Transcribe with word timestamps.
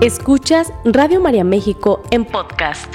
Escuchas 0.00 0.72
Radio 0.82 1.20
María 1.20 1.44
México 1.44 2.02
en 2.10 2.24
podcast. 2.24 2.86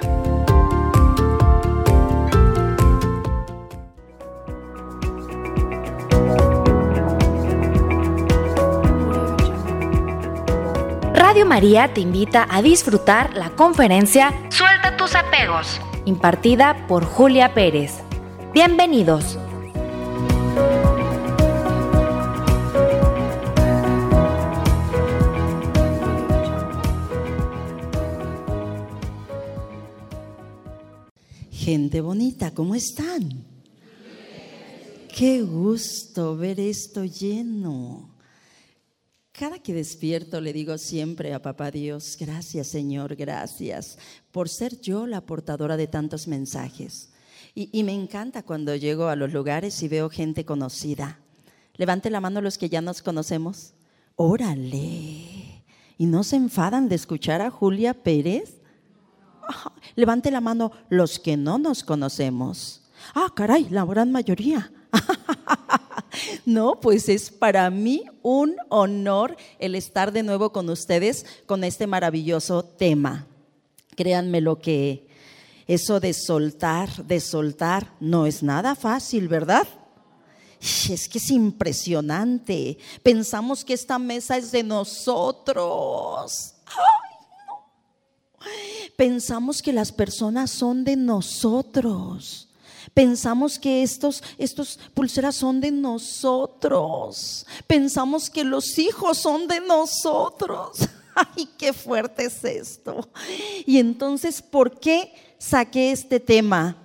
Radio 11.14 11.46
María 11.46 11.94
te 11.94 12.02
invita 12.02 12.48
a 12.50 12.64
disfrutar 12.64 13.36
la 13.36 13.52
conferencia 13.52 14.34
Suelta 14.50 14.98
tus 14.98 15.14
apegos, 15.14 15.80
impartida 16.06 16.88
por 16.88 17.06
Julia 17.06 17.54
Pérez. 17.54 18.02
Bienvenidos. 18.52 19.38
Gente 31.66 32.00
bonita, 32.00 32.52
¿cómo 32.52 32.76
están? 32.76 33.44
Qué 35.12 35.42
gusto 35.42 36.38
ver 36.38 36.60
esto 36.60 37.06
lleno. 37.06 38.12
Cada 39.32 39.58
que 39.58 39.74
despierto 39.74 40.42
le 40.42 40.54
digo 40.54 40.78
siempre 40.78 41.34
a 41.34 41.42
Papá 41.42 41.72
Dios, 41.72 42.18
gracias 42.20 42.68
Señor, 42.68 43.16
gracias 43.16 43.98
por 44.32 44.48
ser 44.48 44.80
yo 44.80 45.08
la 45.08 45.22
portadora 45.22 45.76
de 45.76 45.88
tantos 45.88 46.28
mensajes. 46.28 47.10
Y, 47.56 47.82
me 47.82 47.96
encanta 47.96 48.44
cuando 48.44 48.76
llego 48.76 49.08
a 49.08 49.16
los 49.16 49.34
lugares 49.34 49.82
y 49.82 49.88
veo 49.88 50.12
gente 50.12 50.46
conocida. 50.46 51.20
Levante 51.78 52.12
la 52.12 52.22
mano 52.22 52.42
los 52.42 52.60
que 52.60 52.70
ya 52.70 52.82
nos 52.82 53.02
conocemos. 53.02 53.74
Órale. 54.16 55.64
¿Y 55.98 56.06
no 56.06 56.24
se 56.24 56.36
enfadan 56.36 56.90
de 56.90 56.96
escuchar 56.96 57.42
a 57.42 57.50
Julia 57.50 57.96
Pérez? 57.96 58.55
Levante 59.96 60.32
la 60.32 60.42
mano 60.42 60.72
los 60.90 61.20
que 61.20 61.38
no 61.38 61.58
nos 61.58 61.84
conocemos. 61.84 62.82
Ah, 63.14 63.32
caray, 63.36 63.68
la 63.70 63.86
gran 63.86 64.12
mayoría. 64.12 64.72
No, 66.46 66.80
pues 66.80 67.10
es 67.10 67.30
para 67.30 67.70
mí 67.70 68.06
un 68.22 68.56
honor 68.70 69.36
el 69.60 69.76
estar 69.76 70.12
de 70.12 70.24
nuevo 70.24 70.52
con 70.52 70.70
ustedes 70.70 71.26
con 71.46 71.64
este 71.64 71.88
maravilloso 71.88 72.64
tema. 72.64 73.28
Créanme 73.96 74.42
lo 74.42 74.60
que 74.60 75.08
eso 75.68 76.00
de 76.00 76.14
soltar, 76.14 77.06
de 77.06 77.20
soltar, 77.20 77.94
no 78.00 78.26
es 78.26 78.44
nada 78.44 78.76
fácil, 78.76 79.28
¿verdad? 79.28 79.68
Es 80.62 81.10
que 81.10 81.18
es 81.18 81.30
impresionante. 81.32 82.78
Pensamos 83.04 83.66
que 83.66 83.74
esta 83.74 84.00
mesa 84.00 84.38
es 84.38 84.52
de 84.52 84.64
nosotros. 84.64 86.54
Pensamos 88.96 89.62
que 89.62 89.74
las 89.74 89.92
personas 89.92 90.52
son 90.52 90.84
de 90.84 90.96
nosotros. 90.96 92.48
Pensamos 92.94 93.60
que 93.60 93.84
estos, 93.84 94.24
estos 94.38 94.80
pulseras 94.94 95.36
son 95.36 95.60
de 95.60 95.72
nosotros. 95.72 97.46
Pensamos 97.68 98.30
que 98.30 98.44
los 98.44 98.78
hijos 98.78 99.18
son 99.18 99.48
de 99.48 99.60
nosotros. 99.60 100.78
Ay, 101.16 101.50
qué 101.58 101.74
fuerte 101.74 102.26
es 102.26 102.44
esto. 102.44 103.10
Y 103.66 103.80
entonces, 103.80 104.42
¿por 104.42 104.80
qué 104.80 105.14
saqué 105.38 105.92
este 105.92 106.20
tema? 106.20 106.78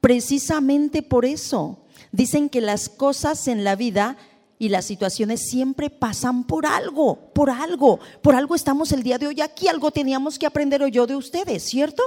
Precisamente 0.00 1.02
por 1.02 1.24
eso. 1.24 1.78
Dicen 2.12 2.48
que 2.48 2.60
las 2.60 2.88
cosas 2.88 3.48
en 3.48 3.64
la 3.64 3.76
vida 3.76 4.16
y 4.58 4.68
las 4.68 4.84
situaciones 4.84 5.48
siempre 5.48 5.90
pasan 5.90 6.44
por 6.44 6.66
algo, 6.66 7.32
por 7.32 7.50
algo. 7.50 8.00
Por 8.22 8.34
algo 8.34 8.54
estamos 8.54 8.92
el 8.92 9.02
día 9.02 9.18
de 9.18 9.28
hoy 9.28 9.40
aquí, 9.40 9.68
algo 9.68 9.90
teníamos 9.90 10.38
que 10.38 10.46
aprender 10.46 10.84
yo 10.90 11.06
de 11.06 11.16
ustedes, 11.16 11.62
¿cierto? 11.62 12.02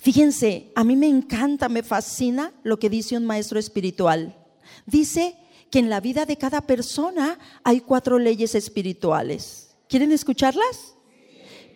Fíjense, 0.00 0.70
a 0.74 0.84
mí 0.84 0.96
me 0.96 1.08
encanta, 1.08 1.68
me 1.70 1.82
fascina 1.82 2.52
lo 2.62 2.78
que 2.78 2.90
dice 2.90 3.16
un 3.16 3.24
maestro 3.24 3.58
espiritual. 3.58 4.36
Dice 4.84 5.36
que 5.70 5.78
en 5.78 5.88
la 5.88 6.00
vida 6.00 6.26
de 6.26 6.36
cada 6.36 6.60
persona 6.60 7.38
hay 7.62 7.80
cuatro 7.80 8.18
leyes 8.18 8.54
espirituales. 8.54 9.74
¿Quieren 9.88 10.12
escucharlas? 10.12 10.94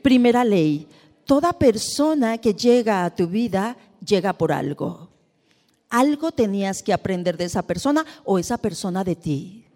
Primera 0.02 0.44
ley, 0.44 0.86
toda 1.24 1.58
persona 1.58 2.38
que 2.38 2.54
llega 2.54 3.04
a 3.04 3.14
tu 3.14 3.26
vida 3.26 3.76
llega 4.04 4.34
por 4.34 4.52
algo. 4.52 5.07
Algo 5.90 6.32
tenías 6.32 6.82
que 6.82 6.92
aprender 6.92 7.36
de 7.36 7.44
esa 7.44 7.62
persona 7.62 8.04
o 8.24 8.38
esa 8.38 8.58
persona 8.58 9.04
de 9.04 9.16
ti. 9.16 9.66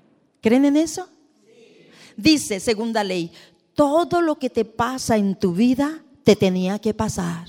¿Creen 0.40 0.64
en 0.64 0.76
eso? 0.76 1.08
Dice, 2.16 2.60
segunda 2.60 3.02
ley, 3.02 3.32
todo 3.74 4.20
lo 4.20 4.38
que 4.38 4.50
te 4.50 4.64
pasa 4.64 5.16
en 5.16 5.34
tu 5.34 5.54
vida 5.54 6.04
te 6.24 6.36
tenía 6.36 6.78
que 6.78 6.92
pasar. 6.92 7.48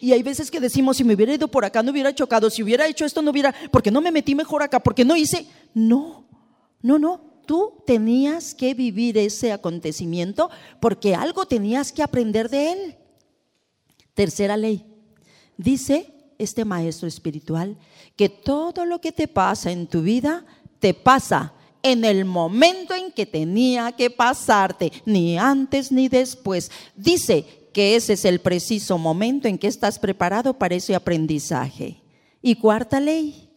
Y 0.00 0.12
hay 0.12 0.22
veces 0.22 0.50
que 0.50 0.60
decimos, 0.60 0.96
si 0.96 1.04
me 1.04 1.14
hubiera 1.14 1.34
ido 1.34 1.48
por 1.48 1.64
acá, 1.64 1.82
no 1.82 1.90
hubiera 1.90 2.14
chocado, 2.14 2.48
si 2.48 2.62
hubiera 2.62 2.86
hecho 2.86 3.04
esto, 3.04 3.20
no 3.20 3.30
hubiera, 3.30 3.54
porque 3.70 3.90
no 3.90 4.00
me 4.00 4.12
metí 4.12 4.34
mejor 4.34 4.62
acá, 4.62 4.80
porque 4.80 5.04
no 5.04 5.16
hice. 5.16 5.46
No, 5.74 6.26
no, 6.80 6.98
no, 6.98 7.20
tú 7.46 7.82
tenías 7.86 8.54
que 8.54 8.74
vivir 8.74 9.18
ese 9.18 9.52
acontecimiento 9.52 10.50
porque 10.80 11.14
algo 11.14 11.46
tenías 11.46 11.92
que 11.92 12.02
aprender 12.02 12.48
de 12.48 12.72
él. 12.72 12.96
Tercera 14.14 14.56
ley, 14.56 14.86
dice 15.56 16.14
este 16.38 16.64
maestro 16.64 17.08
espiritual 17.08 17.76
que 18.16 18.28
todo 18.28 18.84
lo 18.84 19.00
que 19.00 19.12
te 19.12 19.28
pasa 19.28 19.70
en 19.70 19.86
tu 19.86 20.02
vida 20.02 20.44
te 20.78 20.94
pasa 20.94 21.52
en 21.82 22.04
el 22.04 22.24
momento 22.24 22.94
en 22.94 23.12
que 23.12 23.26
tenía 23.26 23.92
que 23.92 24.10
pasarte, 24.10 24.92
ni 25.04 25.38
antes 25.38 25.92
ni 25.92 26.08
después. 26.08 26.70
Dice 26.96 27.68
que 27.72 27.94
ese 27.94 28.14
es 28.14 28.24
el 28.24 28.40
preciso 28.40 28.98
momento 28.98 29.46
en 29.46 29.58
que 29.58 29.68
estás 29.68 29.98
preparado 29.98 30.58
para 30.58 30.74
ese 30.74 30.94
aprendizaje. 30.94 32.02
Y 32.42 32.56
cuarta 32.56 32.98
ley, 33.00 33.50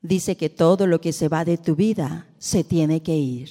dice 0.00 0.36
que 0.36 0.48
todo 0.50 0.86
lo 0.86 1.00
que 1.00 1.12
se 1.12 1.28
va 1.28 1.44
de 1.44 1.58
tu 1.58 1.74
vida 1.74 2.26
se 2.38 2.64
tiene 2.64 3.02
que 3.02 3.16
ir. 3.16 3.50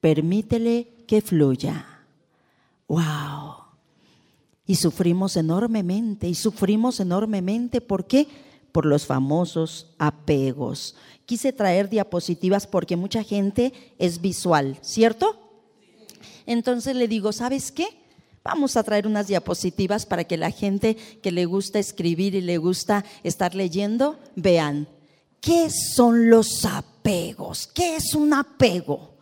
Permítele 0.00 1.04
que 1.06 1.20
fluya. 1.20 1.86
¡Wow! 2.86 3.57
Y 4.68 4.76
sufrimos 4.76 5.36
enormemente, 5.36 6.28
y 6.28 6.36
sufrimos 6.36 7.00
enormemente. 7.00 7.80
¿Por 7.80 8.06
qué? 8.06 8.28
Por 8.70 8.86
los 8.86 9.06
famosos 9.06 9.86
apegos. 9.98 10.94
Quise 11.26 11.52
traer 11.52 11.88
diapositivas 11.88 12.66
porque 12.66 12.94
mucha 12.94 13.24
gente 13.24 13.72
es 13.98 14.20
visual, 14.20 14.78
¿cierto? 14.82 15.36
Entonces 16.46 16.94
le 16.94 17.08
digo, 17.08 17.32
¿sabes 17.32 17.72
qué? 17.72 17.88
Vamos 18.44 18.76
a 18.76 18.82
traer 18.82 19.06
unas 19.06 19.26
diapositivas 19.26 20.06
para 20.06 20.24
que 20.24 20.36
la 20.36 20.50
gente 20.50 20.96
que 21.22 21.32
le 21.32 21.44
gusta 21.44 21.78
escribir 21.78 22.34
y 22.34 22.40
le 22.40 22.58
gusta 22.58 23.04
estar 23.22 23.54
leyendo, 23.54 24.18
vean. 24.36 24.86
¿Qué 25.40 25.70
son 25.70 26.30
los 26.30 26.64
apegos? 26.64 27.66
¿Qué 27.66 27.96
es 27.96 28.14
un 28.14 28.34
apego? 28.34 29.16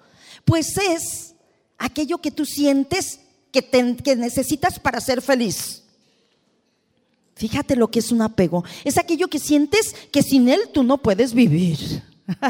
Pues 0.45 0.77
es 0.77 1.35
aquello 1.79 2.19
que 2.19 2.31
tú 2.31 2.45
sientes 2.45 3.21
que, 3.63 4.17
necesitas 4.17 4.79
para 4.79 5.01
ser 5.01 5.23
feliz. 5.23 5.83
Fíjate 7.35 7.77
lo 7.77 7.91
que 7.91 7.99
es 7.99 8.13
un 8.13 8.23
apego. 8.23 8.65
Es 8.85 8.97
aquello 8.99 9.29
que 9.29 9.39
sientes 9.39 9.95
que 10.11 10.23
sin 10.23 10.49
él 10.49 10.61
tú 10.73 10.83
no 10.83 10.99
puedes 10.99 11.35
vivir. 11.35 12.03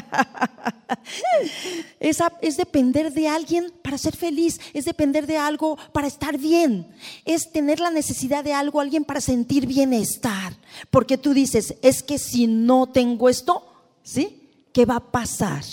es, 2.00 2.18
es, 2.40 2.56
depender 2.56 3.12
de 3.12 3.28
alguien 3.28 3.72
para 3.82 3.98
ser 3.98 4.16
feliz, 4.16 4.58
es 4.72 4.86
depender 4.86 5.26
de 5.26 5.36
algo 5.36 5.76
para 5.92 6.06
estar 6.06 6.38
bien, 6.38 6.88
es 7.26 7.52
tener 7.52 7.78
la 7.80 7.90
necesidad 7.90 8.42
de 8.42 8.54
algo, 8.54 8.80
alguien 8.80 9.04
para 9.04 9.20
sentir 9.20 9.66
bienestar. 9.66 10.56
Porque 10.90 11.18
tú 11.18 11.34
dices, 11.34 11.74
es 11.82 12.02
que 12.02 12.18
si 12.18 12.46
no 12.46 12.86
tengo 12.86 13.28
esto, 13.28 13.66
¿sí? 14.02 14.48
¿Qué 14.72 14.86
va 14.86 14.96
a 14.96 15.10
pasar? 15.10 15.64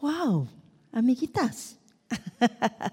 Wow, 0.00 0.48
amiguitas, 0.92 1.75
a 2.10 2.92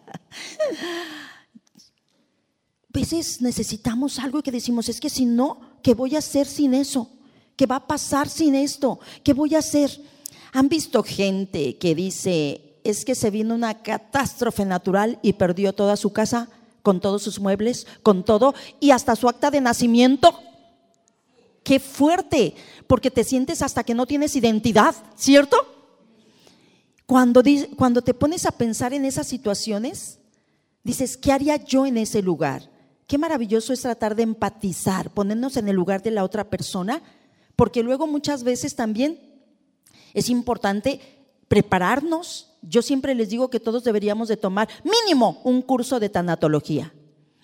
veces 2.90 3.42
necesitamos 3.42 4.20
algo 4.20 4.42
que 4.42 4.52
decimos, 4.52 4.90
es 4.90 5.00
que 5.00 5.10
si 5.10 5.26
no, 5.26 5.60
¿qué 5.82 5.94
voy 5.94 6.16
a 6.16 6.20
hacer 6.20 6.48
sin 6.48 6.74
eso? 6.74 7.10
¿Qué 7.56 7.66
va 7.66 7.78
a 7.78 7.88
pasar 7.88 8.30
sin 8.30 8.56
esto? 8.56 9.00
¿Qué 9.24 9.34
voy 9.34 9.56
a 9.56 9.60
hacer? 9.60 10.02
¿Han 10.54 10.70
visto 10.70 11.04
gente 11.04 11.78
que 11.78 11.96
dice, 11.96 12.80
es 12.84 13.06
que 13.06 13.16
se 13.16 13.30
vino 13.30 13.56
una 13.56 13.82
catástrofe 13.82 14.66
natural 14.66 15.20
y 15.22 15.34
perdió 15.34 15.74
toda 15.74 15.98
su 15.98 16.14
casa, 16.14 16.50
con 16.82 17.00
todos 17.00 17.24
sus 17.24 17.40
muebles, 17.40 17.88
con 18.02 18.24
todo, 18.24 18.54
y 18.80 18.92
hasta 18.92 19.16
su 19.16 19.30
acta 19.30 19.52
de 19.52 19.62
nacimiento? 19.62 20.40
Qué 21.64 21.80
fuerte, 21.80 22.56
porque 22.88 23.10
te 23.10 23.24
sientes 23.24 23.62
hasta 23.62 23.84
que 23.84 23.94
no 23.94 24.06
tienes 24.06 24.36
identidad, 24.36 24.96
¿cierto? 25.16 25.58
Cuando, 27.06 27.44
cuando 27.76 28.02
te 28.02 28.14
pones 28.14 28.46
a 28.46 28.52
pensar 28.52 28.94
en 28.94 29.06
esas 29.06 29.28
situaciones, 29.28 30.20
dices, 30.84 31.18
¿qué 31.18 31.32
haría 31.32 31.58
yo 31.58 31.86
en 31.86 31.98
ese 31.98 32.22
lugar? 32.22 32.70
Qué 33.08 33.18
maravilloso 33.18 33.74
es 33.74 33.82
tratar 33.82 34.16
de 34.16 34.24
empatizar, 34.24 35.12
ponernos 35.12 35.58
en 35.58 35.68
el 35.68 35.76
lugar 35.76 36.02
de 36.02 36.12
la 36.12 36.24
otra 36.24 36.50
persona, 36.50 37.02
porque 37.56 37.84
luego 37.84 38.08
muchas 38.08 38.44
veces 38.44 38.76
también 38.76 39.20
es 40.14 40.30
importante 40.30 41.00
prepararnos 41.48 42.54
yo 42.68 42.82
siempre 42.82 43.14
les 43.14 43.30
digo 43.30 43.50
que 43.50 43.60
todos 43.60 43.84
deberíamos 43.84 44.30
de 44.30 44.38
tomar 44.38 44.70
mínimo 44.84 45.42
un 45.44 45.62
curso 45.62 46.00
de 46.00 46.10
tanatología. 46.10 46.94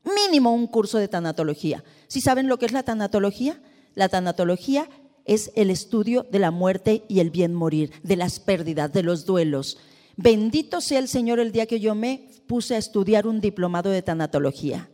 Mínimo 0.04 0.54
un 0.54 0.68
curso 0.68 0.98
de 0.98 1.08
tanatología. 1.08 1.84
¿Sí 2.08 2.22
saben 2.22 2.48
lo 2.48 2.58
que 2.58 2.66
es 2.66 2.72
la 2.72 2.84
tanatología? 2.84 3.62
La 3.96 4.08
tanatología 4.08 4.88
es 5.26 5.52
el 5.56 5.70
estudio 5.70 6.26
de 6.32 6.40
la 6.40 6.52
muerte 6.52 7.04
y 7.08 7.20
el 7.20 7.30
bien 7.30 7.54
morir, 7.54 7.92
de 8.04 8.16
las 8.16 8.40
pérdidas, 8.40 8.92
de 8.94 9.04
los 9.04 9.26
duelos. 9.26 9.78
Bendito 10.16 10.82
sea 10.82 11.00
el 11.00 11.08
Señor 11.08 11.40
el 11.40 11.52
día 11.52 11.66
que 11.66 11.80
yo 11.80 11.96
me 11.96 12.30
puse 12.48 12.76
a 12.76 12.80
estudiar 12.80 13.28
un 13.28 13.42
diplomado 13.42 13.90
de 13.90 14.02
tanatología. 14.02 14.90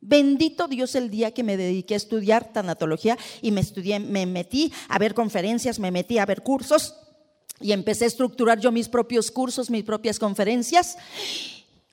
Bendito 0.00 0.68
Dios 0.68 0.94
el 0.94 1.08
día 1.08 1.32
que 1.32 1.42
me 1.42 1.56
dediqué 1.56 1.94
a 1.94 1.96
estudiar 1.96 2.52
tanatología 2.52 3.16
y 3.40 3.52
me 3.52 4.26
metí 4.26 4.70
a 4.88 4.98
ver 4.98 5.14
conferencias, 5.14 5.78
me 5.78 5.90
metí 5.90 6.18
a 6.18 6.26
ver 6.26 6.42
cursos 6.42 6.94
y 7.60 7.72
empecé 7.72 8.04
a 8.04 8.08
estructurar 8.08 8.60
yo 8.60 8.70
mis 8.70 8.88
propios 8.88 9.30
cursos, 9.30 9.70
mis 9.70 9.84
propias 9.84 10.18
conferencias. 10.18 10.98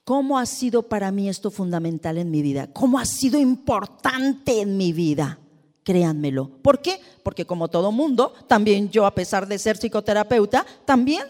¿Cómo 0.03 0.37
ha 0.37 0.45
sido 0.45 0.89
para 0.89 1.11
mí 1.11 1.29
esto 1.29 1.51
fundamental 1.51 2.17
en 2.17 2.31
mi 2.31 2.41
vida? 2.41 2.67
¿Cómo 2.73 2.99
ha 2.99 3.05
sido 3.05 3.39
importante 3.39 4.59
en 4.59 4.75
mi 4.75 4.91
vida? 4.91 5.39
Créanmelo. 5.83 6.49
¿Por 6.61 6.81
qué? 6.81 6.99
Porque 7.23 7.45
como 7.45 7.67
todo 7.67 7.91
mundo, 7.91 8.33
también 8.47 8.89
yo, 8.89 9.05
a 9.05 9.15
pesar 9.15 9.47
de 9.47 9.57
ser 9.57 9.77
psicoterapeuta, 9.77 10.65
también 10.85 11.23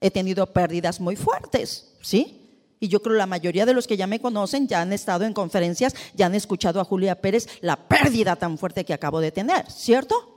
he 0.00 0.10
tenido 0.10 0.46
pérdidas 0.46 1.00
muy 1.00 1.16
fuertes, 1.16 1.94
¿sí? 2.02 2.40
Y 2.80 2.88
yo 2.88 3.00
creo 3.00 3.16
la 3.16 3.26
mayoría 3.26 3.64
de 3.64 3.72
los 3.72 3.86
que 3.86 3.96
ya 3.96 4.06
me 4.06 4.20
conocen 4.20 4.68
ya 4.68 4.82
han 4.82 4.92
estado 4.92 5.24
en 5.24 5.32
conferencias, 5.32 5.94
ya 6.14 6.26
han 6.26 6.34
escuchado 6.34 6.80
a 6.80 6.84
Julia 6.84 7.20
Pérez 7.20 7.48
la 7.60 7.76
pérdida 7.88 8.36
tan 8.36 8.58
fuerte 8.58 8.84
que 8.84 8.92
acabo 8.92 9.20
de 9.20 9.32
tener, 9.32 9.70
¿cierto? 9.70 10.34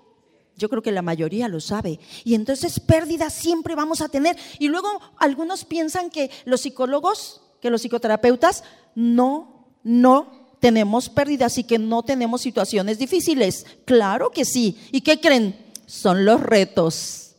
Yo 0.56 0.70
creo 0.70 0.82
que 0.82 0.92
la 0.92 1.02
mayoría 1.02 1.48
lo 1.48 1.60
sabe. 1.60 2.00
Y 2.24 2.36
entonces 2.36 2.80
pérdidas 2.80 3.34
siempre 3.34 3.76
vamos 3.76 4.02
a 4.02 4.10
tener. 4.10 4.38
Y 4.60 4.70
luego 4.70 4.88
algunos 5.18 5.66
piensan 5.66 6.10
que 6.10 6.32
los 6.46 6.62
psicólogos, 6.62 7.42
que 7.62 7.70
los 7.70 7.82
psicoterapeutas, 7.82 8.64
no, 8.96 9.68
no 9.84 10.37
tenemos 10.60 11.10
pérdidas 11.10 11.58
y 11.58 11.64
que 11.64 11.78
no 11.78 12.04
tenemos 12.04 12.42
situaciones 12.42 13.00
difíciles. 13.00 13.66
Claro 13.86 14.32
que 14.32 14.46
sí. 14.46 14.78
¿Y 14.92 15.02
qué 15.02 15.20
creen? 15.20 15.56
Son 15.86 16.26
los 16.26 16.42
retos. 16.42 17.36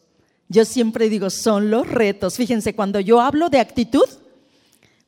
Yo 0.49 0.65
siempre 0.65 1.09
digo, 1.09 1.31
son 1.31 1.71
los 1.71 1.87
retos. 1.89 2.37
Fíjense, 2.37 2.75
cuando 2.75 3.01
yo 3.01 3.21
hablo 3.21 3.51
de 3.51 3.61
actitud, 3.61 4.07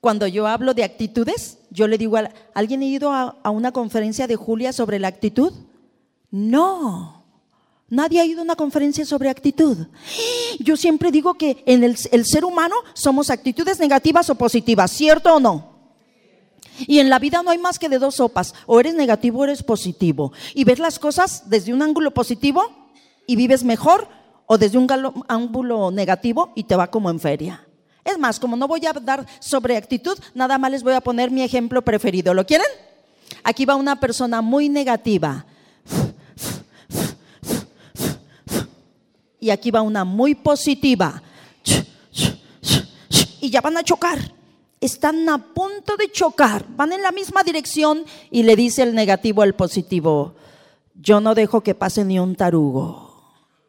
cuando 0.01 0.27
yo 0.27 0.47
hablo 0.47 0.75
de 0.75 0.85
actitudes, 0.85 1.59
yo 1.71 1.87
le 1.87 1.99
digo, 1.99 2.17
a, 2.17 2.31
¿alguien 2.55 2.83
ha 2.83 2.87
ido 2.87 3.13
a, 3.13 3.51
una 3.51 3.73
conferencia 3.73 4.27
de 4.27 4.37
Julia 4.37 4.73
sobre 4.73 4.99
la 4.99 5.09
actitud? 5.09 5.53
No, 6.31 7.25
nadie 7.89 8.21
ha 8.21 8.25
ido 8.25 8.41
a 8.41 8.45
una 8.45 8.57
conferencia 8.57 9.05
sobre 9.05 9.31
actitud. 9.31 9.77
Yo 10.59 10.77
siempre 10.77 11.11
digo 11.11 11.35
que 11.35 11.63
en 11.67 11.85
el, 11.85 11.97
el 12.13 12.27
ser 12.27 12.45
humano 12.45 12.77
somos 12.95 13.31
actitudes 13.31 13.79
negativas 13.79 14.29
o 14.31 14.35
positivas, 14.35 14.91
¿cierto 14.91 15.35
o 15.35 15.41
no? 15.41 15.70
Y 16.87 16.99
en 16.99 17.11
la 17.11 17.19
vida 17.19 17.43
no 17.43 17.51
hay 17.51 17.59
más 17.59 17.79
que 17.79 17.89
de 17.89 17.99
dos 17.99 18.17
sopas, 18.17 18.55
o 18.67 18.81
eres 18.81 18.95
negativo 18.95 19.41
o 19.41 19.45
eres 19.45 19.63
positivo. 19.63 20.33
Y 20.55 20.65
ves 20.65 20.79
las 20.79 20.99
cosas 20.99 21.49
desde 21.49 21.73
un 21.73 21.83
ángulo 21.83 22.13
positivo 22.13 22.65
y 23.27 23.37
vives 23.37 23.65
mejor, 23.65 24.09
o 24.47 24.59
desde 24.59 24.79
un 24.79 24.89
ángulo 25.29 25.93
negativo 25.93 26.51
y 26.57 26.65
te 26.65 26.75
va 26.75 26.91
como 26.91 27.09
en 27.09 27.21
feria. 27.21 27.65
Es 28.05 28.19
más, 28.19 28.41
como 28.41 28.57
no 28.57 28.67
voy 28.67 28.85
a 28.85 28.93
dar 28.93 29.25
sobre 29.39 29.77
actitud, 29.77 30.19
nada 30.35 30.59
más 30.59 30.73
les 30.73 30.83
voy 30.83 30.95
a 30.95 31.01
poner 31.01 31.31
mi 31.31 31.43
ejemplo 31.43 31.83
preferido. 31.83 32.35
¿Lo 32.35 32.45
quieren? 32.45 32.67
Aquí 33.45 33.65
va 33.65 33.77
una 33.77 34.01
persona 34.01 34.43
muy 34.43 34.69
negativa. 34.69 35.47
Y 39.39 39.51
aquí 39.51 39.71
va 39.71 39.83
una 39.83 40.05
muy 40.05 40.35
positiva. 40.35 41.23
Y 43.41 43.51
ya 43.51 43.61
van 43.61 43.77
a 43.77 43.85
chocar. 43.85 44.19
Están 44.81 45.29
a 45.29 45.53
punto 45.53 45.97
de 45.97 46.11
chocar. 46.11 46.65
Van 46.71 46.93
en 46.93 47.03
la 47.03 47.13
misma 47.13 47.43
dirección 47.43 48.05
y 48.31 48.45
le 48.45 48.57
dice 48.57 48.83
el 48.83 48.95
negativo 48.95 49.43
al 49.43 49.55
positivo, 49.55 50.35
yo 50.95 51.21
no 51.21 51.35
dejo 51.35 51.63
que 51.63 51.75
pase 51.75 52.05
ni 52.05 52.19
un 52.19 52.35
tarugo. 52.35 53.11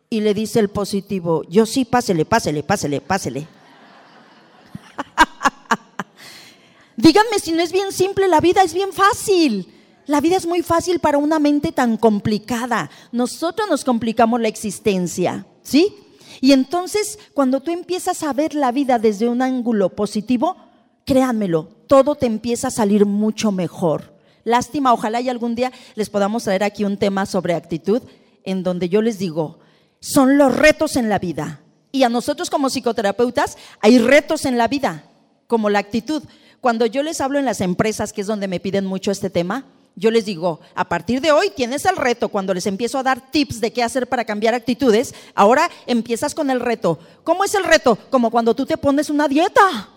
Y 0.10 0.22
le 0.22 0.34
dice 0.34 0.60
el 0.60 0.70
positivo, 0.70 1.44
yo 1.50 1.66
sí, 1.66 1.86
pásele, 1.86 2.26
pásele, 2.26 2.64
pásele, 2.64 3.02
pásele. 3.02 3.48
Díganme 6.98 7.40
si 7.40 7.52
no 7.52 7.62
es 7.62 7.72
bien 7.72 7.92
simple, 7.92 8.28
la 8.28 8.40
vida 8.40 8.64
es 8.64 8.74
bien 8.74 8.94
fácil. 8.94 9.74
La 10.08 10.20
vida 10.20 10.38
es 10.38 10.46
muy 10.46 10.64
fácil 10.64 11.00
para 11.00 11.18
una 11.18 11.40
mente 11.40 11.72
tan 11.72 11.98
complicada. 11.98 12.90
Nosotros 13.12 13.70
nos 13.70 13.84
complicamos 13.84 14.42
la 14.42 14.48
existencia, 14.48 15.46
¿sí? 15.62 15.96
Y 16.42 16.54
entonces, 16.54 17.20
cuando 17.34 17.62
tú 17.62 17.72
empiezas 17.72 18.24
a 18.24 18.34
ver 18.34 18.56
la 18.56 18.72
vida 18.72 18.98
desde 18.98 19.30
un 19.30 19.42
ángulo 19.42 19.90
positivo, 19.90 20.58
créanmelo, 21.06 21.70
todo 21.88 22.16
te 22.16 22.26
empieza 22.26 22.68
a 22.68 22.72
salir 22.72 23.06
mucho 23.06 23.52
mejor. 23.52 24.14
Lástima, 24.44 24.94
ojalá 24.94 25.22
y 25.22 25.30
algún 25.30 25.56
día 25.56 25.72
les 25.96 26.10
podamos 26.10 26.44
traer 26.44 26.64
aquí 26.64 26.84
un 26.84 26.98
tema 26.98 27.26
sobre 27.26 27.54
actitud 27.54 28.02
en 28.44 28.64
donde 28.64 28.90
yo 28.90 29.02
les 29.02 29.20
digo, 29.20 29.60
son 30.00 30.38
los 30.38 30.56
retos 30.56 30.96
en 30.96 31.10
la 31.10 31.20
vida. 31.20 31.62
Y 31.92 32.04
a 32.04 32.10
nosotros 32.10 32.50
como 32.50 32.70
psicoterapeutas 32.70 33.58
hay 33.82 34.00
retos 34.00 34.46
en 34.46 34.58
la 34.58 34.68
vida, 34.68 35.04
como 35.48 35.70
la 35.70 35.80
actitud. 35.80 36.24
Cuando 36.60 36.86
yo 36.86 37.04
les 37.04 37.22
hablo 37.22 37.38
en 37.40 37.46
las 37.46 37.62
empresas, 37.62 38.14
que 38.14 38.22
es 38.22 38.28
donde 38.28 38.48
me 38.48 38.60
piden 38.60 38.86
mucho 38.86 39.12
este 39.12 39.30
tema, 39.30 39.66
yo 39.96 40.10
les 40.10 40.26
digo, 40.26 40.62
a 40.74 40.88
partir 40.88 41.20
de 41.20 41.32
hoy 41.32 41.52
tienes 41.54 41.86
el 41.86 41.98
reto, 41.98 42.30
cuando 42.30 42.54
les 42.54 42.66
empiezo 42.66 42.98
a 42.98 43.04
dar 43.04 43.32
tips 43.32 43.60
de 43.60 43.74
qué 43.74 43.84
hacer 43.84 44.08
para 44.08 44.24
cambiar 44.24 44.54
actitudes, 44.54 45.14
ahora 45.36 45.70
empiezas 45.86 46.34
con 46.34 46.50
el 46.50 46.62
reto. 46.62 46.98
¿Cómo 47.24 47.44
es 47.44 47.54
el 47.56 47.66
reto? 47.66 47.98
Como 48.10 48.32
cuando 48.32 48.56
tú 48.56 48.66
te 48.66 48.78
pones 48.78 49.10
una 49.10 49.28
dieta, 49.28 49.90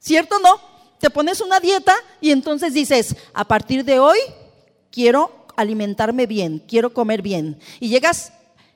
¿cierto 0.00 0.36
o 0.36 0.40
no? 0.40 0.60
Te 0.98 1.10
pones 1.10 1.40
una 1.40 1.60
dieta 1.60 1.94
y 2.20 2.30
entonces 2.32 2.74
dices, 2.74 3.16
a 3.32 3.44
partir 3.44 3.84
de 3.84 4.00
hoy 4.00 4.18
quiero 4.90 5.46
alimentarme 5.56 6.26
bien, 6.26 6.62
quiero 6.66 6.92
comer 6.92 7.22
bien. 7.22 7.58
Y 7.78 7.88
llegas 7.88 8.32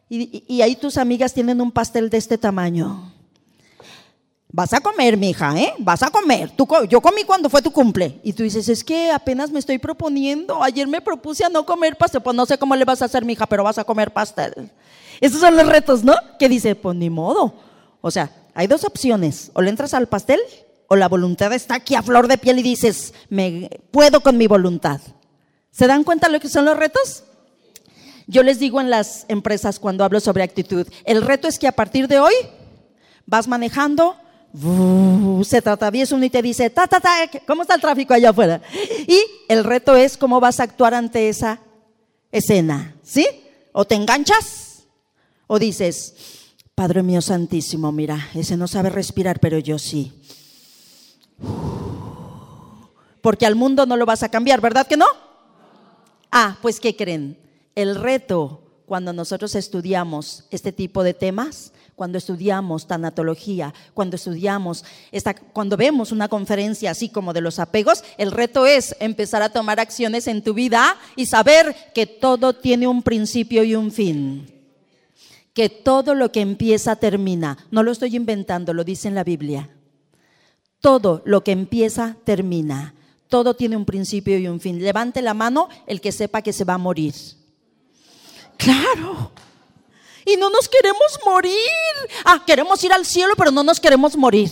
y, 0.08 0.62
ahí 0.62 0.76
tus 0.76 0.96
amigas 0.96 1.32
tienen 1.32 1.60
un 1.60 1.72
pastel 1.72 2.10
de 2.10 2.18
este 2.18 2.38
tamaño. 2.38 3.12
Vas 4.48 4.72
a 4.72 4.80
comer, 4.80 5.16
mija, 5.16 5.58
¿eh? 5.58 5.74
Vas 5.78 6.02
a 6.04 6.10
comer. 6.10 6.52
Yo 6.88 7.00
comí 7.00 7.24
cuando 7.24 7.50
fue 7.50 7.60
tu 7.60 7.72
cumple. 7.72 8.20
Y 8.22 8.32
tú 8.32 8.44
dices, 8.44 8.68
es 8.68 8.84
que 8.84 9.10
apenas 9.10 9.50
me 9.50 9.58
estoy 9.58 9.78
proponiendo. 9.78 10.62
Ayer 10.62 10.86
me 10.86 11.00
propuse 11.00 11.44
a 11.44 11.48
no 11.48 11.66
comer 11.66 11.96
pastel. 11.96 12.22
Pues 12.22 12.36
no 12.36 12.46
sé 12.46 12.56
cómo 12.56 12.76
le 12.76 12.84
vas 12.84 13.02
a 13.02 13.06
hacer, 13.06 13.24
mija, 13.24 13.46
pero 13.46 13.64
vas 13.64 13.78
a 13.78 13.84
comer 13.84 14.12
pastel. 14.12 14.70
Esos 15.20 15.40
son 15.40 15.56
los 15.56 15.66
retos, 15.66 16.04
¿no? 16.04 16.14
Que 16.38 16.48
dice, 16.48 16.76
pues 16.76 16.96
ni 16.96 17.10
modo. 17.10 17.54
O 18.00 18.12
sea, 18.12 18.30
hay 18.54 18.68
dos 18.68 18.84
opciones. 18.84 19.50
O 19.54 19.62
le 19.62 19.70
entras 19.70 19.92
al 19.94 20.06
pastel 20.06 20.38
o 20.88 20.96
la 20.96 21.08
voluntad 21.08 21.52
está 21.52 21.76
aquí 21.76 21.94
a 21.94 22.02
flor 22.02 22.28
de 22.28 22.38
piel 22.38 22.58
y 22.58 22.62
dices, 22.62 23.14
me 23.28 23.70
puedo 23.90 24.20
con 24.20 24.36
mi 24.36 24.46
voluntad. 24.46 25.00
¿Se 25.70 25.86
dan 25.86 26.04
cuenta 26.04 26.28
lo 26.28 26.40
que 26.40 26.48
son 26.48 26.64
los 26.64 26.76
retos? 26.76 27.24
Yo 28.26 28.42
les 28.42 28.58
digo 28.58 28.80
en 28.80 28.90
las 28.90 29.26
empresas 29.28 29.78
cuando 29.78 30.04
hablo 30.04 30.20
sobre 30.20 30.42
actitud, 30.42 30.86
el 31.04 31.22
reto 31.22 31.48
es 31.48 31.58
que 31.58 31.68
a 31.68 31.72
partir 31.72 32.08
de 32.08 32.20
hoy 32.20 32.34
vas 33.26 33.48
manejando, 33.48 34.16
se 35.44 35.60
te 35.60 35.68
atraviesa 35.70 36.14
uno 36.14 36.24
y 36.24 36.30
te 36.30 36.40
dice, 36.40 36.70
ta, 36.70 36.86
ta, 36.86 37.00
ta, 37.00 37.10
¿cómo 37.46 37.62
está 37.62 37.74
el 37.74 37.80
tráfico 37.80 38.14
allá 38.14 38.30
afuera? 38.30 38.62
Y 39.06 39.20
el 39.48 39.64
reto 39.64 39.96
es 39.96 40.16
cómo 40.16 40.40
vas 40.40 40.60
a 40.60 40.62
actuar 40.62 40.94
ante 40.94 41.28
esa 41.28 41.58
escena, 42.30 42.94
¿sí? 43.02 43.26
O 43.72 43.84
te 43.84 43.94
enganchas 43.96 44.84
o 45.46 45.58
dices, 45.58 46.14
Padre 46.74 47.02
mío 47.02 47.20
santísimo, 47.20 47.92
mira, 47.92 48.30
ese 48.34 48.56
no 48.56 48.66
sabe 48.66 48.90
respirar, 48.90 49.38
pero 49.38 49.58
yo 49.58 49.78
sí. 49.78 50.12
Porque 53.20 53.46
al 53.46 53.54
mundo 53.54 53.86
no 53.86 53.96
lo 53.96 54.06
vas 54.06 54.22
a 54.22 54.28
cambiar, 54.28 54.60
¿verdad 54.60 54.86
que 54.86 54.96
no? 54.96 55.06
Ah, 56.30 56.58
pues 56.60 56.80
¿qué 56.80 56.94
creen? 56.96 57.38
El 57.74 57.94
reto 57.94 58.60
cuando 58.86 59.12
nosotros 59.12 59.54
estudiamos 59.54 60.44
este 60.50 60.72
tipo 60.72 61.02
de 61.02 61.14
temas, 61.14 61.72
cuando 61.94 62.18
estudiamos 62.18 62.86
tanatología, 62.86 63.72
cuando 63.94 64.16
estudiamos, 64.16 64.84
esta, 65.12 65.34
cuando 65.34 65.76
vemos 65.76 66.12
una 66.12 66.28
conferencia 66.28 66.90
así 66.90 67.08
como 67.08 67.32
de 67.32 67.40
los 67.40 67.58
apegos, 67.58 68.04
el 68.18 68.32
reto 68.32 68.66
es 68.66 68.96
empezar 69.00 69.42
a 69.42 69.50
tomar 69.50 69.80
acciones 69.80 70.26
en 70.26 70.42
tu 70.42 70.54
vida 70.54 70.96
y 71.16 71.26
saber 71.26 71.74
que 71.94 72.06
todo 72.06 72.54
tiene 72.54 72.86
un 72.86 73.02
principio 73.02 73.64
y 73.64 73.74
un 73.74 73.90
fin. 73.90 74.50
Que 75.54 75.68
todo 75.68 76.14
lo 76.14 76.32
que 76.32 76.40
empieza 76.40 76.96
termina. 76.96 77.58
No 77.70 77.84
lo 77.84 77.92
estoy 77.92 78.16
inventando, 78.16 78.74
lo 78.74 78.82
dice 78.82 79.06
en 79.06 79.14
la 79.14 79.22
Biblia. 79.22 79.70
Todo 80.84 81.22
lo 81.24 81.42
que 81.42 81.52
empieza 81.52 82.14
termina. 82.24 82.92
Todo 83.30 83.54
tiene 83.54 83.74
un 83.74 83.86
principio 83.86 84.36
y 84.38 84.48
un 84.48 84.60
fin. 84.60 84.84
Levante 84.84 85.22
la 85.22 85.32
mano 85.32 85.70
el 85.86 86.02
que 86.02 86.12
sepa 86.12 86.42
que 86.42 86.52
se 86.52 86.64
va 86.64 86.74
a 86.74 86.78
morir. 86.78 87.14
Claro. 88.58 89.30
Y 90.26 90.36
no 90.36 90.50
nos 90.50 90.68
queremos 90.68 91.18
morir. 91.24 91.54
Ah, 92.26 92.42
queremos 92.46 92.84
ir 92.84 92.92
al 92.92 93.06
cielo, 93.06 93.32
pero 93.34 93.50
no 93.50 93.62
nos 93.62 93.80
queremos 93.80 94.14
morir. 94.14 94.50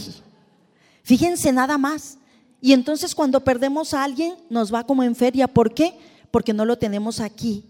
Fíjense 1.02 1.52
nada 1.52 1.76
más. 1.76 2.16
Y 2.62 2.72
entonces 2.72 3.14
cuando 3.14 3.44
perdemos 3.44 3.92
a 3.92 4.02
alguien 4.02 4.34
nos 4.48 4.72
va 4.72 4.86
como 4.86 5.02
en 5.02 5.14
feria. 5.14 5.48
¿Por 5.48 5.74
qué? 5.74 5.98
Porque 6.30 6.54
no 6.54 6.64
lo 6.64 6.78
tenemos 6.78 7.20
aquí. 7.20 7.66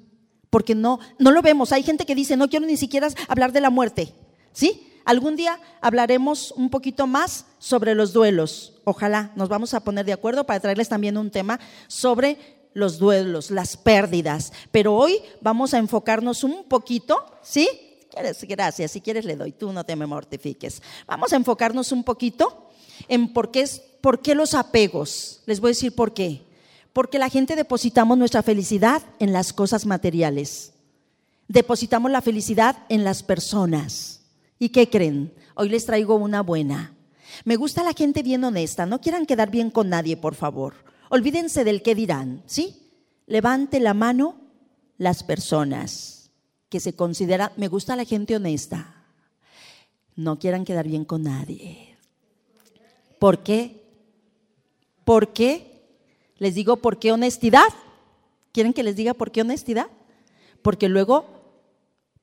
Porque 0.50 0.76
no, 0.76 1.00
no 1.18 1.32
lo 1.32 1.42
vemos. 1.42 1.72
Hay 1.72 1.82
gente 1.82 2.06
que 2.06 2.14
dice, 2.14 2.36
no 2.36 2.48
quiero 2.48 2.64
ni 2.64 2.76
siquiera 2.76 3.08
hablar 3.26 3.50
de 3.50 3.60
la 3.60 3.70
muerte. 3.70 4.14
¿Sí? 4.52 4.86
Algún 5.04 5.36
día 5.36 5.58
hablaremos 5.80 6.52
un 6.52 6.70
poquito 6.70 7.06
más 7.06 7.46
sobre 7.58 7.94
los 7.94 8.12
duelos. 8.12 8.74
Ojalá 8.84 9.32
nos 9.36 9.48
vamos 9.48 9.74
a 9.74 9.80
poner 9.80 10.04
de 10.06 10.12
acuerdo 10.12 10.44
para 10.44 10.60
traerles 10.60 10.88
también 10.88 11.16
un 11.16 11.30
tema 11.30 11.58
sobre 11.88 12.38
los 12.74 12.98
duelos, 12.98 13.50
las 13.50 13.76
pérdidas. 13.76 14.52
Pero 14.70 14.94
hoy 14.94 15.18
vamos 15.40 15.74
a 15.74 15.78
enfocarnos 15.78 16.44
un 16.44 16.64
poquito, 16.64 17.24
¿sí? 17.42 17.68
Gracias, 18.42 18.92
si 18.92 19.00
quieres 19.00 19.24
le 19.24 19.36
doy, 19.36 19.52
tú 19.52 19.72
no 19.72 19.84
te 19.84 19.96
me 19.96 20.06
mortifiques. 20.06 20.82
Vamos 21.06 21.32
a 21.32 21.36
enfocarnos 21.36 21.92
un 21.92 22.04
poquito 22.04 22.68
en 23.08 23.32
por 23.32 23.50
qué, 23.50 23.66
por 24.00 24.20
qué 24.20 24.34
los 24.34 24.54
apegos. 24.54 25.42
Les 25.46 25.60
voy 25.60 25.68
a 25.68 25.72
decir 25.72 25.94
por 25.94 26.12
qué. 26.12 26.42
Porque 26.92 27.18
la 27.18 27.30
gente 27.30 27.56
depositamos 27.56 28.18
nuestra 28.18 28.42
felicidad 28.42 29.02
en 29.18 29.32
las 29.32 29.52
cosas 29.52 29.86
materiales. 29.86 30.74
Depositamos 31.48 32.10
la 32.10 32.20
felicidad 32.20 32.76
en 32.88 33.02
las 33.02 33.22
personas. 33.22 34.21
¿Y 34.62 34.68
qué 34.68 34.88
creen? 34.88 35.34
Hoy 35.56 35.70
les 35.70 35.86
traigo 35.86 36.14
una 36.14 36.40
buena. 36.40 36.94
Me 37.44 37.56
gusta 37.56 37.82
la 37.82 37.94
gente 37.94 38.22
bien 38.22 38.44
honesta. 38.44 38.86
No 38.86 39.00
quieran 39.00 39.26
quedar 39.26 39.50
bien 39.50 39.72
con 39.72 39.88
nadie, 39.88 40.16
por 40.16 40.36
favor. 40.36 40.74
Olvídense 41.08 41.64
del 41.64 41.82
qué 41.82 41.96
dirán, 41.96 42.44
¿sí? 42.46 42.92
Levante 43.26 43.80
la 43.80 43.92
mano 43.92 44.36
las 44.98 45.24
personas 45.24 46.30
que 46.68 46.78
se 46.78 46.94
consideran, 46.94 47.50
me 47.56 47.66
gusta 47.66 47.96
la 47.96 48.04
gente 48.04 48.36
honesta. 48.36 49.02
No 50.14 50.38
quieran 50.38 50.64
quedar 50.64 50.86
bien 50.86 51.04
con 51.04 51.24
nadie. 51.24 51.96
¿Por 53.18 53.42
qué? 53.42 53.82
¿Por 55.04 55.32
qué? 55.32 55.82
Les 56.38 56.54
digo, 56.54 56.76
¿por 56.76 57.00
qué 57.00 57.10
honestidad? 57.10 57.66
¿Quieren 58.52 58.72
que 58.72 58.84
les 58.84 58.94
diga 58.94 59.12
por 59.12 59.32
qué 59.32 59.40
honestidad? 59.40 59.88
Porque 60.62 60.88
luego, 60.88 61.26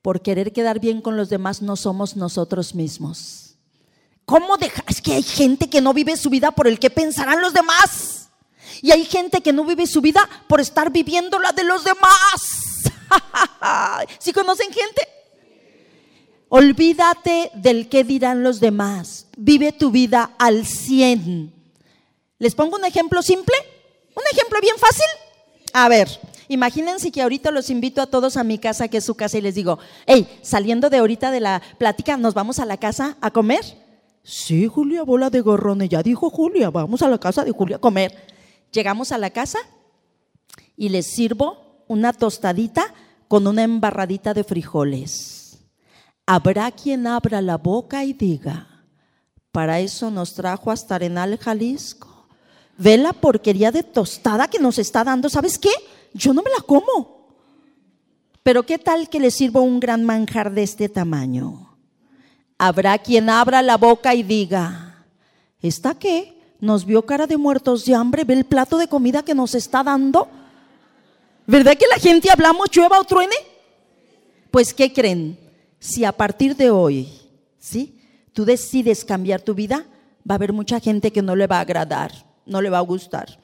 por 0.02 0.22
querer 0.22 0.52
quedar 0.52 0.80
bien 0.80 1.00
con 1.00 1.16
los 1.16 1.28
demás, 1.28 1.62
no 1.62 1.76
somos 1.76 2.16
nosotros 2.16 2.74
mismos. 2.74 3.56
¿Cómo 4.24 4.56
dejar? 4.56 4.84
Es 4.88 5.02
que 5.02 5.14
hay 5.14 5.22
gente 5.22 5.68
que 5.68 5.80
no 5.80 5.92
vive 5.92 6.16
su 6.16 6.30
vida 6.30 6.52
por 6.52 6.68
el 6.68 6.78
que 6.78 6.90
pensarán 6.90 7.40
los 7.40 7.52
demás. 7.52 8.28
Y 8.82 8.92
hay 8.92 9.04
gente 9.04 9.40
que 9.40 9.52
no 9.52 9.64
vive 9.64 9.86
su 9.86 10.00
vida 10.00 10.28
por 10.48 10.60
estar 10.60 10.90
viviendo 10.90 11.38
la 11.38 11.52
de 11.52 11.64
los 11.64 11.84
demás. 11.84 12.84
¿Sí 14.18 14.32
conocen 14.32 14.72
gente? 14.72 15.08
Olvídate 16.48 17.50
del 17.54 17.88
qué 17.88 18.04
dirán 18.04 18.42
los 18.42 18.60
demás. 18.60 19.26
Vive 19.36 19.72
tu 19.72 19.90
vida 19.90 20.30
al 20.38 20.66
100. 20.66 21.52
¿Les 22.38 22.54
pongo 22.54 22.76
un 22.76 22.84
ejemplo 22.84 23.22
simple? 23.22 23.54
¿Un 24.14 24.22
ejemplo 24.32 24.60
bien 24.60 24.76
fácil? 24.78 25.06
A 25.72 25.88
ver, 25.88 26.08
imagínense 26.50 27.10
que 27.10 27.22
ahorita 27.22 27.50
los 27.50 27.70
invito 27.70 28.02
a 28.02 28.06
todos 28.06 28.36
a 28.36 28.44
mi 28.44 28.58
casa, 28.58 28.88
que 28.88 28.98
es 28.98 29.04
su 29.04 29.14
casa, 29.14 29.38
y 29.38 29.40
les 29.40 29.54
digo, 29.54 29.78
hey, 30.06 30.28
saliendo 30.42 30.90
de 30.90 30.98
ahorita 30.98 31.30
de 31.30 31.40
la 31.40 31.62
plática, 31.78 32.16
¿nos 32.18 32.34
vamos 32.34 32.58
a 32.58 32.66
la 32.66 32.76
casa 32.76 33.16
a 33.20 33.30
comer? 33.30 33.64
Sí, 34.22 34.66
Julia, 34.66 35.02
bola 35.02 35.30
de 35.30 35.40
gorrones, 35.40 35.88
ya 35.88 36.02
dijo 36.02 36.28
Julia, 36.28 36.70
vamos 36.70 37.00
a 37.02 37.08
la 37.08 37.18
casa 37.18 37.44
de 37.44 37.52
Julia 37.52 37.76
a 37.76 37.80
comer. 37.80 38.14
Llegamos 38.70 39.12
a 39.12 39.18
la 39.18 39.30
casa 39.30 39.58
y 40.76 40.90
les 40.90 41.06
sirvo 41.06 41.84
una 41.88 42.12
tostadita 42.12 42.94
con 43.28 43.46
una 43.46 43.62
embarradita 43.62 44.34
de 44.34 44.44
frijoles. 44.44 45.58
Habrá 46.26 46.70
quien 46.70 47.06
abra 47.06 47.40
la 47.40 47.56
boca 47.56 48.04
y 48.04 48.12
diga, 48.12 48.84
para 49.52 49.80
eso 49.80 50.10
nos 50.10 50.34
trajo 50.34 50.70
hasta 50.70 50.96
Arenal, 50.96 51.38
Jalisco. 51.38 52.28
Ve 52.78 52.96
la 52.96 53.12
porquería 53.12 53.72
de 53.72 53.82
tostada 53.82 54.48
que 54.48 54.58
nos 54.58 54.78
está 54.78 55.02
dando. 55.02 55.28
¿Sabes 55.28 55.58
qué? 55.58 55.70
Yo 56.12 56.32
no 56.32 56.42
me 56.42 56.50
la 56.50 56.62
como. 56.62 57.20
Pero 58.42 58.64
¿qué 58.64 58.78
tal 58.78 59.08
que 59.08 59.20
le 59.20 59.30
sirvo 59.30 59.62
un 59.62 59.80
gran 59.80 60.04
manjar 60.04 60.52
de 60.52 60.62
este 60.62 60.88
tamaño? 60.88 61.76
Habrá 62.58 62.98
quien 62.98 63.30
abra 63.30 63.62
la 63.62 63.76
boca 63.76 64.14
y 64.14 64.22
diga, 64.22 65.04
¿está 65.60 65.94
qué? 65.94 66.40
nos 66.60 66.84
vio 66.84 67.02
cara 67.02 67.26
de 67.26 67.36
muertos 67.36 67.84
de 67.84 67.94
hambre, 67.94 68.24
ve 68.24 68.34
el 68.34 68.44
plato 68.44 68.78
de 68.78 68.88
comida 68.88 69.22
que 69.22 69.34
nos 69.34 69.54
está 69.54 69.82
dando. 69.82 70.28
¿Verdad 71.46 71.76
que 71.76 71.86
la 71.88 71.98
gente 71.98 72.30
hablamos 72.30 72.70
llueva 72.70 73.00
o 73.00 73.04
truene? 73.04 73.34
Pues 74.50 74.74
¿qué 74.74 74.92
creen? 74.92 75.38
Si 75.78 76.04
a 76.04 76.12
partir 76.12 76.54
de 76.54 76.70
hoy, 76.70 77.08
¿sí? 77.58 77.98
Tú 78.32 78.44
decides 78.44 79.04
cambiar 79.04 79.40
tu 79.40 79.54
vida, 79.54 79.86
va 80.28 80.34
a 80.34 80.36
haber 80.36 80.52
mucha 80.52 80.78
gente 80.80 81.12
que 81.12 81.22
no 81.22 81.34
le 81.34 81.46
va 81.46 81.56
a 81.56 81.60
agradar, 81.60 82.12
no 82.44 82.60
le 82.60 82.70
va 82.70 82.78
a 82.78 82.82
gustar. 82.82 83.40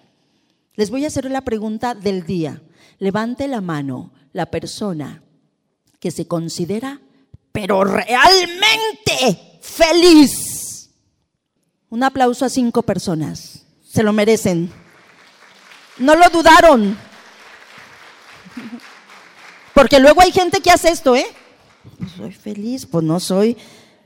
Les 0.77 0.91
voy 0.91 1.05
a 1.05 1.09
hacer 1.09 1.31
la 1.31 1.41
pregunta 1.41 1.95
del 1.95 2.25
día. 2.25 2.63
Levante 2.99 3.49
la 3.49 3.61
mano 3.61 4.13
la 4.33 4.47
persona 4.47 5.23
que 5.99 6.11
se 6.11 6.29
considera, 6.29 7.01
pero 7.53 7.83
realmente 7.85 9.59
feliz 9.63 10.91
un 11.89 12.03
aplauso 12.03 12.45
a 12.45 12.51
cinco 12.51 12.83
personas. 12.83 13.65
Se 13.83 14.03
lo 14.03 14.13
merecen. 14.13 14.71
No 15.99 16.15
lo 16.15 16.29
dudaron. 16.29 16.97
Porque 19.73 19.99
luego 20.01 20.21
hay 20.21 20.33
gente 20.33 20.61
que 20.61 20.71
hace 20.71 20.91
esto, 20.91 21.17
¿eh? 21.17 21.27
Soy 22.17 22.33
feliz, 22.33 22.87
pues 22.87 23.05
no 23.05 23.21
soy, 23.21 23.57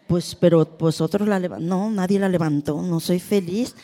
pues, 0.07 0.35
pero 0.35 0.77
pues 0.79 1.01
otros 1.01 1.27
la 1.27 1.39
levantan. 1.39 1.69
No, 1.69 1.91
nadie 1.91 2.19
la 2.19 2.29
levantó, 2.29 2.81
no 2.83 3.01
soy 3.01 3.19
feliz. 3.19 3.75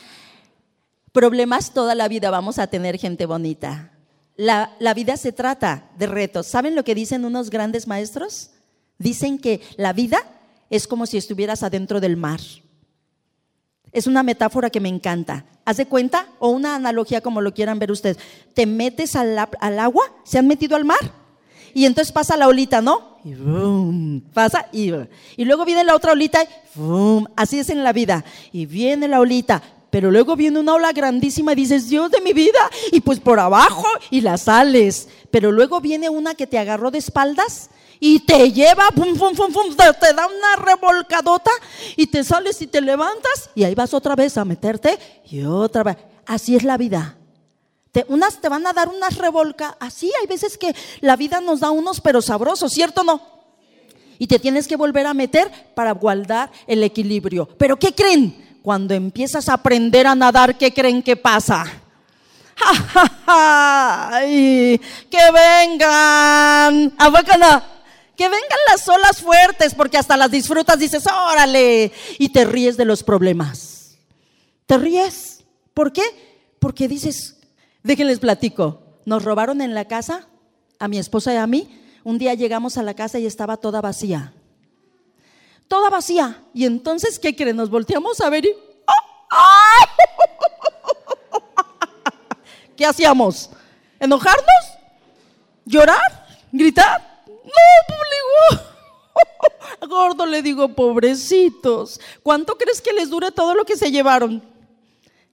Problemas 1.16 1.73
toda 1.73 1.94
la 1.94 2.08
vida 2.08 2.30
vamos 2.30 2.58
a 2.58 2.66
tener 2.66 2.99
gente 2.99 3.25
bonita. 3.25 3.90
La, 4.37 4.76
la 4.80 4.92
vida 4.92 5.16
se 5.16 5.32
trata 5.32 5.88
de 5.96 6.06
retos. 6.06 6.46
¿Saben 6.46 6.75
lo 6.75 6.85
que 6.85 6.94
dicen 6.94 7.25
unos 7.25 7.49
grandes 7.49 7.87
maestros? 7.87 8.50
Dicen 8.99 9.38
que 9.38 9.62
la 9.78 9.94
vida 9.94 10.18
es 10.68 10.87
como 10.87 11.06
si 11.06 11.16
estuvieras 11.16 11.62
adentro 11.62 12.00
del 12.00 12.18
mar 12.18 12.40
es 13.96 14.06
una 14.06 14.23
metáfora 14.23 14.68
que 14.68 14.78
me 14.78 14.90
encanta. 14.90 15.46
¿Haz 15.64 15.78
de 15.78 15.87
cuenta? 15.87 16.26
O 16.38 16.50
una 16.50 16.75
analogía 16.75 17.23
como 17.23 17.40
lo 17.40 17.54
quieran 17.54 17.78
ver 17.78 17.90
ustedes. 17.90 18.18
Te 18.52 18.66
metes 18.66 19.16
al, 19.16 19.38
agua, 19.78 20.04
se 20.23 20.38
han 20.38 20.46
metido 20.46 20.76
al 20.76 20.85
mar. 20.85 20.99
Y 21.73 21.87
entonces 21.87 22.12
pasa 22.12 22.37
la 22.37 22.46
olita, 22.46 22.82
¿no? 22.82 23.16
Y 23.25 23.35
boom, 23.35 24.23
pasa 24.35 24.66
y, 24.70 24.92
y 25.38 25.44
luego 25.46 25.64
viene 25.64 25.82
la 25.82 25.94
otra 25.94 26.12
olita 26.12 26.42
y 26.42 26.46
boom, 26.78 27.26
así 27.37 27.58
es 27.58 27.70
en 27.70 27.82
la 27.82 27.94
vida. 27.94 28.23
Y 28.52 28.66
viene 28.66 29.08
la 29.08 29.18
olita, 29.18 29.62
pero 29.97 30.11
luego 30.11 30.37
viene 30.37 30.59
una 30.59 30.75
ola 30.75 30.93
grandísima 30.93 31.53
y 31.53 31.55
dices, 31.55 31.88
Dios 31.88 32.11
de 32.11 32.21
mi 32.21 32.35
vida, 32.35 32.59
y 32.93 33.00
pues 33.00 33.19
por 33.19 33.41
abajo 33.41 33.87
y 34.11 34.21
la 34.21 34.37
sales. 34.37 35.09
Pero 35.31 35.50
luego 35.50 35.81
viene 35.81 36.11
una 36.11 36.35
que 36.35 36.47
te 36.47 36.59
agarró 36.59 36.91
de 36.91 36.99
espaldas 36.99 37.71
y 37.99 38.21
te 38.21 38.53
lleva, 38.53 38.91
pum, 38.91 39.17
pum, 39.17 39.35
pum, 39.35 39.50
pum, 39.50 39.75
te 39.75 40.12
da 40.12 40.26
una 40.26 40.62
revolcadota 40.62 41.50
y 41.97 42.09
te 42.09 42.25
sales 42.25 42.61
y 42.61 42.67
te 42.67 42.83
levantas 42.83 43.49
y 43.55 43.65
ahí 43.65 43.75
vas 43.75 43.95
otra 43.95 44.15
vez 44.15 44.37
a 44.37 44.45
meterte 44.45 44.99
y 45.31 45.45
otra 45.45 45.83
vez. 45.83 45.97
Así 46.26 46.57
es 46.57 46.62
la 46.62 46.76
vida. 46.76 47.17
Te, 47.91 48.05
unas 48.09 48.38
te 48.38 48.50
van 48.50 48.67
a 48.67 48.75
dar 48.75 48.91
unas 48.91 49.17
revolcas, 49.17 49.76
así 49.81 50.12
hay 50.21 50.26
veces 50.26 50.59
que 50.59 50.75
la 51.00 51.17
vida 51.17 51.41
nos 51.41 51.61
da 51.61 51.71
unos 51.71 52.03
pero 52.03 52.21
sabrosos, 52.21 52.71
¿cierto 52.71 53.00
o 53.00 53.05
no? 53.05 53.23
Y 54.19 54.26
te 54.26 54.38
tienes 54.38 54.69
que 54.69 54.76
volver 54.76 55.07
a 55.07 55.15
meter 55.15 55.50
para 55.75 55.93
guardar 55.93 56.53
el 56.67 56.83
equilibrio. 56.83 57.49
Pero 57.57 57.79
¿qué 57.79 57.95
creen? 57.95 58.46
Cuando 58.66 58.94
empiezas 58.94 59.49
a 59.49 59.52
aprender 59.52 60.08
a 60.08 60.16
nadar, 60.16 60.58
¿qué 60.58 60.75
creen 60.75 61.00
que 61.00 61.14
pasa? 61.14 61.64
¡Ay! 63.28 64.80
¡Que 65.08 65.18
vengan! 65.32 66.92
¿A 66.99 67.23
que 68.16 68.25
vengan 68.25 68.58
las 68.68 68.88
olas 68.88 69.23
fuertes 69.23 69.73
porque 69.73 69.99
hasta 69.99 70.16
las 70.16 70.32
disfrutas, 70.32 70.80
dices, 70.80 71.04
órale, 71.06 71.92
y 72.18 72.30
te 72.30 72.44
ríes 72.44 72.76
de 72.76 72.85
los 72.85 73.04
problemas. 73.04 73.99
Te 74.66 74.78
ríes. 74.78 75.44
¿Por 75.73 75.92
qué? 75.92 76.02
Porque 76.58 76.88
dices, 76.88 77.37
déjenles 77.85 78.18
platico, 78.18 78.82
nos 79.04 79.23
robaron 79.23 79.61
en 79.61 79.75
la 79.75 79.85
casa, 79.85 80.26
a 80.80 80.88
mi 80.88 80.99
esposa 80.99 81.32
y 81.32 81.37
a 81.37 81.46
mí. 81.46 81.68
Un 82.02 82.18
día 82.18 82.35
llegamos 82.35 82.78
a 82.78 82.82
la 82.82 82.94
casa 82.94 83.20
y 83.20 83.26
estaba 83.26 83.58
toda 83.58 83.80
vacía. 83.80 84.32
Toda 85.68 85.90
vacía. 85.90 86.42
Y 86.54 86.64
entonces, 86.64 87.18
¿qué 87.18 87.35
creen? 87.35 87.56
Nos 87.56 87.70
volteamos 87.70 88.20
a 88.20 88.30
ver 88.30 88.46
y... 88.46 88.54
¿Qué 92.76 92.85
hacíamos? 92.87 93.50
¿Enojarnos? 93.99 94.46
¿Llorar? 95.64 96.26
¿Gritar? 96.52 97.25
No, 97.26 97.62
pues, 97.88 98.61
Gordo 99.88 100.26
le 100.26 100.42
digo, 100.42 100.68
pobrecitos. 100.68 102.00
¿Cuánto 102.23 102.56
crees 102.56 102.80
que 102.80 102.92
les 102.92 103.11
dure 103.11 103.32
todo 103.32 103.54
lo 103.54 103.64
que 103.64 103.76
se 103.76 103.90
llevaron? 103.90 104.42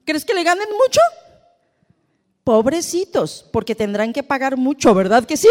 ¿Crees 0.04 0.24
que 0.24 0.34
le 0.34 0.42
ganen 0.42 0.68
mucho? 0.70 1.00
Pobrecitos, 2.42 3.46
porque 3.52 3.74
tendrán 3.74 4.12
que 4.12 4.22
pagar 4.22 4.56
mucho, 4.56 4.94
¿verdad 4.94 5.24
que 5.24 5.36
sí? 5.36 5.48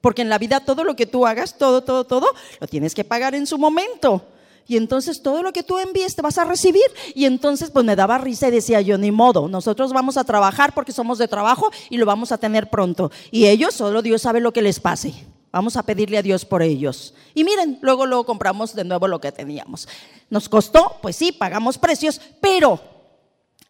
Porque 0.00 0.22
en 0.22 0.28
la 0.28 0.38
vida 0.38 0.60
todo 0.60 0.84
lo 0.84 0.96
que 0.96 1.06
tú 1.06 1.26
hagas, 1.26 1.58
todo, 1.58 1.82
todo, 1.82 2.04
todo, 2.04 2.26
lo 2.60 2.66
tienes 2.66 2.94
que 2.94 3.04
pagar 3.04 3.34
en 3.34 3.46
su 3.46 3.58
momento. 3.58 4.24
Y 4.66 4.76
entonces 4.76 5.20
todo 5.20 5.42
lo 5.42 5.52
que 5.52 5.62
tú 5.62 5.78
envíes 5.78 6.14
te 6.14 6.22
vas 6.22 6.38
a 6.38 6.44
recibir. 6.44 6.84
Y 7.14 7.24
entonces 7.24 7.70
pues 7.70 7.84
me 7.84 7.96
daba 7.96 8.18
risa 8.18 8.48
y 8.48 8.52
decía 8.52 8.80
yo, 8.80 8.98
ni 8.98 9.10
modo, 9.10 9.48
nosotros 9.48 9.92
vamos 9.92 10.16
a 10.16 10.24
trabajar 10.24 10.72
porque 10.74 10.92
somos 10.92 11.18
de 11.18 11.28
trabajo 11.28 11.70
y 11.90 11.96
lo 11.96 12.06
vamos 12.06 12.30
a 12.30 12.38
tener 12.38 12.70
pronto. 12.70 13.10
Y 13.30 13.46
ellos, 13.46 13.74
solo 13.74 14.00
Dios 14.00 14.22
sabe 14.22 14.40
lo 14.40 14.52
que 14.52 14.62
les 14.62 14.78
pase. 14.78 15.12
Vamos 15.52 15.76
a 15.76 15.82
pedirle 15.82 16.18
a 16.18 16.22
Dios 16.22 16.44
por 16.44 16.62
ellos. 16.62 17.14
Y 17.34 17.42
miren, 17.42 17.78
luego 17.82 18.06
luego 18.06 18.24
compramos 18.24 18.74
de 18.74 18.84
nuevo 18.84 19.08
lo 19.08 19.20
que 19.20 19.32
teníamos. 19.32 19.88
Nos 20.28 20.48
costó, 20.48 20.98
pues 21.02 21.16
sí, 21.16 21.32
pagamos 21.32 21.76
precios, 21.76 22.20
pero 22.40 22.80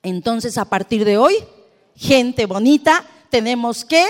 entonces 0.02 0.58
a 0.58 0.66
partir 0.66 1.06
de 1.06 1.16
hoy, 1.16 1.34
gente 1.96 2.44
bonita, 2.44 3.06
tenemos 3.30 3.86
que 3.86 4.04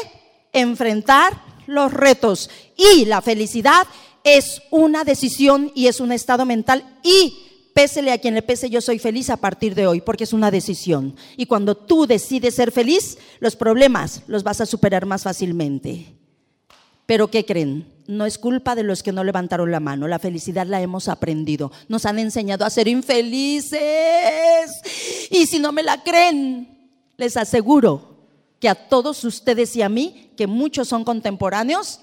enfrentar 0.52 1.49
los 1.70 1.92
retos 1.92 2.50
y 2.76 3.04
la 3.04 3.22
felicidad 3.22 3.86
es 4.24 4.60
una 4.70 5.04
decisión 5.04 5.72
y 5.74 5.86
es 5.86 6.00
un 6.00 6.12
estado 6.12 6.44
mental 6.44 6.84
y 7.02 7.38
pésele 7.72 8.12
a 8.12 8.18
quien 8.18 8.34
le 8.34 8.42
pese, 8.42 8.68
yo 8.68 8.80
soy 8.80 8.98
feliz 8.98 9.30
a 9.30 9.36
partir 9.36 9.74
de 9.74 9.86
hoy, 9.86 10.00
porque 10.00 10.24
es 10.24 10.32
una 10.32 10.50
decisión. 10.50 11.14
Y 11.36 11.46
cuando 11.46 11.76
tú 11.76 12.06
decides 12.06 12.56
ser 12.56 12.72
feliz, 12.72 13.16
los 13.38 13.56
problemas 13.56 14.22
los 14.26 14.42
vas 14.42 14.60
a 14.60 14.66
superar 14.66 15.06
más 15.06 15.22
fácilmente. 15.22 16.14
Pero 17.06 17.28
¿qué 17.28 17.46
creen? 17.46 17.86
No 18.06 18.26
es 18.26 18.38
culpa 18.38 18.74
de 18.74 18.82
los 18.82 19.02
que 19.02 19.12
no 19.12 19.22
levantaron 19.24 19.70
la 19.70 19.80
mano. 19.80 20.08
La 20.08 20.18
felicidad 20.18 20.66
la 20.66 20.82
hemos 20.82 21.08
aprendido. 21.08 21.70
Nos 21.88 22.04
han 22.04 22.18
enseñado 22.18 22.64
a 22.64 22.70
ser 22.70 22.88
infelices. 22.88 23.80
Y 25.30 25.46
si 25.46 25.60
no 25.60 25.72
me 25.72 25.82
la 25.82 26.02
creen, 26.02 26.90
les 27.16 27.36
aseguro 27.36 28.09
que 28.60 28.68
a 28.68 28.74
todos 28.74 29.24
ustedes 29.24 29.74
y 29.74 29.82
a 29.82 29.88
mí, 29.88 30.30
que 30.36 30.46
muchos 30.46 30.86
son 30.86 31.02
contemporáneos, 31.02 32.00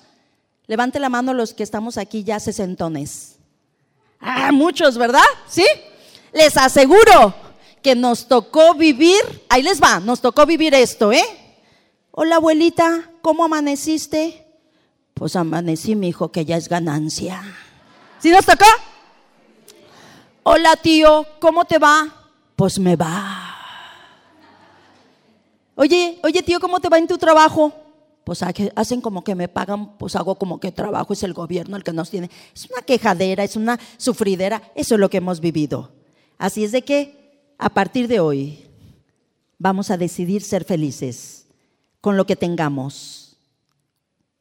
levante 0.66 1.00
la 1.00 1.08
mano 1.08 1.34
los 1.34 1.54
que 1.54 1.64
estamos 1.64 1.98
aquí 1.98 2.24
ya 2.24 2.40
sesentones. 2.40 3.36
Ah, 4.20 4.52
muchos, 4.52 4.98
¿verdad? 4.98 5.22
¿Sí? 5.48 5.66
Les 6.34 6.58
aseguro 6.58 7.36
que 7.84 7.96
nos 7.96 8.28
tocó 8.28 8.74
vivir, 8.74 9.46
ahí 9.50 9.62
les 9.62 9.82
va, 9.82 10.00
nos 10.00 10.20
tocó 10.20 10.46
vivir 10.46 10.74
esto, 10.74 11.12
¿eh? 11.12 11.24
Hola 12.12 12.38
abuelita, 12.38 13.12
¿cómo 13.22 13.46
amaneciste? 13.46 14.44
Pues 15.14 15.36
amanecí, 15.36 15.96
mi 15.96 16.10
hijo, 16.10 16.32
que 16.32 16.44
ya 16.44 16.58
es 16.58 16.68
ganancia. 16.68 17.44
¿Sí 18.20 18.32
nos 18.32 18.46
tocó? 18.46 18.66
Hola 20.42 20.76
tío, 20.76 21.26
¿cómo 21.40 21.66
te 21.66 21.78
va? 21.78 22.32
Pues 22.56 22.80
me 22.80 22.96
va. 22.96 23.47
Oye, 25.78 26.20
oye 26.24 26.44
tío, 26.44 26.60
¿cómo 26.60 26.82
te 26.82 26.90
va 26.90 26.98
en 26.98 27.08
tu 27.08 27.18
trabajo? 27.18 27.72
pues 28.28 28.44
hacen 28.76 29.00
como 29.00 29.24
que 29.24 29.36
me 29.36 29.48
pagan, 29.48 29.98
pues 29.98 30.18
hago 30.18 30.36
como 30.36 30.60
que 30.60 30.74
trabajo, 30.74 31.14
es 31.14 31.24
el 31.24 31.32
gobierno 31.32 31.78
el 31.78 31.86
que 31.86 31.94
nos 31.94 32.10
tiene. 32.10 32.30
Es 32.54 32.70
una 32.70 32.82
quejadera, 32.82 33.46
es 33.46 33.56
una 33.56 33.80
sufridera, 33.96 34.62
eso 34.76 34.96
es 34.96 35.00
lo 35.00 35.10
que 35.10 35.20
hemos 35.20 35.40
vivido. 35.40 35.94
Así 36.38 36.66
es 36.66 36.74
de 36.74 36.82
que 36.82 37.54
a 37.58 37.70
partir 37.70 38.10
de 38.10 38.20
hoy 38.20 38.66
vamos 39.58 39.92
a 39.92 39.98
decidir 39.98 40.42
ser 40.42 40.66
felices 40.66 41.46
con 42.02 42.18
lo 42.18 42.26
que 42.26 42.36
tengamos. 42.36 43.38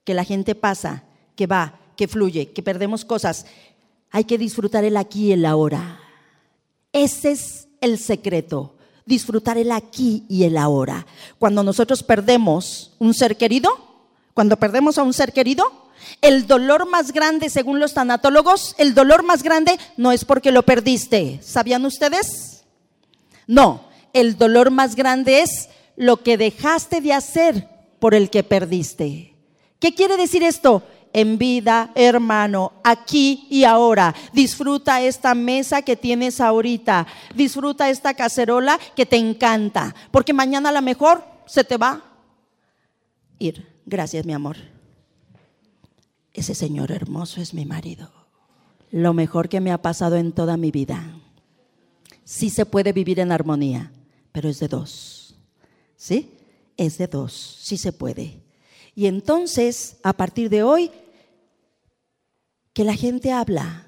Que 0.03 0.15
la 0.15 0.25
gente 0.25 0.57
pasa, 0.57 1.05
que 1.37 1.47
va, 1.47 1.79
que 1.97 2.09
fluye, 2.09 2.51
que 2.51 2.65
perdemos 2.65 3.05
cosas. 3.05 3.47
Hay 4.11 4.25
que 4.25 4.37
disfrutar 4.37 4.83
el 4.83 4.97
aquí 4.97 5.27
y 5.27 5.33
el 5.33 5.47
ahora. 5.47 6.01
Ese 6.93 7.31
es 7.31 7.69
el 7.81 7.99
secreto 8.01 8.76
disfrutar 9.07 9.57
el 9.57 9.73
aquí 9.73 10.25
y 10.29 10.45
el 10.45 10.59
ahora. 10.59 11.07
Cuando 11.39 11.63
nosotros 11.63 12.03
perdemos 12.03 12.93
un 12.99 13.15
ser 13.15 13.37
querido, 13.37 13.71
cuando 14.35 14.59
perdemos 14.59 14.99
a 14.99 15.03
un 15.03 15.15
ser 15.15 15.33
querido, 15.33 15.87
el 16.21 16.47
dolor 16.47 16.89
más 16.89 17.13
grande, 17.13 17.49
según 17.49 17.81
los 17.81 17.95
tanatólogos, 17.95 18.75
el 18.79 18.95
dolor 18.95 19.23
más 19.23 19.43
grande 19.43 19.79
no 19.97 20.13
es 20.13 20.25
porque 20.25 20.53
lo 20.53 20.65
perdiste. 20.65 21.41
¿Sabían 21.43 21.85
ustedes? 21.87 22.65
No, 23.47 23.85
el 24.13 24.37
dolor 24.37 24.71
más 24.71 24.97
grande 24.97 25.43
es 25.43 25.69
lo 25.97 26.23
que 26.23 26.37
dejaste 26.37 27.01
de 27.01 27.13
hacer 27.13 27.69
por 27.99 28.15
el 28.15 28.29
que 28.29 28.43
perdiste. 28.43 29.35
¿Qué 29.79 29.95
quiere 29.95 30.17
decir 30.17 30.43
esto? 30.43 30.83
En 31.17 31.39
vida, 31.39 31.93
hermano, 31.95 32.75
aquí 32.85 33.47
y 33.49 33.65
ahora. 33.65 34.15
Disfruta 34.35 35.01
esta 35.01 35.35
mesa 35.35 35.81
que 35.81 35.97
tienes 35.97 36.43
ahorita. 36.43 37.07
Disfruta 37.35 37.89
esta 37.89 38.13
cacerola 38.13 38.79
que 38.95 39.07
te 39.07 39.17
encanta. 39.17 39.95
Porque 40.11 40.35
mañana 40.35 40.69
a 40.69 40.73
lo 40.73 40.83
mejor 40.83 41.25
se 41.47 41.65
te 41.65 41.79
va 41.79 42.03
ir. 43.39 43.67
Gracias, 43.87 44.27
mi 44.27 44.35
amor. 44.35 44.59
Ese 46.35 46.55
señor 46.55 46.93
hermoso 46.93 47.41
es 47.41 47.55
mi 47.55 47.65
marido. 47.65 48.13
Lo 48.91 49.15
mejor 49.15 49.49
que 49.49 49.63
me 49.63 49.73
ha 49.73 49.81
pasado 49.81 50.17
en 50.17 50.33
toda 50.33 50.59
mi 50.59 50.71
vida. 50.71 51.19
Sí 52.25 52.51
se 52.51 52.67
puede 52.67 52.93
vivir 52.93 53.21
en 53.21 53.33
armonía, 53.33 53.91
pero 54.33 54.51
es 54.51 54.61
de 54.61 54.69
dos. 54.69 55.35
¿Sí? 55.97 56.31
Es 56.77 56.99
de 56.99 57.07
dos. 57.07 57.33
Sí 57.63 57.79
se 57.79 57.93
puede. 57.93 58.43
Y 58.95 59.07
entonces, 59.07 59.97
a 60.03 60.13
partir 60.13 60.51
de 60.51 60.63
hoy, 60.63 60.91
que 62.77 62.85
la 62.85 62.95
gente 62.95 63.33
habla. 63.33 63.87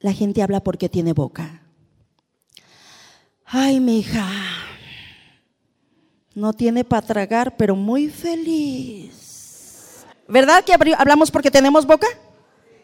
La 0.00 0.12
gente 0.12 0.42
habla 0.42 0.58
porque 0.58 0.88
tiene 0.88 1.12
boca. 1.12 1.62
Ay, 3.44 3.78
mi 3.78 4.00
hija, 4.00 4.28
no 6.34 6.52
tiene 6.52 6.82
para 6.82 7.06
tragar, 7.06 7.56
pero 7.56 7.76
muy 7.76 8.08
feliz. 8.08 10.04
¿Verdad 10.26 10.64
que 10.64 10.72
hablamos 10.72 11.30
porque 11.30 11.52
tenemos 11.52 11.86
boca? 11.86 12.08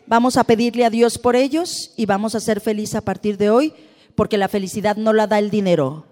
Vamos 0.07 0.37
a 0.37 0.44
pedirle 0.44 0.85
a 0.85 0.90
Dios 0.90 1.18
por 1.18 1.35
ellos 1.35 1.92
y 1.96 2.07
vamos 2.07 2.37
a 2.37 2.40
ser 2.40 2.61
felices 2.61 2.94
a 2.94 3.00
partir 3.00 3.37
de 3.37 3.50
hoy, 3.50 3.74
porque 4.14 4.38
la 4.38 4.46
felicidad 4.46 4.96
no 4.96 5.12
la 5.12 5.26
da 5.26 5.40
el 5.40 5.50
dinero. 5.50 6.07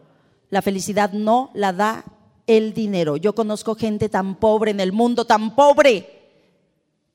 La 0.49 0.61
felicidad 0.61 1.13
no 1.13 1.53
la 1.55 1.73
da 1.73 2.05
el 2.49 2.75
dinero. 2.75 3.17
Yo 3.17 3.37
conozco 3.37 3.77
gente 3.77 4.09
tan 4.09 4.35
pobre 4.35 4.73
en 4.73 4.81
el 4.81 4.91
mundo, 4.91 5.25
tan 5.25 5.55
pobre, 5.55 6.09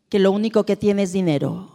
que 0.08 0.20
lo 0.20 0.32
único 0.32 0.66
que 0.66 0.78
tiene 0.78 1.04
es 1.04 1.12
dinero. 1.12 1.75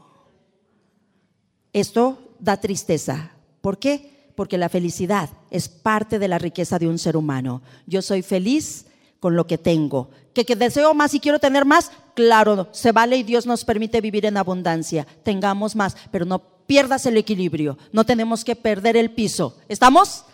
Esto 1.72 2.34
da 2.38 2.58
tristeza. 2.58 3.32
¿Por 3.60 3.78
qué? 3.78 4.32
Porque 4.34 4.58
la 4.58 4.68
felicidad 4.68 5.30
es 5.50 5.68
parte 5.68 6.18
de 6.18 6.28
la 6.28 6.38
riqueza 6.38 6.78
de 6.78 6.88
un 6.88 6.98
ser 6.98 7.16
humano. 7.16 7.62
Yo 7.86 8.02
soy 8.02 8.22
feliz 8.22 8.86
con 9.20 9.36
lo 9.36 9.46
que 9.46 9.58
tengo. 9.58 10.10
¿Que, 10.32 10.44
que 10.44 10.56
deseo 10.56 10.94
más 10.94 11.14
y 11.14 11.20
quiero 11.20 11.38
tener 11.38 11.64
más? 11.64 11.90
Claro, 12.14 12.68
se 12.72 12.92
vale 12.92 13.16
y 13.16 13.22
Dios 13.22 13.46
nos 13.46 13.64
permite 13.64 14.00
vivir 14.00 14.26
en 14.26 14.36
abundancia. 14.36 15.06
Tengamos 15.22 15.76
más, 15.76 15.96
pero 16.10 16.24
no 16.24 16.40
pierdas 16.66 17.04
el 17.06 17.16
equilibrio. 17.16 17.76
No 17.92 18.04
tenemos 18.04 18.44
que 18.44 18.56
perder 18.56 18.96
el 18.96 19.10
piso. 19.10 19.56
¿Estamos? 19.68 20.24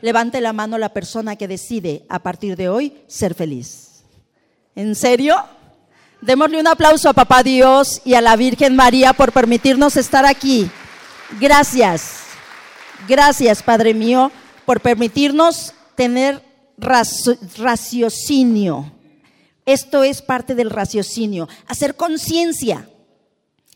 Levante 0.00 0.40
la 0.40 0.52
mano 0.52 0.78
la 0.78 0.92
persona 0.92 1.36
que 1.36 1.48
decide 1.48 2.04
a 2.08 2.22
partir 2.22 2.56
de 2.56 2.68
hoy 2.68 3.02
ser 3.06 3.34
feliz. 3.34 4.04
¿En 4.74 4.94
serio? 4.94 5.36
Démosle 6.22 6.60
un 6.60 6.68
aplauso 6.68 7.08
a 7.08 7.14
Papá 7.14 7.42
Dios 7.42 8.00
y 8.04 8.14
a 8.14 8.20
la 8.20 8.36
Virgen 8.36 8.76
María 8.76 9.12
por 9.12 9.32
permitirnos 9.32 9.96
estar 9.96 10.24
aquí. 10.24 10.70
Gracias. 11.40 12.20
Gracias, 13.08 13.60
Padre 13.64 13.92
mío, 13.92 14.30
por 14.64 14.80
permitirnos 14.80 15.74
tener 15.96 16.40
raciocinio. 17.58 18.92
Esto 19.66 20.04
es 20.04 20.22
parte 20.22 20.54
del 20.54 20.70
raciocinio. 20.70 21.48
Hacer 21.66 21.96
conciencia. 21.96 22.88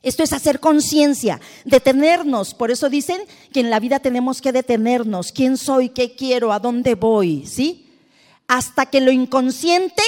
Esto 0.04 0.22
es 0.22 0.32
hacer 0.32 0.60
conciencia, 0.60 1.40
detenernos. 1.64 2.54
Por 2.54 2.70
eso 2.70 2.88
dicen 2.88 3.20
que 3.52 3.58
en 3.58 3.70
la 3.70 3.80
vida 3.80 3.98
tenemos 3.98 4.40
que 4.40 4.52
detenernos. 4.52 5.32
¿Quién 5.32 5.56
soy? 5.56 5.88
¿Qué 5.88 6.14
quiero? 6.14 6.52
¿A 6.52 6.60
dónde 6.60 6.94
voy? 6.94 7.44
¿Sí? 7.44 7.88
Hasta 8.46 8.86
que 8.86 9.00
lo 9.00 9.10
inconsciente 9.10 10.04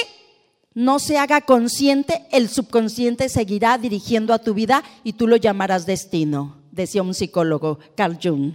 no 0.79 0.97
se 0.97 1.17
haga 1.17 1.41
consciente, 1.41 2.25
el 2.31 2.47
subconsciente 2.47 3.27
seguirá 3.27 3.77
dirigiendo 3.77 4.33
a 4.33 4.39
tu 4.39 4.53
vida 4.53 4.81
y 5.03 5.11
tú 5.11 5.27
lo 5.27 5.35
llamarás 5.35 5.85
destino, 5.85 6.55
decía 6.71 7.03
un 7.03 7.13
psicólogo, 7.13 7.79
Carl 7.97 8.17
Jung. 8.23 8.53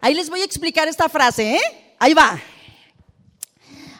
Ahí 0.00 0.12
les 0.14 0.28
voy 0.28 0.40
a 0.40 0.44
explicar 0.44 0.88
esta 0.88 1.08
frase, 1.08 1.54
¿eh? 1.54 1.94
Ahí 2.00 2.14
va. 2.14 2.40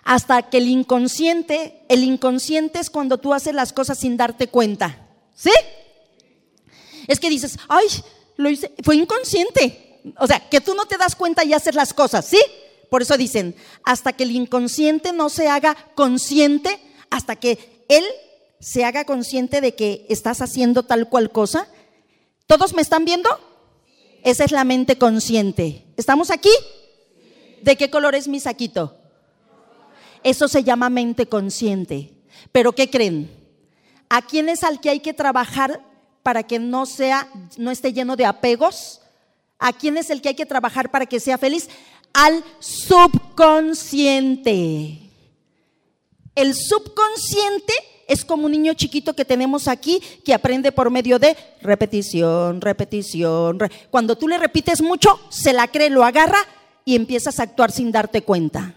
Hasta 0.03 0.43
que 0.51 0.57
el 0.57 0.67
inconsciente, 0.67 1.85
el 1.89 2.03
inconsciente 2.03 2.81
es 2.81 2.91
cuando 2.91 3.19
tú 3.19 3.33
haces 3.33 3.55
las 3.55 3.73
cosas 3.73 3.97
sin 3.97 4.17
darte 4.17 4.49
cuenta, 4.49 5.07
¿sí? 5.37 5.53
Es 7.07 7.21
que 7.21 7.31
dices, 7.31 7.61
ay, 7.69 7.87
lo 8.37 8.51
hice, 8.51 8.73
fue 8.83 8.97
inconsciente. 8.97 10.01
O 10.19 10.27
sea, 10.27 10.41
que 10.51 10.61
tú 10.61 10.75
no 10.75 10.85
te 10.87 10.99
das 10.99 11.15
cuenta 11.15 11.45
y 11.45 11.53
haces 11.53 11.77
las 11.77 11.95
cosas, 11.95 12.27
¿sí? 12.27 12.41
Por 12.91 13.03
eso 13.03 13.17
dicen, 13.17 13.55
hasta 13.85 14.13
que 14.15 14.25
el 14.25 14.33
inconsciente 14.33 15.13
no 15.13 15.29
se 15.29 15.47
haga 15.47 15.77
consciente, 15.95 16.81
hasta 17.15 17.37
que 17.37 17.85
Él 17.89 18.05
se 18.59 18.85
haga 18.85 19.05
consciente 19.05 19.61
de 19.61 19.77
que 19.77 20.05
estás 20.09 20.41
haciendo 20.41 20.83
tal 20.83 21.09
cual 21.09 21.31
cosa. 21.31 21.69
¿Todos 22.49 22.75
me 22.75 22.83
están 22.83 23.05
viendo? 23.05 23.31
Esa 24.25 24.43
es 24.45 24.51
la 24.51 24.65
mente 24.65 24.99
consciente. 24.99 25.85
¿Estamos 25.97 26.33
aquí? 26.33 26.51
¿De 27.63 27.77
qué 27.77 27.89
color 27.89 28.17
es 28.17 28.27
mi 28.27 28.41
saquito? 28.41 28.97
Eso 30.25 30.49
se 30.49 30.65
llama 30.65 30.91
mente 30.91 31.27
consciente. 31.27 32.11
Pero 32.51 32.73
¿qué 32.73 32.91
creen? 32.91 33.31
¿A 34.09 34.23
quién 34.23 34.49
es 34.49 34.65
al 34.65 34.81
que 34.81 34.91
hay 34.91 34.99
que 34.99 35.15
trabajar 35.15 35.81
para 36.25 36.43
que 36.43 36.59
no 36.59 36.85
sea 36.85 37.29
no 37.57 37.71
esté 37.71 37.93
lleno 37.93 38.17
de 38.17 38.27
apegos? 38.27 39.03
¿A 39.61 39.73
quién 39.73 39.99
es 39.99 40.11
el 40.11 40.21
que 40.21 40.31
hay 40.31 40.35
que 40.35 40.47
trabajar 40.47 40.91
para 40.91 41.07
que 41.07 41.21
sea 41.21 41.39
feliz? 41.39 41.69
Al 42.13 42.43
subconsciente. 42.59 45.04
El 46.35 46.55
subconsciente 46.55 47.73
Es 48.07 48.25
como 48.25 48.47
un 48.47 48.53
niño 48.53 48.75
chiquito 48.75 49.15
que 49.15 49.25
tenemos 49.25 49.67
aquí 49.67 50.01
que 50.25 50.35
aprende 50.35 50.73
por 50.73 50.91
medio 50.91 51.19
de 51.19 51.37
repetición, 51.63 52.61
repetición. 52.61 53.59
Cuando 53.91 54.17
tú 54.17 54.29
le 54.29 54.37
repites 54.39 54.83
mucho, 54.83 55.19
se 55.31 55.53
la 55.53 55.69
cree, 55.69 55.91
lo 55.91 56.05
agarra 56.05 56.39
y 56.85 56.97
empiezas 56.97 57.41
a 57.41 57.45
actuar 57.45 57.73
sin 57.73 57.91
darte 57.93 58.23
cuenta. 58.23 58.75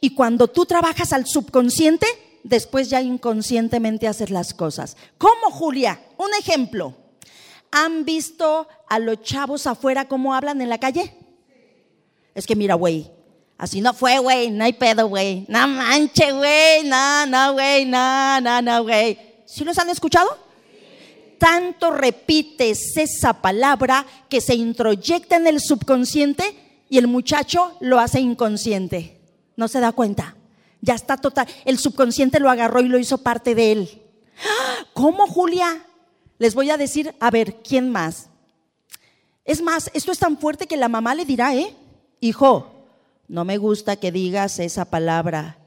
Y 0.00 0.14
cuando 0.14 0.48
tú 0.48 0.64
trabajas 0.64 1.12
al 1.12 1.26
subconsciente, 1.26 2.06
después 2.44 2.88
ya 2.88 3.02
inconscientemente 3.02 4.08
haces 4.08 4.30
las 4.30 4.54
cosas. 4.54 4.96
¿Cómo, 5.18 5.50
Julia? 5.50 6.00
Un 6.16 6.30
ejemplo. 6.38 6.94
¿Han 7.70 8.06
visto 8.06 8.66
a 8.88 8.98
los 8.98 9.20
chavos 9.22 9.66
afuera 9.66 10.08
cómo 10.08 10.32
hablan 10.34 10.62
en 10.62 10.70
la 10.70 10.78
calle? 10.78 11.14
Es 12.34 12.46
que 12.46 12.56
mira, 12.56 12.74
güey, 12.74 13.10
así 13.58 13.80
no 13.80 13.92
fue, 13.92 14.18
güey, 14.20 14.50
no 14.50 14.64
hay 14.64 14.72
pedo, 14.72 15.08
güey. 15.08 15.44
No 15.48 15.66
manche, 15.68 16.32
güey, 16.32 16.84
no, 16.84 17.26
no, 17.26 17.52
güey, 17.52 17.84
no, 17.84 18.40
no, 18.40 18.62
no, 18.62 18.82
güey. 18.84 19.18
¿Sí 19.44 19.64
los 19.64 19.78
han 19.78 19.90
escuchado? 19.90 20.28
Tanto 21.38 21.90
repites 21.90 22.96
esa 22.96 23.34
palabra 23.34 24.06
que 24.28 24.40
se 24.40 24.54
introyecta 24.54 25.36
en 25.36 25.46
el 25.46 25.60
subconsciente 25.60 26.56
y 26.88 26.98
el 26.98 27.06
muchacho 27.06 27.76
lo 27.80 27.98
hace 27.98 28.20
inconsciente. 28.20 29.20
No 29.56 29.68
se 29.68 29.80
da 29.80 29.92
cuenta. 29.92 30.36
Ya 30.80 30.94
está 30.94 31.16
total. 31.16 31.46
El 31.64 31.78
subconsciente 31.78 32.40
lo 32.40 32.50
agarró 32.50 32.80
y 32.80 32.88
lo 32.88 32.98
hizo 32.98 33.18
parte 33.18 33.54
de 33.54 33.72
él. 33.72 34.02
¿Cómo, 34.94 35.26
Julia? 35.26 35.84
Les 36.38 36.54
voy 36.54 36.70
a 36.70 36.76
decir, 36.76 37.14
a 37.18 37.30
ver, 37.30 37.56
¿quién 37.62 37.90
más? 37.90 38.28
Es 39.44 39.60
más, 39.60 39.90
esto 39.94 40.12
es 40.12 40.18
tan 40.18 40.38
fuerte 40.38 40.66
que 40.66 40.76
la 40.76 40.88
mamá 40.88 41.14
le 41.14 41.24
dirá, 41.24 41.54
¿eh? 41.54 41.74
Hijo, 42.20 42.77
no 43.28 43.44
me 43.44 43.58
gusta 43.58 43.96
que 43.96 44.10
digas 44.10 44.58
esa 44.58 44.86
palabra. 44.86 45.58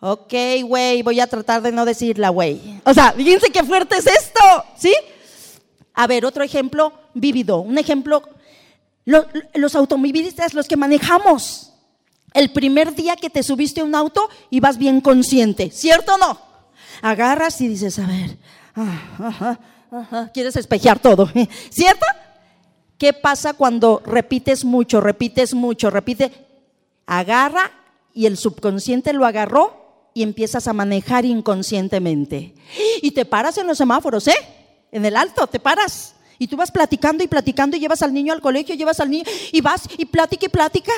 Ok, 0.00 0.34
güey, 0.64 1.02
voy 1.02 1.20
a 1.20 1.26
tratar 1.26 1.62
de 1.62 1.72
no 1.72 1.84
decirla, 1.84 2.30
güey. 2.30 2.80
O 2.84 2.94
sea, 2.94 3.12
fíjense 3.12 3.50
qué 3.50 3.62
fuerte 3.62 3.96
es 3.96 4.06
esto, 4.06 4.40
¿sí? 4.76 4.94
A 5.94 6.06
ver, 6.06 6.24
otro 6.24 6.42
ejemplo 6.42 6.92
vívido, 7.14 7.58
un 7.58 7.78
ejemplo, 7.78 8.22
los 9.04 9.74
automovilistas, 9.74 10.54
los 10.54 10.66
que 10.66 10.76
manejamos, 10.76 11.72
el 12.34 12.52
primer 12.52 12.94
día 12.94 13.16
que 13.16 13.30
te 13.30 13.42
subiste 13.42 13.80
a 13.80 13.84
un 13.84 13.94
auto 13.94 14.28
ibas 14.50 14.78
bien 14.78 15.00
consciente, 15.00 15.70
¿cierto 15.70 16.14
o 16.14 16.18
no? 16.18 16.40
Agarras 17.02 17.60
y 17.60 17.68
dices, 17.68 17.98
a 17.98 18.06
ver, 18.06 18.38
ah, 18.74 20.30
quieres 20.32 20.56
espejear 20.56 20.98
todo, 20.98 21.30
¿cierto? 21.70 22.06
¿Qué 22.96 23.12
pasa 23.12 23.54
cuando 23.54 24.02
repites 24.06 24.64
mucho, 24.64 25.00
repites 25.00 25.54
mucho, 25.54 25.90
repite? 25.90 26.51
Agarra 27.18 27.70
y 28.14 28.26
el 28.26 28.36
subconsciente 28.36 29.12
lo 29.12 29.24
agarró 29.24 30.10
y 30.14 30.22
empiezas 30.22 30.68
a 30.68 30.72
manejar 30.72 31.24
inconscientemente. 31.24 32.54
Y 33.00 33.12
te 33.12 33.24
paras 33.24 33.58
en 33.58 33.66
los 33.66 33.78
semáforos, 33.78 34.28
¿eh? 34.28 34.36
En 34.90 35.04
el 35.06 35.16
alto, 35.16 35.46
te 35.46 35.58
paras. 35.58 36.14
Y 36.38 36.48
tú 36.48 36.56
vas 36.56 36.70
platicando 36.70 37.24
y 37.24 37.28
platicando 37.28 37.76
y 37.76 37.80
llevas 37.80 38.02
al 38.02 38.12
niño 38.12 38.32
al 38.32 38.40
colegio, 38.40 38.74
llevas 38.74 39.00
al 39.00 39.10
niño 39.10 39.24
y 39.52 39.60
vas 39.60 39.88
y 39.96 40.04
plática 40.04 40.46
y 40.46 40.48
plática. 40.48 40.92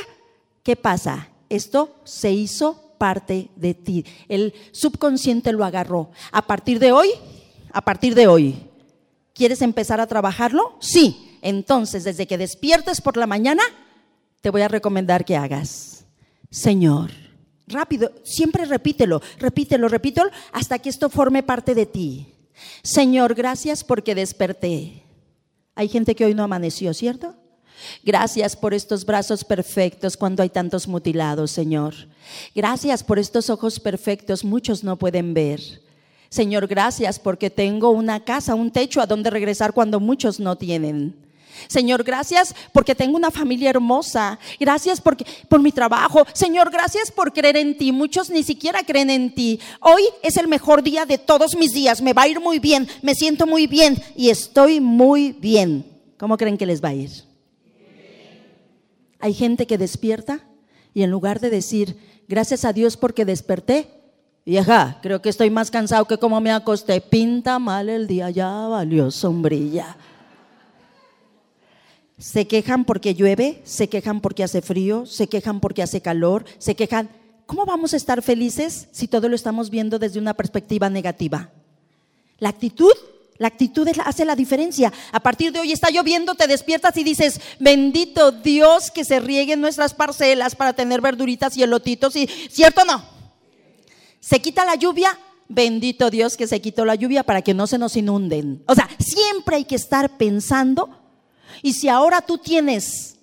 ¿Qué 0.63 0.77
pasa? 0.77 1.29
Esto 1.49 1.95
se 2.05 2.33
hizo 2.33 2.95
parte 2.99 3.51
de 3.57 3.75
ti. 3.75 4.05
El 4.29 4.55
subconsciente 4.73 5.53
lo 5.53 5.65
agarró. 5.65 6.11
A 6.33 6.47
partir 6.47 6.79
de 6.79 6.93
hoy, 6.93 7.11
a 7.73 7.83
partir 7.83 8.15
de 8.15 8.27
hoy, 8.27 8.57
¿Quieres 9.35 9.63
empezar 9.63 10.01
a 10.01 10.07
trabajarlo? 10.07 10.77
Sí. 10.81 11.39
Entonces, 11.43 12.05
desde 12.05 12.27
que 12.27 12.39
despiertes 12.39 13.01
por 13.01 13.17
la 13.17 13.27
mañana, 13.27 13.63
te 14.41 14.51
voy 14.51 14.63
a 14.63 14.69
recomendar 14.69 15.25
que 15.25 15.37
hagas. 15.37 16.04
Señor, 16.55 17.11
rápido, 17.67 18.13
siempre 18.23 18.65
repítelo, 18.65 19.21
repítelo, 19.41 19.89
repítelo, 19.89 20.31
hasta 20.53 20.79
que 20.79 20.89
esto 20.89 21.11
forme 21.11 21.43
parte 21.43 21.75
de 21.75 21.85
ti. 21.85 22.29
Señor, 22.85 23.35
gracias 23.35 23.83
porque 23.83 24.15
desperté. 24.15 25.03
Hay 25.75 25.89
gente 25.89 26.15
que 26.15 26.25
hoy 26.25 26.33
no 26.33 26.45
amaneció, 26.45 26.95
¿cierto? 26.95 27.35
Gracias 28.05 28.55
por 28.55 28.73
estos 28.73 29.05
brazos 29.05 29.43
perfectos 29.43 30.17
cuando 30.17 30.45
hay 30.45 30.49
tantos 30.49 30.87
mutilados, 30.87 31.51
Señor. 31.51 31.93
Gracias 32.55 33.03
por 33.03 33.19
estos 33.19 33.51
ojos 33.51 33.81
perfectos, 33.81 34.45
muchos 34.45 34.85
no 34.85 34.97
pueden 34.97 35.35
ver. 35.35 35.61
Señor, 36.29 36.69
gracias 36.69 37.19
porque 37.19 37.51
tengo 37.51 37.91
una 37.91 38.23
casa, 38.23 38.55
un 38.55 38.71
techo 38.71 39.01
a 39.01 39.07
donde 39.07 39.29
regresar 39.29 39.73
cuando 39.73 39.99
muchos 39.99 40.39
no 40.39 40.55
tienen. 40.55 41.17
Señor, 41.69 42.05
gracias 42.05 42.55
porque 42.73 42.95
tengo 42.95 43.17
una 43.17 43.31
familia 43.31 43.71
hermosa. 43.71 44.39
Gracias 44.59 45.01
porque, 45.01 45.27
por 45.49 45.61
mi 45.61 45.73
trabajo. 45.73 46.27
Señor, 46.33 46.71
gracias 46.71 47.11
por 47.11 47.33
creer 47.33 47.57
en 47.57 47.77
ti. 47.77 47.93
Muchos 47.93 48.31
ni 48.31 48.43
siquiera 48.43 48.83
creen 48.83 49.11
en 49.11 49.35
ti. 49.35 49.61
Hoy 49.81 50.03
es 50.23 50.37
el 50.37 50.49
mejor 50.49 50.83
día 50.83 51.07
de 51.07 51.19
todos 51.19 51.57
mis 51.57 51.73
días. 51.73 52.03
Me 52.03 52.13
va 52.13 52.23
a 52.23 52.29
ir 52.29 52.41
muy 52.41 52.59
bien. 52.59 52.89
Me 53.03 53.15
siento 53.15 53.47
muy 53.47 53.67
bien 53.67 54.03
y 54.17 54.31
estoy 54.31 54.81
muy 54.81 55.33
bien. 55.33 55.85
¿Cómo 56.19 56.37
creen 56.37 56.59
que 56.59 56.67
les 56.67 56.83
va 56.83 56.91
a 56.91 56.95
ir? 56.95 57.11
Hay 59.21 59.35
gente 59.35 59.67
que 59.67 59.79
despierta 59.79 60.41
y 60.93 61.03
en 61.03 61.11
lugar 61.11 61.41
de 61.41 61.51
decir, 61.51 61.97
gracias 62.29 62.65
a 62.65 62.73
Dios 62.73 62.97
porque 62.97 63.25
desperté, 63.25 63.89
Vieja, 64.47 64.99
creo 65.01 65.23
que 65.23 65.31
estoy 65.31 65.49
más 65.49 65.71
cansado 65.71 66.05
que 66.05 66.19
como 66.19 66.39
me 66.39 66.53
acosté. 66.53 67.01
Pinta 67.01 67.59
mal 67.59 67.89
el 67.89 68.07
día, 68.07 68.29
ya 68.29 68.51
valió 68.69 69.11
sombrilla. 69.11 69.97
Se 72.19 72.47
quejan 72.47 72.85
porque 72.85 73.15
llueve, 73.15 73.61
se 73.65 73.89
quejan 73.89 74.21
porque 74.21 74.45
hace 74.45 74.63
frío, 74.63 75.07
se 75.07 75.27
quejan 75.27 75.61
porque 75.61 75.83
hace 75.83 76.01
calor, 76.01 76.45
se 76.59 76.75
quejan. 76.77 77.11
¿Cómo 77.47 77.67
vamos 77.67 77.93
a 77.93 77.97
estar 77.97 78.23
felices 78.23 78.89
si 78.93 79.09
todo 79.09 79.29
lo 79.29 79.35
estamos 79.35 79.69
viendo 79.71 79.99
desde 79.99 80.19
una 80.19 80.35
perspectiva 80.35 80.89
negativa? 80.89 81.51
La 82.39 82.49
actitud, 82.49 82.93
la 83.39 83.49
actitud 83.49 83.89
hace 84.05 84.25
la 84.25 84.37
diferencia. 84.37 84.93
A 85.13 85.21
partir 85.21 85.53
de 85.53 85.61
hoy 85.61 85.73
está 85.73 85.91
lloviendo, 85.91 86.35
te 86.35 86.47
despiertas 86.47 86.97
y 86.97 87.05
dices, 87.05 87.41
bendito 87.59 88.31
Dios 88.33 88.91
que 88.91 89.05
se 89.05 89.21
rieguen 89.21 89.61
nuestras 89.61 89.93
parcelas 89.93 90.55
para 90.55 90.73
tener 90.73 91.01
verduritas 91.01 91.57
y 91.57 91.63
elotitos. 91.63 92.15
¿Cierto 92.49 92.83
o 92.83 92.85
no? 92.85 93.15
se 94.25 94.41
quita 94.41 94.65
la 94.65 94.75
lluvia, 94.75 95.19
bendito 95.49 96.09
Dios 96.09 96.39
que 96.39 96.47
se 96.47 96.63
quitó 96.63 96.87
la 96.87 96.95
lluvia 96.95 97.25
para 97.25 97.43
que 97.43 97.53
no 97.53 97.67
se 97.67 97.77
nos 97.77 97.95
inunden. 97.95 98.65
O 98.67 98.75
sea, 98.75 98.89
siempre 98.99 99.57
hay 99.57 99.67
que 99.67 99.75
estar 99.75 100.17
pensando. 100.17 100.89
Y 101.63 101.75
si 101.75 101.89
ahora 101.89 102.21
tú 102.21 102.39
tienes 102.39 103.17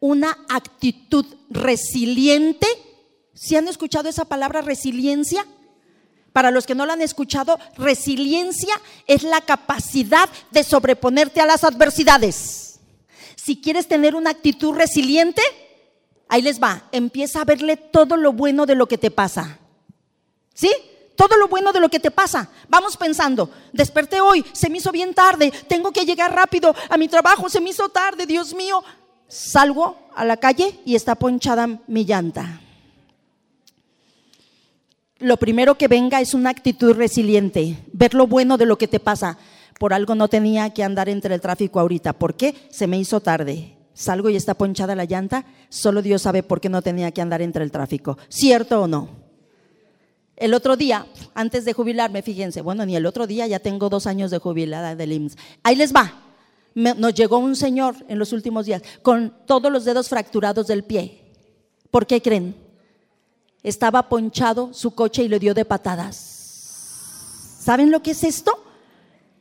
una 0.00 0.36
actitud 0.48 1.26
resiliente, 1.50 2.66
¿si 3.34 3.56
han 3.56 3.68
escuchado 3.68 4.08
esa 4.08 4.24
palabra 4.24 4.62
resiliencia? 4.62 5.46
Para 6.32 6.50
los 6.50 6.66
que 6.66 6.74
no 6.74 6.86
la 6.86 6.92
han 6.92 7.02
escuchado, 7.02 7.58
resiliencia 7.76 8.74
es 9.06 9.22
la 9.22 9.40
capacidad 9.40 10.28
de 10.50 10.62
sobreponerte 10.62 11.40
a 11.40 11.46
las 11.46 11.64
adversidades. 11.64 12.78
Si 13.36 13.60
quieres 13.60 13.88
tener 13.88 14.14
una 14.14 14.30
actitud 14.30 14.74
resiliente, 14.74 15.42
ahí 16.28 16.42
les 16.42 16.62
va, 16.62 16.88
empieza 16.92 17.40
a 17.40 17.44
verle 17.44 17.76
todo 17.76 18.16
lo 18.16 18.32
bueno 18.32 18.66
de 18.66 18.76
lo 18.76 18.86
que 18.86 18.98
te 18.98 19.10
pasa. 19.10 19.58
¿Sí? 20.54 20.70
Todo 21.20 21.36
lo 21.36 21.48
bueno 21.48 21.70
de 21.70 21.80
lo 21.80 21.90
que 21.90 22.00
te 22.00 22.10
pasa. 22.10 22.48
Vamos 22.70 22.96
pensando, 22.96 23.50
desperté 23.74 24.22
hoy, 24.22 24.42
se 24.54 24.70
me 24.70 24.78
hizo 24.78 24.90
bien 24.90 25.12
tarde, 25.12 25.52
tengo 25.68 25.92
que 25.92 26.06
llegar 26.06 26.34
rápido 26.34 26.74
a 26.88 26.96
mi 26.96 27.08
trabajo, 27.08 27.50
se 27.50 27.60
me 27.60 27.68
hizo 27.68 27.90
tarde, 27.90 28.24
Dios 28.24 28.54
mío. 28.54 28.82
Salgo 29.28 29.98
a 30.14 30.24
la 30.24 30.38
calle 30.38 30.80
y 30.86 30.94
está 30.94 31.16
ponchada 31.16 31.68
mi 31.88 32.06
llanta. 32.06 32.62
Lo 35.18 35.36
primero 35.36 35.76
que 35.76 35.88
venga 35.88 36.22
es 36.22 36.32
una 36.32 36.48
actitud 36.48 36.94
resiliente, 36.94 37.84
ver 37.92 38.14
lo 38.14 38.26
bueno 38.26 38.56
de 38.56 38.64
lo 38.64 38.78
que 38.78 38.88
te 38.88 38.98
pasa. 38.98 39.36
Por 39.78 39.92
algo 39.92 40.14
no 40.14 40.28
tenía 40.28 40.70
que 40.70 40.84
andar 40.84 41.10
entre 41.10 41.34
el 41.34 41.42
tráfico 41.42 41.80
ahorita. 41.80 42.14
¿Por 42.14 42.34
qué? 42.34 42.54
Se 42.70 42.86
me 42.86 42.98
hizo 42.98 43.20
tarde. 43.20 43.76
Salgo 43.92 44.30
y 44.30 44.36
está 44.36 44.54
ponchada 44.54 44.94
la 44.94 45.04
llanta. 45.04 45.44
Solo 45.68 46.00
Dios 46.00 46.22
sabe 46.22 46.42
por 46.42 46.62
qué 46.62 46.70
no 46.70 46.80
tenía 46.80 47.10
que 47.10 47.20
andar 47.20 47.42
entre 47.42 47.62
el 47.62 47.70
tráfico. 47.70 48.16
¿Cierto 48.30 48.80
o 48.80 48.88
no? 48.88 49.19
El 50.40 50.54
otro 50.54 50.74
día, 50.74 51.06
antes 51.34 51.66
de 51.66 51.74
jubilarme, 51.74 52.22
fíjense, 52.22 52.62
bueno, 52.62 52.86
ni 52.86 52.96
el 52.96 53.04
otro 53.04 53.26
día, 53.26 53.46
ya 53.46 53.58
tengo 53.58 53.90
dos 53.90 54.06
años 54.06 54.30
de 54.30 54.38
jubilada 54.38 54.96
del 54.96 55.12
IMSS. 55.12 55.36
Ahí 55.62 55.76
les 55.76 55.94
va. 55.94 56.14
nos 56.74 57.12
llegó 57.12 57.36
un 57.36 57.54
señor 57.54 57.94
en 58.08 58.18
los 58.18 58.32
últimos 58.32 58.64
días 58.64 58.80
con 59.02 59.34
todos 59.44 59.70
los 59.70 59.84
dedos 59.84 60.08
fracturados 60.08 60.66
del 60.66 60.82
pie. 60.82 61.20
¿Por 61.90 62.06
qué 62.06 62.22
creen? 62.22 62.56
Estaba 63.62 64.08
ponchado 64.08 64.72
su 64.72 64.94
coche 64.94 65.24
y 65.24 65.28
le 65.28 65.38
dio 65.38 65.52
de 65.52 65.66
patadas. 65.66 66.16
¿Saben 67.60 67.90
lo 67.90 68.02
que 68.02 68.12
es 68.12 68.24
esto? 68.24 68.64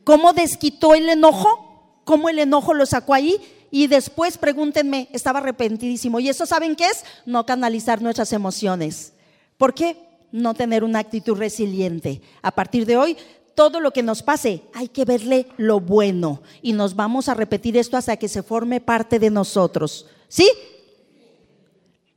¿Cómo 0.04 0.34
desquitó 0.34 0.96
el 0.96 1.08
enojo? 1.08 2.02
¿Cómo 2.04 2.28
el 2.28 2.40
enojo 2.40 2.74
lo 2.74 2.86
sacó 2.86 3.14
ahí? 3.14 3.38
Y 3.72 3.88
después, 3.88 4.38
pregúntenme, 4.38 5.08
estaba 5.14 5.40
arrepentidísimo. 5.40 6.20
¿Y 6.20 6.28
eso 6.28 6.46
saben 6.46 6.76
qué 6.76 6.88
es? 6.88 7.06
No 7.26 7.46
canalizar 7.46 8.02
nuestras 8.02 8.34
emociones. 8.34 9.14
¿Por 9.56 9.74
qué? 9.74 10.09
No 10.32 10.54
tener 10.54 10.84
una 10.84 11.00
actitud 11.00 11.38
resiliente. 11.38 12.22
A 12.42 12.52
partir 12.52 12.86
de 12.86 12.98
hoy, 12.98 13.18
todo 13.56 13.80
lo 13.80 13.92
que 13.92 14.04
nos 14.04 14.24
pase, 14.24 14.64
hay 14.74 14.88
que 14.88 15.06
verle 15.06 15.48
lo 15.58 15.80
bueno. 15.80 16.42
Y 16.62 16.74
nos 16.74 16.96
vamos 16.96 17.30
a 17.30 17.34
repetir 17.34 17.78
esto 17.78 17.98
hasta 17.98 18.18
que 18.18 18.28
se 18.28 18.44
forme 18.44 18.82
parte 18.82 19.20
de 19.20 19.30
nosotros. 19.30 20.08
¿Sí? 20.28 20.50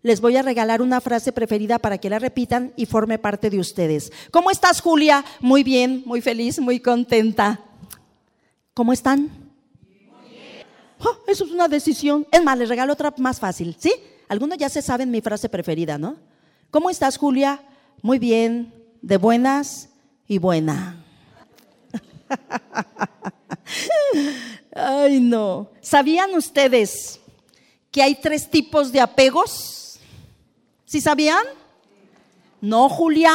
les 0.03 0.21
voy 0.21 0.37
a 0.37 0.43
regalar 0.43 0.83
una 0.83 1.01
frase 1.01 1.33
preferida 1.33 1.79
para 1.79 1.99
que 1.99 2.11
la 2.11 2.19
repitan 2.19 2.73
y 2.77 2.87
forme 2.87 3.19
parte 3.19 3.51
de 3.51 3.59
ustedes. 3.59 4.13
¿Cómo 4.31 4.51
estás, 4.51 4.81
Julia? 4.81 5.25
Muy 5.41 5.63
bien, 5.63 6.03
muy 6.05 6.21
feliz, 6.21 6.59
muy 6.59 6.81
contenta. 6.81 7.61
¿Cómo 8.75 8.93
están? 8.93 9.31
Oh, 10.99 11.17
eso 11.27 11.45
es 11.45 11.51
una 11.51 11.69
decisión. 11.69 12.27
Es 12.31 12.43
más, 12.43 12.59
les 12.59 12.69
regalo 12.69 12.93
otra 12.93 13.15
más 13.19 13.39
fácil, 13.39 13.77
¿sí? 13.79 13.93
Algunos 14.29 14.59
ya 14.59 14.69
se 14.69 14.83
saben 14.83 15.11
mi 15.11 15.21
frase 15.21 15.49
preferida, 15.49 15.99
¿no? 15.99 16.17
¿Cómo 16.71 16.91
estás, 16.91 17.17
Julia? 17.17 17.61
Muy 18.03 18.19
bien, 18.19 18.75
de 19.01 19.17
buenas 19.17 19.89
y 20.27 20.39
buena. 20.39 21.05
Ay, 24.75 25.21
no. 25.21 25.71
¿Sabían 25.81 26.35
ustedes 26.35 27.21
que 27.93 28.03
hay 28.03 28.17
tres 28.17 28.51
tipos 28.51 28.91
de 28.91 29.01
apegos? 29.01 30.01
¿Sí 30.85 31.01
sabían? 31.01 31.45
No, 32.61 32.89
Julia. 32.89 33.31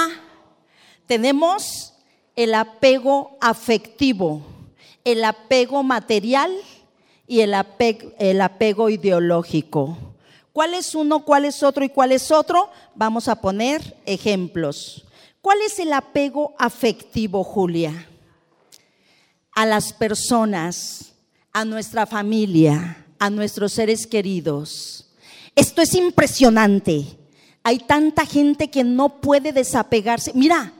Tenemos 1.06 1.94
el 2.36 2.54
apego 2.54 3.38
afectivo, 3.40 4.42
el 5.06 5.24
apego 5.24 5.82
material 5.82 6.52
y 7.26 7.40
el 7.40 7.54
apego, 7.54 8.12
el 8.20 8.42
apego 8.42 8.90
ideológico. 8.90 9.98
¿Cuál 10.58 10.74
es 10.74 10.96
uno, 10.96 11.24
cuál 11.24 11.46
es 11.46 11.62
otro 11.62 11.86
y 11.86 11.90
cuál 11.90 12.12
es 12.12 12.32
otro? 12.32 12.72
Vamos 12.96 13.28
a 13.28 13.40
poner 13.40 13.96
ejemplos. 14.08 15.06
¿Cuál 15.40 15.60
es 15.62 15.78
el 15.78 15.94
apego 15.94 16.56
afectivo, 16.58 17.44
Julia? 17.44 18.10
A 19.52 19.68
las 19.68 19.94
personas, 19.94 21.14
a 21.54 21.64
nuestra 21.64 22.08
familia, 22.08 23.06
a 23.20 23.30
nuestros 23.30 23.72
seres 23.74 24.08
queridos. 24.08 25.12
Esto 25.54 25.84
es 25.84 25.94
impresionante. 25.94 27.06
Hay 27.62 27.78
tanta 27.78 28.26
gente 28.26 28.72
que 28.72 28.84
no 28.84 29.22
puede 29.22 29.54
desapegarse. 29.54 30.32
Mira, 30.34 30.74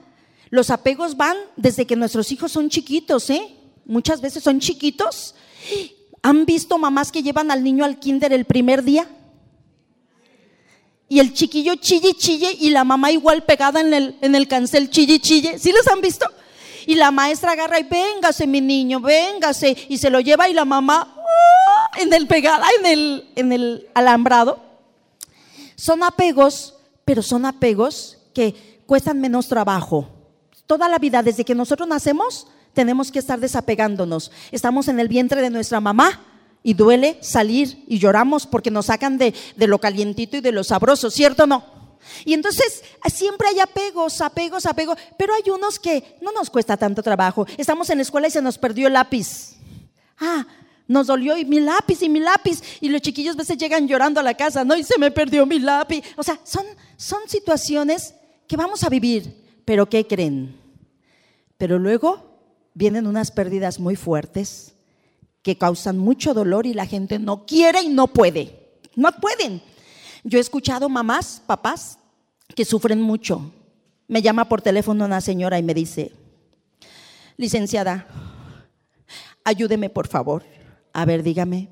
los 0.50 0.70
apegos 0.70 1.16
van 1.16 1.36
desde 1.54 1.86
que 1.86 1.94
nuestros 1.94 2.32
hijos 2.32 2.50
son 2.50 2.68
chiquitos, 2.68 3.30
¿eh? 3.30 3.54
Muchas 3.84 4.20
veces 4.20 4.42
son 4.42 4.58
chiquitos. 4.58 5.36
¿Han 6.22 6.46
visto 6.46 6.78
mamás 6.78 7.12
que 7.12 7.22
llevan 7.22 7.52
al 7.52 7.62
niño 7.62 7.84
al 7.84 8.00
kinder 8.00 8.32
el 8.32 8.44
primer 8.44 8.82
día? 8.82 9.08
Y 11.08 11.20
el 11.20 11.32
chiquillo 11.32 11.76
chille, 11.76 12.14
chille 12.14 12.56
y 12.60 12.70
la 12.70 12.84
mamá 12.84 13.10
igual 13.10 13.44
pegada 13.44 13.80
en 13.80 13.94
el, 13.94 14.16
en 14.20 14.34
el 14.34 14.46
cancel 14.46 14.90
chille, 14.90 15.20
chille. 15.20 15.58
¿Sí 15.58 15.72
los 15.72 15.86
han 15.88 16.00
visto? 16.00 16.26
Y 16.86 16.94
la 16.94 17.10
maestra 17.10 17.52
agarra 17.52 17.80
y 17.80 17.84
véngase 17.84 18.46
mi 18.46 18.60
niño, 18.60 19.00
véngase. 19.00 19.76
Y 19.88 19.98
se 19.98 20.10
lo 20.10 20.20
lleva 20.20 20.48
y 20.48 20.54
la 20.54 20.64
mamá 20.64 21.16
¡ah! 21.16 21.90
en 21.98 22.12
el 22.12 22.26
pegada, 22.26 22.66
en 22.78 22.86
el, 22.86 23.30
en 23.36 23.52
el 23.52 23.88
alambrado. 23.94 24.62
Son 25.76 26.02
apegos 26.02 26.74
pero 27.08 27.22
son 27.22 27.46
apegos 27.46 28.18
que 28.34 28.82
cuestan 28.84 29.18
menos 29.18 29.48
trabajo. 29.48 30.10
Toda 30.66 30.90
la 30.90 30.98
vida, 30.98 31.22
desde 31.22 31.42
que 31.42 31.54
nosotros 31.54 31.88
nacemos, 31.88 32.46
tenemos 32.74 33.10
que 33.10 33.18
estar 33.18 33.40
desapegándonos. 33.40 34.30
Estamos 34.52 34.88
en 34.88 35.00
el 35.00 35.08
vientre 35.08 35.40
de 35.40 35.48
nuestra 35.48 35.80
mamá 35.80 36.20
y 36.62 36.74
duele 36.74 37.18
salir 37.20 37.84
y 37.86 37.98
lloramos 37.98 38.46
porque 38.46 38.70
nos 38.70 38.86
sacan 38.86 39.18
de, 39.18 39.34
lo 39.56 39.78
calientito 39.78 40.36
y 40.36 40.40
de 40.40 40.52
lo 40.52 40.64
sabroso, 40.64 41.10
¿cierto 41.10 41.44
o 41.44 41.46
no? 41.46 41.64
Y 42.24 42.32
entonces 42.32 42.82
siempre 43.12 43.48
hay 43.48 43.60
apegos, 43.60 44.20
apegos, 44.20 44.66
apegos, 44.66 44.98
pero 45.18 45.34
hay 45.34 45.50
unos 45.50 45.78
que 45.78 46.16
no 46.20 46.32
nos 46.32 46.50
cuesta 46.50 46.76
tanto 46.76 47.02
trabajo. 47.02 47.46
Estamos 47.56 47.90
en 47.90 47.98
la 47.98 48.02
escuela 48.02 48.28
y 48.28 48.30
se 48.30 48.42
nos 48.42 48.58
perdió 48.58 48.86
el 48.86 48.94
lápiz. 48.94 49.56
Ah, 50.18 50.46
nos 50.86 51.06
dolió 51.06 51.36
y 51.36 51.44
mi 51.44 51.60
lápiz 51.60 52.02
y 52.02 52.08
mi 52.08 52.20
lápiz. 52.20 52.62
Y 52.80 52.88
los 52.88 53.02
chiquillos 53.02 53.34
a 53.34 53.38
veces 53.38 53.58
llegan 53.58 53.86
llorando 53.86 54.20
a 54.20 54.22
la 54.22 54.34
casa, 54.34 54.64
¿no? 54.64 54.74
Y 54.76 54.84
se 54.84 54.98
me 54.98 55.10
perdió 55.10 55.44
mi 55.44 55.58
lápiz. 55.58 56.02
O 56.16 56.22
sea, 56.22 56.40
son, 56.44 56.64
son 56.96 57.20
situaciones 57.28 58.14
que 58.46 58.56
vamos 58.56 58.82
a 58.82 58.88
vivir. 58.88 59.44
Pero 59.66 59.88
¿qué 59.88 60.06
creen? 60.06 60.58
Pero 61.58 61.78
luego 61.78 62.40
vienen 62.72 63.06
unas 63.06 63.30
pérdidas 63.30 63.78
muy 63.78 63.96
fuertes 63.96 64.77
que 65.48 65.56
causan 65.56 65.96
mucho 65.96 66.34
dolor 66.34 66.66
y 66.66 66.74
la 66.74 66.84
gente 66.84 67.18
no 67.18 67.46
quiere 67.46 67.80
y 67.80 67.88
no 67.88 68.08
puede. 68.08 68.68
No 68.96 69.10
pueden. 69.12 69.62
Yo 70.22 70.36
he 70.36 70.42
escuchado 70.42 70.90
mamás, 70.90 71.42
papás 71.46 71.98
que 72.54 72.66
sufren 72.66 73.00
mucho. 73.00 73.50
Me 74.08 74.20
llama 74.20 74.46
por 74.46 74.60
teléfono 74.60 75.06
una 75.06 75.22
señora 75.22 75.58
y 75.58 75.62
me 75.62 75.72
dice, 75.72 76.12
licenciada, 77.38 78.06
ayúdeme 79.42 79.88
por 79.88 80.06
favor. 80.06 80.44
A 80.92 81.06
ver, 81.06 81.22
dígame. 81.22 81.70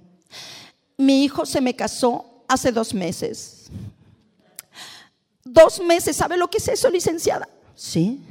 Mi 0.97 1.23
hijo 1.23 1.45
se 1.45 1.61
me 1.61 1.77
casó 1.77 2.47
hace 2.49 2.73
dos 2.73 2.95
meses. 2.95 3.67
Dos 5.45 5.83
meses, 5.83 6.17
¿sabe 6.17 6.39
lo 6.39 6.49
que 6.49 6.57
es 6.57 6.69
eso, 6.69 6.89
licenciada? 6.89 7.47
Sí. 7.75 8.23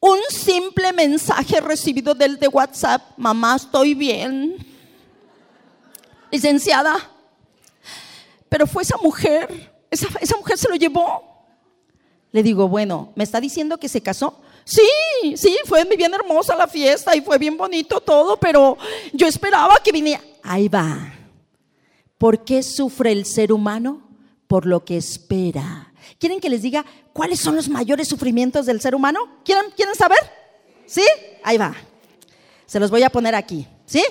Un 0.00 0.18
simple 0.30 0.92
mensaje 0.94 1.60
recibido 1.60 2.14
del 2.14 2.38
de 2.38 2.48
WhatsApp, 2.48 3.02
mamá, 3.18 3.56
estoy 3.56 3.94
bien. 3.94 4.56
Licenciada, 6.32 7.10
pero 8.48 8.66
fue 8.66 8.82
esa 8.82 8.96
mujer, 8.96 9.72
esa, 9.90 10.08
esa 10.20 10.36
mujer 10.36 10.56
se 10.56 10.68
lo 10.68 10.76
llevó. 10.76 11.30
Le 12.32 12.42
digo, 12.42 12.68
bueno, 12.68 13.12
¿me 13.14 13.24
está 13.24 13.40
diciendo 13.40 13.78
que 13.78 13.88
se 13.88 14.00
casó? 14.00 14.40
Sí, 14.64 15.36
sí, 15.36 15.56
fue 15.66 15.84
bien 15.84 16.14
hermosa 16.14 16.54
la 16.56 16.68
fiesta 16.68 17.14
y 17.16 17.20
fue 17.20 17.38
bien 17.38 17.56
bonito 17.56 18.00
todo, 18.00 18.36
pero 18.38 18.78
yo 19.12 19.26
esperaba 19.26 19.74
que 19.82 19.92
viniera. 19.92 20.22
Ahí 20.42 20.68
va. 20.68 21.12
¿Por 22.16 22.44
qué 22.44 22.62
sufre 22.62 23.12
el 23.12 23.26
ser 23.26 23.52
humano? 23.52 24.02
Por 24.46 24.66
lo 24.66 24.84
que 24.84 24.96
espera. 24.96 25.89
¿Quieren 26.18 26.40
que 26.40 26.50
les 26.50 26.62
diga 26.62 26.84
cuáles 27.12 27.40
son 27.40 27.56
los 27.56 27.68
mayores 27.68 28.08
sufrimientos 28.08 28.66
del 28.66 28.80
ser 28.80 28.94
humano? 28.94 29.20
¿Quieren, 29.44 29.70
¿quieren 29.76 29.94
saber? 29.94 30.18
¿Sí? 30.86 31.04
Ahí 31.44 31.56
va. 31.56 31.74
Se 32.66 32.80
los 32.80 32.90
voy 32.90 33.02
a 33.02 33.10
poner 33.10 33.34
aquí. 33.34 33.66
¿Sí? 33.86 34.02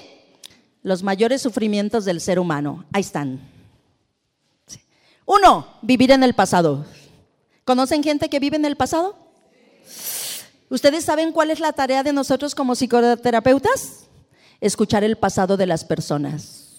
Los 0.81 1.03
mayores 1.03 1.41
sufrimientos 1.41 2.05
del 2.05 2.21
ser 2.21 2.39
humano. 2.39 2.85
Ahí 2.93 3.01
están. 3.01 3.39
Uno, 5.25 5.67
vivir 5.81 6.11
en 6.11 6.23
el 6.23 6.33
pasado. 6.33 6.85
¿Conocen 7.63 8.01
gente 8.01 8.29
que 8.29 8.39
vive 8.39 8.55
en 8.55 8.65
el 8.65 8.75
pasado? 8.75 9.15
¿Ustedes 10.69 11.05
saben 11.05 11.31
cuál 11.31 11.51
es 11.51 11.59
la 11.59 11.73
tarea 11.73 12.03
de 12.03 12.13
nosotros 12.13 12.55
como 12.55 12.75
psicoterapeutas? 12.75 14.07
Escuchar 14.61 15.03
el 15.03 15.17
pasado 15.17 15.55
de 15.55 15.67
las 15.67 15.85
personas. 15.85 16.69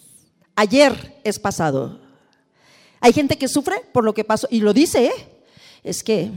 Ayer 0.57 1.21
es 1.25 1.39
pasado. 1.39 2.01
Hay 3.01 3.13
gente 3.13 3.39
que 3.39 3.49
sufre 3.49 3.77
por 3.93 4.05
lo 4.05 4.15
que 4.15 4.25
pasó, 4.25 4.47
y 4.51 4.61
lo 4.61 4.73
dice, 4.73 5.07
¿eh? 5.07 5.43
es 5.83 6.05
que 6.05 6.31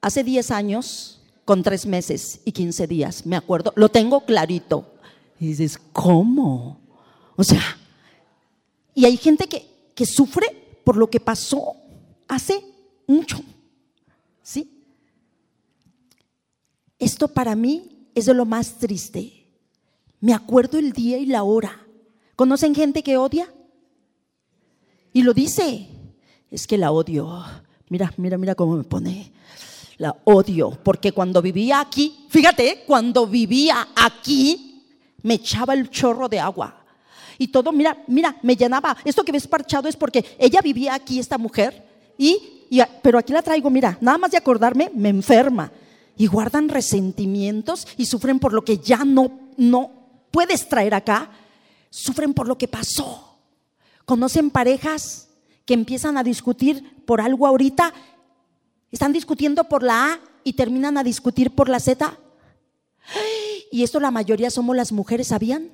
hace 0.00 0.24
10 0.24 0.50
años, 0.50 1.20
con 1.44 1.62
3 1.62 1.86
meses 1.86 2.40
y 2.44 2.52
15 2.52 2.86
días, 2.86 3.26
me 3.26 3.36
acuerdo, 3.36 3.72
lo 3.76 3.88
tengo 3.88 4.24
clarito. 4.24 4.90
Y 5.38 5.48
dices, 5.48 5.78
¿cómo? 5.92 6.80
O 7.36 7.44
sea, 7.44 7.62
y 8.94 9.04
hay 9.04 9.16
gente 9.16 9.46
que, 9.46 9.66
que 9.94 10.06
sufre 10.06 10.46
por 10.84 10.96
lo 10.96 11.08
que 11.08 11.20
pasó 11.20 11.76
hace 12.28 12.64
mucho. 13.06 13.40
¿Sí? 14.42 14.82
Esto 16.98 17.28
para 17.28 17.54
mí 17.54 18.08
es 18.14 18.26
de 18.26 18.34
lo 18.34 18.44
más 18.44 18.78
triste. 18.78 19.46
Me 20.20 20.32
acuerdo 20.32 20.78
el 20.78 20.92
día 20.92 21.18
y 21.18 21.26
la 21.26 21.42
hora. 21.42 21.86
¿Conocen 22.36 22.74
gente 22.74 23.02
que 23.02 23.16
odia? 23.16 23.52
Y 25.14 25.22
lo 25.22 25.32
dice. 25.32 25.88
Es 26.50 26.66
que 26.66 26.76
la 26.76 26.92
odio. 26.92 27.42
Mira, 27.88 28.12
mira, 28.18 28.36
mira 28.36 28.54
cómo 28.54 28.76
me 28.76 28.84
pone. 28.84 29.32
La 29.96 30.14
odio. 30.24 30.78
Porque 30.82 31.12
cuando 31.12 31.40
vivía 31.40 31.80
aquí, 31.80 32.26
fíjate, 32.28 32.84
cuando 32.86 33.26
vivía 33.26 33.88
aquí, 33.96 34.82
me 35.22 35.34
echaba 35.34 35.72
el 35.72 35.88
chorro 35.88 36.28
de 36.28 36.40
agua. 36.40 36.84
Y 37.38 37.48
todo, 37.48 37.72
mira, 37.72 37.96
mira, 38.08 38.36
me 38.42 38.56
llenaba. 38.56 38.96
Esto 39.04 39.24
que 39.24 39.32
ves 39.32 39.46
parchado 39.46 39.88
es 39.88 39.96
porque 39.96 40.24
ella 40.38 40.60
vivía 40.60 40.94
aquí, 40.94 41.18
esta 41.18 41.38
mujer. 41.38 41.88
Y, 42.18 42.38
pero 43.02 43.18
aquí 43.18 43.32
la 43.32 43.42
traigo, 43.42 43.70
mira, 43.70 43.96
nada 44.00 44.18
más 44.18 44.30
de 44.32 44.36
acordarme, 44.36 44.90
me 44.94 45.08
enferma 45.08 45.72
y 46.16 46.26
guardan 46.26 46.68
resentimientos 46.68 47.86
y 47.96 48.06
sufren 48.06 48.38
por 48.38 48.52
lo 48.52 48.64
que 48.64 48.78
ya 48.78 49.04
no, 49.04 49.30
no 49.56 49.90
puedes 50.30 50.68
traer 50.68 50.94
acá, 50.94 51.30
sufren 51.90 52.32
por 52.34 52.46
lo 52.46 52.56
que 52.56 52.68
pasó. 52.68 53.33
¿Conocen 54.04 54.50
parejas 54.50 55.28
que 55.64 55.74
empiezan 55.74 56.18
a 56.18 56.22
discutir 56.22 57.02
por 57.06 57.20
algo 57.20 57.46
ahorita? 57.46 57.92
Están 58.90 59.12
discutiendo 59.12 59.64
por 59.64 59.82
la 59.82 60.12
A 60.12 60.20
y 60.44 60.52
terminan 60.52 60.98
a 60.98 61.04
discutir 61.04 61.54
por 61.54 61.68
la 61.68 61.80
Z. 61.80 62.18
Y 63.72 63.82
esto 63.82 63.98
la 64.00 64.10
mayoría 64.10 64.50
somos 64.50 64.76
las 64.76 64.92
mujeres, 64.92 65.28
¿sabían? 65.28 65.70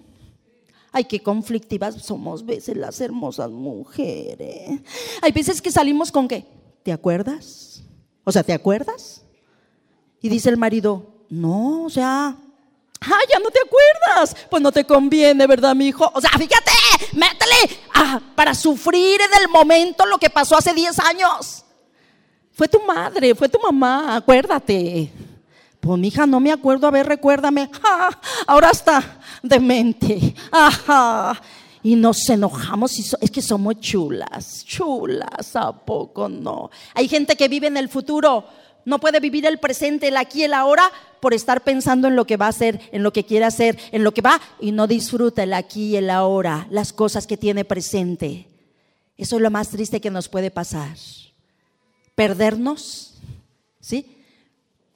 Ay, 0.92 1.04
qué 1.04 1.22
conflictivas 1.22 2.02
somos 2.02 2.44
veces 2.44 2.76
las 2.76 3.00
hermosas 3.00 3.50
mujeres. 3.50 4.80
Hay 5.22 5.32
veces 5.32 5.60
que 5.62 5.70
salimos 5.70 6.10
con 6.10 6.26
qué? 6.26 6.46
¿Te 6.82 6.92
acuerdas? 6.92 7.82
O 8.24 8.32
sea, 8.32 8.42
¿te 8.42 8.52
acuerdas? 8.52 9.22
Y 10.20 10.28
dice 10.28 10.48
el 10.48 10.56
marido, 10.56 11.06
no, 11.28 11.84
o 11.84 11.90
sea, 11.90 12.36
ah, 13.00 13.20
ya 13.30 13.38
no 13.38 13.50
te 13.50 13.60
acuerdas. 13.60 14.36
Pues 14.50 14.62
no 14.62 14.72
te 14.72 14.84
conviene, 14.84 15.46
¿verdad, 15.46 15.74
mi 15.74 15.88
hijo? 15.88 16.10
O 16.14 16.20
sea, 16.20 16.30
fíjate, 16.30 16.70
métele, 17.12 17.80
ah, 17.94 18.20
para 18.34 18.54
sufrir 18.54 19.20
en 19.20 19.42
el 19.42 19.48
momento 19.48 20.06
lo 20.06 20.18
que 20.18 20.30
pasó 20.30 20.56
hace 20.56 20.72
10 20.74 20.98
años. 21.00 21.64
Fue 22.52 22.68
tu 22.68 22.80
madre, 22.82 23.34
fue 23.34 23.48
tu 23.48 23.58
mamá, 23.58 24.16
acuérdate. 24.16 25.10
Pues 25.80 25.98
mi 25.98 26.08
hija, 26.08 26.26
no 26.26 26.40
me 26.40 26.52
acuerdo, 26.52 26.86
a 26.86 26.90
ver, 26.90 27.06
recuérdame. 27.06 27.70
ahora 28.46 28.70
está 28.70 29.20
demente. 29.42 30.34
Ajá. 30.50 31.40
Y 31.82 31.96
nos 31.96 32.28
enojamos 32.28 32.98
y 32.98 33.04
es 33.20 33.30
que 33.30 33.40
somos 33.40 33.80
chulas, 33.80 34.62
chulas, 34.66 35.56
¿a 35.56 35.72
poco 35.72 36.28
no? 36.28 36.70
Hay 36.92 37.08
gente 37.08 37.36
que 37.36 37.48
vive 37.48 37.68
en 37.68 37.78
el 37.78 37.88
futuro, 37.88 38.44
no 38.84 38.98
puede 38.98 39.20
vivir 39.20 39.46
el 39.46 39.58
presente, 39.58 40.08
el 40.08 40.16
aquí, 40.16 40.42
el 40.42 40.54
ahora, 40.54 40.90
por 41.20 41.34
estar 41.34 41.62
pensando 41.62 42.08
en 42.08 42.16
lo 42.16 42.26
que 42.26 42.36
va 42.36 42.46
a 42.46 42.50
hacer, 42.50 42.80
en 42.92 43.02
lo 43.02 43.12
que 43.12 43.24
quiere 43.24 43.44
hacer, 43.44 43.78
en 43.92 44.04
lo 44.04 44.12
que 44.12 44.22
va, 44.22 44.40
y 44.60 44.72
no 44.72 44.86
disfruta 44.86 45.42
el 45.42 45.52
aquí 45.52 45.90
y 45.90 45.96
el 45.96 46.10
ahora, 46.10 46.66
las 46.70 46.92
cosas 46.92 47.26
que 47.26 47.36
tiene 47.36 47.64
presente. 47.64 48.46
Eso 49.16 49.36
es 49.36 49.42
lo 49.42 49.50
más 49.50 49.68
triste 49.68 50.00
que 50.00 50.10
nos 50.10 50.28
puede 50.28 50.50
pasar. 50.50 50.96
Perdernos, 52.14 53.14
¿sí? 53.80 54.16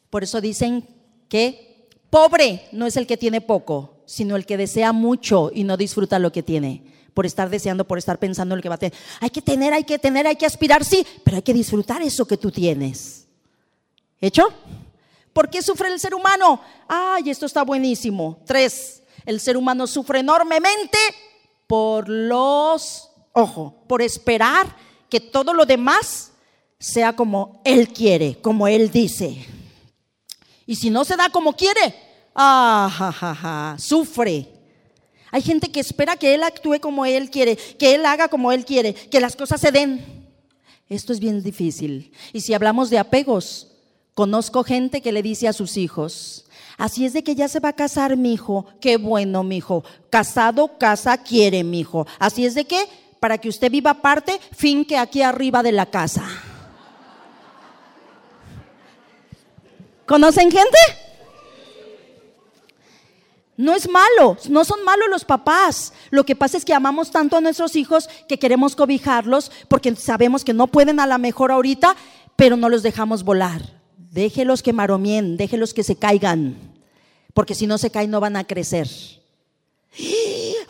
Por 0.09 0.25
eso 0.25 0.41
dicen 0.41 0.87
que 1.29 1.89
pobre 2.09 2.63
no 2.73 2.87
es 2.87 2.97
el 2.97 3.07
que 3.07 3.17
tiene 3.17 3.41
poco, 3.41 4.03
sino 4.07 4.37
el 4.37 4.47
que 4.47 4.57
desea 4.57 4.93
mucho 4.93 5.51
y 5.53 5.65
no 5.65 5.77
disfruta 5.77 6.19
lo 6.19 6.33
que 6.33 6.43
tiene. 6.43 6.85
Por 7.13 7.27
estar 7.27 7.51
deseando, 7.51 7.87
por 7.87 7.99
estar 7.99 8.19
pensando 8.19 8.55
en 8.55 8.59
lo 8.59 8.63
que 8.63 8.69
va 8.69 8.77
a 8.77 8.79
tener. 8.79 8.95
Hay 9.21 9.31
que 9.31 9.43
tener, 9.43 9.73
hay 9.73 9.85
que 9.85 9.99
tener, 9.99 10.27
hay 10.27 10.37
que 10.37 10.47
aspirar, 10.47 10.85
sí, 10.85 11.07
pero 11.23 11.37
hay 11.37 11.43
que 11.43 11.53
disfrutar 11.55 12.03
eso 12.03 12.27
que 12.27 12.37
tú 12.37 12.51
tienes. 12.51 13.24
¿Hecho? 14.25 14.49
¿Por 15.35 15.51
qué 15.51 15.61
sufre 15.61 15.89
el 15.89 16.01
ser 16.01 16.15
humano? 16.15 16.59
Ay, 16.89 17.29
esto 17.29 17.45
está 17.45 17.63
buenísimo. 17.63 18.41
Tres, 18.47 19.03
el 19.27 19.39
ser 19.39 19.59
humano 19.59 19.87
sufre 19.87 20.21
enormemente 20.21 20.97
por 21.67 22.09
los, 22.09 23.11
ojo, 23.33 23.85
por 23.87 24.01
esperar 24.01 24.75
que 25.11 25.21
todo 25.21 25.53
lo 25.53 25.67
demás 25.67 26.33
sea 26.79 27.15
como 27.15 27.61
Él 27.67 27.89
quiere, 27.89 28.41
como 28.41 28.67
Él 28.67 28.91
dice. 28.91 29.45
Y 30.65 30.77
si 30.77 30.89
no 30.89 31.05
se 31.05 31.17
da 31.17 31.29
como 31.29 31.53
quiere, 31.53 31.95
ah, 32.35 33.77
sufre. 33.79 34.49
Hay 35.33 35.43
gente 35.43 35.71
que 35.71 35.81
espera 35.81 36.17
que 36.17 36.33
Él 36.33 36.45
actúe 36.45 36.81
como 36.81 37.05
Él 37.05 37.29
quiere, 37.29 37.57
que 37.57 37.95
Él 37.95 38.07
haga 38.07 38.29
como 38.29 38.53
Él 38.53 38.65
quiere, 38.65 38.95
que 38.95 39.21
las 39.21 39.37
cosas 39.37 39.61
se 39.61 39.71
den. 39.71 40.03
Esto 40.89 41.13
es 41.13 41.21
bien 41.21 41.43
difícil. 41.43 42.11
Y 42.33 42.41
si 42.41 42.55
hablamos 42.55 42.89
de 42.89 42.99
apegos, 42.99 43.74
conozco 44.15 44.65
gente 44.65 45.03
que 45.03 45.13
le 45.13 45.23
dice 45.23 45.49
a 45.49 45.53
sus 45.53 45.77
hijos, 45.77 46.47
así 46.79 47.05
es 47.05 47.13
de 47.13 47.25
que 47.25 47.35
ya 47.35 47.49
se 47.49 47.61
va 47.61 47.71
a 47.71 47.75
casar 47.75 48.17
mi 48.17 48.33
hijo, 48.33 48.67
qué 48.81 48.97
bueno 48.97 49.43
mi 49.43 49.59
hijo, 49.59 49.85
casado, 50.11 50.79
casa, 50.79 51.19
quiere 51.19 51.65
mi 51.65 51.81
hijo. 51.81 52.07
Así 52.19 52.47
es 52.47 52.55
de 52.55 52.65
que, 52.65 52.89
para 53.21 53.39
que 53.39 53.49
usted 53.49 53.71
viva 53.71 53.91
aparte, 53.91 54.41
finque 54.53 54.97
aquí 54.97 55.23
arriba 55.23 55.63
de 55.63 55.73
la 55.73 55.87
casa. 55.87 56.25
¿Conocen 60.07 60.51
gente? 60.51 60.79
No 63.57 63.73
es 63.75 63.89
malo, 63.89 64.37
no 64.49 64.65
son 64.65 64.85
malos 64.85 65.09
los 65.09 65.25
papás. 65.25 65.93
Lo 66.11 66.25
que 66.25 66.35
pasa 66.35 66.57
es 66.57 66.65
que 66.65 66.75
amamos 66.75 67.11
tanto 67.11 67.37
a 67.37 67.41
nuestros 67.41 67.77
hijos 67.77 68.09
que 68.29 68.39
queremos 68.39 68.75
cobijarlos 68.75 69.51
porque 69.69 69.95
sabemos 69.95 70.45
que 70.45 70.53
no 70.53 70.67
pueden 70.67 70.99
a 70.99 71.07
la 71.07 71.19
mejor 71.19 71.53
ahorita, 71.53 71.97
pero 72.37 72.57
no 72.57 72.69
los 72.69 72.83
dejamos 72.83 73.23
volar. 73.23 73.84
Déjelos 74.15 74.63
que 74.63 74.73
maromien, 74.73 75.37
déjelos 75.37 75.75
que 75.75 75.83
se 75.83 75.97
caigan, 75.97 76.57
porque 77.35 77.53
si 77.53 77.67
no 77.67 77.79
se 77.79 77.91
caen 77.91 78.13
no 78.13 78.21
van 78.21 78.37
a 78.37 78.45
crecer. 78.45 78.89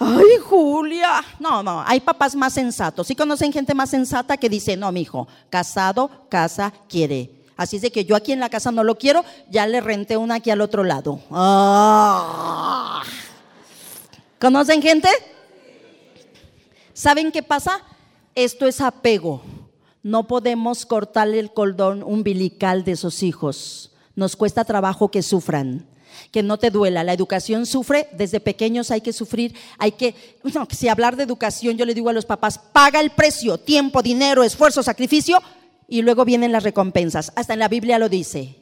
Ay, 0.00 0.38
Julia. 0.42 1.22
No, 1.38 1.62
no, 1.62 1.82
hay 1.86 2.00
papás 2.00 2.34
más 2.34 2.54
sensatos. 2.54 3.06
Sí 3.06 3.14
conocen 3.14 3.52
gente 3.52 3.74
más 3.74 3.90
sensata 3.90 4.38
que 4.38 4.48
dice, 4.48 4.78
no, 4.78 4.90
mi 4.92 5.02
hijo, 5.02 5.28
casado, 5.50 6.10
casa, 6.30 6.72
quiere. 6.88 7.32
Así 7.54 7.76
es 7.76 7.82
de 7.82 7.92
que 7.92 8.06
yo 8.06 8.16
aquí 8.16 8.32
en 8.32 8.40
la 8.40 8.48
casa 8.48 8.72
no 8.72 8.82
lo 8.82 8.96
quiero, 8.96 9.22
ya 9.50 9.66
le 9.66 9.82
renté 9.82 10.16
una 10.16 10.36
aquí 10.36 10.48
al 10.48 10.62
otro 10.62 10.82
lado. 10.82 11.20
Ah. 11.30 13.02
¿Conocen 14.40 14.80
gente? 14.80 15.10
¿Saben 16.94 17.30
qué 17.30 17.42
pasa? 17.42 17.82
Esto 18.34 18.66
es 18.66 18.80
apego. 18.80 19.42
No 20.04 20.28
podemos 20.28 20.86
cortarle 20.86 21.40
el 21.40 21.52
cordón 21.52 22.04
umbilical 22.04 22.84
de 22.84 22.92
esos 22.92 23.24
hijos. 23.24 23.90
Nos 24.14 24.36
cuesta 24.36 24.64
trabajo 24.64 25.10
que 25.10 25.22
sufran 25.22 25.86
que 26.30 26.42
no 26.42 26.58
te 26.58 26.70
duela. 26.70 27.04
La 27.04 27.12
educación 27.12 27.66
sufre, 27.66 28.08
desde 28.12 28.40
pequeños 28.40 28.90
hay 28.90 29.00
que 29.00 29.12
sufrir, 29.12 29.54
hay 29.78 29.92
que, 29.92 30.14
si 30.70 30.88
hablar 30.88 31.16
de 31.16 31.22
educación, 31.22 31.76
yo 31.76 31.86
le 31.86 31.94
digo 31.94 32.08
a 32.08 32.12
los 32.12 32.26
papás, 32.26 32.58
paga 32.58 33.00
el 33.00 33.10
precio, 33.10 33.58
tiempo, 33.58 34.02
dinero, 34.02 34.42
esfuerzo, 34.42 34.82
sacrificio, 34.82 35.38
y 35.88 36.02
luego 36.02 36.24
vienen 36.24 36.52
las 36.52 36.62
recompensas. 36.62 37.32
Hasta 37.36 37.52
en 37.52 37.58
la 37.58 37.68
Biblia 37.68 37.98
lo 37.98 38.08
dice. 38.08 38.56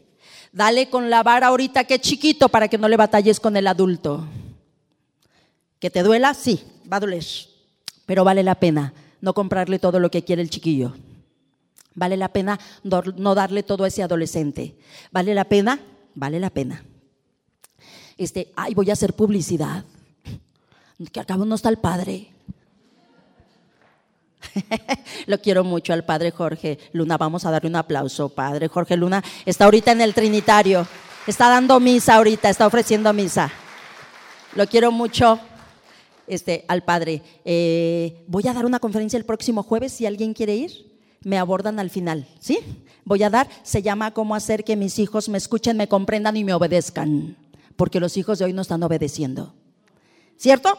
Dale 0.53 0.91
con 0.91 1.09
la 1.09 1.23
vara 1.23 1.49
ahorita 1.49 1.85
que 1.85 1.99
chiquito 1.99 2.49
para 2.49 2.69
que 2.69 2.79
no 2.79 2.89
le 2.89 2.97
batalles 2.97 3.41
con 3.41 3.57
el 3.57 3.67
adulto. 3.67 4.27
¿Que 5.79 5.91
te 5.91 6.03
duela? 6.03 6.35
Sí, 6.35 6.63
va 6.91 6.99
a 6.99 7.01
doler. 7.01 7.25
Pero 8.07 8.23
vale 8.23 8.43
la 8.43 8.57
pena 8.57 8.93
no 9.21 9.35
comprarle 9.35 9.79
todo 9.79 9.99
lo 9.99 10.11
que 10.11 10.25
quiere 10.25 10.43
el 10.43 10.51
chiquillo. 10.51 10.95
Vale 11.95 12.17
la 12.17 12.29
pena 12.29 12.59
no 12.83 13.35
darle 13.35 13.63
todo 13.63 13.85
a 13.85 13.89
ese 13.89 14.03
adolescente. 14.03 14.77
Vale 15.11 15.35
la 15.35 15.45
pena, 15.45 15.81
vale 16.15 16.41
la 16.41 16.51
pena. 16.51 16.85
Este, 18.17 18.53
ay, 18.57 18.75
voy 18.75 18.91
a 18.91 18.95
hacer 18.95 19.15
publicidad. 19.15 19.85
Que 21.13 21.21
acabo 21.21 21.45
no 21.45 21.57
está 21.57 21.69
el 21.69 21.79
padre. 21.79 22.33
Lo 25.27 25.41
quiero 25.41 25.65
mucho 25.65 25.93
al 25.93 26.05
Padre 26.05 26.31
Jorge 26.31 26.79
Luna. 26.93 27.17
Vamos 27.17 27.45
a 27.45 27.51
darle 27.51 27.69
un 27.69 27.77
aplauso. 27.77 28.29
Padre 28.29 28.69
Jorge 28.69 28.97
Luna 28.97 29.23
está 29.45 29.65
ahorita 29.65 29.93
en 29.93 30.01
el 30.01 30.15
Trinitario. 30.15 30.87
Está 31.27 31.49
dando 31.49 31.79
misa 31.81 32.17
ahorita, 32.17 32.51
está 32.51 32.67
ofreciendo 32.67 33.13
misa. 33.13 33.51
Lo 34.55 34.67
quiero 34.67 34.93
mucho 34.93 35.39
este, 36.27 36.65
al 36.69 36.83
Padre. 36.83 37.23
Eh, 37.45 38.25
voy 38.27 38.47
a 38.49 38.53
dar 38.53 38.67
una 38.67 38.81
conferencia 38.81 39.17
el 39.17 39.25
próximo 39.25 39.63
jueves. 39.63 39.93
Si 39.93 40.07
alguien 40.07 40.35
quiere 40.35 40.55
ir, 40.55 40.92
me 41.25 41.39
abordan 41.39 41.79
al 41.79 41.91
final. 41.91 42.27
¿Sí? 42.41 42.59
Voy 43.05 43.23
a 43.23 43.31
dar, 43.31 43.49
se 43.63 43.83
llama 43.83 44.13
Cómo 44.13 44.35
hacer 44.35 44.65
que 44.65 44.77
mis 44.77 44.99
hijos 44.99 45.29
me 45.29 45.39
escuchen, 45.39 45.77
me 45.77 45.89
comprendan 45.89 46.37
y 46.37 46.45
me 46.45 46.55
obedezcan. 46.55 47.37
Porque 47.77 48.01
los 48.01 48.17
hijos 48.17 48.39
de 48.39 48.45
hoy 48.45 48.53
no 48.53 48.63
están 48.63 48.83
obedeciendo. 48.83 49.55
¿Cierto? 50.37 50.79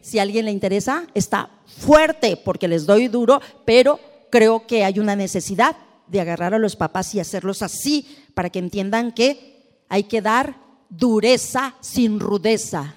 Si 0.00 0.18
a 0.18 0.22
alguien 0.22 0.44
le 0.44 0.52
interesa, 0.52 1.06
está 1.14 1.50
fuerte 1.66 2.36
porque 2.36 2.68
les 2.68 2.86
doy 2.86 3.08
duro, 3.08 3.40
pero 3.64 3.98
creo 4.30 4.66
que 4.66 4.84
hay 4.84 4.98
una 4.98 5.16
necesidad 5.16 5.76
de 6.06 6.20
agarrar 6.20 6.54
a 6.54 6.58
los 6.58 6.76
papás 6.76 7.14
y 7.14 7.20
hacerlos 7.20 7.62
así 7.62 8.06
para 8.34 8.50
que 8.50 8.60
entiendan 8.60 9.12
que 9.12 9.80
hay 9.88 10.04
que 10.04 10.22
dar 10.22 10.56
dureza 10.88 11.74
sin 11.80 12.20
rudeza 12.20 12.94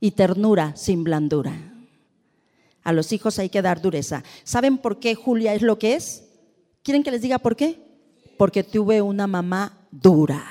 y 0.00 0.10
ternura 0.10 0.76
sin 0.76 1.04
blandura. 1.04 1.73
A 2.84 2.92
los 2.92 3.12
hijos 3.12 3.38
hay 3.38 3.48
que 3.48 3.62
dar 3.62 3.80
dureza. 3.80 4.22
¿Saben 4.44 4.78
por 4.78 5.00
qué 5.00 5.14
Julia 5.14 5.54
es 5.54 5.62
lo 5.62 5.78
que 5.78 5.94
es? 5.94 6.24
¿Quieren 6.82 7.02
que 7.02 7.10
les 7.10 7.22
diga 7.22 7.38
por 7.38 7.56
qué? 7.56 7.80
Porque 8.36 8.62
tuve 8.62 9.00
una 9.00 9.26
mamá 9.26 9.88
dura, 9.90 10.44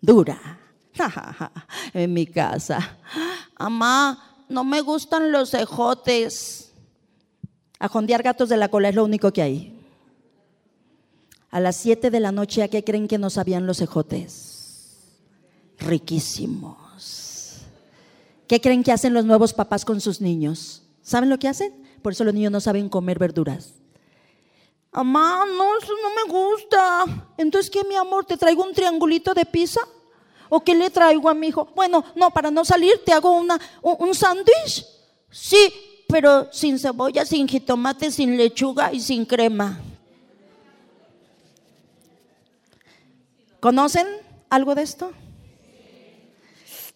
dura, 0.00 0.58
en 1.94 2.12
mi 2.12 2.26
casa. 2.26 2.98
Mamá, 3.58 4.44
no 4.48 4.64
me 4.64 4.80
gustan 4.80 5.30
los 5.30 5.54
ejotes. 5.54 6.72
Ajondear 7.78 8.24
gatos 8.24 8.48
de 8.48 8.56
la 8.56 8.68
cola 8.68 8.88
es 8.88 8.96
lo 8.96 9.04
único 9.04 9.32
que 9.32 9.42
hay. 9.42 9.78
A 11.50 11.60
las 11.60 11.76
7 11.76 12.10
de 12.10 12.20
la 12.20 12.32
noche, 12.32 12.64
¿a 12.64 12.68
qué 12.68 12.82
creen 12.82 13.06
que 13.06 13.18
no 13.18 13.30
sabían 13.30 13.66
los 13.66 13.80
ejotes? 13.80 14.96
Riquísimos. 15.78 17.60
¿Qué 18.48 18.60
creen 18.60 18.82
que 18.82 18.92
hacen 18.92 19.14
los 19.14 19.24
nuevos 19.24 19.54
papás 19.54 19.84
con 19.84 20.00
sus 20.00 20.20
niños? 20.20 20.82
¿Saben 21.02 21.30
lo 21.30 21.38
que 21.38 21.48
hacen? 21.48 21.72
Por 22.02 22.12
eso 22.12 22.24
los 22.24 22.34
niños 22.34 22.52
no 22.52 22.60
saben 22.60 22.88
comer 22.88 23.18
verduras. 23.18 23.74
Mamá, 24.92 25.44
no, 25.46 25.78
eso 25.78 25.92
no 26.02 26.10
me 26.14 26.32
gusta. 26.32 27.32
Entonces, 27.36 27.70
¿qué, 27.70 27.84
mi 27.84 27.94
amor? 27.94 28.24
¿Te 28.24 28.36
traigo 28.36 28.64
un 28.64 28.72
triangulito 28.72 29.34
de 29.34 29.44
pizza? 29.44 29.80
¿O 30.48 30.64
qué 30.64 30.74
le 30.74 30.90
traigo 30.90 31.28
a 31.28 31.34
mi 31.34 31.48
hijo? 31.48 31.68
Bueno, 31.74 32.04
no, 32.14 32.30
para 32.30 32.50
no 32.50 32.64
salir 32.64 33.04
te 33.04 33.12
hago 33.12 33.36
una, 33.36 33.60
un, 33.82 34.14
sándwich. 34.14 34.86
Sí, 35.30 35.72
pero 36.08 36.50
sin 36.52 36.78
cebolla, 36.78 37.24
sin 37.24 37.46
jitomate, 37.46 38.10
sin 38.10 38.36
lechuga 38.36 38.92
y 38.92 39.00
sin 39.00 39.26
crema. 39.26 39.78
¿Conocen 43.60 44.06
algo 44.48 44.74
de 44.74 44.82
esto? 44.82 45.12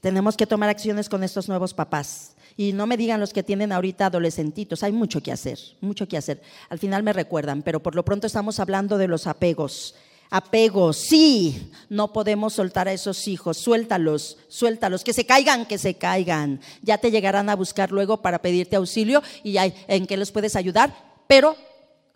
Tenemos 0.01 0.37
que 0.37 0.47
tomar 0.47 0.71
acciones 0.71 1.09
con 1.09 1.23
estos 1.23 1.49
nuevos 1.49 1.75
papás. 1.75 2.35
Y 2.57 2.73
no 2.73 2.87
me 2.87 2.97
digan 2.97 3.21
los 3.21 3.33
que 3.33 3.43
tienen 3.43 3.73
ahorita 3.73 4.07
adolescentitos, 4.07 4.83
hay 4.83 4.93
mucho 4.93 5.23
que 5.23 5.33
hacer, 5.33 5.59
mucho 5.81 6.07
que 6.07 6.17
hacer. 6.17 6.43
Al 6.69 6.79
final 6.79 7.03
me 7.03 7.13
recuerdan, 7.13 7.63
pero 7.63 7.83
por 7.83 7.95
lo 7.95 8.05
pronto 8.05 8.27
estamos 8.27 8.61
hablando 8.61 8.99
de 8.99 9.09
los 9.09 9.27
apegos. 9.27 9.95
Apego, 10.31 10.95
sí, 10.95 11.71
no 11.91 12.15
podemos 12.15 12.55
soltar 12.55 12.89
a 12.89 12.93
esos 12.95 13.29
hijos, 13.29 13.59
suéltalos, 13.59 14.39
suéltalos, 14.49 15.05
que 15.05 15.13
se 15.13 15.27
caigan, 15.27 15.67
que 15.67 15.77
se 15.77 15.95
caigan. 15.95 16.61
Ya 16.81 16.97
te 16.97 17.11
llegarán 17.11 17.51
a 17.51 17.57
buscar 17.57 17.93
luego 17.93 18.23
para 18.23 18.41
pedirte 18.41 18.77
auxilio 18.77 19.23
y 19.45 19.59
en 19.59 20.07
qué 20.07 20.17
los 20.17 20.33
puedes 20.33 20.57
ayudar, 20.57 20.95
pero 21.27 21.55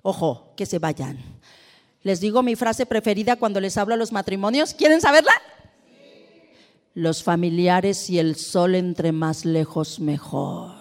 ojo, 0.01 0.55
que 0.57 0.65
se 0.65 0.79
vayan. 0.79 1.19
Les 2.03 2.21
digo 2.21 2.43
mi 2.43 2.57
frase 2.57 2.87
preferida 2.87 3.37
cuando 3.37 3.61
les 3.61 3.77
hablo 3.77 3.93
a 3.93 3.99
los 3.99 4.13
matrimonios, 4.13 4.73
¿quieren 4.73 5.01
saberla? 5.01 5.33
Los 6.97 7.23
familiares 7.23 8.09
y 8.09 8.19
el 8.19 8.37
sol 8.37 8.75
entre 8.75 9.13
más 9.13 9.45
lejos 9.45 10.01
mejor. 10.01 10.73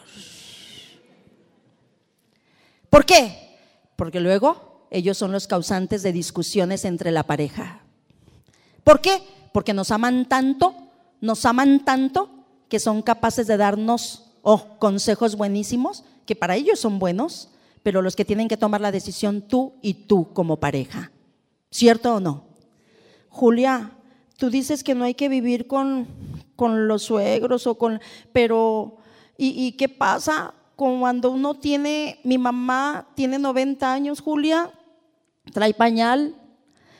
¿Por 2.89 3.05
qué? 3.05 3.57
Porque 3.97 4.21
luego 4.21 4.87
ellos 4.91 5.17
son 5.17 5.33
los 5.33 5.45
causantes 5.45 6.03
de 6.03 6.13
discusiones 6.13 6.85
entre 6.85 7.11
la 7.11 7.23
pareja. 7.23 7.81
¿Por 8.85 9.01
qué? 9.01 9.21
Porque 9.51 9.73
nos 9.73 9.91
aman 9.91 10.25
tanto, 10.29 10.73
nos 11.19 11.45
aman 11.45 11.83
tanto 11.83 12.29
que 12.69 12.79
son 12.79 13.01
capaces 13.01 13.45
de 13.47 13.57
darnos 13.57 14.31
oh, 14.41 14.77
consejos 14.79 15.35
buenísimos, 15.35 16.05
que 16.25 16.37
para 16.37 16.55
ellos 16.55 16.79
son 16.79 16.97
buenos, 16.97 17.49
pero 17.83 18.01
los 18.01 18.15
que 18.15 18.23
tienen 18.23 18.47
que 18.47 18.55
tomar 18.55 18.79
la 18.79 18.93
decisión 18.93 19.41
tú 19.41 19.73
y 19.81 20.05
tú 20.05 20.31
como 20.31 20.61
pareja. 20.61 21.11
¿Cierto 21.71 22.15
o 22.15 22.19
no? 22.21 22.45
Julia, 23.27 23.91
tú 24.37 24.49
dices 24.49 24.83
que 24.83 24.95
no 24.95 25.05
hay 25.05 25.13
que 25.13 25.29
vivir 25.29 25.67
con, 25.67 26.07
con 26.55 26.87
los 26.87 27.03
suegros 27.03 27.67
o 27.67 27.77
con, 27.77 27.99
pero, 28.33 28.97
¿y, 29.37 29.65
¿y 29.65 29.71
qué 29.73 29.89
pasa 29.89 30.53
cuando 30.75 31.31
uno 31.31 31.55
tiene, 31.55 32.19
mi 32.23 32.37
mamá 32.37 33.07
tiene 33.15 33.39
90 33.39 33.91
años, 33.91 34.19
Julia, 34.19 34.71
trae 35.53 35.73
pañal. 35.73 36.35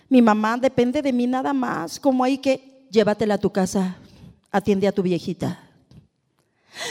Mi 0.09 0.21
mamá 0.21 0.57
depende 0.57 1.01
de 1.01 1.11
mí 1.11 1.27
nada 1.27 1.53
más. 1.53 1.99
Como 1.99 2.23
hay 2.23 2.37
que 2.37 2.87
llévatela 2.89 3.35
a 3.35 3.39
tu 3.39 3.51
casa, 3.51 3.97
atiende 4.51 4.87
a 4.87 4.91
tu 4.91 5.01
viejita. 5.01 5.59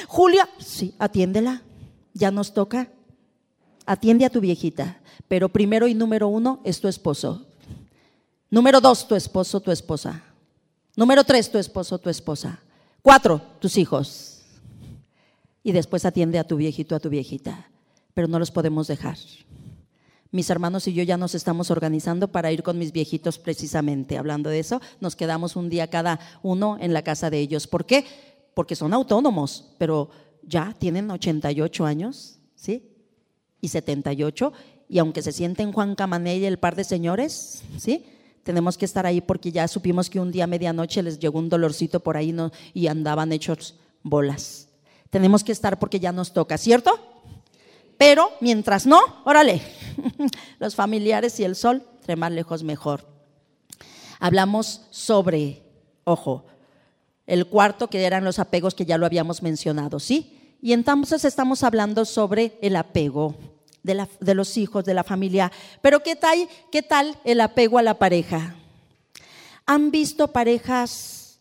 Julia, 0.09 0.49
sí, 0.59 0.95
atiéndela. 0.99 1.62
Ya 2.12 2.30
nos 2.30 2.53
toca. 2.53 2.88
Atiende 3.86 4.24
a 4.24 4.30
tu 4.30 4.40
viejita. 4.40 5.01
Pero 5.28 5.49
primero 5.49 5.86
y 5.88 5.95
número 5.95 6.28
uno 6.28 6.61
es 6.64 6.80
tu 6.80 6.88
esposo. 6.88 7.47
Número 8.51 8.80
dos, 8.80 9.09
tu 9.09 9.14
esposo, 9.14 9.61
tu 9.61 9.70
esposa. 9.70 10.22
Número 10.97 11.24
tres, 11.24 11.51
tu 11.51 11.59
esposo, 11.59 11.99
tu 11.99 12.11
esposa. 12.11 12.61
Cuatro, 13.03 13.40
tus 13.61 13.76
hijos. 13.76 14.42
Y 15.62 15.72
después 15.72 16.05
atiende 16.05 16.38
a 16.38 16.45
tu 16.45 16.57
viejito, 16.57 16.95
a 16.95 17.01
tu 17.01 17.09
viejita. 17.09 17.68
Pero 18.12 18.28
no 18.28 18.38
los 18.38 18.51
podemos 18.51 18.86
dejar 18.86 19.16
mis 20.34 20.51
hermanos 20.51 20.88
y 20.88 20.92
yo 20.92 21.05
ya 21.05 21.16
nos 21.16 21.36
estamos 21.36 21.70
organizando 21.70 22.26
para 22.26 22.51
ir 22.51 22.64
con 22.64 22.76
mis 22.76 22.90
viejitos 22.90 23.38
precisamente. 23.38 24.18
Hablando 24.18 24.51
de 24.51 24.59
eso, 24.59 24.80
nos 24.99 25.14
quedamos 25.14 25.55
un 25.55 25.68
día 25.68 25.86
cada 25.86 26.18
uno 26.42 26.76
en 26.80 26.92
la 26.92 27.03
casa 27.03 27.30
de 27.30 27.38
ellos. 27.38 27.68
¿Por 27.68 27.86
qué? 27.86 28.05
Porque 28.53 28.74
son 28.74 28.92
autónomos, 28.92 29.76
pero 29.78 30.11
ya 30.42 30.74
tienen 30.76 31.09
88 31.09 31.86
años, 31.86 32.40
¿sí? 32.57 32.82
Y 33.61 33.68
78, 33.68 34.53
y 34.88 34.99
aunque 34.99 35.22
se 35.22 35.30
sienten 35.30 35.72
Juan 35.72 35.95
Camané 35.95 36.38
y 36.38 36.47
el 36.47 36.59
par 36.59 36.74
de 36.74 36.82
señores, 36.82 37.62
¿sí? 37.78 38.05
Tenemos 38.45 38.76
que 38.76 38.84
estar 38.84 39.07
ahí 39.07 39.20
porque 39.20 39.51
ya 39.51 39.66
supimos 39.66 40.11
que 40.11 40.20
un 40.20 40.30
día 40.30 40.45
a 40.45 40.47
medianoche 40.47 41.03
les 41.03 41.18
llegó 41.18 41.38
un 41.38 41.49
dolorcito 41.49 42.01
por 42.01 42.16
ahí 42.16 42.34
y 42.74 42.86
andaban 42.86 43.32
hechos 43.32 43.74
bolas. 44.03 44.68
Tenemos 45.11 45.42
que 45.42 45.53
estar 45.53 45.78
porque 45.78 45.99
ya 45.99 46.12
nos 46.12 46.32
toca, 46.32 46.59
¿cierto? 46.59 46.92
Pero 47.97 48.30
mientras 48.40 48.86
no, 48.86 49.01
órale, 49.24 49.62
los 50.59 50.74
familiares 50.74 51.40
y 51.40 51.45
el 51.45 51.57
sol, 51.57 51.84
entre 52.01 52.16
más 52.16 52.32
lejos 52.32 52.62
mejor. 52.62 53.07
Hablamos 54.20 54.82
sobre, 54.90 55.62
ojo, 56.05 56.45
el 57.26 57.47
cuarto 57.47 57.88
que 57.88 58.05
eran 58.05 58.24
los 58.24 58.38
apegos 58.38 58.74
que 58.74 58.84
ya 58.84 58.99
lo 58.99 59.07
habíamos 59.07 59.42
mencionado, 59.42 60.01
¿sí? 60.01 60.57
Y 60.61 60.72
entonces 60.72 61.24
estamos 61.24 61.62
hablando 61.62 62.05
sobre 62.05 62.59
el 62.61 62.76
apego 62.76 63.34
de, 63.85 64.09
de 64.18 64.35
los 64.35 64.57
hijos, 64.57 64.85
de 64.85 64.95
la 64.95 65.05
familia. 65.05 65.53
Pero 65.80 66.03
¿qué 66.03 66.16
tal, 66.16 66.49
¿qué 66.72 66.82
tal 66.82 67.16
el 67.22 67.41
apego 67.41 67.78
a 67.78 67.82
la 67.82 67.95
pareja? 67.95 68.57
¿Han 69.66 69.93
visto 69.93 70.32
parejas 70.32 71.39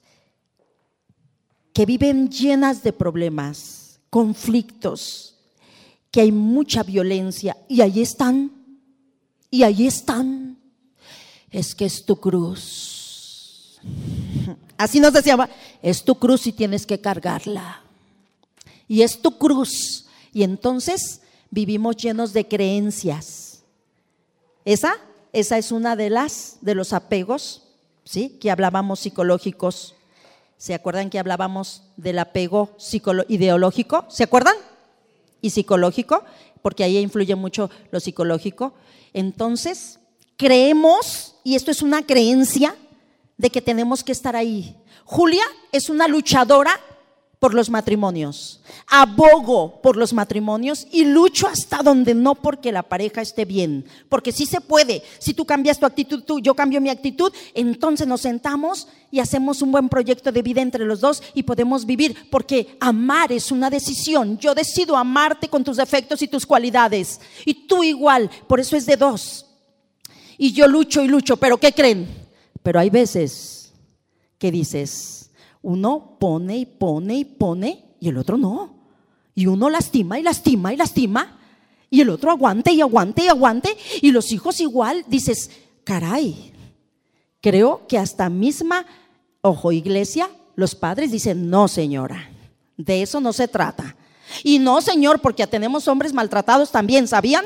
que 1.73 1.85
viven 1.87 2.29
llenas 2.29 2.83
de 2.83 2.93
problemas, 2.93 3.99
conflictos, 4.09 5.35
que 6.11 6.21
hay 6.21 6.31
mucha 6.31 6.83
violencia 6.83 7.57
y 7.67 7.81
ahí 7.81 8.01
están, 8.01 8.51
y 9.49 9.63
ahí 9.63 9.87
están. 9.87 10.57
Es 11.49 11.73
que 11.73 11.85
es 11.85 12.05
tu 12.05 12.15
cruz. 12.17 13.79
Así 14.77 14.99
nos 14.99 15.13
decía, 15.13 15.49
es 15.81 16.03
tu 16.03 16.15
cruz 16.15 16.45
y 16.47 16.51
tienes 16.51 16.85
que 16.85 17.01
cargarla. 17.01 17.81
Y 18.87 19.01
es 19.01 19.21
tu 19.21 19.37
cruz. 19.37 20.05
Y 20.31 20.43
entonces 20.43 21.21
vivimos 21.53 21.95
llenos 21.97 22.33
de 22.33 22.47
creencias. 22.47 23.63
Esa, 24.65 24.97
esa 25.31 25.57
es 25.57 25.71
una 25.71 25.95
de 25.95 26.09
las 26.09 26.57
de 26.61 26.75
los 26.75 26.93
apegos, 26.93 27.63
¿sí? 28.03 28.37
Que 28.41 28.51
hablábamos 28.51 28.99
psicológicos. 28.99 29.95
¿Se 30.57 30.73
acuerdan 30.73 31.09
que 31.09 31.19
hablábamos 31.19 31.83
del 31.97 32.19
apego 32.19 32.75
ideológico? 33.27 34.05
¿Se 34.09 34.23
acuerdan? 34.23 34.55
y 35.43 35.49
psicológico, 35.49 36.23
porque 36.63 36.85
ahí 36.85 36.97
influye 36.97 37.35
mucho 37.35 37.69
lo 37.91 37.99
psicológico. 37.99 38.73
Entonces, 39.13 39.99
creemos, 40.37 41.35
y 41.43 41.55
esto 41.55 41.69
es 41.69 41.83
una 41.83 42.03
creencia, 42.03 42.75
de 43.37 43.49
que 43.49 43.61
tenemos 43.61 44.03
que 44.03 44.13
estar 44.13 44.37
ahí. 44.37 44.75
Julia 45.03 45.43
es 45.73 45.89
una 45.89 46.07
luchadora 46.07 46.79
por 47.43 47.53
los 47.53 47.69
matrimonios, 47.69 48.61
abogo 48.87 49.81
por 49.81 49.97
los 49.97 50.13
matrimonios 50.13 50.87
y 50.93 51.03
lucho 51.03 51.45
hasta 51.45 51.83
donde 51.83 52.13
no 52.13 52.35
porque 52.35 52.71
la 52.71 52.83
pareja 52.83 53.21
esté 53.21 53.43
bien, 53.43 53.83
porque 54.07 54.31
sí 54.31 54.45
se 54.45 54.61
puede. 54.61 55.03
Si 55.19 55.33
tú 55.33 55.43
cambias 55.43 55.77
tu 55.77 55.85
actitud, 55.85 56.23
tú, 56.23 56.39
yo 56.39 56.55
cambio 56.55 56.79
mi 56.79 56.87
actitud, 56.89 57.33
entonces 57.53 58.07
nos 58.07 58.21
sentamos 58.21 58.87
y 59.11 59.19
hacemos 59.19 59.61
un 59.61 59.73
buen 59.73 59.89
proyecto 59.89 60.31
de 60.31 60.41
vida 60.41 60.61
entre 60.61 60.85
los 60.85 61.01
dos 61.01 61.21
y 61.33 61.43
podemos 61.43 61.85
vivir, 61.85 62.15
porque 62.31 62.77
amar 62.79 63.33
es 63.33 63.51
una 63.51 63.69
decisión. 63.69 64.37
Yo 64.37 64.55
decido 64.55 64.95
amarte 64.95 65.49
con 65.49 65.65
tus 65.65 65.75
defectos 65.75 66.21
y 66.21 66.29
tus 66.29 66.45
cualidades, 66.45 67.19
y 67.45 67.67
tú 67.67 67.83
igual, 67.83 68.29
por 68.47 68.61
eso 68.61 68.77
es 68.77 68.85
de 68.85 68.95
dos. 68.95 69.47
Y 70.37 70.53
yo 70.53 70.65
lucho 70.65 71.03
y 71.03 71.09
lucho, 71.09 71.35
pero 71.35 71.57
¿qué 71.57 71.73
creen? 71.73 72.07
Pero 72.63 72.79
hay 72.79 72.89
veces 72.89 73.73
que 74.39 74.49
dices, 74.49 75.22
uno 75.63 76.17
pone 76.19 76.57
y 76.57 76.65
pone 76.65 77.15
y 77.15 77.25
pone 77.25 77.95
y 77.99 78.09
el 78.09 78.17
otro 78.17 78.37
no. 78.37 78.75
Y 79.33 79.47
uno 79.47 79.69
lastima 79.69 80.19
y 80.19 80.23
lastima 80.23 80.73
y 80.73 80.77
lastima 80.77 81.39
y 81.89 82.01
el 82.01 82.09
otro 82.09 82.31
aguante 82.31 82.71
y 82.71 82.81
aguante 82.81 83.23
y 83.23 83.27
aguante 83.27 83.75
y 84.01 84.11
los 84.11 84.31
hijos 84.31 84.59
igual. 84.59 85.05
Dices, 85.07 85.49
caray, 85.83 86.53
creo 87.41 87.87
que 87.87 87.97
hasta 87.97 88.29
misma, 88.29 88.85
ojo, 89.41 89.71
iglesia, 89.71 90.29
los 90.55 90.75
padres 90.75 91.11
dicen, 91.11 91.49
no 91.49 91.67
señora, 91.67 92.29
de 92.77 93.01
eso 93.01 93.19
no 93.19 93.33
se 93.33 93.47
trata. 93.47 93.95
Y 94.43 94.59
no, 94.59 94.81
señor, 94.81 95.21
porque 95.21 95.47
tenemos 95.47 95.87
hombres 95.87 96.13
maltratados 96.13 96.71
también, 96.71 97.07
¿sabían? 97.07 97.45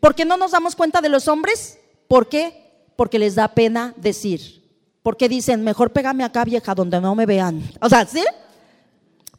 ¿Por 0.00 0.14
qué 0.14 0.24
no 0.24 0.36
nos 0.36 0.50
damos 0.50 0.74
cuenta 0.76 1.00
de 1.00 1.08
los 1.08 1.28
hombres? 1.28 1.78
¿Por 2.08 2.28
qué? 2.28 2.84
Porque 2.96 3.18
les 3.18 3.36
da 3.36 3.48
pena 3.48 3.94
decir. 3.96 4.61
Porque 5.02 5.28
dicen, 5.28 5.64
mejor 5.64 5.92
pégame 5.92 6.24
acá, 6.24 6.44
vieja, 6.44 6.74
donde 6.74 7.00
no 7.00 7.14
me 7.14 7.26
vean. 7.26 7.62
O 7.80 7.88
sea, 7.88 8.06
¿sí? 8.06 8.22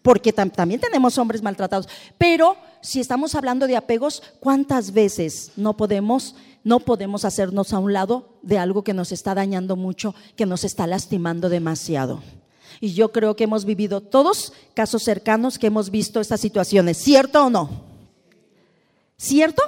Porque 0.01 0.33
también 0.33 0.81
tenemos 0.81 1.17
hombres 1.17 1.41
maltratados. 1.41 1.87
Pero 2.17 2.57
si 2.81 2.99
estamos 2.99 3.33
hablando 3.35 3.65
de 3.67 3.77
apegos, 3.77 4.21
¿cuántas 4.41 4.91
veces 4.91 5.53
no 5.55 5.77
podemos, 5.77 6.35
no 6.65 6.81
podemos 6.81 7.23
hacernos 7.23 7.71
a 7.71 7.79
un 7.79 7.93
lado 7.93 8.37
de 8.41 8.57
algo 8.57 8.83
que 8.83 8.93
nos 8.93 9.13
está 9.13 9.33
dañando 9.33 9.77
mucho, 9.77 10.13
que 10.35 10.45
nos 10.45 10.65
está 10.65 10.85
lastimando 10.85 11.47
demasiado? 11.47 12.21
Y 12.81 12.93
yo 12.93 13.13
creo 13.13 13.37
que 13.37 13.45
hemos 13.45 13.63
vivido 13.63 14.01
todos 14.01 14.51
casos 14.73 15.03
cercanos 15.03 15.57
que 15.57 15.67
hemos 15.67 15.89
visto 15.89 16.19
estas 16.19 16.41
situaciones. 16.41 16.97
¿Cierto 16.97 17.45
o 17.45 17.49
no? 17.49 17.69
¿Cierto? 19.15 19.63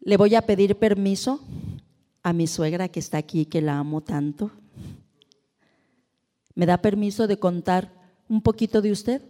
Le 0.00 0.18
voy 0.18 0.34
a 0.34 0.42
pedir 0.42 0.76
permiso 0.76 1.40
a 2.24 2.32
mi 2.32 2.46
suegra 2.46 2.88
que 2.88 2.98
está 2.98 3.18
aquí, 3.18 3.44
que 3.44 3.60
la 3.60 3.78
amo 3.78 4.00
tanto. 4.00 4.50
¿Me 6.54 6.66
da 6.66 6.78
permiso 6.78 7.26
de 7.26 7.38
contar 7.38 7.92
un 8.28 8.40
poquito 8.40 8.80
de 8.80 8.90
usted? 8.90 9.22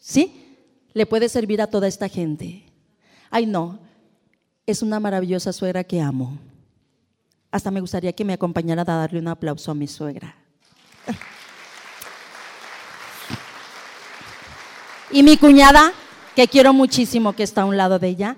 ¿Sí? 0.00 0.58
Le 0.92 1.06
puede 1.06 1.28
servir 1.28 1.62
a 1.62 1.68
toda 1.68 1.86
esta 1.86 2.08
gente. 2.08 2.64
Ay, 3.30 3.46
no, 3.46 3.78
es 4.66 4.82
una 4.82 4.98
maravillosa 4.98 5.52
suegra 5.52 5.84
que 5.84 6.00
amo. 6.00 6.38
Hasta 7.52 7.70
me 7.70 7.80
gustaría 7.80 8.12
que 8.12 8.24
me 8.24 8.32
acompañara 8.32 8.82
a 8.82 8.84
darle 8.84 9.20
un 9.20 9.28
aplauso 9.28 9.70
a 9.70 9.74
mi 9.74 9.86
suegra. 9.86 10.34
Y 15.10 15.22
mi 15.22 15.36
cuñada, 15.36 15.92
que 16.34 16.48
quiero 16.48 16.72
muchísimo 16.72 17.32
que 17.32 17.44
está 17.44 17.62
a 17.62 17.64
un 17.64 17.76
lado 17.76 17.98
de 17.98 18.08
ella, 18.08 18.36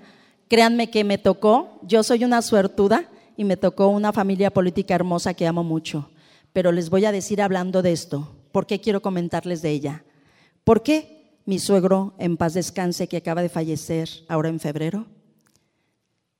Créanme 0.51 0.89
que 0.89 1.05
me 1.05 1.17
tocó, 1.17 1.79
yo 1.81 2.03
soy 2.03 2.25
una 2.25 2.41
suertuda 2.41 3.09
y 3.37 3.45
me 3.45 3.55
tocó 3.55 3.87
una 3.87 4.11
familia 4.11 4.51
política 4.51 4.93
hermosa 4.93 5.33
que 5.33 5.47
amo 5.47 5.63
mucho. 5.63 6.09
Pero 6.51 6.73
les 6.73 6.89
voy 6.89 7.05
a 7.05 7.13
decir 7.13 7.41
hablando 7.41 7.81
de 7.81 7.93
esto, 7.93 8.35
¿por 8.51 8.67
qué 8.67 8.81
quiero 8.81 9.01
comentarles 9.01 9.61
de 9.61 9.69
ella? 9.69 10.03
¿Por 10.65 10.83
qué 10.83 11.39
mi 11.45 11.57
suegro, 11.57 12.15
en 12.19 12.35
paz 12.35 12.53
descanse, 12.53 13.07
que 13.07 13.15
acaba 13.15 13.41
de 13.41 13.47
fallecer 13.47 14.09
ahora 14.27 14.49
en 14.49 14.59
febrero, 14.59 15.05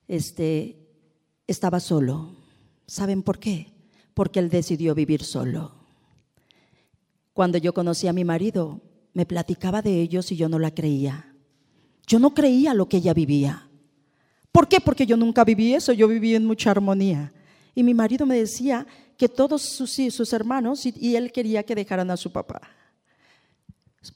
este, 0.09 0.89
estaba 1.47 1.79
solo? 1.79 2.35
¿Saben 2.87 3.23
por 3.23 3.39
qué? 3.39 3.71
Porque 4.13 4.39
él 4.39 4.49
decidió 4.49 4.93
vivir 4.93 5.23
solo. 5.23 5.71
Cuando 7.31 7.57
yo 7.57 7.73
conocí 7.73 8.09
a 8.09 8.13
mi 8.13 8.25
marido, 8.25 8.81
me 9.13 9.25
platicaba 9.25 9.81
de 9.81 10.01
ellos 10.01 10.33
y 10.33 10.35
yo 10.35 10.49
no 10.49 10.59
la 10.59 10.71
creía. 10.71 11.33
Yo 12.05 12.19
no 12.19 12.33
creía 12.33 12.73
lo 12.73 12.89
que 12.89 12.97
ella 12.97 13.13
vivía. 13.13 13.69
¿Por 14.51 14.67
qué? 14.67 14.81
Porque 14.81 15.05
yo 15.05 15.15
nunca 15.17 15.43
viví 15.43 15.73
eso, 15.73 15.93
yo 15.93 16.07
viví 16.07 16.35
en 16.35 16.45
mucha 16.45 16.71
armonía. 16.71 17.31
Y 17.73 17.83
mi 17.83 17.93
marido 17.93 18.25
me 18.25 18.35
decía 18.37 18.85
que 19.17 19.29
todos 19.29 19.61
sus, 19.61 20.33
hermanos, 20.33 20.85
y, 20.85 21.15
él 21.15 21.31
quería 21.31 21.63
que 21.63 21.75
dejaran 21.75 22.11
a 22.11 22.17
su 22.17 22.31
papá. 22.31 22.61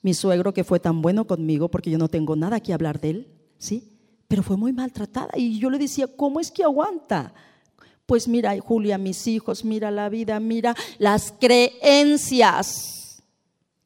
Mi 0.01 0.13
suegro, 0.13 0.53
que 0.53 0.63
fue 0.63 0.79
tan 0.79 1.01
bueno 1.01 1.25
conmigo, 1.25 1.69
porque 1.69 1.91
yo 1.91 1.97
no 1.97 2.09
tengo 2.09 2.35
nada 2.35 2.59
que 2.59 2.73
hablar 2.73 2.99
de 2.99 3.09
él, 3.11 3.27
¿sí? 3.57 3.91
Pero 4.27 4.43
fue 4.43 4.57
muy 4.57 4.73
maltratada. 4.73 5.29
Y 5.37 5.59
yo 5.59 5.69
le 5.69 5.77
decía, 5.77 6.07
¿cómo 6.07 6.39
es 6.39 6.51
que 6.51 6.63
aguanta? 6.63 7.33
Pues 8.05 8.27
mira, 8.27 8.59
Julia, 8.59 8.97
mis 8.97 9.27
hijos, 9.27 9.63
mira 9.63 9.91
la 9.91 10.09
vida, 10.09 10.39
mira 10.39 10.75
las 10.97 11.33
creencias 11.39 12.95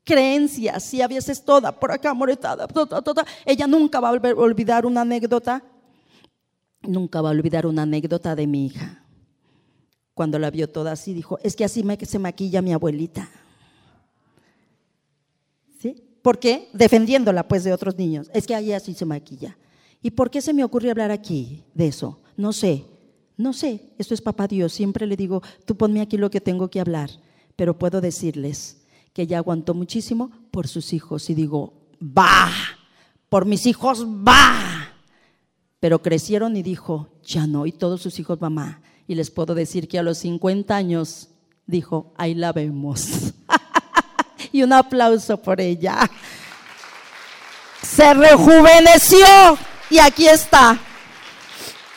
creencias 0.09 0.91
y 0.91 1.01
a 1.03 1.07
toda 1.45 1.71
por 1.71 1.91
acá 1.91 2.15
moretada. 2.15 2.67
Toda, 2.67 2.99
toda. 3.01 3.23
Ella 3.45 3.67
nunca 3.67 3.99
va 3.99 4.09
a 4.09 4.13
olvidar 4.13 4.87
una 4.87 5.01
anécdota, 5.01 5.61
nunca 6.89 7.21
va 7.21 7.29
a 7.29 7.31
olvidar 7.31 7.65
una 7.65 7.83
anécdota 7.83 8.35
de 8.35 8.47
mi 8.47 8.65
hija. 8.65 9.03
Cuando 10.13 10.37
la 10.37 10.51
vio 10.51 10.69
toda 10.69 10.91
así, 10.91 11.13
dijo, 11.13 11.39
es 11.43 11.55
que 11.55 11.63
así 11.63 11.83
me, 11.83 11.97
se 11.97 12.19
maquilla 12.19 12.61
mi 12.61 12.73
abuelita. 12.73 13.29
¿Sí? 15.79 15.95
¿Por 16.21 16.39
qué? 16.39 16.69
Defendiéndola 16.73 17.47
pues 17.47 17.63
de 17.63 17.71
otros 17.71 17.97
niños. 17.97 18.29
Es 18.33 18.45
que 18.45 18.55
ahí 18.55 18.73
así 18.73 18.93
se 18.93 19.05
maquilla. 19.05 19.57
¿Y 20.01 20.11
por 20.11 20.29
qué 20.29 20.41
se 20.41 20.53
me 20.53 20.63
ocurre 20.63 20.91
hablar 20.91 21.11
aquí 21.11 21.63
de 21.73 21.87
eso? 21.87 22.19
No 22.35 22.51
sé, 22.51 22.85
no 23.37 23.53
sé. 23.53 23.93
Esto 23.97 24.13
es 24.13 24.21
papá 24.21 24.47
Dios. 24.47 24.73
Siempre 24.73 25.07
le 25.07 25.15
digo, 25.15 25.41
tú 25.65 25.77
ponme 25.77 26.01
aquí 26.01 26.17
lo 26.17 26.29
que 26.29 26.41
tengo 26.41 26.69
que 26.69 26.81
hablar. 26.81 27.09
Pero 27.55 27.77
puedo 27.77 28.01
decirles, 28.01 28.79
que 29.13 29.23
ella 29.23 29.37
aguantó 29.37 29.73
muchísimo 29.73 30.31
por 30.51 30.67
sus 30.67 30.93
hijos. 30.93 31.29
Y 31.29 31.33
digo, 31.33 31.73
va, 32.01 32.49
por 33.29 33.45
mis 33.45 33.65
hijos, 33.65 34.05
va. 34.05 34.68
Pero 35.79 36.01
crecieron 36.01 36.57
y 36.57 36.63
dijo, 36.63 37.09
ya 37.23 37.47
no, 37.47 37.65
y 37.65 37.71
todos 37.71 38.01
sus 38.01 38.19
hijos, 38.19 38.41
mamá. 38.41 38.81
Y 39.07 39.15
les 39.15 39.31
puedo 39.31 39.55
decir 39.55 39.87
que 39.87 39.97
a 39.97 40.03
los 40.03 40.17
50 40.19 40.75
años 40.75 41.29
dijo, 41.65 42.13
ahí 42.17 42.35
la 42.35 42.51
vemos. 42.51 43.33
y 44.51 44.63
un 44.63 44.73
aplauso 44.73 45.37
por 45.41 45.61
ella. 45.61 46.09
Se 47.81 48.13
rejuveneció 48.13 49.25
y 49.89 49.99
aquí 49.99 50.27
está. 50.27 50.79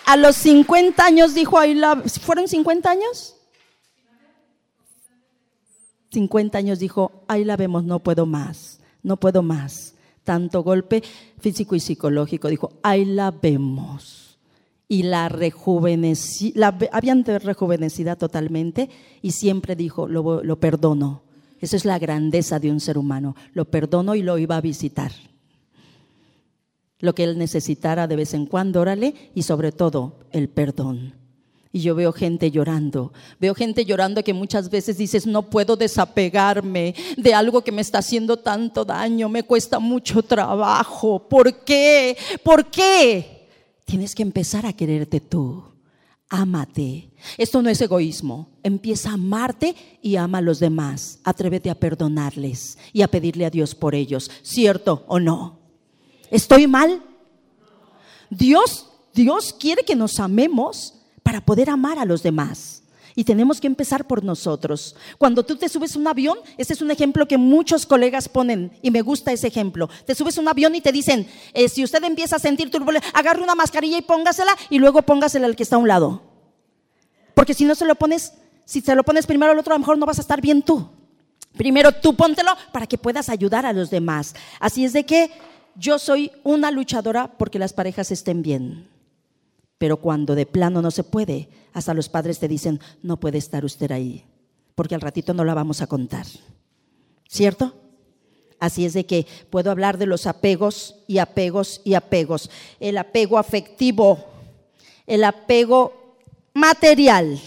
A 0.06 0.16
los 0.16 0.36
50 0.36 1.04
años 1.04 1.34
dijo, 1.34 1.58
ahí 1.58 1.74
la... 1.74 1.96
¿Fueron 1.96 2.48
50 2.48 2.90
años? 2.90 3.36
50 6.12 6.58
años 6.58 6.78
dijo, 6.78 7.24
ahí 7.26 7.44
la 7.44 7.56
vemos, 7.56 7.84
no 7.84 7.98
puedo 8.00 8.26
más, 8.26 8.80
no 9.02 9.16
puedo 9.16 9.42
más. 9.42 9.94
Tanto 10.24 10.62
golpe 10.62 11.02
físico 11.38 11.74
y 11.74 11.80
psicológico, 11.80 12.48
dijo, 12.48 12.72
ahí 12.82 13.04
la 13.04 13.30
vemos. 13.30 14.38
Y 14.88 15.04
la 15.04 15.28
rejuvenecí, 15.28 16.52
la, 16.54 16.76
habían 16.92 17.24
rejuvenecida 17.24 18.16
totalmente 18.16 18.90
y 19.22 19.30
siempre 19.32 19.74
dijo, 19.74 20.06
lo, 20.06 20.42
lo 20.42 20.60
perdono. 20.60 21.22
Esa 21.60 21.76
es 21.76 21.84
la 21.84 21.98
grandeza 21.98 22.58
de 22.58 22.70
un 22.70 22.80
ser 22.80 22.98
humano. 22.98 23.34
Lo 23.54 23.64
perdono 23.64 24.14
y 24.14 24.22
lo 24.22 24.36
iba 24.36 24.56
a 24.56 24.60
visitar. 24.60 25.12
Lo 26.98 27.14
que 27.14 27.24
él 27.24 27.38
necesitara 27.38 28.06
de 28.06 28.16
vez 28.16 28.34
en 28.34 28.46
cuando, 28.46 28.80
órale, 28.80 29.14
y 29.34 29.42
sobre 29.42 29.72
todo 29.72 30.18
el 30.30 30.48
perdón. 30.48 31.21
Y 31.74 31.80
yo 31.80 31.94
veo 31.94 32.12
gente 32.12 32.50
llorando. 32.50 33.14
Veo 33.40 33.54
gente 33.54 33.86
llorando 33.86 34.22
que 34.22 34.34
muchas 34.34 34.68
veces 34.68 34.98
dices, 34.98 35.26
no 35.26 35.48
puedo 35.48 35.74
desapegarme 35.74 36.94
de 37.16 37.32
algo 37.32 37.64
que 37.64 37.72
me 37.72 37.80
está 37.80 37.98
haciendo 37.98 38.36
tanto 38.36 38.84
daño. 38.84 39.30
Me 39.30 39.42
cuesta 39.42 39.78
mucho 39.78 40.22
trabajo. 40.22 41.26
¿Por 41.26 41.64
qué? 41.64 42.16
¿Por 42.42 42.66
qué? 42.66 43.48
Tienes 43.86 44.14
que 44.14 44.22
empezar 44.22 44.66
a 44.66 44.74
quererte 44.74 45.20
tú. 45.20 45.64
Ámate. 46.28 47.10
Esto 47.38 47.62
no 47.62 47.70
es 47.70 47.80
egoísmo. 47.80 48.50
Empieza 48.62 49.10
a 49.10 49.14
amarte 49.14 49.74
y 50.02 50.16
ama 50.16 50.38
a 50.38 50.42
los 50.42 50.60
demás. 50.60 51.20
Atrévete 51.24 51.70
a 51.70 51.74
perdonarles 51.74 52.76
y 52.92 53.00
a 53.00 53.08
pedirle 53.08 53.46
a 53.46 53.50
Dios 53.50 53.74
por 53.74 53.94
ellos. 53.94 54.30
¿Cierto 54.42 55.04
o 55.08 55.18
no? 55.18 55.58
¿Estoy 56.30 56.66
mal? 56.66 57.02
Dios, 58.28 58.88
Dios 59.14 59.54
quiere 59.58 59.84
que 59.84 59.96
nos 59.96 60.20
amemos 60.20 61.01
para 61.22 61.40
poder 61.40 61.70
amar 61.70 61.98
a 61.98 62.04
los 62.04 62.22
demás. 62.22 62.82
Y 63.14 63.24
tenemos 63.24 63.60
que 63.60 63.66
empezar 63.66 64.06
por 64.06 64.24
nosotros. 64.24 64.96
Cuando 65.18 65.44
tú 65.44 65.56
te 65.56 65.68
subes 65.68 65.94
a 65.94 65.98
un 65.98 66.06
avión, 66.06 66.38
ese 66.56 66.72
es 66.72 66.80
un 66.80 66.90
ejemplo 66.90 67.28
que 67.28 67.36
muchos 67.36 67.84
colegas 67.84 68.28
ponen 68.28 68.72
y 68.80 68.90
me 68.90 69.02
gusta 69.02 69.32
ese 69.32 69.48
ejemplo. 69.48 69.90
Te 70.06 70.14
subes 70.14 70.38
a 70.38 70.40
un 70.40 70.48
avión 70.48 70.74
y 70.74 70.80
te 70.80 70.92
dicen, 70.92 71.28
eh, 71.52 71.68
si 71.68 71.84
usted 71.84 72.02
empieza 72.04 72.36
a 72.36 72.38
sentir 72.38 72.70
turbulencia, 72.70 73.10
agarre 73.12 73.42
una 73.42 73.54
mascarilla 73.54 73.98
y 73.98 74.02
póngasela 74.02 74.56
y 74.70 74.78
luego 74.78 75.02
póngasela 75.02 75.46
al 75.46 75.56
que 75.56 75.62
está 75.62 75.76
a 75.76 75.80
un 75.80 75.88
lado. 75.88 76.22
Porque 77.34 77.54
si 77.54 77.64
no 77.64 77.74
se 77.74 77.84
lo 77.84 77.94
pones, 77.96 78.32
si 78.64 78.80
se 78.80 78.94
lo 78.94 79.04
pones 79.04 79.26
primero 79.26 79.52
al 79.52 79.58
otro, 79.58 79.74
a 79.74 79.76
lo 79.76 79.80
mejor 79.80 79.98
no 79.98 80.06
vas 80.06 80.18
a 80.18 80.22
estar 80.22 80.40
bien 80.40 80.62
tú. 80.62 80.88
Primero 81.56 81.92
tú 81.92 82.14
póntelo 82.16 82.52
para 82.72 82.86
que 82.86 82.96
puedas 82.96 83.28
ayudar 83.28 83.66
a 83.66 83.74
los 83.74 83.90
demás. 83.90 84.34
Así 84.58 84.86
es 84.86 84.94
de 84.94 85.04
que 85.04 85.30
yo 85.74 85.98
soy 85.98 86.30
una 86.44 86.70
luchadora 86.70 87.30
porque 87.38 87.58
las 87.58 87.74
parejas 87.74 88.10
estén 88.10 88.42
bien. 88.42 88.88
Pero 89.82 89.96
cuando 89.96 90.36
de 90.36 90.46
plano 90.46 90.80
no 90.80 90.92
se 90.92 91.02
puede, 91.02 91.48
hasta 91.72 91.92
los 91.92 92.08
padres 92.08 92.38
te 92.38 92.46
dicen, 92.46 92.78
no 93.02 93.18
puede 93.18 93.38
estar 93.38 93.64
usted 93.64 93.90
ahí, 93.90 94.24
porque 94.76 94.94
al 94.94 95.00
ratito 95.00 95.34
no 95.34 95.44
la 95.44 95.54
vamos 95.54 95.82
a 95.82 95.88
contar. 95.88 96.24
¿Cierto? 97.28 97.74
Así 98.60 98.84
es 98.84 98.92
de 98.92 99.06
que 99.06 99.26
puedo 99.50 99.72
hablar 99.72 99.98
de 99.98 100.06
los 100.06 100.28
apegos 100.28 100.94
y 101.08 101.18
apegos 101.18 101.80
y 101.82 101.94
apegos. 101.94 102.48
El 102.78 102.96
apego 102.96 103.38
afectivo, 103.38 104.24
el 105.04 105.24
apego 105.24 106.14
material. 106.54 107.40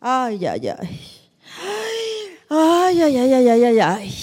Ay, 0.00 0.46
ay, 0.46 0.68
ay. 0.68 1.00
Ay, 2.48 3.02
ay, 3.02 3.16
ay, 3.18 3.34
ay, 3.34 3.64
ay, 3.64 3.80
ay. 3.80 4.14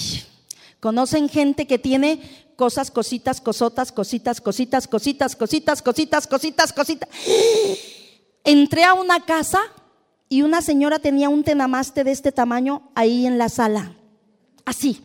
¿Conocen 0.80 1.28
gente 1.28 1.68
que 1.68 1.78
tiene 1.78 2.20
cosas, 2.60 2.90
cositas, 2.90 3.40
cosotas, 3.40 3.90
cositas, 3.90 4.38
cositas, 4.38 4.86
cositas, 4.86 5.34
cositas, 5.34 5.80
cositas, 5.80 6.26
cositas, 6.26 6.72
cositas. 6.74 7.08
Entré 8.44 8.84
a 8.84 8.92
una 8.92 9.24
casa 9.24 9.60
y 10.28 10.42
una 10.42 10.60
señora 10.60 10.98
tenía 10.98 11.30
un 11.30 11.42
tenamaste 11.42 12.04
de 12.04 12.10
este 12.10 12.32
tamaño 12.32 12.82
ahí 12.94 13.24
en 13.24 13.38
la 13.38 13.48
sala. 13.48 13.96
Así. 14.66 15.02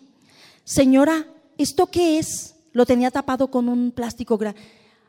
Señora, 0.65 1.27
¿esto 1.57 1.87
qué 1.87 2.19
es? 2.19 2.55
Lo 2.73 2.85
tenía 2.85 3.09
tapado 3.09 3.49
con 3.49 3.69
un 3.69 3.91
plástico 3.91 4.37
grande. 4.37 4.59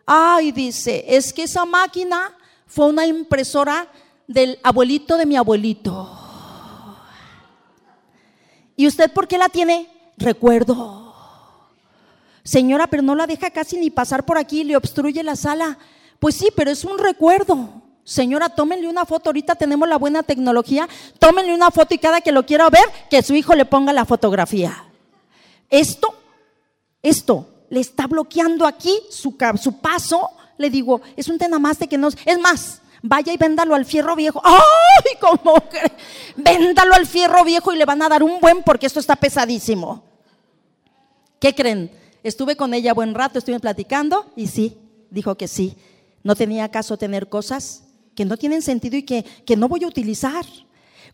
Ay, 0.07 0.53
dice, 0.53 1.05
es 1.09 1.33
que 1.33 1.43
esa 1.43 1.65
máquina 1.65 2.33
fue 2.69 2.87
una 2.87 3.07
impresora 3.07 3.89
del 4.29 4.61
abuelito 4.63 5.17
de 5.17 5.27
mi 5.27 5.35
abuelito. 5.35 6.17
¿Y 8.77 8.87
usted 8.87 9.13
por 9.13 9.27
qué 9.27 9.37
la 9.37 9.49
tiene? 9.49 9.89
Recuerdo. 10.17 11.06
Señora, 12.47 12.87
pero 12.87 13.03
no 13.03 13.17
la 13.17 13.27
deja 13.27 13.51
casi 13.51 13.77
ni 13.77 13.91
pasar 13.91 14.25
por 14.25 14.39
aquí, 14.39 14.63
le 14.63 14.77
obstruye 14.77 15.21
la 15.25 15.35
sala. 15.35 15.79
Pues 16.21 16.37
sí, 16.37 16.49
pero 16.55 16.71
es 16.71 16.85
un 16.85 16.97
recuerdo. 16.97 17.83
Señora, 18.05 18.49
tómenle 18.49 18.87
una 18.87 19.05
foto, 19.05 19.31
ahorita 19.31 19.57
tenemos 19.57 19.89
la 19.89 19.99
buena 19.99 20.23
tecnología, 20.23 20.89
tómenle 21.19 21.53
una 21.53 21.73
foto 21.73 21.93
y 21.93 21.99
cada 21.99 22.21
que 22.21 22.31
lo 22.31 22.47
quiera 22.47 22.71
ver, 22.71 22.85
que 23.11 23.21
su 23.21 23.35
hijo 23.35 23.57
le 23.57 23.65
ponga 23.65 23.93
la 23.93 24.05
fotografía. 24.05 24.85
Esto, 25.69 26.15
esto, 27.03 27.49
le 27.69 27.81
está 27.81 28.07
bloqueando 28.07 28.65
aquí 28.65 28.97
su, 29.11 29.37
su 29.61 29.81
paso, 29.81 30.31
le 30.57 30.71
digo, 30.71 31.01
es 31.17 31.27
un 31.27 31.39
tenamaste 31.39 31.89
que 31.89 31.99
no... 31.99 32.11
Es 32.25 32.39
más, 32.39 32.81
vaya 33.03 33.33
y 33.33 33.37
véndalo 33.37 33.75
al 33.75 33.85
fierro 33.85 34.15
viejo. 34.15 34.41
¡Ay, 34.45 35.17
cómo! 35.21 35.57
Véndalo 36.37 36.95
al 36.95 37.07
fierro 37.07 37.43
viejo 37.43 37.73
y 37.73 37.77
le 37.77 37.85
van 37.85 38.03
a 38.03 38.09
dar 38.09 38.23
un 38.23 38.39
buen 38.39 38.63
porque 38.63 38.87
esto 38.87 39.01
está 39.01 39.17
pesadísimo. 39.17 40.05
¿Qué 41.41 41.53
creen? 41.53 42.06
Estuve 42.27 42.57
con 42.57 42.75
ella 42.75 42.93
buen 42.93 43.15
rato, 43.15 43.39
estuve 43.39 43.61
platicando 43.61 44.33
y 44.35 44.49
sí, 44.49 44.77
dijo 45.11 45.37
que 45.37 45.47
sí. 45.47 45.77
No 46.25 46.35
tenía 46.35 46.73
caso 46.73 46.97
tener 46.97 47.29
cosas 47.29 47.85
que 48.17 48.25
no 48.25 48.37
tienen 48.37 48.63
sentido 48.63 48.97
y 48.97 49.05
que, 49.05 49.23
que 49.23 49.57
no 49.57 49.69
voy 49.69 49.85
a 49.85 49.87
utilizar. 49.87 50.45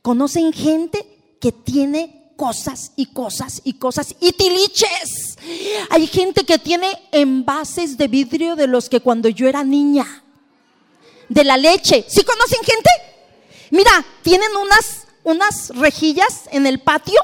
Conocen 0.00 0.54
gente 0.54 1.06
que 1.38 1.52
tiene 1.52 2.32
cosas 2.36 2.92
y 2.96 3.12
cosas 3.12 3.60
y 3.62 3.74
cosas 3.74 4.16
y 4.20 4.32
tiliches. 4.32 5.36
Hay 5.90 6.06
gente 6.06 6.46
que 6.46 6.58
tiene 6.58 6.88
envases 7.10 7.98
de 7.98 8.08
vidrio 8.08 8.56
de 8.56 8.66
los 8.66 8.88
que 8.88 9.00
cuando 9.00 9.28
yo 9.28 9.46
era 9.46 9.64
niña, 9.64 10.24
de 11.28 11.44
la 11.44 11.58
leche. 11.58 12.06
¿Sí 12.08 12.24
conocen 12.24 12.60
gente? 12.64 12.90
Mira, 13.70 14.02
tienen 14.22 14.48
unas, 14.56 15.08
unas 15.24 15.76
rejillas 15.76 16.48
en 16.52 16.66
el 16.66 16.80
patio, 16.80 17.20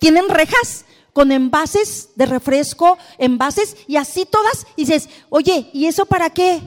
tienen 0.00 0.28
rejas 0.28 0.84
con 1.14 1.32
envases 1.32 2.10
de 2.16 2.26
refresco, 2.26 2.98
envases 3.16 3.76
y 3.86 3.96
así 3.96 4.26
todas. 4.26 4.66
Y 4.76 4.84
dices, 4.84 5.08
oye, 5.30 5.70
¿y 5.72 5.86
eso 5.86 6.04
para 6.04 6.28
qué? 6.28 6.60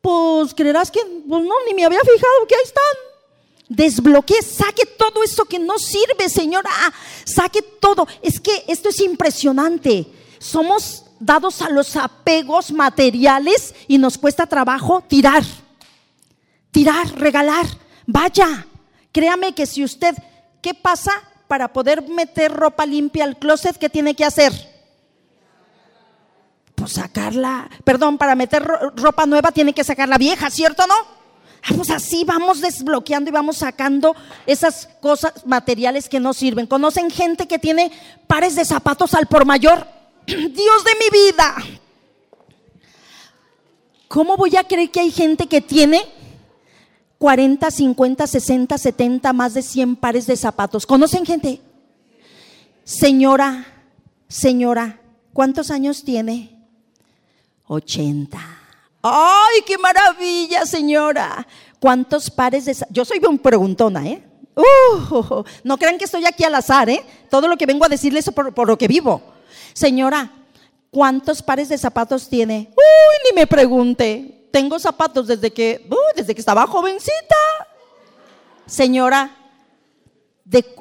Pues 0.00 0.54
creerás 0.54 0.90
que, 0.90 1.00
pues 1.00 1.44
no, 1.44 1.54
ni 1.66 1.74
me 1.74 1.84
había 1.84 2.00
fijado 2.00 2.46
que 2.48 2.54
ahí 2.54 2.62
están. 2.64 2.84
Desbloquee, 3.68 4.42
saque 4.42 4.86
todo 4.86 5.22
eso 5.22 5.44
que 5.44 5.58
no 5.58 5.76
sirve, 5.78 6.28
señora. 6.28 6.70
Saque 7.24 7.60
todo. 7.60 8.06
Es 8.22 8.40
que 8.40 8.64
esto 8.68 8.88
es 8.90 9.00
impresionante. 9.00 10.06
Somos 10.38 11.04
dados 11.18 11.60
a 11.60 11.68
los 11.68 11.96
apegos 11.96 12.70
materiales 12.70 13.74
y 13.88 13.98
nos 13.98 14.16
cuesta 14.16 14.46
trabajo 14.46 15.02
tirar. 15.06 15.42
Tirar, 16.70 17.12
regalar. 17.18 17.66
Vaya, 18.06 18.66
créame 19.10 19.52
que 19.52 19.66
si 19.66 19.82
usted, 19.82 20.14
¿qué 20.62 20.74
pasa 20.74 21.12
para 21.48 21.72
poder 21.72 22.06
meter 22.08 22.52
ropa 22.52 22.86
limpia 22.86 23.24
al 23.24 23.38
closet? 23.38 23.76
¿Qué 23.76 23.88
tiene 23.88 24.14
que 24.14 24.24
hacer? 24.24 24.52
Pues 26.74 26.92
sacarla, 26.92 27.68
perdón, 27.82 28.18
para 28.18 28.36
meter 28.36 28.62
ropa 28.94 29.26
nueva 29.26 29.50
tiene 29.50 29.72
que 29.72 29.82
sacar 29.82 30.08
la 30.08 30.18
vieja, 30.18 30.48
¿cierto 30.50 30.86
no? 30.86 30.94
Ah, 31.64 31.72
pues 31.74 31.90
así 31.90 32.22
vamos 32.24 32.60
desbloqueando 32.60 33.30
y 33.30 33.32
vamos 33.32 33.56
sacando 33.56 34.14
esas 34.46 34.88
cosas 35.00 35.44
materiales 35.44 36.08
que 36.08 36.20
no 36.20 36.32
sirven. 36.32 36.68
¿Conocen 36.68 37.10
gente 37.10 37.48
que 37.48 37.58
tiene 37.58 37.90
pares 38.28 38.54
de 38.54 38.64
zapatos 38.64 39.14
al 39.14 39.26
por 39.26 39.44
mayor? 39.44 39.84
Dios 40.26 40.84
de 40.84 40.92
mi 41.00 41.10
vida. 41.10 41.56
¿Cómo 44.06 44.36
voy 44.36 44.56
a 44.56 44.64
creer 44.64 44.90
que 44.90 45.00
hay 45.00 45.10
gente 45.10 45.48
que 45.48 45.60
tiene 45.60 46.00
40, 47.18 47.70
50, 47.70 48.26
60, 48.26 48.78
70, 48.78 49.32
más 49.32 49.54
de 49.54 49.62
100 49.62 49.96
pares 49.96 50.26
de 50.26 50.36
zapatos? 50.36 50.86
¿Conocen 50.86 51.26
gente? 51.26 51.60
Señora, 52.84 53.66
señora, 54.28 55.00
¿cuántos 55.32 55.70
años 55.70 56.04
tiene? 56.04 56.58
80. 57.66 58.38
¡Ay, 59.02 59.62
qué 59.66 59.78
maravilla, 59.78 60.64
señora! 60.64 61.46
¿Cuántos 61.80 62.30
pares 62.30 62.64
de... 62.64 62.76
Yo 62.90 63.04
soy 63.04 63.20
un 63.28 63.38
preguntona, 63.38 64.06
¿eh? 64.06 64.22
Uh, 64.56 65.44
no 65.62 65.78
crean 65.78 65.98
que 65.98 66.04
estoy 66.04 66.24
aquí 66.26 66.42
al 66.42 66.54
azar, 66.54 66.90
¿eh? 66.90 67.04
Todo 67.30 67.46
lo 67.46 67.56
que 67.56 67.66
vengo 67.66 67.84
a 67.84 67.88
decirles 67.88 68.26
es 68.26 68.34
por, 68.34 68.66
lo 68.66 68.76
que 68.78 68.88
vivo. 68.88 69.22
Señora, 69.72 70.32
¿cuántos 70.90 71.42
pares 71.42 71.68
de 71.68 71.78
zapatos 71.78 72.28
tiene? 72.28 72.70
Uy, 72.70 73.30
ni 73.30 73.40
me 73.40 73.46
pregunte. 73.46 74.37
Tengo 74.50 74.78
zapatos 74.78 75.26
desde 75.26 75.52
que, 75.52 75.86
uh, 75.90 76.16
desde 76.16 76.34
que 76.34 76.40
estaba 76.40 76.66
jovencita. 76.66 77.36
Señora, 78.66 79.34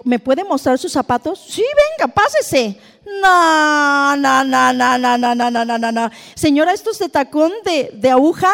¿me 0.03 0.19
puede 0.19 0.43
mostrar 0.43 0.77
sus 0.77 0.91
zapatos? 0.91 1.39
Sí, 1.47 1.63
venga, 1.97 2.13
pásese. 2.13 2.79
No, 3.21 4.15
no, 4.17 4.43
no, 4.43 4.73
no, 4.73 4.97
no, 4.97 5.17
no, 5.17 5.35
no, 5.35 5.65
no, 5.65 5.77
no, 5.77 5.91
no. 5.91 6.09
Señora, 6.35 6.73
estos 6.73 6.99
de 6.99 7.09
tacón 7.09 7.51
de, 7.63 7.91
de 7.93 8.09
aguja. 8.09 8.53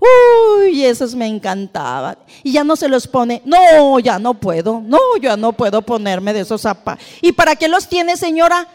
Uy, 0.00 0.84
esos 0.84 1.14
me 1.14 1.26
encantaban. 1.26 2.16
Y 2.44 2.52
ya 2.52 2.62
no 2.62 2.76
se 2.76 2.88
los 2.88 3.08
pone. 3.08 3.42
No, 3.44 3.98
ya 3.98 4.18
no 4.18 4.34
puedo. 4.34 4.80
No, 4.80 4.98
ya 5.20 5.36
no 5.36 5.52
puedo 5.52 5.82
ponerme 5.82 6.32
de 6.32 6.40
esos 6.40 6.60
zapatos. 6.60 7.04
¿Y 7.20 7.32
para 7.32 7.56
qué 7.56 7.66
los 7.66 7.88
tiene, 7.88 8.16
señora? 8.16 8.68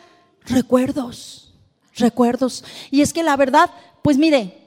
Recuerdos, 0.46 1.54
recuerdos. 1.96 2.66
Y 2.92 3.02
es 3.02 3.14
que 3.14 3.24
la 3.24 3.38
verdad, 3.38 3.70
pues 4.02 4.18
mire, 4.18 4.63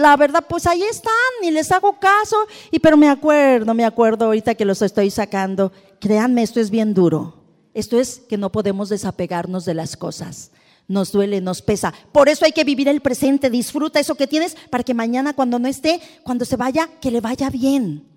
la 0.00 0.16
verdad, 0.16 0.44
pues 0.48 0.66
ahí 0.66 0.82
están 0.82 1.12
y 1.42 1.50
les 1.50 1.70
hago 1.70 1.98
caso. 1.98 2.36
Y 2.70 2.78
pero 2.78 2.96
me 2.96 3.08
acuerdo, 3.08 3.74
me 3.74 3.84
acuerdo 3.84 4.24
ahorita 4.24 4.54
que 4.54 4.64
los 4.64 4.82
estoy 4.82 5.10
sacando. 5.10 5.72
Créanme, 6.00 6.42
esto 6.42 6.58
es 6.58 6.70
bien 6.70 6.94
duro. 6.94 7.34
Esto 7.74 8.00
es 8.00 8.20
que 8.28 8.36
no 8.36 8.50
podemos 8.50 8.88
desapegarnos 8.88 9.64
de 9.64 9.74
las 9.74 9.96
cosas. 9.96 10.50
Nos 10.88 11.12
duele, 11.12 11.40
nos 11.40 11.62
pesa. 11.62 11.94
Por 12.12 12.28
eso 12.28 12.44
hay 12.44 12.52
que 12.52 12.64
vivir 12.64 12.88
el 12.88 13.00
presente. 13.00 13.48
Disfruta 13.48 14.00
eso 14.00 14.16
que 14.16 14.26
tienes 14.26 14.56
para 14.70 14.82
que 14.82 14.94
mañana 14.94 15.34
cuando 15.34 15.58
no 15.58 15.68
esté, 15.68 16.00
cuando 16.24 16.44
se 16.44 16.56
vaya, 16.56 16.88
que 17.00 17.10
le 17.10 17.20
vaya 17.20 17.48
bien. 17.48 18.08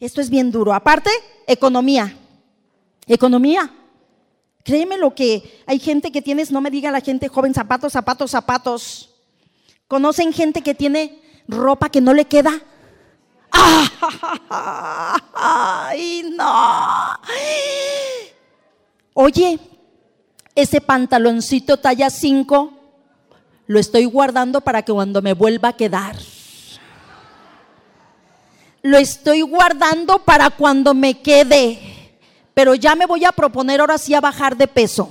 Esto 0.00 0.20
es 0.20 0.28
bien 0.28 0.50
duro. 0.50 0.74
Aparte, 0.74 1.10
economía. 1.46 2.16
Economía. 3.06 3.72
Créeme 4.64 4.96
lo 4.96 5.14
que 5.14 5.62
hay 5.66 5.78
gente 5.78 6.10
que 6.10 6.22
tienes, 6.22 6.50
no 6.50 6.62
me 6.62 6.70
diga 6.70 6.90
la 6.90 7.02
gente 7.02 7.28
joven, 7.28 7.52
zapatos, 7.52 7.92
zapatos, 7.92 8.30
zapatos. 8.30 9.13
¿Conocen 9.94 10.32
gente 10.32 10.60
que 10.60 10.74
tiene 10.74 11.22
ropa 11.46 11.88
que 11.88 12.00
no 12.00 12.12
le 12.14 12.24
queda? 12.24 12.60
¡Ay, 15.32 16.34
no! 16.36 17.16
Oye, 19.12 19.60
ese 20.52 20.80
pantaloncito 20.80 21.76
talla 21.76 22.10
5 22.10 22.72
lo 23.68 23.78
estoy 23.78 24.06
guardando 24.06 24.62
para 24.62 24.82
que 24.82 24.92
cuando 24.92 25.22
me 25.22 25.32
vuelva 25.32 25.68
a 25.68 25.76
quedar. 25.76 26.16
Lo 28.82 28.98
estoy 28.98 29.42
guardando 29.42 30.24
para 30.24 30.50
cuando 30.50 30.92
me 30.92 31.22
quede. 31.22 32.18
Pero 32.52 32.74
ya 32.74 32.96
me 32.96 33.06
voy 33.06 33.24
a 33.24 33.30
proponer 33.30 33.80
ahora 33.80 33.98
sí 33.98 34.12
a 34.12 34.20
bajar 34.20 34.56
de 34.56 34.66
peso. 34.66 35.08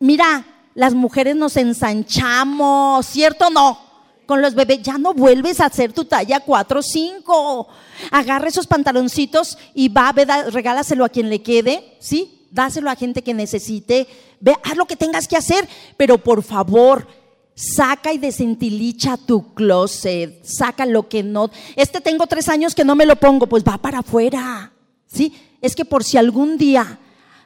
Mira, 0.00 0.44
las 0.74 0.94
mujeres 0.94 1.36
nos 1.36 1.56
ensanchamos, 1.56 3.06
¿cierto 3.06 3.46
o 3.46 3.50
no? 3.50 3.78
Con 4.26 4.40
los 4.42 4.54
bebés 4.54 4.82
ya 4.82 4.98
no 4.98 5.14
vuelves 5.14 5.60
a 5.60 5.66
hacer 5.66 5.92
tu 5.92 6.04
talla 6.04 6.40
4 6.40 6.80
o 6.80 6.82
5. 6.82 7.68
Agarra 8.10 8.48
esos 8.48 8.66
pantaloncitos 8.66 9.58
y 9.74 9.88
va, 9.88 10.12
regálaselo 10.12 11.04
a 11.04 11.10
quien 11.10 11.28
le 11.28 11.42
quede, 11.42 11.96
¿sí? 12.00 12.46
Dáselo 12.50 12.90
a 12.90 12.96
gente 12.96 13.22
que 13.22 13.34
necesite. 13.34 14.06
Ve, 14.40 14.56
haz 14.64 14.76
lo 14.76 14.86
que 14.86 14.96
tengas 14.96 15.28
que 15.28 15.36
hacer, 15.36 15.68
pero 15.96 16.18
por 16.18 16.42
favor, 16.42 17.06
saca 17.54 18.12
y 18.12 18.18
desentilicha 18.18 19.16
tu 19.16 19.54
closet. 19.54 20.44
Saca 20.44 20.86
lo 20.86 21.08
que 21.08 21.22
no. 21.22 21.50
Este 21.76 22.00
tengo 22.00 22.26
tres 22.26 22.48
años 22.48 22.74
que 22.74 22.84
no 22.84 22.96
me 22.96 23.06
lo 23.06 23.16
pongo, 23.16 23.46
pues 23.46 23.62
va 23.62 23.78
para 23.78 23.98
afuera, 23.98 24.72
¿sí? 25.06 25.34
Es 25.60 25.76
que 25.76 25.84
por 25.84 26.02
si 26.02 26.16
algún 26.16 26.58
día, 26.58 26.98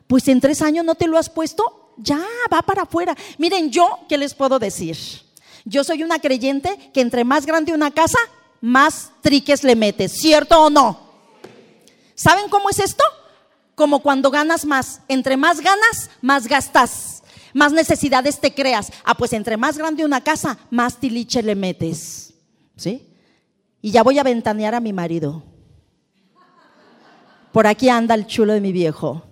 pues 0.06 0.28
en 0.28 0.40
tres 0.40 0.62
años 0.62 0.84
no 0.84 0.94
te 0.94 1.08
lo 1.08 1.18
has 1.18 1.28
puesto, 1.28 1.77
ya 1.98 2.24
va 2.52 2.62
para 2.62 2.82
afuera. 2.82 3.14
Miren, 3.36 3.70
yo, 3.70 4.00
¿qué 4.08 4.16
les 4.16 4.34
puedo 4.34 4.58
decir? 4.58 4.96
Yo 5.64 5.84
soy 5.84 6.02
una 6.02 6.18
creyente 6.18 6.90
que 6.94 7.00
entre 7.00 7.24
más 7.24 7.44
grande 7.44 7.74
una 7.74 7.90
casa, 7.90 8.18
más 8.60 9.10
triques 9.20 9.62
le 9.64 9.76
metes, 9.76 10.12
¿cierto 10.12 10.60
o 10.62 10.70
no? 10.70 11.08
¿Saben 12.14 12.48
cómo 12.48 12.70
es 12.70 12.78
esto? 12.78 13.04
Como 13.74 14.00
cuando 14.00 14.30
ganas 14.30 14.64
más. 14.64 15.02
Entre 15.08 15.36
más 15.36 15.60
ganas, 15.60 16.10
más 16.20 16.48
gastas. 16.48 17.22
Más 17.54 17.72
necesidades 17.72 18.40
te 18.40 18.52
creas. 18.54 18.90
Ah, 19.04 19.14
pues 19.14 19.32
entre 19.32 19.56
más 19.56 19.78
grande 19.78 20.04
una 20.04 20.22
casa, 20.22 20.58
más 20.70 20.98
tiliche 20.98 21.42
le 21.42 21.54
metes. 21.54 22.34
¿Sí? 22.76 23.08
Y 23.80 23.92
ya 23.92 24.02
voy 24.02 24.18
a 24.18 24.24
ventanear 24.24 24.74
a 24.74 24.80
mi 24.80 24.92
marido. 24.92 25.44
Por 27.52 27.66
aquí 27.66 27.88
anda 27.88 28.14
el 28.14 28.26
chulo 28.26 28.52
de 28.52 28.60
mi 28.60 28.72
viejo. 28.72 29.22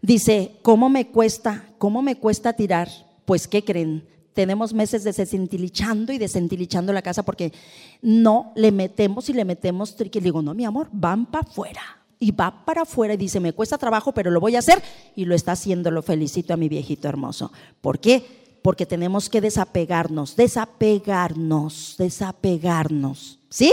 Dice, 0.00 0.58
¿cómo 0.62 0.88
me 0.88 1.08
cuesta? 1.08 1.69
¿Cómo 1.80 2.02
me 2.02 2.14
cuesta 2.14 2.52
tirar? 2.52 2.88
Pues, 3.24 3.48
¿qué 3.48 3.64
creen? 3.64 4.04
tenemos 4.34 4.72
meses 4.72 5.04
de 5.04 5.12
desentilichando 5.12 6.12
y 6.12 6.18
desentilichando 6.18 6.92
la 6.92 7.02
casa 7.02 7.24
porque 7.24 7.52
no 8.00 8.52
le 8.54 8.72
metemos 8.72 9.28
y 9.28 9.32
le 9.32 9.44
metemos 9.44 9.96
trique. 9.96 10.20
Le 10.20 10.24
digo, 10.24 10.42
no, 10.42 10.54
mi 10.54 10.64
amor, 10.64 10.88
van 10.92 11.26
para 11.26 11.48
afuera. 11.48 11.82
Y 12.18 12.32
va 12.32 12.64
para 12.64 12.82
afuera 12.82 13.14
y 13.14 13.16
dice, 13.16 13.40
me 13.40 13.52
cuesta 13.52 13.78
trabajo, 13.78 14.12
pero 14.12 14.30
lo 14.30 14.40
voy 14.40 14.56
a 14.56 14.60
hacer. 14.60 14.82
Y 15.16 15.24
lo 15.24 15.34
está 15.34 15.52
haciendo, 15.52 15.90
lo 15.90 16.02
felicito 16.02 16.54
a 16.54 16.56
mi 16.56 16.68
viejito 16.68 17.08
hermoso. 17.08 17.50
¿Por 17.80 17.98
qué? 17.98 18.22
Porque 18.62 18.86
tenemos 18.86 19.30
que 19.30 19.40
desapegarnos, 19.40 20.36
desapegarnos, 20.36 21.96
desapegarnos. 21.98 23.38
¿Sí? 23.48 23.72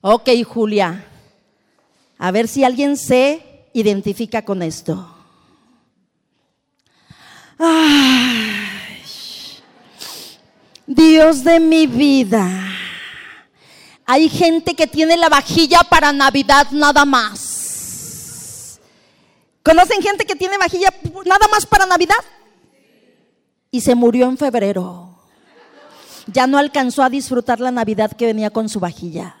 Ok, 0.00 0.30
Julia. 0.46 1.04
A 2.18 2.30
ver 2.30 2.46
si 2.46 2.62
alguien 2.62 2.96
se 2.96 3.66
identifica 3.72 4.44
con 4.44 4.62
esto. 4.62 5.21
Dios 10.86 11.44
de 11.44 11.60
mi 11.60 11.86
vida. 11.86 12.48
Hay 14.04 14.28
gente 14.28 14.74
que 14.74 14.86
tiene 14.86 15.16
la 15.16 15.28
vajilla 15.28 15.80
para 15.88 16.12
Navidad 16.12 16.68
nada 16.72 17.04
más. 17.04 18.80
¿Conocen 19.62 20.02
gente 20.02 20.24
que 20.26 20.34
tiene 20.34 20.58
vajilla 20.58 20.92
nada 21.24 21.46
más 21.48 21.66
para 21.66 21.86
Navidad? 21.86 22.16
Y 23.70 23.80
se 23.80 23.94
murió 23.94 24.26
en 24.26 24.36
febrero. 24.36 25.18
Ya 26.26 26.46
no 26.46 26.58
alcanzó 26.58 27.02
a 27.02 27.10
disfrutar 27.10 27.60
la 27.60 27.70
Navidad 27.70 28.12
que 28.12 28.26
venía 28.26 28.50
con 28.50 28.68
su 28.68 28.80
vajilla. 28.80 29.36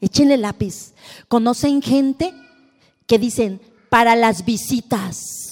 Échenle 0.00 0.36
lápiz. 0.36 0.94
¿Conocen 1.28 1.82
gente 1.82 2.32
que 3.06 3.18
dicen, 3.18 3.60
para 3.90 4.14
las 4.14 4.44
visitas. 4.44 5.49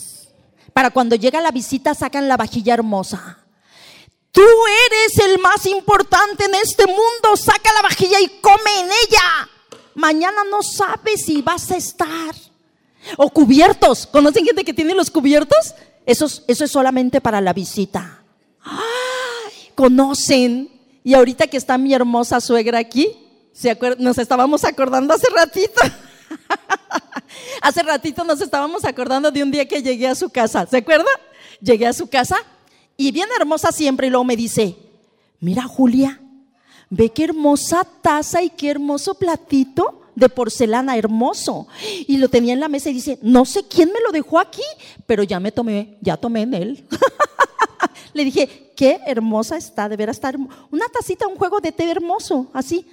Para 0.79 0.93
cuando 0.93 1.17
llega 1.17 1.41
la 1.41 1.51
visita 1.51 1.93
sacan 1.93 2.29
la 2.29 2.37
vajilla 2.37 2.75
hermosa. 2.75 3.39
Tú 4.31 4.45
eres 4.87 5.19
el 5.29 5.41
más 5.41 5.67
importante 5.67 6.45
en 6.45 6.55
este 6.55 6.87
mundo. 6.87 7.37
Saca 7.37 7.73
la 7.73 7.83
vajilla 7.83 8.21
y 8.21 8.29
come 8.41 8.79
en 8.79 8.87
ella. 8.87 9.49
Mañana 9.97 10.45
no 10.49 10.63
sabes 10.63 11.25
si 11.25 11.43
vas 11.43 11.69
a 11.73 11.77
estar. 11.77 12.33
O 13.17 13.29
cubiertos. 13.29 14.07
¿Conocen 14.07 14.45
gente 14.45 14.65
que 14.65 14.73
tiene 14.73 14.95
los 14.95 15.11
cubiertos? 15.11 15.75
Eso, 16.07 16.27
eso 16.47 16.65
es 16.65 16.71
solamente 16.71 17.21
para 17.21 17.41
la 17.41 17.53
visita. 17.53 18.23
¡Ay! 18.63 19.73
Conocen. 19.75 20.71
Y 21.03 21.15
ahorita 21.15 21.49
que 21.49 21.57
está 21.57 21.77
mi 21.77 21.93
hermosa 21.93 22.41
suegra 22.41 22.79
aquí, 22.79 23.17
¿se 23.53 23.77
nos 23.99 24.17
estábamos 24.17 24.65
acordando 24.65 25.13
hace 25.13 25.27
ratito. 25.35 25.81
hace 27.63 27.83
ratito 27.83 28.25
nos 28.25 28.41
estábamos 28.41 28.85
acordando 28.85 29.31
de 29.31 29.43
un 29.43 29.51
día 29.51 29.67
que 29.67 29.83
llegué 29.83 30.07
a 30.07 30.15
su 30.15 30.31
casa. 30.31 30.67
¿Se 30.67 30.79
acuerda? 30.79 31.11
Llegué 31.61 31.87
a 31.87 31.93
su 31.93 32.09
casa 32.09 32.37
y 32.97 33.13
bien 33.13 33.29
hermosa 33.39 33.73
siempre 33.73 34.07
y 34.07 34.11
luego 34.11 34.25
me 34.25 34.37
dice, 34.37 34.77
mira 35.41 35.65
Julia, 35.65 36.21
ve 36.91 37.11
qué 37.11 37.25
hermosa 37.25 37.87
taza 38.03 38.43
y 38.43 38.51
qué 38.51 38.71
hermoso 38.71 39.15
platito 39.15 40.03
de 40.15 40.29
porcelana 40.29 40.97
hermoso. 40.97 41.69
Y 42.07 42.17
lo 42.17 42.29
tenía 42.29 42.53
en 42.53 42.61
la 42.61 42.69
mesa 42.69 42.91
y 42.91 42.95
dice, 42.95 43.19
no 43.23 43.45
sé 43.45 43.65
quién 43.69 43.91
me 43.93 44.01
lo 44.01 44.11
dejó 44.11 44.39
aquí, 44.39 44.63
pero 45.07 45.23
ya 45.23 45.39
me 45.39 45.53
tomé, 45.53 45.97
ya 46.01 46.17
tomé 46.17 46.43
en 46.43 46.55
él. 46.55 46.85
Le 48.15 48.25
dije, 48.25 48.73
qué 48.77 49.01
hermosa 49.07 49.57
está, 49.57 49.89
de 49.89 49.97
veras 49.97 50.17
estar 50.17 50.37
una 50.37 50.87
tacita, 50.93 51.29
un 51.29 51.37
juego 51.37 51.61
de 51.61 51.71
té 51.71 51.89
hermoso, 51.89 52.51
así. 52.53 52.85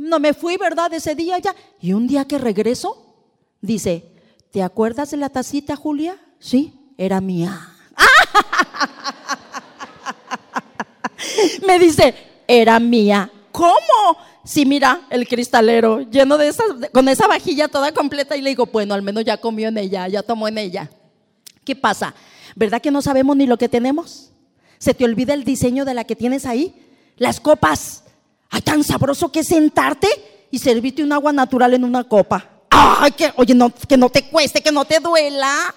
No 0.00 0.18
me 0.18 0.32
fui, 0.32 0.56
¿verdad? 0.56 0.92
Ese 0.94 1.14
día 1.14 1.38
ya. 1.38 1.54
Y 1.80 1.92
un 1.92 2.06
día 2.06 2.24
que 2.24 2.38
regreso, 2.38 3.14
dice, 3.60 4.12
¿te 4.50 4.62
acuerdas 4.62 5.10
de 5.10 5.18
la 5.18 5.28
tacita, 5.28 5.76
Julia? 5.76 6.18
Sí, 6.38 6.72
era 6.96 7.20
mía. 7.20 7.68
Me 11.66 11.78
dice, 11.78 12.14
era 12.48 12.80
mía. 12.80 13.30
¿Cómo? 13.52 14.16
Sí, 14.42 14.64
mira, 14.64 15.02
el 15.10 15.28
cristalero 15.28 16.00
lleno 16.00 16.38
de 16.38 16.48
esas, 16.48 16.66
con 16.94 17.08
esa 17.08 17.26
vajilla 17.26 17.68
toda 17.68 17.92
completa 17.92 18.36
y 18.36 18.40
le 18.40 18.50
digo, 18.50 18.66
bueno, 18.66 18.94
al 18.94 19.02
menos 19.02 19.24
ya 19.24 19.36
comió 19.36 19.68
en 19.68 19.76
ella, 19.76 20.08
ya 20.08 20.22
tomó 20.22 20.48
en 20.48 20.56
ella. 20.56 20.88
¿Qué 21.62 21.76
pasa? 21.76 22.14
¿Verdad 22.56 22.80
que 22.80 22.90
no 22.90 23.02
sabemos 23.02 23.36
ni 23.36 23.46
lo 23.46 23.58
que 23.58 23.68
tenemos? 23.68 24.32
¿Se 24.78 24.94
te 24.94 25.04
olvida 25.04 25.34
el 25.34 25.44
diseño 25.44 25.84
de 25.84 25.92
la 25.92 26.04
que 26.04 26.16
tienes 26.16 26.46
ahí? 26.46 26.74
Las 27.18 27.38
copas. 27.38 28.04
Ay, 28.50 28.60
tan 28.62 28.84
sabroso 28.84 29.30
que 29.30 29.44
sentarte 29.44 30.08
y 30.50 30.58
servirte 30.58 31.02
un 31.02 31.12
agua 31.12 31.32
natural 31.32 31.74
en 31.74 31.84
una 31.84 32.04
copa. 32.04 32.62
Ay, 32.70 33.12
que, 33.12 33.32
oye, 33.36 33.56
que 33.88 33.96
no 33.96 34.10
te 34.10 34.28
cueste, 34.28 34.62
que 34.62 34.72
no 34.72 34.84
te 34.84 35.00
duela. 35.00 35.74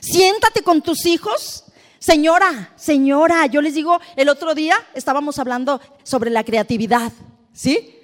Siéntate 0.00 0.62
con 0.62 0.82
tus 0.82 1.06
hijos 1.06 1.66
Señora, 2.06 2.72
señora, 2.76 3.46
yo 3.46 3.60
les 3.60 3.74
digo, 3.74 3.98
el 4.14 4.28
otro 4.28 4.54
día 4.54 4.76
estábamos 4.94 5.40
hablando 5.40 5.80
sobre 6.04 6.30
la 6.30 6.44
creatividad, 6.44 7.10
¿sí? 7.52 7.96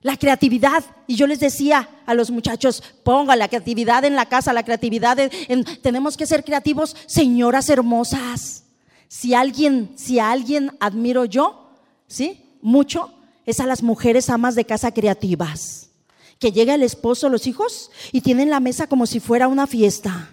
La 0.00 0.16
creatividad. 0.16 0.82
Y 1.06 1.14
yo 1.14 1.28
les 1.28 1.38
decía 1.38 1.88
a 2.06 2.14
los 2.14 2.32
muchachos, 2.32 2.82
ponga 3.04 3.36
la 3.36 3.46
creatividad 3.46 4.04
en 4.04 4.16
la 4.16 4.26
casa, 4.26 4.52
la 4.52 4.64
creatividad, 4.64 5.16
en, 5.20 5.64
tenemos 5.80 6.16
que 6.16 6.26
ser 6.26 6.42
creativos, 6.42 6.96
señoras 7.06 7.68
hermosas. 7.68 8.64
Si 9.06 9.32
alguien, 9.32 9.92
si 9.96 10.18
alguien 10.18 10.72
admiro 10.80 11.24
yo, 11.24 11.70
¿sí? 12.08 12.58
Mucho, 12.62 13.14
es 13.50 13.60
a 13.60 13.66
las 13.66 13.82
mujeres 13.82 14.30
amas 14.30 14.54
de 14.54 14.64
casa 14.64 14.92
creativas. 14.92 15.90
Que 16.38 16.52
llega 16.52 16.74
el 16.74 16.82
esposo, 16.82 17.28
los 17.28 17.46
hijos, 17.46 17.90
y 18.12 18.22
tienen 18.22 18.48
la 18.50 18.60
mesa 18.60 18.86
como 18.86 19.06
si 19.06 19.20
fuera 19.20 19.48
una 19.48 19.66
fiesta. 19.66 20.30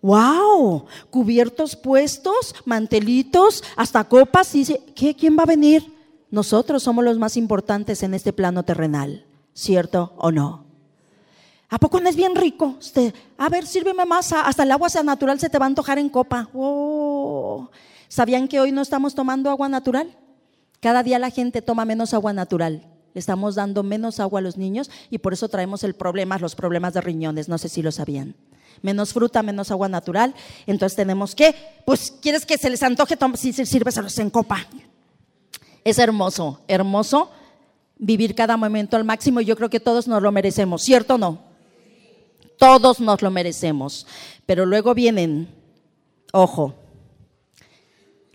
¡Wow! 0.00 0.86
Cubiertos 1.10 1.74
puestos, 1.74 2.54
mantelitos, 2.64 3.64
hasta 3.74 4.04
copas. 4.04 4.52
Dice, 4.52 4.80
¿qué? 4.94 5.16
¿Quién 5.16 5.36
va 5.36 5.42
a 5.42 5.46
venir? 5.46 5.92
Nosotros 6.30 6.82
somos 6.82 7.04
los 7.04 7.18
más 7.18 7.36
importantes 7.36 8.02
en 8.02 8.14
este 8.14 8.32
plano 8.32 8.62
terrenal, 8.62 9.26
¿cierto 9.54 10.12
o 10.18 10.30
no? 10.30 10.66
¿A 11.70 11.78
poco 11.78 12.00
no 12.00 12.08
es 12.08 12.16
bien 12.16 12.34
rico? 12.34 12.76
A 13.36 13.48
ver, 13.48 13.66
sírveme 13.66 14.04
más, 14.04 14.32
hasta 14.32 14.62
el 14.62 14.72
agua 14.72 14.88
sea 14.88 15.02
natural 15.02 15.40
se 15.40 15.50
te 15.50 15.58
va 15.58 15.66
a 15.66 15.68
antojar 15.68 15.98
en 15.98 16.08
copa. 16.08 16.48
¡Oh! 16.54 17.70
¿Sabían 18.08 18.48
que 18.48 18.60
hoy 18.60 18.72
no 18.72 18.82
estamos 18.82 19.14
tomando 19.14 19.50
agua 19.50 19.68
natural? 19.68 20.16
Cada 20.80 21.02
día 21.02 21.18
la 21.18 21.30
gente 21.30 21.62
toma 21.62 21.84
menos 21.84 22.14
agua 22.14 22.32
natural. 22.32 22.86
Le 23.14 23.18
estamos 23.18 23.54
dando 23.54 23.82
menos 23.82 24.20
agua 24.20 24.40
a 24.40 24.42
los 24.42 24.56
niños 24.56 24.90
y 25.10 25.18
por 25.18 25.32
eso 25.32 25.48
traemos 25.48 25.82
el 25.84 25.94
problema, 25.94 26.38
los 26.38 26.54
problemas 26.54 26.94
de 26.94 27.00
riñones. 27.00 27.48
No 27.48 27.58
sé 27.58 27.68
si 27.68 27.82
lo 27.82 27.92
sabían 27.92 28.34
menos 28.82 29.12
fruta, 29.12 29.42
menos 29.42 29.70
agua 29.70 29.88
natural. 29.88 30.34
Entonces 30.66 30.96
tenemos 30.96 31.34
que, 31.34 31.54
pues, 31.84 32.14
¿quieres 32.22 32.46
que 32.46 32.58
se 32.58 32.70
les 32.70 32.82
antoje? 32.82 33.16
Si 33.36 33.52
sí, 33.52 33.66
sírveselos 33.66 34.16
en 34.18 34.30
copa. 34.30 34.66
Es 35.84 35.98
hermoso, 35.98 36.60
hermoso 36.68 37.30
vivir 37.98 38.34
cada 38.34 38.56
momento 38.56 38.96
al 38.96 39.04
máximo 39.04 39.40
yo 39.40 39.56
creo 39.56 39.70
que 39.70 39.80
todos 39.80 40.06
nos 40.06 40.22
lo 40.22 40.30
merecemos, 40.30 40.82
¿cierto 40.82 41.16
o 41.16 41.18
no? 41.18 41.40
Todos 42.56 43.00
nos 43.00 43.22
lo 43.22 43.30
merecemos. 43.30 44.06
Pero 44.46 44.66
luego 44.66 44.94
vienen, 44.94 45.48
ojo, 46.32 46.74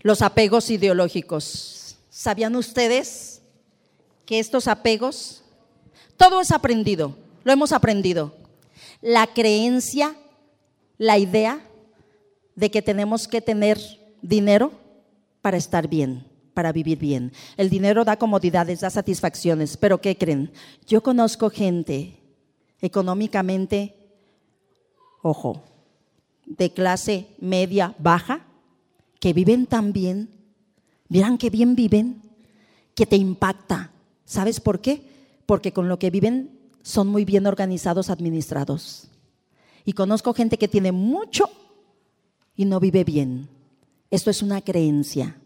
los 0.00 0.22
apegos 0.22 0.70
ideológicos. 0.70 1.83
¿Sabían 2.16 2.54
ustedes 2.54 3.42
que 4.24 4.38
estos 4.38 4.68
apegos, 4.68 5.42
todo 6.16 6.40
es 6.40 6.52
aprendido, 6.52 7.18
lo 7.42 7.50
hemos 7.50 7.72
aprendido? 7.72 8.32
La 9.00 9.26
creencia 9.26 10.14
la 10.96 11.18
idea 11.18 11.60
de 12.54 12.70
que 12.70 12.82
tenemos 12.82 13.26
que 13.26 13.40
tener 13.40 13.80
dinero 14.22 14.70
para 15.42 15.56
estar 15.56 15.88
bien, 15.88 16.24
para 16.54 16.70
vivir 16.70 16.98
bien. 16.98 17.32
El 17.56 17.68
dinero 17.68 18.04
da 18.04 18.16
comodidades, 18.16 18.82
da 18.82 18.90
satisfacciones, 18.90 19.76
pero 19.76 20.00
¿qué 20.00 20.16
creen? 20.16 20.52
Yo 20.86 21.02
conozco 21.02 21.50
gente 21.50 22.16
económicamente, 22.80 23.92
ojo, 25.20 25.64
de 26.46 26.70
clase 26.70 27.26
media, 27.40 27.92
baja, 27.98 28.46
que 29.18 29.32
viven 29.32 29.66
tan 29.66 29.92
bien, 29.92 30.43
miran 31.14 31.38
qué 31.38 31.48
bien 31.48 31.76
viven, 31.76 32.20
que 32.96 33.06
te 33.06 33.14
impacta. 33.14 33.92
¿Sabes 34.24 34.58
por 34.58 34.80
qué? 34.80 35.00
Porque 35.46 35.70
con 35.72 35.88
lo 35.88 35.96
que 35.96 36.10
viven 36.10 36.58
son 36.82 37.06
muy 37.06 37.24
bien 37.24 37.46
organizados, 37.46 38.10
administrados. 38.10 39.06
Y 39.84 39.92
conozco 39.92 40.34
gente 40.34 40.58
que 40.58 40.66
tiene 40.66 40.90
mucho 40.90 41.48
y 42.56 42.64
no 42.64 42.80
vive 42.80 43.04
bien. 43.04 43.48
Esto 44.10 44.28
es 44.28 44.42
una 44.42 44.60
creencia. 44.60 45.36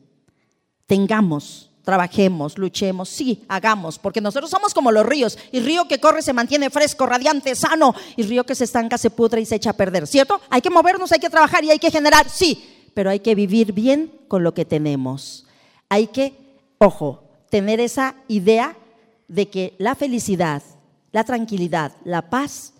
Tengamos, 0.87 1.71
trabajemos, 1.85 2.57
luchemos, 2.57 3.11
sí, 3.11 3.45
hagamos, 3.47 3.99
porque 3.99 4.23
nosotros 4.23 4.51
somos 4.51 4.73
como 4.73 4.91
los 4.91 5.05
ríos. 5.05 5.37
Y 5.53 5.61
río 5.61 5.87
que 5.87 6.01
corre 6.01 6.23
se 6.23 6.33
mantiene 6.33 6.71
fresco, 6.71 7.05
radiante, 7.05 7.55
sano. 7.55 7.95
Y 8.17 8.23
río 8.23 8.45
que 8.45 8.55
se 8.55 8.65
estanca 8.65 8.97
se 8.97 9.11
pudre 9.11 9.43
y 9.43 9.45
se 9.45 9.57
echa 9.57 9.71
a 9.71 9.77
perder, 9.77 10.07
¿cierto? 10.07 10.41
Hay 10.49 10.63
que 10.63 10.71
movernos, 10.71 11.13
hay 11.13 11.21
que 11.21 11.29
trabajar 11.29 11.63
y 11.63 11.71
hay 11.71 11.79
que 11.79 11.91
generar, 11.91 12.27
sí, 12.31 12.65
pero 12.95 13.11
hay 13.11 13.21
que 13.21 13.35
vivir 13.35 13.75
bien 13.75 14.11
con 14.29 14.43
lo 14.43 14.55
que 14.55 14.65
tenemos. 14.65 15.45
Hay 15.89 16.09
que, 16.09 16.35
ojo, 16.79 17.25
tener 17.51 17.81
esa 17.81 18.17
idea 18.29 18.77
de 19.27 19.49
que 19.49 19.75
la 19.79 19.95
felicidad, 19.95 20.63
la 21.13 21.25
tranquilidad, 21.25 21.93
la 22.05 22.31
paz 22.31 22.75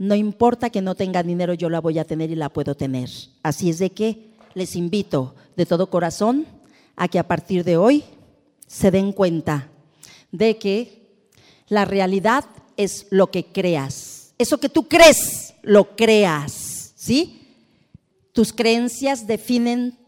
no 0.00 0.14
importa 0.14 0.70
que 0.70 0.80
no 0.80 0.94
tenga 0.94 1.22
dinero, 1.22 1.52
yo 1.52 1.68
la 1.68 1.78
voy 1.78 1.98
a 1.98 2.06
tener 2.06 2.30
y 2.30 2.34
la 2.34 2.48
puedo 2.48 2.74
tener. 2.74 3.10
Así 3.42 3.68
es 3.68 3.78
de 3.78 3.90
que 3.90 4.30
les 4.54 4.74
invito 4.74 5.34
de 5.56 5.66
todo 5.66 5.90
corazón 5.90 6.46
a 6.96 7.06
que 7.06 7.18
a 7.18 7.28
partir 7.28 7.64
de 7.64 7.76
hoy 7.76 8.04
se 8.66 8.90
den 8.90 9.12
cuenta 9.12 9.68
de 10.32 10.56
que 10.56 11.26
la 11.68 11.84
realidad 11.84 12.46
es 12.78 13.08
lo 13.10 13.30
que 13.30 13.44
creas. 13.44 14.32
Eso 14.38 14.58
que 14.58 14.70
tú 14.70 14.88
crees, 14.88 15.52
lo 15.60 15.94
creas. 15.96 16.94
¿Sí? 16.96 17.46
Tus 18.32 18.54
creencias 18.54 19.26
definen 19.26 19.98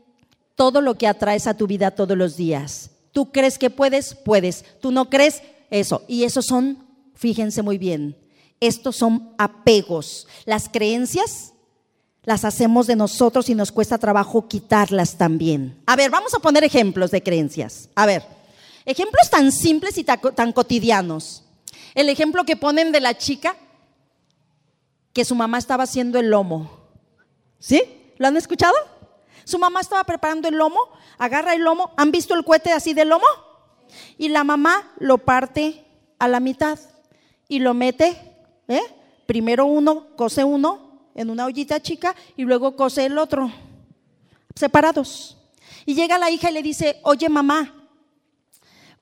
todo 0.54 0.80
lo 0.80 0.96
que 0.96 1.06
atraes 1.06 1.46
a 1.46 1.56
tu 1.56 1.66
vida 1.66 1.90
todos 1.90 2.16
los 2.16 2.36
días. 2.36 2.90
Tú 3.12 3.30
crees 3.30 3.58
que 3.58 3.70
puedes, 3.70 4.14
puedes. 4.14 4.64
Tú 4.80 4.90
no 4.90 5.10
crees, 5.10 5.42
eso. 5.70 6.02
Y 6.08 6.24
esos 6.24 6.46
son, 6.46 6.86
fíjense 7.14 7.62
muy 7.62 7.78
bien, 7.78 8.16
estos 8.60 8.96
son 8.96 9.34
apegos. 9.38 10.26
Las 10.44 10.68
creencias 10.68 11.52
las 12.24 12.44
hacemos 12.44 12.86
de 12.86 12.96
nosotros 12.96 13.48
y 13.48 13.54
nos 13.54 13.72
cuesta 13.72 13.98
trabajo 13.98 14.46
quitarlas 14.48 15.18
también. 15.18 15.82
A 15.86 15.96
ver, 15.96 16.10
vamos 16.10 16.34
a 16.34 16.38
poner 16.38 16.62
ejemplos 16.62 17.10
de 17.10 17.22
creencias. 17.22 17.88
A 17.94 18.06
ver, 18.06 18.24
ejemplos 18.84 19.28
tan 19.30 19.50
simples 19.50 19.98
y 19.98 20.04
tan 20.04 20.52
cotidianos. 20.52 21.44
El 21.94 22.08
ejemplo 22.08 22.44
que 22.44 22.56
ponen 22.56 22.92
de 22.92 23.00
la 23.00 23.18
chica 23.18 23.56
que 25.12 25.24
su 25.24 25.34
mamá 25.34 25.58
estaba 25.58 25.84
haciendo 25.84 26.18
el 26.18 26.30
lomo. 26.30 26.70
¿Sí? 27.58 27.82
¿Lo 28.18 28.28
han 28.28 28.36
escuchado? 28.36 28.74
Su 29.44 29.58
mamá 29.58 29.80
estaba 29.80 30.04
preparando 30.04 30.48
el 30.48 30.56
lomo, 30.56 30.80
agarra 31.18 31.54
el 31.54 31.62
lomo, 31.62 31.92
¿han 31.96 32.10
visto 32.10 32.34
el 32.34 32.44
cohete 32.44 32.72
así 32.72 32.94
de 32.94 33.04
lomo? 33.04 33.26
Y 34.18 34.28
la 34.28 34.44
mamá 34.44 34.92
lo 34.98 35.18
parte 35.18 35.84
a 36.18 36.28
la 36.28 36.40
mitad 36.40 36.78
y 37.48 37.58
lo 37.58 37.74
mete 37.74 38.16
¿eh? 38.68 38.82
primero 39.26 39.66
uno 39.66 40.06
cose 40.16 40.44
uno 40.44 41.10
en 41.14 41.30
una 41.30 41.46
ollita 41.46 41.80
chica 41.80 42.14
y 42.36 42.44
luego 42.44 42.76
cose 42.76 43.04
el 43.06 43.18
otro, 43.18 43.50
separados. 44.54 45.36
Y 45.84 45.94
llega 45.94 46.18
la 46.18 46.30
hija 46.30 46.50
y 46.50 46.54
le 46.54 46.62
dice, 46.62 47.00
oye 47.02 47.28
mamá, 47.28 47.74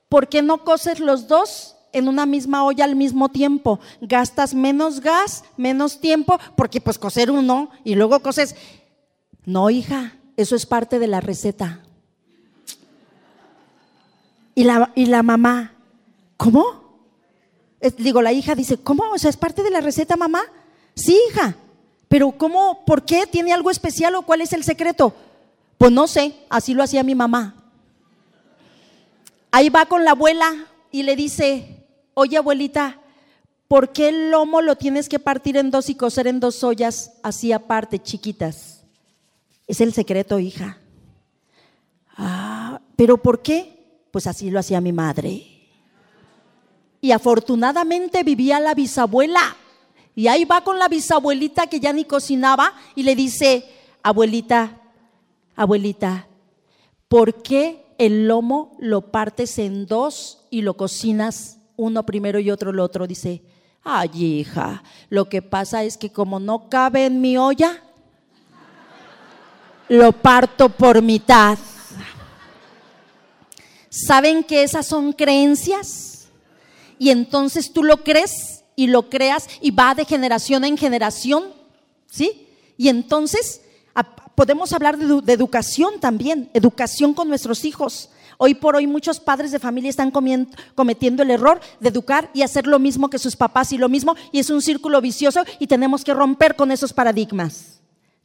¿por 0.09 0.29
qué 0.29 0.43
no 0.43 0.65
coses 0.65 0.99
los 0.99 1.29
dos 1.29 1.77
en 1.93 2.09
una 2.09 2.27
misma 2.27 2.65
olla 2.65 2.85
al 2.85 2.97
mismo 2.97 3.29
tiempo? 3.29 3.81
Gastas 4.01 4.55
menos 4.55 5.01
gas, 5.01 5.45
menos 5.57 6.01
tiempo, 6.01 6.39
porque 6.57 6.81
pues 6.81 6.99
coser 6.99 7.31
uno 7.31 7.71
y 7.85 7.95
luego 7.95 8.21
coses. 8.21 8.57
No, 9.45 9.71
hija, 9.71 10.15
eso 10.37 10.57
es 10.57 10.67
parte 10.67 10.99
de 10.99 11.07
la 11.07 11.21
receta. 11.21 11.81
Y 14.55 14.65
la, 14.65 14.93
y 14.95 15.07
la 15.07 15.23
mamá, 15.23 15.75
¿cómo? 16.37 16.81
digo, 17.97 18.21
la 18.21 18.33
hija 18.33 18.55
dice, 18.55 18.77
¿cómo? 18.77 19.05
O 19.13 19.19
sea, 19.19 19.31
¿es 19.31 19.37
parte 19.37 19.63
de 19.63 19.71
la 19.71 19.81
receta, 19.81 20.17
mamá? 20.17 20.43
Sí, 20.95 21.19
hija. 21.31 21.57
Pero 22.09 22.33
¿cómo? 22.33 22.85
¿Por 22.85 23.05
qué? 23.05 23.27
¿Tiene 23.27 23.53
algo 23.53 23.71
especial 23.71 24.15
o 24.17 24.23
cuál 24.23 24.41
es 24.41 24.53
el 24.53 24.65
secreto? 24.65 25.15
Pues 25.79 25.93
no 25.93 26.07
sé, 26.07 26.35
así 26.51 26.75
lo 26.75 26.83
hacía 26.83 27.03
mi 27.03 27.15
mamá. 27.15 27.55
Ahí 29.51 29.71
va 29.71 29.87
con 29.87 30.05
la 30.05 30.11
abuela 30.11 30.67
y 30.91 31.05
le 31.05 31.17
dice, 31.17 31.87
oye 32.15 32.37
abuelita, 32.37 32.99
¿por 33.69 33.93
qué 33.93 34.09
el 34.09 34.31
lomo 34.31 34.61
lo 34.61 34.77
tienes 34.77 35.09
que 35.09 35.19
partir 35.19 35.57
en 35.57 35.71
dos 35.71 35.89
y 35.89 35.95
coser 35.95 36.27
en 36.27 36.41
dos 36.41 36.63
ollas 36.63 37.13
así 37.23 37.53
aparte, 37.53 37.99
chiquitas? 37.99 38.80
Es 39.71 39.81
el 39.81 39.93
secreto, 39.93 40.41
hija. 40.41 40.79
Ah, 42.17 42.81
¿pero 42.97 43.19
por 43.19 43.41
qué? 43.41 44.03
Pues 44.11 44.27
así 44.27 44.51
lo 44.51 44.59
hacía 44.59 44.81
mi 44.81 44.93
madre. 44.93 45.47
Y 47.01 47.13
afortunadamente 47.13 48.25
vivía 48.25 48.59
la 48.59 48.75
bisabuela. 48.75 49.57
Y 50.17 50.27
ahí 50.27 50.45
va 50.45 50.65
con 50.65 50.81
la 50.81 50.89
bisabuelita 50.89 51.69
que 51.69 51.79
ya 51.79 51.93
ni 51.93 52.05
cocinaba 52.05 52.75
y 52.97 53.05
le 53.05 53.15
dice, 53.15 53.65
abuelita, 54.03 54.77
abuelita, 55.55 56.27
¿por 57.07 57.41
qué 57.41 57.95
el 57.97 58.27
lomo 58.27 58.77
lo 58.81 59.13
partes 59.13 59.57
en 59.61 59.87
dos 59.87 60.47
y 60.51 60.63
lo 60.63 60.77
cocinas 60.77 61.61
uno 61.77 62.05
primero 62.05 62.41
y 62.41 62.51
otro 62.51 62.71
el 62.71 62.81
otro? 62.81 63.07
Dice, 63.07 63.45
ay 63.85 64.11
hija, 64.15 64.83
lo 65.11 65.29
que 65.29 65.43
pasa 65.43 65.85
es 65.85 65.97
que 65.97 66.11
como 66.11 66.41
no 66.41 66.69
cabe 66.69 67.07
en 67.07 67.21
mi 67.21 67.37
olla, 67.39 67.85
lo 69.91 70.13
parto 70.13 70.71
por 70.71 71.03
mitad. 71.03 71.59
¿Saben 73.91 74.43
que 74.43 74.63
esas 74.63 74.87
son 74.87 75.13
creencias? 75.13 76.11
y 77.01 77.09
entonces 77.09 77.73
tú 77.73 77.83
lo 77.83 78.05
crees 78.05 78.63
y 78.77 78.87
lo 78.87 79.09
creas 79.09 79.49
y 79.63 79.71
va 79.71 79.95
de 79.95 80.05
generación 80.05 80.67
en 80.67 80.77
generación, 80.77 81.45
¿sí? 82.07 82.47
Y 82.77 82.91
entonces 82.91 83.63
podemos 84.35 84.75
hablar 84.75 84.99
de, 84.99 85.33
educación 85.33 85.99
también, 85.99 86.51
educación 86.53 87.15
con 87.15 87.29
nuestros 87.29 87.65
hijos. 87.65 88.11
Hoy 88.37 88.55
por 88.55 88.77
hoy 88.77 88.87
muchos 88.87 89.19
padres 89.19 89.51
de 89.51 89.59
familia 89.59 89.89
están 89.89 90.11
cometiendo 90.11 91.23
el 91.23 91.31
error 91.31 91.59
de 91.81 91.89
educar 91.89 92.31
y 92.35 92.43
hacer 92.43 92.67
lo 92.67 92.79
mismo 92.79 93.09
que 93.09 93.19
sus 93.19 93.35
papás 93.35 93.73
y 93.73 93.79
lo 93.79 93.89
mismo, 93.89 94.15
y 94.31 94.39
es 94.39 94.51
un 94.51 94.61
círculo 94.61 95.01
vicioso 95.01 95.43
y 95.59 95.69
tenemos 95.69 96.05
que 96.05 96.13
romper 96.13 96.55
con 96.55 96.71
esos 96.71 96.93
paradigmas. 96.93 97.80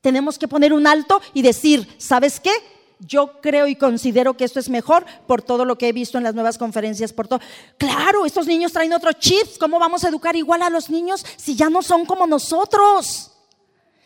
Tenemos 0.05 0.37
que 0.37 0.47
poner 0.47 0.71
un 0.71 0.85
alto 0.85 1.19
y 1.33 1.41
decir, 1.41 1.95
¿sabes 1.97 2.39
qué? 2.39 2.51
yo 2.99 3.41
creo 3.41 3.67
y 3.67 3.75
considero 3.75 4.37
que 4.37 4.43
esto 4.43 4.59
es 4.59 4.69
mejor 4.69 5.03
por 5.25 5.41
todo 5.41 5.65
lo 5.65 5.79
que 5.79 5.89
he 5.89 5.93
visto 5.93 6.19
en 6.19 6.23
las 6.23 6.35
nuevas 6.35 6.59
conferencias, 6.59 7.11
por 7.11 7.27
todo. 7.27 7.39
Claro, 7.79 8.23
estos 8.23 8.45
niños 8.45 8.71
traen 8.71 8.93
otros 8.93 9.15
chips. 9.17 9.57
¿Cómo 9.57 9.79
vamos 9.79 10.03
a 10.03 10.09
educar 10.09 10.35
igual 10.35 10.61
a 10.61 10.69
los 10.69 10.91
niños 10.91 11.25
si 11.37 11.55
ya 11.55 11.71
no 11.71 11.81
son 11.81 12.05
como 12.05 12.27
nosotros? 12.27 13.31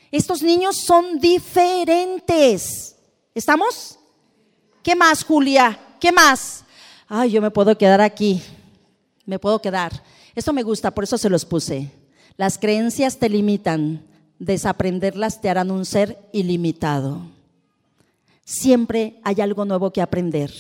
Estos 0.10 0.42
niños 0.42 0.78
son 0.78 1.20
diferentes. 1.20 2.96
¿Estamos? 3.36 4.00
¿Qué 4.82 4.96
más, 4.96 5.26
Julia? 5.26 5.78
¿Qué 6.00 6.14
más? 6.14 6.64
Ay, 7.10 7.32
yo 7.32 7.42
me 7.42 7.52
puedo 7.52 7.78
quedar 7.78 8.00
aquí. 8.00 8.42
Me 9.26 9.38
puedo 9.38 9.62
quedar. 9.62 10.02
Esto 10.34 10.54
me 10.54 10.64
gusta, 10.64 10.92
por 10.92 11.04
eso 11.04 11.18
se 11.18 11.30
los 11.30 11.44
puse. 11.44 11.92
Las 12.38 12.58
creencias 12.58 13.18
te 13.18 13.28
limitan. 13.28 14.09
Desaprenderlas 14.40 15.42
te 15.42 15.50
harán 15.50 15.70
un 15.70 15.86
ser 15.86 16.18
ilimitado. 16.32 17.22
Siempre 18.46 19.20
hay 19.24 19.42
algo 19.42 19.66
nuevo 19.66 19.92
que 19.92 20.02
aprender. 20.02 20.52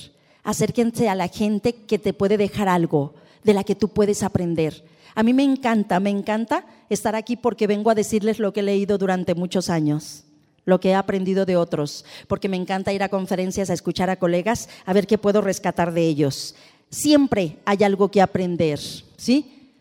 Acérquense 0.44 1.10
a 1.10 1.16
la 1.16 1.28
gente 1.28 1.74
que 1.74 1.98
te 1.98 2.14
puede 2.14 2.38
dejar 2.38 2.70
algo, 2.70 3.16
de 3.44 3.54
la 3.54 3.64
que 3.64 3.76
tú 3.76 3.90
puedes 3.90 4.22
aprender. 4.22 4.84
A 5.16 5.24
mí 5.24 5.34
me 5.34 5.44
encanta, 5.44 6.00
me 6.00 6.10
encanta 6.10 6.66
estar 6.90 7.16
aquí 7.16 7.36
porque 7.36 7.68
vengo 7.68 7.90
a 7.90 7.96
decirles 7.96 8.40
lo 8.40 8.54
que 8.54 8.60
he 8.60 8.64
leído 8.64 8.98
durante 8.98 9.34
muchos 9.34 9.70
años, 9.70 10.24
lo 10.66 10.80
que 10.80 10.90
he 10.90 10.96
aprendido 10.96 11.46
de 11.46 11.58
otros, 11.58 12.06
porque 12.28 12.50
me 12.50 12.58
encanta 12.58 12.94
ir 12.94 13.02
a 13.02 13.10
conferencias 13.10 13.70
a 13.70 13.74
escuchar 13.74 14.10
a 14.10 14.20
colegas, 14.20 14.70
a 14.86 14.94
ver 14.94 15.08
qué 15.08 15.18
puedo 15.18 15.42
rescatar 15.42 15.94
de 15.94 16.06
ellos. 16.06 16.56
Siempre 16.90 17.58
hay 17.66 17.84
algo 17.84 18.12
que 18.12 18.22
aprender, 18.22 18.80
¿sí? 19.18 19.72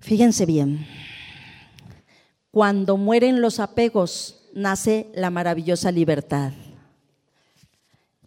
Fíjense 0.00 0.46
bien. 0.46 0.86
Cuando 2.50 2.96
mueren 2.96 3.40
los 3.40 3.60
apegos, 3.60 4.40
nace 4.54 5.08
la 5.14 5.30
maravillosa 5.30 5.92
libertad. 5.92 6.52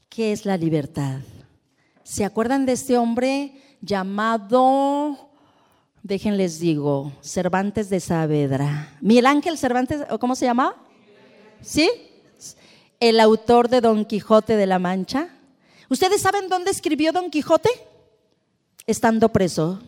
¿Qué 0.08 0.32
es 0.32 0.46
la 0.46 0.56
libertad? 0.56 1.20
¿Se 2.04 2.24
acuerdan 2.24 2.66
de 2.66 2.74
este 2.74 2.98
hombre 2.98 3.54
llamado, 3.82 5.30
déjenles 6.04 6.60
digo, 6.60 7.12
Cervantes 7.22 7.90
de 7.90 8.00
Saavedra? 8.00 8.98
Miguel 9.02 9.26
Ángel 9.26 9.58
Cervantes, 9.58 10.02
¿cómo 10.20 10.36
se 10.36 10.46
llama? 10.46 10.76
¿Sí? 11.62 11.90
El 13.00 13.20
autor 13.20 13.68
de 13.68 13.82
Don 13.82 14.06
Quijote 14.06 14.56
de 14.56 14.68
la 14.68 14.80
Mancha. 14.80 15.30
¿Ustedes 15.90 16.22
saben 16.22 16.48
dónde 16.48 16.72
escribió 16.72 17.12
Don 17.12 17.30
Quijote? 17.30 17.70
Estando 18.88 19.30
preso. 19.30 19.82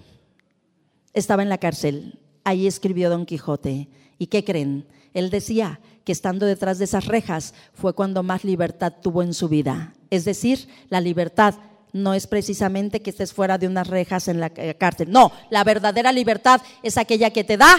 Estaba 1.13 1.41
en 1.41 1.49
la 1.49 1.57
cárcel. 1.57 2.19
Ahí 2.43 2.67
escribió 2.67 3.09
Don 3.09 3.25
Quijote. 3.25 3.87
¿Y 4.17 4.27
qué 4.27 4.43
creen? 4.43 4.85
Él 5.13 5.29
decía 5.29 5.79
que 6.03 6.11
estando 6.11 6.45
detrás 6.45 6.77
de 6.77 6.85
esas 6.85 7.05
rejas 7.05 7.53
fue 7.73 7.93
cuando 7.93 8.23
más 8.23 8.43
libertad 8.43 8.93
tuvo 9.01 9.23
en 9.23 9.33
su 9.33 9.49
vida. 9.49 9.93
Es 10.09 10.25
decir, 10.25 10.67
la 10.89 11.01
libertad 11.01 11.55
no 11.93 12.13
es 12.13 12.27
precisamente 12.27 13.01
que 13.01 13.09
estés 13.09 13.33
fuera 13.33 13.57
de 13.57 13.67
unas 13.67 13.87
rejas 13.87 14.27
en 14.27 14.39
la 14.39 14.49
cárcel. 14.49 15.09
No, 15.09 15.31
la 15.49 15.63
verdadera 15.63 16.11
libertad 16.11 16.61
es 16.83 16.97
aquella 16.97 17.31
que 17.31 17.43
te 17.43 17.57
da 17.57 17.77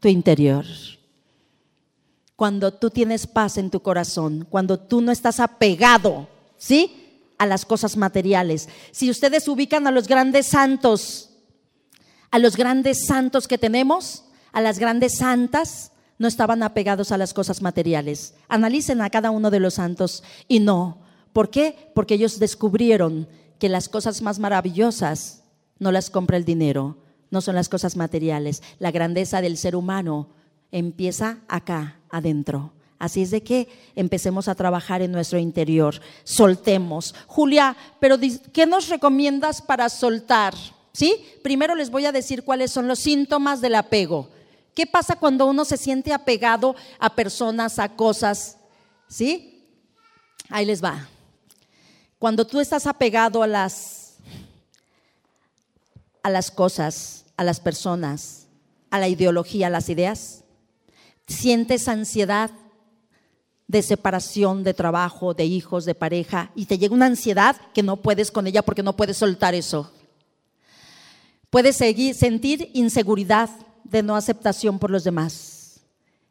tu 0.00 0.08
interior. 0.08 0.64
Cuando 2.36 2.72
tú 2.72 2.90
tienes 2.90 3.26
paz 3.26 3.58
en 3.58 3.70
tu 3.70 3.80
corazón, 3.80 4.46
cuando 4.48 4.80
tú 4.80 5.00
no 5.00 5.12
estás 5.12 5.40
apegado, 5.40 6.26
¿sí? 6.56 7.20
A 7.38 7.46
las 7.46 7.64
cosas 7.64 7.96
materiales. 7.96 8.68
Si 8.90 9.10
ustedes 9.10 9.46
ubican 9.46 9.86
a 9.86 9.90
los 9.90 10.08
grandes 10.08 10.46
santos, 10.46 11.30
a 12.30 12.38
los 12.38 12.56
grandes 12.56 13.06
santos 13.06 13.46
que 13.46 13.58
tenemos, 13.58 14.24
a 14.54 14.60
las 14.60 14.78
grandes 14.78 15.18
santas, 15.18 15.90
no 16.16 16.28
estaban 16.28 16.62
apegados 16.62 17.12
a 17.12 17.18
las 17.18 17.34
cosas 17.34 17.60
materiales. 17.60 18.34
Analicen 18.48 19.02
a 19.02 19.10
cada 19.10 19.30
uno 19.30 19.50
de 19.50 19.60
los 19.60 19.74
santos 19.74 20.22
y 20.48 20.60
no. 20.60 20.98
¿Por 21.32 21.50
qué? 21.50 21.90
Porque 21.94 22.14
ellos 22.14 22.38
descubrieron 22.38 23.28
que 23.58 23.68
las 23.68 23.88
cosas 23.88 24.22
más 24.22 24.38
maravillosas 24.38 25.42
no 25.78 25.90
las 25.90 26.08
compra 26.08 26.36
el 26.36 26.44
dinero, 26.44 26.96
no 27.30 27.40
son 27.40 27.56
las 27.56 27.68
cosas 27.68 27.96
materiales. 27.96 28.62
La 28.78 28.92
grandeza 28.92 29.40
del 29.40 29.58
ser 29.58 29.74
humano 29.74 30.28
empieza 30.70 31.38
acá, 31.48 31.98
adentro. 32.08 32.72
Así 33.00 33.22
es 33.22 33.32
de 33.32 33.42
que 33.42 33.68
empecemos 33.96 34.46
a 34.46 34.54
trabajar 34.54 35.02
en 35.02 35.10
nuestro 35.10 35.40
interior, 35.40 36.00
soltemos. 36.22 37.14
Julia, 37.26 37.76
pero 37.98 38.18
¿qué 38.52 38.66
nos 38.66 38.88
recomiendas 38.88 39.60
para 39.60 39.88
soltar? 39.88 40.54
¿Sí? 40.92 41.24
Primero 41.42 41.74
les 41.74 41.90
voy 41.90 42.06
a 42.06 42.12
decir 42.12 42.44
cuáles 42.44 42.70
son 42.70 42.86
los 42.86 43.00
síntomas 43.00 43.60
del 43.60 43.74
apego. 43.74 44.28
¿Qué 44.74 44.86
pasa 44.86 45.16
cuando 45.16 45.46
uno 45.46 45.64
se 45.64 45.76
siente 45.76 46.12
apegado 46.12 46.74
a 46.98 47.14
personas, 47.14 47.78
a 47.78 47.90
cosas? 47.94 48.58
¿Sí? 49.08 49.66
Ahí 50.48 50.66
les 50.66 50.82
va. 50.82 51.08
Cuando 52.18 52.46
tú 52.46 52.60
estás 52.60 52.86
apegado 52.86 53.42
a 53.42 53.46
las 53.46 54.04
a 56.24 56.30
las 56.30 56.50
cosas, 56.50 57.26
a 57.36 57.44
las 57.44 57.60
personas, 57.60 58.46
a 58.90 58.98
la 58.98 59.08
ideología, 59.08 59.66
a 59.66 59.70
las 59.70 59.90
ideas, 59.90 60.42
sientes 61.26 61.86
ansiedad 61.86 62.50
de 63.68 63.82
separación, 63.82 64.64
de 64.64 64.72
trabajo, 64.72 65.34
de 65.34 65.44
hijos, 65.44 65.84
de 65.84 65.94
pareja, 65.94 66.50
y 66.54 66.64
te 66.64 66.78
llega 66.78 66.94
una 66.94 67.06
ansiedad 67.06 67.56
que 67.74 67.82
no 67.82 67.98
puedes 67.98 68.30
con 68.30 68.46
ella 68.46 68.62
porque 68.62 68.82
no 68.82 68.96
puedes 68.96 69.18
soltar 69.18 69.54
eso. 69.54 69.92
Puedes 71.50 71.76
seguir, 71.76 72.14
sentir 72.14 72.70
inseguridad, 72.72 73.50
de 73.84 74.02
no 74.02 74.16
aceptación 74.16 74.78
por 74.78 74.90
los 74.90 75.04
demás. 75.04 75.80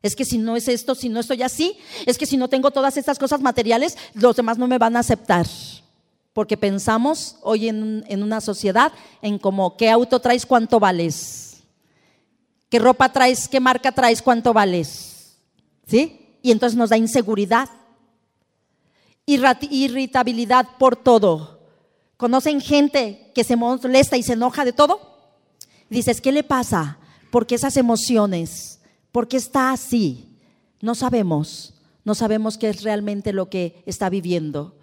Es 0.03 0.17
que 0.17 0.25
si 0.25 0.37
no 0.37 0.57
es 0.57 0.67
esto, 0.67 0.95
si 0.95 1.07
no 1.07 1.21
estoy 1.21 1.43
así, 1.43 1.77
es 2.05 2.17
que 2.17 2.25
si 2.25 2.35
no 2.35 2.49
tengo 2.49 2.71
todas 2.71 2.97
estas 2.97 3.17
cosas 3.17 3.39
materiales, 3.39 3.97
los 4.13 4.35
demás 4.35 4.57
no 4.57 4.67
me 4.67 4.77
van 4.77 4.97
a 4.97 4.99
aceptar. 4.99 5.47
Porque 6.33 6.57
pensamos 6.57 7.37
hoy 7.41 7.69
en, 7.69 8.03
una 8.21 8.41
sociedad 8.41 8.91
en 9.21 9.39
como, 9.39 9.77
¿qué 9.77 9.89
auto 9.89 10.19
traes? 10.19 10.45
¿Cuánto 10.45 10.79
vales? 10.79 11.63
¿Qué 12.69 12.79
ropa 12.79 13.13
traes? 13.13 13.47
¿Qué 13.47 13.61
marca 13.61 13.93
traes? 13.93 14.21
¿Cuánto 14.21 14.51
vales? 14.51 15.37
¿Sí? 15.87 16.37
Y 16.41 16.51
entonces 16.51 16.75
nos 16.75 16.89
da 16.89 16.97
inseguridad, 16.97 17.69
irritabilidad 19.25 20.67
por 20.77 20.97
todo. 20.97 21.61
¿Conocen 22.17 22.59
gente 22.59 23.31
que 23.33 23.45
se 23.45 23.55
molesta 23.55 24.17
y 24.17 24.23
se 24.23 24.33
enoja 24.33 24.65
de 24.65 24.73
todo? 24.73 24.99
Dices, 25.89 26.19
¿qué 26.19 26.31
le 26.33 26.43
pasa? 26.43 26.97
¿Por 27.33 27.47
qué 27.47 27.55
esas 27.55 27.77
emociones? 27.77 28.79
¿Por 29.11 29.27
qué 29.27 29.37
está 29.37 29.71
así? 29.71 30.37
No 30.81 30.93
sabemos, 30.93 31.73
no 32.05 32.13
sabemos 32.13 32.59
qué 32.59 32.69
es 32.69 32.83
realmente 32.83 33.33
lo 33.33 33.49
que 33.49 33.81
está 33.87 34.07
viviendo. 34.11 34.77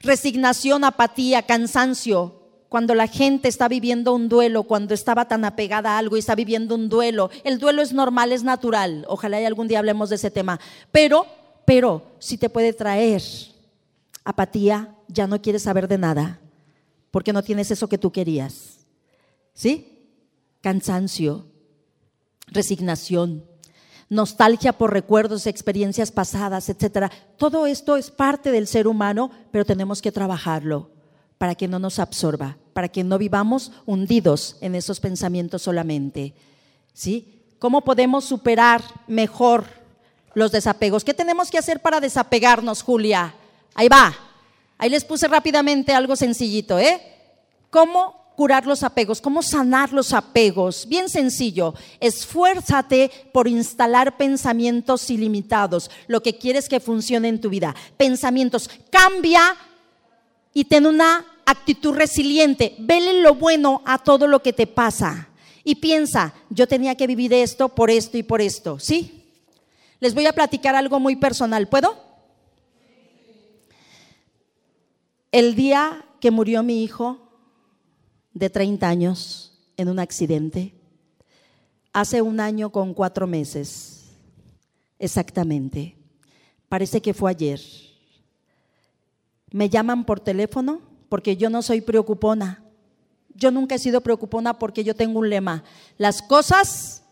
Resignación, 0.00 0.82
apatía, 0.82 1.42
cansancio, 1.42 2.40
cuando 2.70 2.94
la 2.94 3.06
gente 3.06 3.48
está 3.48 3.68
viviendo 3.68 4.14
un 4.14 4.30
duelo, 4.30 4.62
cuando 4.62 4.94
estaba 4.94 5.28
tan 5.28 5.44
apegada 5.44 5.90
a 5.90 5.98
algo 5.98 6.16
y 6.16 6.20
está 6.20 6.34
viviendo 6.34 6.74
un 6.74 6.88
duelo. 6.88 7.28
El 7.44 7.58
duelo 7.58 7.82
es 7.82 7.92
normal, 7.92 8.32
es 8.32 8.44
natural. 8.44 9.04
Ojalá 9.06 9.38
y 9.42 9.44
algún 9.44 9.68
día 9.68 9.80
hablemos 9.80 10.08
de 10.08 10.16
ese 10.16 10.30
tema. 10.30 10.58
Pero, 10.90 11.26
pero, 11.66 12.14
si 12.18 12.38
te 12.38 12.48
puede 12.48 12.72
traer 12.72 13.20
apatía, 14.24 14.94
ya 15.08 15.26
no 15.26 15.42
quieres 15.42 15.64
saber 15.64 15.86
de 15.86 15.98
nada, 15.98 16.40
porque 17.10 17.34
no 17.34 17.42
tienes 17.42 17.70
eso 17.70 17.90
que 17.90 17.98
tú 17.98 18.10
querías. 18.10 18.86
¿Sí? 19.52 20.08
Cansancio, 20.62 21.44
resignación, 22.46 23.44
nostalgia 24.08 24.72
por 24.72 24.92
recuerdos, 24.92 25.46
experiencias 25.46 26.12
pasadas, 26.12 26.68
etcétera. 26.68 27.10
Todo 27.36 27.66
esto 27.66 27.96
es 27.96 28.10
parte 28.10 28.50
del 28.50 28.66
ser 28.66 28.86
humano, 28.86 29.30
pero 29.50 29.64
tenemos 29.64 30.02
que 30.02 30.12
trabajarlo 30.12 30.90
para 31.38 31.54
que 31.54 31.68
no 31.68 31.78
nos 31.78 31.98
absorba, 31.98 32.56
para 32.72 32.88
que 32.88 33.04
no 33.04 33.18
vivamos 33.18 33.72
hundidos 33.86 34.56
en 34.60 34.74
esos 34.74 35.00
pensamientos 35.00 35.62
solamente. 35.62 36.34
¿Sí? 36.92 37.42
¿Cómo 37.58 37.82
podemos 37.82 38.24
superar 38.24 38.82
mejor 39.06 39.64
los 40.34 40.52
desapegos? 40.52 41.04
¿Qué 41.04 41.14
tenemos 41.14 41.50
que 41.50 41.58
hacer 41.58 41.80
para 41.80 42.00
desapegarnos, 42.00 42.82
Julia? 42.82 43.34
Ahí 43.74 43.88
va. 43.88 44.14
Ahí 44.78 44.90
les 44.90 45.04
puse 45.04 45.28
rápidamente 45.28 45.92
algo 45.92 46.14
sencillito, 46.16 46.78
¿eh? 46.78 47.00
¿Cómo 47.70 48.23
curar 48.36 48.66
los 48.66 48.82
apegos, 48.82 49.20
cómo 49.20 49.42
sanar 49.42 49.92
los 49.92 50.12
apegos. 50.12 50.86
Bien 50.88 51.08
sencillo, 51.08 51.74
esfuérzate 52.00 53.10
por 53.32 53.48
instalar 53.48 54.16
pensamientos 54.16 55.10
ilimitados, 55.10 55.90
lo 56.06 56.22
que 56.22 56.36
quieres 56.36 56.68
que 56.68 56.80
funcione 56.80 57.28
en 57.28 57.40
tu 57.40 57.48
vida. 57.48 57.74
Pensamientos, 57.96 58.68
cambia 58.90 59.56
y 60.52 60.64
ten 60.64 60.86
una 60.86 61.24
actitud 61.46 61.94
resiliente, 61.94 62.74
vele 62.78 63.20
lo 63.20 63.34
bueno 63.34 63.82
a 63.84 63.98
todo 63.98 64.26
lo 64.26 64.42
que 64.42 64.52
te 64.52 64.66
pasa. 64.66 65.28
Y 65.62 65.76
piensa, 65.76 66.34
yo 66.50 66.68
tenía 66.68 66.94
que 66.94 67.06
vivir 67.06 67.32
esto 67.32 67.68
por 67.70 67.90
esto 67.90 68.18
y 68.18 68.22
por 68.22 68.40
esto, 68.40 68.78
¿sí? 68.78 69.24
Les 70.00 70.14
voy 70.14 70.26
a 70.26 70.32
platicar 70.32 70.74
algo 70.74 71.00
muy 71.00 71.16
personal, 71.16 71.68
¿puedo? 71.68 71.96
El 75.32 75.54
día 75.54 76.04
que 76.20 76.30
murió 76.30 76.62
mi 76.62 76.84
hijo, 76.84 77.23
de 78.34 78.50
30 78.50 78.86
años 78.86 79.52
en 79.76 79.88
un 79.88 79.98
accidente, 79.98 80.74
hace 81.92 82.20
un 82.20 82.40
año 82.40 82.70
con 82.70 82.92
cuatro 82.92 83.26
meses, 83.26 84.10
exactamente. 84.98 85.96
Parece 86.68 87.00
que 87.00 87.14
fue 87.14 87.30
ayer. 87.30 87.60
Me 89.50 89.70
llaman 89.70 90.04
por 90.04 90.18
teléfono 90.18 90.80
porque 91.08 91.36
yo 91.36 91.48
no 91.48 91.62
soy 91.62 91.80
preocupona. 91.80 92.64
Yo 93.36 93.50
nunca 93.50 93.76
he 93.76 93.78
sido 93.78 94.00
preocupona 94.00 94.58
porque 94.58 94.82
yo 94.82 94.94
tengo 94.96 95.20
un 95.20 95.30
lema. 95.30 95.62
Las 95.96 96.20
cosas 96.20 97.04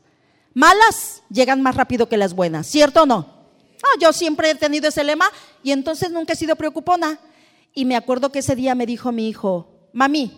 malas 0.54 1.22
llegan 1.30 1.62
más 1.62 1.76
rápido 1.76 2.08
que 2.08 2.16
las 2.16 2.34
buenas, 2.34 2.66
¿cierto 2.66 3.02
o 3.02 3.06
no? 3.06 3.42
Ah, 3.84 3.98
yo 4.00 4.12
siempre 4.12 4.50
he 4.50 4.54
tenido 4.54 4.88
ese 4.88 5.04
lema 5.04 5.26
y 5.62 5.72
entonces 5.72 6.10
nunca 6.10 6.32
he 6.32 6.36
sido 6.36 6.56
preocupona. 6.56 7.18
Y 7.74 7.84
me 7.84 7.96
acuerdo 7.96 8.30
que 8.30 8.40
ese 8.40 8.56
día 8.56 8.74
me 8.74 8.86
dijo 8.86 9.12
mi 9.12 9.28
hijo, 9.28 9.88
mami, 9.92 10.32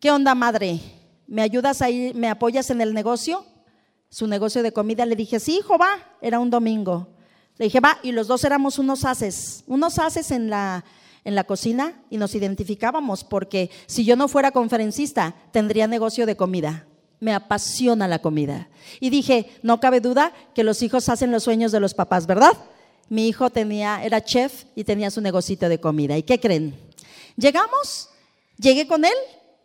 ¿Qué 0.00 0.10
onda, 0.10 0.34
madre? 0.34 0.80
¿Me 1.26 1.42
ayudas 1.42 1.82
ahí, 1.82 2.12
me 2.14 2.30
apoyas 2.30 2.70
en 2.70 2.80
el 2.80 2.94
negocio? 2.94 3.44
Su 4.08 4.26
negocio 4.26 4.62
de 4.62 4.72
comida. 4.72 5.04
Le 5.04 5.14
dije, 5.14 5.38
sí, 5.38 5.58
hijo, 5.58 5.76
va. 5.76 6.16
Era 6.22 6.40
un 6.40 6.48
domingo. 6.48 7.08
Le 7.58 7.66
dije, 7.66 7.80
va. 7.80 7.98
Y 8.02 8.12
los 8.12 8.26
dos 8.26 8.42
éramos 8.44 8.78
unos 8.78 9.04
haces, 9.04 9.62
unos 9.66 9.98
haces 9.98 10.30
en 10.30 10.48
la, 10.48 10.86
en 11.22 11.34
la 11.34 11.44
cocina 11.44 12.00
y 12.08 12.16
nos 12.16 12.34
identificábamos 12.34 13.24
porque 13.24 13.70
si 13.84 14.06
yo 14.06 14.16
no 14.16 14.26
fuera 14.26 14.52
conferencista, 14.52 15.34
tendría 15.52 15.86
negocio 15.86 16.24
de 16.24 16.34
comida. 16.34 16.86
Me 17.20 17.34
apasiona 17.34 18.08
la 18.08 18.20
comida. 18.20 18.70
Y 19.00 19.10
dije, 19.10 19.50
no 19.62 19.80
cabe 19.80 20.00
duda 20.00 20.32
que 20.54 20.64
los 20.64 20.82
hijos 20.82 21.10
hacen 21.10 21.30
los 21.30 21.42
sueños 21.42 21.72
de 21.72 21.80
los 21.80 21.92
papás, 21.92 22.26
¿verdad? 22.26 22.56
Mi 23.10 23.28
hijo 23.28 23.50
tenía, 23.50 24.02
era 24.02 24.24
chef 24.24 24.64
y 24.74 24.84
tenía 24.84 25.10
su 25.10 25.20
negocito 25.20 25.68
de 25.68 25.78
comida. 25.78 26.16
¿Y 26.16 26.22
qué 26.22 26.40
creen? 26.40 26.74
Llegamos, 27.36 28.08
llegué 28.56 28.86
con 28.86 29.04
él 29.04 29.12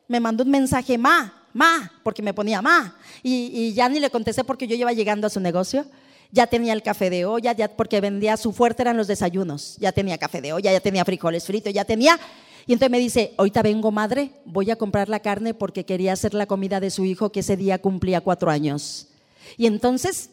me 0.07 0.19
mandó 0.19 0.43
un 0.43 0.51
mensaje, 0.51 0.97
ma, 0.97 1.33
ma, 1.53 1.91
porque 2.03 2.21
me 2.21 2.33
ponía 2.33 2.61
ma. 2.61 2.95
Y, 3.23 3.73
ya 3.73 3.89
ni 3.89 3.99
le 3.99 4.09
contesté 4.09 4.43
porque 4.43 4.67
yo 4.67 4.75
iba 4.75 4.91
llegando 4.93 5.27
a 5.27 5.29
su 5.29 5.39
negocio. 5.39 5.85
Ya 6.31 6.47
tenía 6.47 6.73
el 6.73 6.83
café 6.83 7.09
de 7.09 7.25
olla, 7.25 7.53
ya 7.53 7.69
porque 7.75 8.01
vendía 8.01 8.35
su 8.35 8.51
fuerte 8.51 8.81
eran 8.81 8.97
los 8.97 9.07
desayunos. 9.07 9.77
Ya 9.79 9.91
tenía 9.91 10.17
café 10.17 10.41
de 10.41 10.53
olla, 10.53 10.71
ya 10.71 10.79
tenía 10.79 11.05
frijoles 11.05 11.45
fritos, 11.45 11.71
ya 11.71 11.85
tenía. 11.85 12.19
Y 12.67 12.73
entonces 12.73 12.91
me 12.91 12.99
dice, 12.99 13.33
ahorita 13.37 13.61
vengo 13.61 13.91
madre, 13.91 14.31
voy 14.43 14.71
a 14.71 14.75
comprar 14.75 15.07
la 15.07 15.19
carne 15.19 15.53
porque 15.53 15.85
quería 15.85 16.13
hacer 16.13 16.33
la 16.33 16.45
comida 16.45 16.79
de 16.79 16.89
su 16.89 17.05
hijo 17.05 17.31
que 17.31 17.41
ese 17.41 17.55
día 17.55 17.79
cumplía 17.79 18.21
cuatro 18.21 18.49
años. 18.49 19.07
Y 19.55 19.67
entonces 19.67 20.31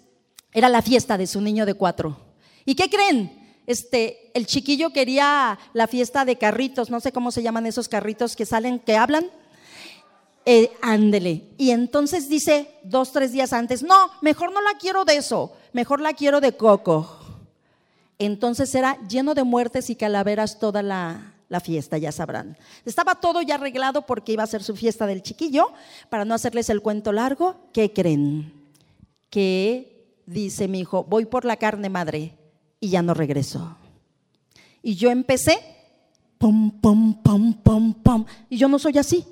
era 0.52 0.68
la 0.68 0.82
fiesta 0.82 1.18
de 1.18 1.26
su 1.26 1.40
niño 1.40 1.66
de 1.66 1.74
cuatro. 1.74 2.18
¿Y 2.64 2.74
qué 2.74 2.88
creen? 2.88 3.38
Este, 3.66 4.30
el 4.34 4.46
chiquillo 4.46 4.90
quería 4.90 5.58
la 5.72 5.86
fiesta 5.86 6.24
de 6.24 6.36
carritos, 6.36 6.90
no 6.90 7.00
sé 7.00 7.12
cómo 7.12 7.30
se 7.30 7.42
llaman 7.42 7.66
esos 7.66 7.88
carritos 7.88 8.34
que 8.34 8.46
salen, 8.46 8.80
que 8.80 8.96
hablan 8.96 9.26
eh, 10.45 10.70
ándele. 10.80 11.45
Y 11.57 11.70
entonces 11.70 12.28
dice 12.28 12.68
dos, 12.82 13.12
tres 13.12 13.32
días 13.32 13.53
antes, 13.53 13.82
no, 13.82 14.11
mejor 14.20 14.53
no 14.53 14.61
la 14.61 14.74
quiero 14.78 15.05
de 15.05 15.16
eso, 15.16 15.53
mejor 15.72 16.01
la 16.01 16.12
quiero 16.12 16.40
de 16.40 16.57
coco. 16.57 17.18
Entonces 18.18 18.74
era 18.74 18.99
lleno 19.09 19.34
de 19.34 19.45
muertes 19.45 19.90
y 19.90 19.97
calaveras 19.97 20.59
toda 20.59 20.82
la, 20.82 21.34
la 21.49 21.61
fiesta, 21.61 21.99
ya 21.99 22.12
sabrán. 22.12 22.57
Estaba 22.84 23.16
todo 23.16 23.43
ya 23.43 23.57
arreglado 23.57 24.07
porque 24.07 24.32
iba 24.32 24.43
a 24.43 24.47
ser 24.47 24.62
su 24.62 24.74
fiesta 24.74 25.07
del 25.07 25.22
chiquillo. 25.22 25.72
Para 26.09 26.24
no 26.24 26.34
hacerles 26.34 26.70
el 26.70 26.80
cuento 26.82 27.12
largo, 27.12 27.57
¿qué 27.72 27.93
creen? 27.93 28.53
Que 29.28 30.07
dice 30.24 30.68
mi 30.68 30.80
hijo, 30.80 31.05
voy 31.05 31.26
por 31.26 31.45
la 31.45 31.57
carne 31.57 31.88
madre 31.88 32.34
y 32.80 32.88
ya 32.88 33.03
no 33.03 33.12
regreso. 33.12 33.76
Y 34.82 34.95
yo 34.95 35.11
empecé, 35.11 35.59
pum, 36.38 36.70
pum, 36.80 37.22
pum, 37.22 37.55
pum, 37.55 37.95
pum. 37.95 38.24
Y 38.49 38.57
yo 38.57 38.68
no 38.68 38.78
soy 38.78 38.99
así. 38.99 39.24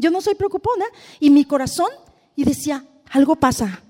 Yo 0.00 0.10
no 0.10 0.20
soy 0.20 0.34
preocupona. 0.34 0.84
Y 1.20 1.30
mi 1.30 1.44
corazón, 1.44 1.90
y 2.34 2.44
decía, 2.44 2.84
algo 3.10 3.36
pasa, 3.36 3.82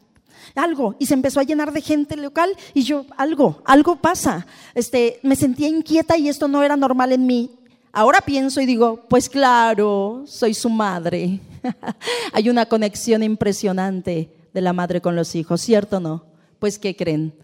algo. 0.54 0.96
Y 0.98 1.06
se 1.06 1.14
empezó 1.14 1.40
a 1.40 1.44
llenar 1.44 1.72
de 1.72 1.80
gente 1.80 2.16
local 2.16 2.50
y 2.74 2.82
yo, 2.82 3.06
algo, 3.16 3.62
algo 3.64 3.96
pasa. 3.96 4.46
Este, 4.74 5.20
me 5.22 5.36
sentía 5.36 5.68
inquieta 5.68 6.18
y 6.18 6.28
esto 6.28 6.48
no 6.48 6.62
era 6.62 6.76
normal 6.76 7.12
en 7.12 7.26
mí. 7.26 7.50
Ahora 7.92 8.20
pienso 8.20 8.60
y 8.60 8.66
digo, 8.66 9.06
pues 9.08 9.28
claro, 9.28 10.24
soy 10.26 10.54
su 10.54 10.68
madre. 10.68 11.40
Hay 12.32 12.48
una 12.48 12.66
conexión 12.66 13.22
impresionante 13.22 14.30
de 14.52 14.60
la 14.60 14.72
madre 14.72 15.00
con 15.00 15.16
los 15.16 15.34
hijos, 15.34 15.60
¿cierto 15.60 15.96
o 15.96 16.00
no? 16.00 16.24
Pues, 16.58 16.78
¿qué 16.78 16.94
creen? 16.94 17.34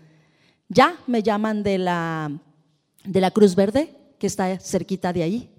Ya 0.69 0.97
me 1.07 1.23
llaman 1.23 1.62
de 1.62 1.79
la, 1.79 2.31
de 3.05 3.21
la 3.21 3.31
Cruz 3.31 3.55
Verde, 3.55 3.97
que 4.19 4.27
está 4.27 4.59
cerquita 4.59 5.12
de 5.12 5.23
ahí. 5.23 5.51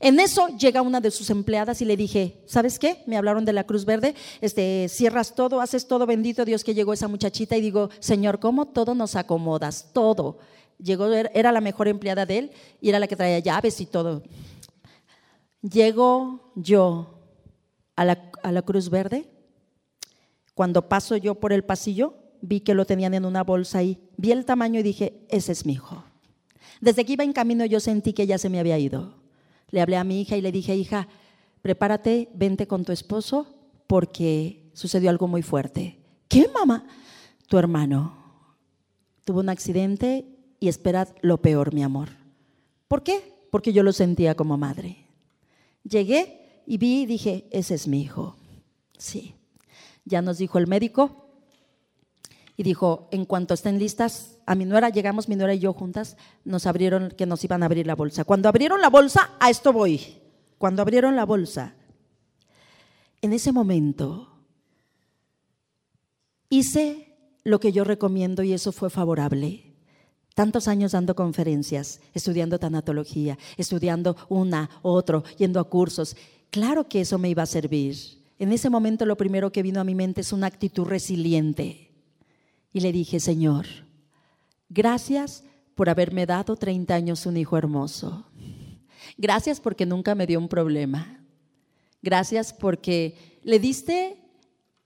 En 0.00 0.20
eso 0.20 0.48
llega 0.48 0.82
una 0.82 1.00
de 1.00 1.10
sus 1.10 1.28
empleadas 1.30 1.82
y 1.82 1.84
le 1.84 1.96
dije, 1.96 2.40
¿sabes 2.46 2.78
qué? 2.78 3.02
Me 3.06 3.16
hablaron 3.16 3.44
de 3.44 3.52
la 3.52 3.64
Cruz 3.64 3.84
Verde, 3.84 4.14
este, 4.40 4.88
cierras 4.88 5.34
todo, 5.34 5.60
haces 5.60 5.88
todo, 5.88 6.06
bendito 6.06 6.44
Dios 6.44 6.62
que 6.62 6.74
llegó 6.74 6.92
esa 6.92 7.08
muchachita 7.08 7.56
y 7.56 7.60
digo, 7.60 7.90
Señor, 7.98 8.38
¿cómo 8.38 8.66
todo 8.66 8.94
nos 8.94 9.16
acomodas? 9.16 9.90
Todo. 9.92 10.38
Llegó, 10.78 11.08
era 11.12 11.50
la 11.50 11.60
mejor 11.60 11.88
empleada 11.88 12.26
de 12.26 12.38
él 12.38 12.50
y 12.80 12.90
era 12.90 13.00
la 13.00 13.08
que 13.08 13.16
traía 13.16 13.40
llaves 13.40 13.80
y 13.80 13.86
todo. 13.86 14.22
Llego 15.62 16.52
yo 16.54 17.18
a 17.96 18.04
la, 18.04 18.30
a 18.44 18.52
la 18.52 18.62
Cruz 18.62 18.90
Verde, 18.90 19.28
cuando 20.54 20.88
paso 20.88 21.16
yo 21.16 21.34
por 21.34 21.52
el 21.52 21.64
pasillo, 21.64 22.14
vi 22.40 22.60
que 22.60 22.74
lo 22.74 22.84
tenían 22.84 23.14
en 23.14 23.24
una 23.24 23.42
bolsa 23.42 23.78
ahí, 23.78 23.98
vi 24.16 24.30
el 24.30 24.44
tamaño 24.44 24.78
y 24.78 24.84
dije, 24.84 25.26
ese 25.28 25.50
es 25.50 25.66
mi 25.66 25.72
hijo. 25.72 26.04
Desde 26.80 27.04
que 27.04 27.14
iba 27.14 27.24
en 27.24 27.32
camino 27.32 27.64
yo 27.64 27.80
sentí 27.80 28.12
que 28.12 28.28
ya 28.28 28.38
se 28.38 28.48
me 28.48 28.60
había 28.60 28.78
ido 28.78 29.17
le 29.70 29.80
hablé 29.80 29.96
a 29.96 30.04
mi 30.04 30.20
hija 30.20 30.36
y 30.36 30.40
le 30.40 30.52
dije, 30.52 30.76
hija, 30.76 31.08
prepárate, 31.62 32.28
vente 32.34 32.66
con 32.66 32.84
tu 32.84 32.92
esposo 32.92 33.54
porque 33.86 34.70
sucedió 34.74 35.10
algo 35.10 35.28
muy 35.28 35.42
fuerte. 35.42 35.98
¿Qué, 36.28 36.48
mamá? 36.52 36.86
Tu 37.46 37.58
hermano 37.58 38.18
tuvo 39.24 39.40
un 39.40 39.50
accidente 39.50 40.24
y 40.58 40.68
esperad 40.68 41.08
lo 41.20 41.42
peor, 41.42 41.74
mi 41.74 41.82
amor. 41.82 42.08
¿Por 42.88 43.02
qué? 43.02 43.34
Porque 43.50 43.74
yo 43.74 43.82
lo 43.82 43.92
sentía 43.92 44.34
como 44.34 44.56
madre. 44.56 45.04
Llegué 45.84 46.62
y 46.66 46.78
vi 46.78 47.02
y 47.02 47.06
dije, 47.06 47.46
ese 47.50 47.74
es 47.74 47.86
mi 47.88 48.00
hijo. 48.00 48.36
Sí. 48.96 49.34
Ya 50.06 50.22
nos 50.22 50.38
dijo 50.38 50.58
el 50.58 50.66
médico 50.66 51.28
y 52.56 52.62
dijo, 52.62 53.08
en 53.12 53.26
cuanto 53.26 53.52
estén 53.52 53.78
listas, 53.78 54.37
a 54.48 54.54
mi 54.54 54.64
nuera, 54.64 54.88
llegamos 54.88 55.28
mi 55.28 55.36
nuera 55.36 55.52
y 55.52 55.58
yo 55.58 55.74
juntas, 55.74 56.16
nos 56.42 56.64
abrieron 56.64 57.10
que 57.10 57.26
nos 57.26 57.44
iban 57.44 57.62
a 57.62 57.66
abrir 57.66 57.86
la 57.86 57.94
bolsa. 57.94 58.24
Cuando 58.24 58.48
abrieron 58.48 58.80
la 58.80 58.88
bolsa, 58.88 59.32
a 59.38 59.50
esto 59.50 59.74
voy. 59.74 60.00
Cuando 60.56 60.80
abrieron 60.80 61.16
la 61.16 61.26
bolsa, 61.26 61.74
en 63.20 63.34
ese 63.34 63.52
momento 63.52 64.40
hice 66.48 67.14
lo 67.44 67.60
que 67.60 67.72
yo 67.72 67.84
recomiendo 67.84 68.42
y 68.42 68.54
eso 68.54 68.72
fue 68.72 68.88
favorable. 68.88 69.74
Tantos 70.34 70.66
años 70.66 70.92
dando 70.92 71.14
conferencias, 71.14 72.00
estudiando 72.14 72.58
tanatología, 72.58 73.36
estudiando 73.58 74.16
una, 74.30 74.70
otro, 74.80 75.24
yendo 75.36 75.60
a 75.60 75.64
cursos. 75.64 76.16
Claro 76.48 76.88
que 76.88 77.02
eso 77.02 77.18
me 77.18 77.28
iba 77.28 77.42
a 77.42 77.46
servir. 77.46 77.96
En 78.38 78.52
ese 78.52 78.70
momento 78.70 79.04
lo 79.04 79.18
primero 79.18 79.52
que 79.52 79.62
vino 79.62 79.78
a 79.78 79.84
mi 79.84 79.94
mente 79.94 80.22
es 80.22 80.32
una 80.32 80.46
actitud 80.46 80.86
resiliente. 80.86 81.90
Y 82.72 82.80
le 82.80 82.92
dije, 82.92 83.20
Señor, 83.20 83.66
gracias 84.68 85.44
por 85.74 85.88
haberme 85.88 86.26
dado 86.26 86.56
30 86.56 86.94
años 86.94 87.26
un 87.26 87.36
hijo 87.36 87.56
hermoso. 87.56 88.26
Gracias 89.16 89.60
porque 89.60 89.86
nunca 89.86 90.14
me 90.14 90.26
dio 90.26 90.38
un 90.38 90.48
problema. 90.48 91.24
Gracias 92.02 92.52
porque 92.52 93.38
le 93.42 93.58
diste 93.58 94.16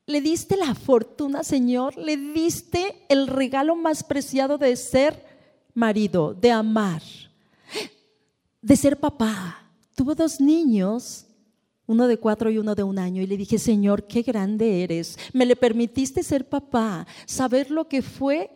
le 0.07 0.21
diste 0.21 0.57
la 0.57 0.75
fortuna, 0.75 1.45
Señor, 1.45 1.97
le 1.97 2.17
diste 2.17 3.05
el 3.09 3.29
regalo 3.29 3.77
más 3.77 4.03
preciado 4.03 4.59
de 4.59 4.75
ser 4.77 5.25
marido, 5.75 6.35
de 6.35 6.51
amar, 6.51 7.03
de 8.61 8.77
ser 8.77 8.99
papá. 8.99 9.71
Tuvo 9.95 10.15
dos 10.15 10.41
niños, 10.41 11.27
uno 11.87 12.09
de 12.09 12.19
cuatro 12.19 12.51
y 12.51 12.59
uno 12.59 12.75
de 12.75 12.83
un 12.83 12.99
año, 12.99 13.23
y 13.23 13.27
le 13.27 13.37
dije, 13.37 13.59
Señor, 13.59 14.07
qué 14.07 14.23
grande 14.23 14.83
eres. 14.83 15.19
Me 15.33 15.47
le 15.47 15.55
permitiste 15.55 16.23
ser 16.23 16.49
papá, 16.49 17.07
saber 17.25 17.71
lo 17.71 17.89
que 17.89 18.03
fue 18.03 18.51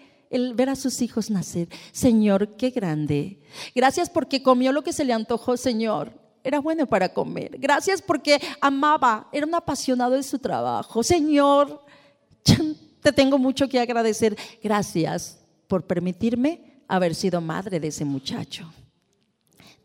ver 0.54 0.68
a 0.68 0.76
sus 0.76 1.02
hijos 1.02 1.30
nacer. 1.30 1.68
Señor, 1.92 2.56
qué 2.56 2.70
grande. 2.70 3.40
Gracias 3.74 4.10
porque 4.10 4.42
comió 4.42 4.72
lo 4.72 4.82
que 4.82 4.92
se 4.92 5.04
le 5.04 5.12
antojó, 5.12 5.56
Señor. 5.56 6.12
Era 6.44 6.60
bueno 6.60 6.86
para 6.86 7.12
comer. 7.12 7.58
Gracias 7.58 8.00
porque 8.00 8.40
amaba, 8.60 9.28
era 9.32 9.46
un 9.46 9.54
apasionado 9.54 10.12
de 10.12 10.22
su 10.22 10.38
trabajo. 10.38 11.02
Señor, 11.02 11.84
te 13.02 13.12
tengo 13.12 13.38
mucho 13.38 13.68
que 13.68 13.80
agradecer. 13.80 14.36
Gracias 14.62 15.40
por 15.66 15.86
permitirme 15.86 16.82
haber 16.88 17.14
sido 17.14 17.40
madre 17.40 17.80
de 17.80 17.88
ese 17.88 18.04
muchacho. 18.04 18.72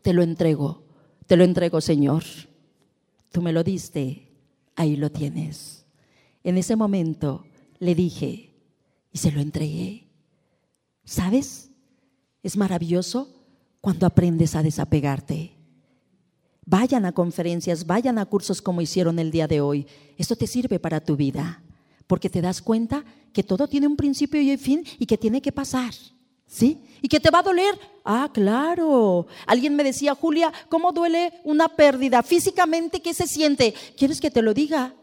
Te 0.02 0.12
lo 0.12 0.22
entrego, 0.22 0.84
te 1.26 1.36
lo 1.36 1.44
entrego, 1.44 1.80
Señor. 1.80 2.22
Tú 3.30 3.42
me 3.42 3.52
lo 3.52 3.64
diste, 3.64 4.28
ahí 4.76 4.96
lo 4.96 5.10
tienes. 5.10 5.84
En 6.44 6.58
ese 6.58 6.76
momento 6.76 7.44
le 7.78 7.94
dije 7.94 8.50
y 9.12 9.18
se 9.18 9.30
lo 9.32 9.40
entregué. 9.40 10.01
¿Sabes? 11.04 11.70
Es 12.42 12.56
maravilloso 12.56 13.28
cuando 13.80 14.06
aprendes 14.06 14.54
a 14.54 14.62
desapegarte. 14.62 15.52
Vayan 16.64 17.04
a 17.04 17.12
conferencias, 17.12 17.86
vayan 17.86 18.18
a 18.18 18.26
cursos 18.26 18.62
como 18.62 18.80
hicieron 18.80 19.18
el 19.18 19.30
día 19.30 19.48
de 19.48 19.60
hoy. 19.60 19.86
Esto 20.16 20.36
te 20.36 20.46
sirve 20.46 20.78
para 20.78 21.00
tu 21.00 21.16
vida, 21.16 21.62
porque 22.06 22.30
te 22.30 22.40
das 22.40 22.62
cuenta 22.62 23.04
que 23.32 23.42
todo 23.42 23.66
tiene 23.66 23.88
un 23.88 23.96
principio 23.96 24.40
y 24.40 24.52
un 24.52 24.58
fin 24.58 24.84
y 24.98 25.06
que 25.06 25.18
tiene 25.18 25.42
que 25.42 25.52
pasar. 25.52 25.92
¿Sí? 26.46 26.84
¿Y 27.00 27.08
que 27.08 27.18
te 27.18 27.30
va 27.30 27.38
a 27.38 27.42
doler? 27.42 27.78
Ah, 28.04 28.30
claro. 28.32 29.26
Alguien 29.46 29.74
me 29.74 29.82
decía, 29.82 30.14
Julia, 30.14 30.52
¿cómo 30.68 30.92
duele 30.92 31.32
una 31.44 31.66
pérdida? 31.68 32.22
Físicamente, 32.22 33.00
¿qué 33.00 33.14
se 33.14 33.26
siente? 33.26 33.74
¿Quieres 33.96 34.20
que 34.20 34.30
te 34.30 34.42
lo 34.42 34.52
diga? 34.52 34.94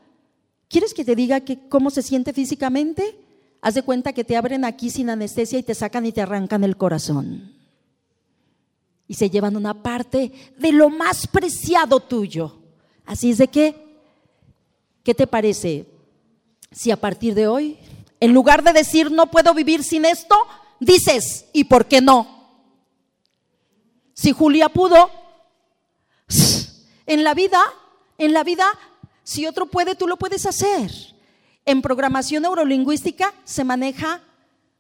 ¿Quieres 0.68 0.94
que 0.94 1.04
te 1.04 1.16
diga 1.16 1.40
que, 1.40 1.68
cómo 1.68 1.90
se 1.90 2.04
siente 2.04 2.34
físicamente? 2.34 3.18
Haz 3.62 3.74
de 3.74 3.84
cuenta 3.84 4.14
que 4.14 4.24
te 4.24 4.38
abren 4.38 4.64
aquí 4.64 4.90
sin 4.90 5.10
anestesia 5.10 5.60
y 5.60 5.64
te 5.64 5.76
sacan 5.76 6.06
y 6.06 6.12
te 6.12 6.22
arrancan 6.22 6.64
el 6.64 6.78
corazón. 6.78 7.54
Y 9.08 9.16
se 9.16 9.30
llevan 9.30 9.58
una 9.58 9.82
parte 9.82 10.32
de 10.58 10.72
lo 10.72 10.90
más 10.90 11.28
preciado 11.28 12.00
tuyo. 12.00 12.58
Así 13.06 13.32
es 13.32 13.40
de 13.40 13.48
que, 13.48 13.76
¿qué 15.04 15.14
te 15.14 15.28
parece 15.28 15.88
si 16.72 16.92
a 16.92 16.98
partir 16.98 17.34
de 17.34 17.48
hoy, 17.48 17.78
en 18.20 18.34
lugar 18.34 18.64
de 18.64 18.74
decir 18.74 19.12
no 19.12 19.32
puedo 19.32 19.54
vivir 19.54 19.84
sin 19.84 20.06
esto, 20.06 20.36
dices, 20.80 21.46
¿y 21.54 21.66
por 21.66 21.88
qué 21.88 22.02
no? 22.02 22.40
Si 24.14 24.32
Julia 24.32 24.70
pudo, 24.70 25.10
en 27.06 27.24
la 27.24 27.34
vida, 27.34 27.60
en 28.18 28.34
la 28.34 28.44
vida, 28.44 28.66
si 29.24 29.48
otro 29.48 29.66
puede, 29.66 29.96
tú 29.96 30.08
lo 30.08 30.18
puedes 30.18 30.46
hacer. 30.46 30.92
En 31.70 31.84
programación 31.84 32.42
neurolingüística 32.42 33.32
se 33.44 33.64
maneja 33.64 34.24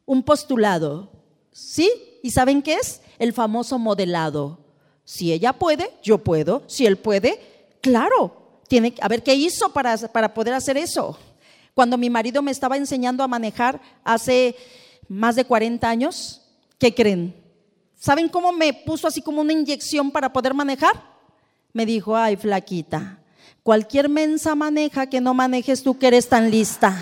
un 0.08 0.24
postulado, 0.24 1.12
¿sí? 1.52 1.88
¿Y 2.24 2.32
saben 2.32 2.64
qué 2.64 2.78
es? 2.82 3.02
El 3.20 3.32
famoso 3.32 3.78
modelado. 3.78 4.58
Si 5.06 5.32
ella 5.32 5.54
puede, 5.54 5.94
yo 6.02 6.24
puedo. 6.24 6.64
Si 6.66 6.88
él 6.88 6.98
puede, 6.98 7.68
claro. 7.82 8.62
Tiene, 8.68 8.96
a 9.02 9.08
ver 9.08 9.22
qué 9.22 9.36
hizo 9.36 9.72
para, 9.72 9.96
para 10.08 10.34
poder 10.34 10.56
hacer 10.56 10.78
eso. 10.78 11.16
Cuando 11.76 11.96
mi 11.96 12.10
marido 12.10 12.42
me 12.42 12.50
estaba 12.50 12.76
enseñando 12.76 13.24
a 13.24 13.28
manejar 13.28 13.80
hace 14.04 14.56
más 15.08 15.36
de 15.36 15.46
40 15.46 15.88
años, 15.88 16.42
¿qué 16.80 16.96
creen? 16.96 17.36
¿Saben 18.00 18.30
cómo 18.30 18.52
me 18.52 18.74
puso 18.74 19.08
así 19.08 19.22
como 19.22 19.42
una 19.42 19.54
inyección 19.54 20.10
para 20.10 20.34
poder 20.34 20.56
manejar? 20.56 21.00
Me 21.72 21.86
dijo, 21.86 22.18
ay, 22.18 22.36
flaquita, 22.36 23.18
cualquier 23.64 24.10
mensa 24.10 24.55
maneja 24.55 25.07
que 25.07 25.22
no 25.22 25.34
manejes 25.34 25.84
tú 25.84 25.97
que 25.97 26.07
eres 26.07 26.30
tan 26.30 26.49
lista. 26.51 26.97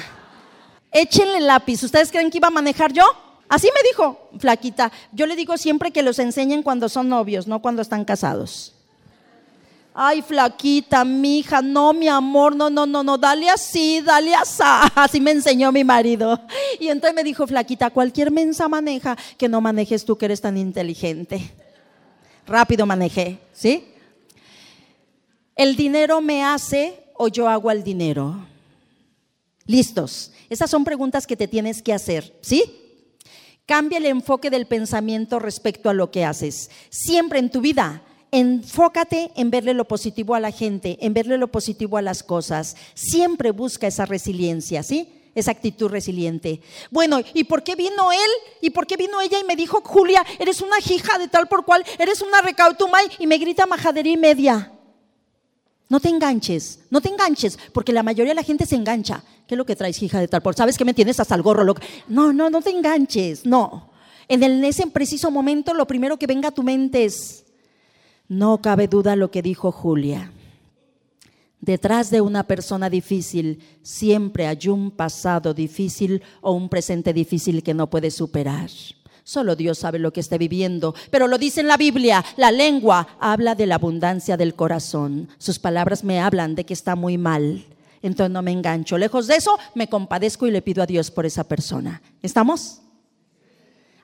Échenle 0.92 1.40
lápiz. 1.40 1.84
¿Ustedes 1.84 2.12
creen 2.12 2.32
que 2.32 2.38
iba 2.38 2.48
a 2.48 2.52
manejar 2.52 2.92
yo? 2.94 3.04
Así 3.50 3.70
me 3.74 3.88
dijo, 3.88 4.30
flaquita. 4.40 4.92
Yo 5.12 5.26
le 5.26 5.36
digo 5.36 5.58
siempre 5.58 5.92
que 5.92 6.04
los 6.04 6.20
enseñen 6.20 6.64
cuando 6.64 6.90
son 6.90 7.08
novios, 7.08 7.48
no 7.48 7.62
cuando 7.62 7.82
están 7.82 8.04
casados. 8.04 8.74
Ay, 10.00 10.22
flaquita, 10.22 11.04
mi 11.04 11.40
hija, 11.40 11.62
no, 11.62 11.92
mi 11.92 12.08
amor, 12.08 12.56
no, 12.56 12.70
no, 12.70 12.86
no, 12.86 13.04
no, 13.04 13.18
dale 13.18 13.50
así, 13.50 14.00
dale 14.02 14.36
así. 14.36 14.62
Así 14.96 15.20
me 15.20 15.32
enseñó 15.32 15.72
mi 15.72 15.84
marido. 15.84 16.40
Y 16.80 16.90
entonces 16.90 17.16
me 17.16 17.24
dijo, 17.24 17.48
flaquita, 17.48 17.90
cualquier 17.90 18.30
mensa 18.30 18.68
maneja 18.68 19.18
que 19.38 19.50
no 19.50 19.60
manejes 19.60 20.06
tú 20.06 20.16
que 20.16 20.26
eres 20.26 20.42
tan 20.42 20.56
inteligente. 20.56 21.52
Rápido 22.46 22.86
manejé, 22.86 23.40
¿sí? 23.54 23.92
El 25.58 25.76
dinero 25.76 26.22
me 26.22 26.44
hace 26.44 27.04
o 27.16 27.28
yo 27.28 27.50
hago 27.50 27.72
al 27.72 27.84
dinero. 27.84 28.46
Listos. 29.66 30.32
Esas 30.50 30.70
son 30.70 30.86
preguntas 30.86 31.26
que 31.26 31.36
te 31.36 31.48
tienes 31.48 31.82
que 31.82 31.94
hacer, 31.94 32.38
¿sí? 32.42 32.64
Cambia 33.66 33.98
el 33.98 34.06
enfoque 34.06 34.50
del 34.50 34.68
pensamiento 34.68 35.40
respecto 35.40 35.90
a 35.90 35.94
lo 35.94 36.12
que 36.12 36.24
haces. 36.24 36.70
Siempre 36.90 37.40
en 37.40 37.52
tu 37.52 37.60
vida 37.60 38.04
enfócate 38.32 39.32
en 39.36 39.50
verle 39.50 39.74
lo 39.74 39.86
positivo 39.86 40.36
a 40.36 40.40
la 40.40 40.52
gente, 40.52 40.98
en 41.02 41.14
verle 41.14 41.38
lo 41.38 41.48
positivo 41.48 41.98
a 41.98 42.04
las 42.04 42.24
cosas. 42.24 42.78
Siempre 42.94 43.52
busca 43.52 43.88
esa 43.88 44.06
resiliencia, 44.06 44.84
¿sí? 44.84 45.12
Esa 45.34 45.52
actitud 45.52 45.90
resiliente. 45.90 46.62
Bueno, 46.92 47.20
¿y 47.34 47.44
por 47.46 47.64
qué 47.64 47.76
vino 47.76 48.12
él? 48.12 48.30
¿Y 48.62 48.70
por 48.70 48.86
qué 48.86 48.96
vino 48.96 49.20
ella 49.22 49.40
y 49.40 49.44
me 49.44 49.56
dijo, 49.56 49.82
Julia, 49.84 50.24
eres 50.40 50.62
una 50.62 50.78
hija 50.80 51.18
de 51.18 51.28
tal 51.28 51.48
por 51.48 51.66
cual, 51.66 51.84
eres 51.98 52.22
una 52.22 52.42
recautumay 52.42 53.08
y 53.20 53.28
me 53.28 53.38
grita 53.38 53.66
majadería 53.66 54.14
y 54.14 54.18
media? 54.18 54.77
No 55.90 56.00
te 56.00 56.10
enganches, 56.10 56.80
no 56.90 57.00
te 57.00 57.10
enganches, 57.10 57.58
porque 57.72 57.94
la 57.94 58.04
mayoría 58.04 58.32
de 58.32 58.36
la 58.36 58.44
gente 58.44 58.66
se 58.66 58.76
engancha. 58.76 59.24
¿Qué 59.48 59.56
es 59.56 59.58
lo 59.58 59.66
que 59.66 59.76
traes, 59.76 60.02
hija 60.04 60.20
de 60.20 60.28
tal 60.28 60.42
por? 60.42 60.54
¿Sabes 60.54 60.78
que 60.78 60.84
me 60.84 60.94
tienes 60.94 61.20
hasta 61.20 61.36
el 61.36 61.42
gorro? 61.42 61.64
No, 62.10 62.34
no, 62.34 62.50
no 62.50 62.62
te 62.62 62.72
enganches, 62.72 63.46
no. 63.46 63.90
En, 64.28 64.44
en 64.44 64.66
ese 64.66 64.86
preciso 64.88 65.32
momento, 65.32 65.74
lo 65.74 65.88
primero 65.88 66.18
que 66.18 66.28
venga 66.28 66.50
a 66.50 66.54
tu 66.54 66.64
mente 66.64 67.06
es, 67.06 67.46
no 68.28 68.62
cabe 68.62 68.90
duda 68.90 69.16
lo 69.16 69.32
que 69.32 69.42
dijo 69.42 69.72
Julia. 69.72 70.34
Detrás 71.62 72.12
de 72.12 72.22
una 72.22 72.44
persona 72.44 72.90
difícil 72.90 73.64
siempre 73.82 74.46
hay 74.46 74.68
un 74.68 74.92
pasado 74.92 75.54
difícil 75.54 76.22
o 76.42 76.52
un 76.52 76.70
presente 76.70 77.14
difícil 77.14 77.64
que 77.64 77.74
no 77.74 77.90
puede 77.90 78.12
superar. 78.12 78.70
Solo 79.28 79.58
Dios 79.58 79.80
sabe 79.80 80.00
lo 80.00 80.14
que 80.14 80.22
está 80.22 80.38
viviendo, 80.38 80.96
pero 81.12 81.28
lo 81.28 81.38
dice 81.38 81.60
en 81.60 81.68
la 81.68 81.76
Biblia, 81.76 82.24
la 82.38 82.50
lengua 82.50 83.10
habla 83.20 83.56
de 83.56 83.66
la 83.66 83.76
abundancia 83.76 84.38
del 84.38 84.56
corazón. 84.56 85.28
Sus 85.38 85.60
palabras 85.60 86.06
me 86.06 86.22
hablan 86.22 86.56
de 86.56 86.66
que 86.66 86.74
está 86.74 86.96
muy 86.96 87.18
mal. 87.18 87.66
Entonces 88.02 88.32
no 88.32 88.42
me 88.42 88.54
engancho. 88.54 88.98
Lejos 88.98 89.28
de 89.28 89.36
eso, 89.36 89.60
me 89.76 89.90
compadezco 89.90 90.48
y 90.48 90.52
le 90.52 90.62
pido 90.62 90.82
a 90.82 90.86
Dios 90.86 91.12
por 91.12 91.26
esa 91.26 91.44
persona. 91.44 92.02
¿Estamos? 92.22 92.80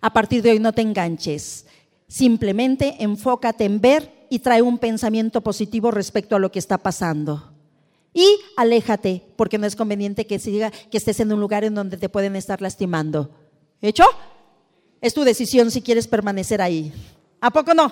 A 0.02 0.12
partir 0.12 0.42
de 0.42 0.52
hoy 0.52 0.60
no 0.60 0.74
te 0.74 0.82
enganches. 0.82 1.68
Simplemente 2.10 2.98
enfócate 3.00 3.64
en 3.64 3.80
ver 3.80 4.28
y 4.30 4.40
trae 4.40 4.62
un 4.62 4.78
pensamiento 4.78 5.40
positivo 5.40 5.90
respecto 5.90 6.36
a 6.36 6.40
lo 6.40 6.52
que 6.52 6.60
está 6.60 6.80
pasando. 6.80 7.54
Y 8.14 8.28
aléjate, 8.58 9.24
porque 9.38 9.58
no 9.58 9.68
es 9.68 9.78
conveniente 9.78 10.28
que, 10.28 10.38
siga, 10.38 10.70
que 10.70 10.98
estés 10.98 11.22
en 11.22 11.32
un 11.32 11.40
lugar 11.40 11.64
en 11.64 11.76
donde 11.76 11.96
te 11.96 12.10
pueden 12.10 12.36
estar 12.36 12.62
lastimando. 12.62 13.30
¿Hecho? 13.82 14.04
Es 15.04 15.14
tu 15.14 15.26
decisión 15.26 15.70
si 15.70 15.82
quieres 15.82 16.08
permanecer 16.08 16.62
ahí. 16.62 16.94
¿A 17.42 17.52
poco 17.52 17.74
no? 17.74 17.90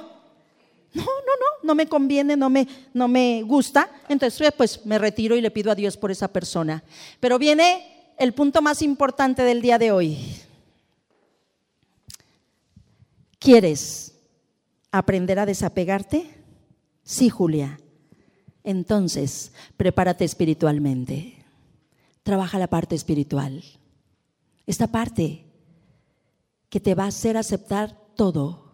No, 0.94 1.04
no, 1.04 1.04
no, 1.04 1.64
no 1.64 1.76
me 1.76 1.86
conviene, 1.86 2.38
no 2.38 2.50
me, 2.50 2.66
no 2.94 3.10
me 3.10 3.44
gusta. 3.44 3.92
Entonces, 4.08 4.54
pues 4.56 4.86
me 4.86 4.98
retiro 4.98 5.36
y 5.36 5.42
le 5.42 5.52
pido 5.52 5.74
a 5.74 5.76
Dios 5.76 5.98
por 5.98 6.10
esa 6.10 6.30
persona. 6.30 6.86
Pero 7.20 7.38
viene 7.38 8.14
el 8.18 8.34
punto 8.34 8.62
más 8.62 8.82
importante 8.82 9.44
del 9.44 9.62
día 9.62 9.78
de 9.78 9.92
hoy. 9.92 10.20
¿Quieres 13.40 14.14
aprender 14.90 15.38
a 15.38 15.46
desapegarte? 15.46 16.34
Sí, 17.04 17.28
Julia. 17.28 17.78
Entonces, 18.64 19.52
prepárate 19.76 20.24
espiritualmente. 20.24 21.44
Trabaja 22.24 22.58
la 22.58 22.68
parte 22.68 22.96
espiritual. 22.96 23.62
Esta 24.66 24.88
parte 24.88 25.51
que 26.72 26.80
te 26.80 26.95
va 26.95 27.03
a 27.03 27.10
hacer 27.10 27.38
aceptar 27.38 27.95
todo. 28.15 28.72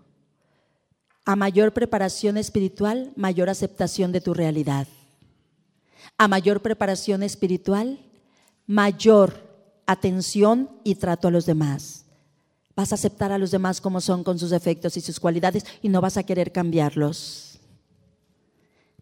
A 1.26 1.36
mayor 1.36 1.74
preparación 1.74 2.38
espiritual, 2.38 3.12
mayor 3.18 3.50
aceptación 3.50 4.14
de 4.14 4.22
tu 4.22 4.34
realidad. 4.34 4.88
A 6.18 6.30
mayor 6.30 6.62
preparación 6.62 7.24
espiritual, 7.24 8.00
mayor 8.68 9.34
atención 9.86 10.70
y 10.86 10.96
trato 10.96 11.28
a 11.28 11.32
los 11.32 11.46
demás. 11.46 12.06
Vas 12.76 12.92
a 12.92 12.96
aceptar 12.96 13.32
a 13.32 13.40
los 13.40 13.52
demás 13.52 13.82
como 13.82 14.00
son 14.00 14.24
con 14.24 14.38
sus 14.38 14.52
defectos 14.52 14.96
y 14.96 15.02
sus 15.02 15.20
cualidades 15.20 15.66
y 15.82 15.90
no 15.90 16.00
vas 16.00 16.16
a 16.18 16.24
querer 16.24 16.52
cambiarlos 16.54 17.48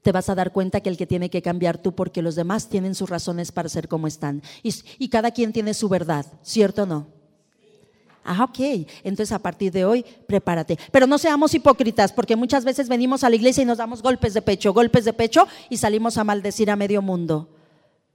te 0.05 0.11
vas 0.11 0.29
a 0.29 0.35
dar 0.35 0.53
cuenta 0.53 0.81
que 0.81 0.89
el 0.89 0.97
que 0.97 1.07
tiene 1.07 1.31
que 1.31 1.41
cambiar 1.41 1.79
tú 1.79 1.95
porque 1.95 2.21
los 2.21 2.35
demás 2.35 2.69
tienen 2.69 2.93
sus 2.93 3.09
razones 3.09 3.51
para 3.51 3.69
ser 3.69 3.87
como 3.87 4.05
están. 4.05 4.43
Y, 4.61 5.09
cada 5.09 5.31
quien 5.31 5.51
tiene 5.51 5.73
su 5.73 5.89
verdad, 5.89 6.27
¿cierto 6.43 6.83
o 6.83 6.85
no? 6.85 7.07
Ah, 8.25 8.43
ok. 8.43 8.87
Entonces 9.03 9.31
a 9.31 9.39
partir 9.39 9.71
de 9.71 9.85
hoy, 9.85 10.03
prepárate. 10.27 10.79
Pero 10.91 11.05
no 11.05 11.19
seamos 11.19 11.53
hipócritas, 11.53 12.11
porque 12.11 12.35
muchas 12.35 12.65
veces 12.65 12.89
venimos 12.89 13.23
a 13.23 13.29
la 13.29 13.35
iglesia 13.35 13.61
y 13.61 13.65
nos 13.65 13.77
damos 13.77 14.01
golpes 14.01 14.33
de 14.33 14.41
pecho, 14.41 14.73
golpes 14.73 15.05
de 15.05 15.13
pecho 15.13 15.47
y 15.69 15.77
salimos 15.77 16.17
a 16.17 16.23
maldecir 16.23 16.71
a 16.71 16.75
medio 16.75 17.03
mundo, 17.03 17.55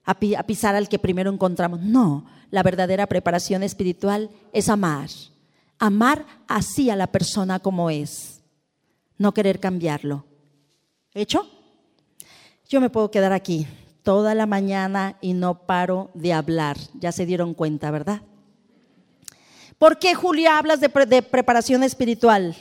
a, 0.04 0.10
a 0.10 0.42
pisar 0.42 0.74
al 0.74 0.88
que 0.88 0.98
primero 0.98 1.30
encontramos. 1.30 1.80
No, 1.80 2.26
la 2.50 2.64
verdadera 2.64 3.06
preparación 3.06 3.62
espiritual 3.62 4.30
es 4.52 4.68
amar. 4.68 5.08
Amar 5.78 6.26
así 6.48 6.90
a 6.90 6.96
la 6.96 7.06
persona 7.06 7.60
como 7.60 7.88
es, 7.88 8.42
no 9.16 9.32
querer 9.32 9.60
cambiarlo. 9.60 10.24
¿Hecho? 11.14 11.48
Yo 12.68 12.80
me 12.80 12.90
puedo 12.90 13.10
quedar 13.10 13.32
aquí 13.32 13.66
toda 14.02 14.34
la 14.34 14.46
mañana 14.46 15.16
y 15.20 15.34
no 15.34 15.66
paro 15.66 16.10
de 16.14 16.32
hablar. 16.32 16.76
Ya 16.94 17.12
se 17.12 17.26
dieron 17.26 17.54
cuenta, 17.54 17.90
¿verdad? 17.90 18.22
¿Por 19.80 19.98
qué, 19.98 20.14
Julia, 20.14 20.58
hablas 20.58 20.78
de, 20.82 20.90
preparación 20.90 21.82
espiritual? 21.82 22.54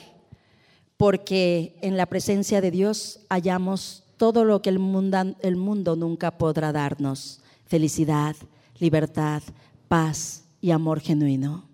Porque 0.96 1.78
en 1.82 1.98
la 1.98 2.06
presencia 2.06 2.62
de 2.62 2.72
Dios 2.72 3.20
hallamos 3.28 4.06
todo 4.16 4.46
lo 4.46 4.62
que 4.62 4.70
el 4.70 4.80
mundo, 4.80 5.36
el 5.42 5.58
mundo 5.58 5.98
nunca 5.98 6.38
podrá 6.38 6.72
darnos. 6.72 7.42
Felicidad, 7.66 8.38
libertad, 8.80 9.44
paz 9.90 10.46
y 10.62 10.72
amor 10.72 11.02
genuino. 11.02 11.66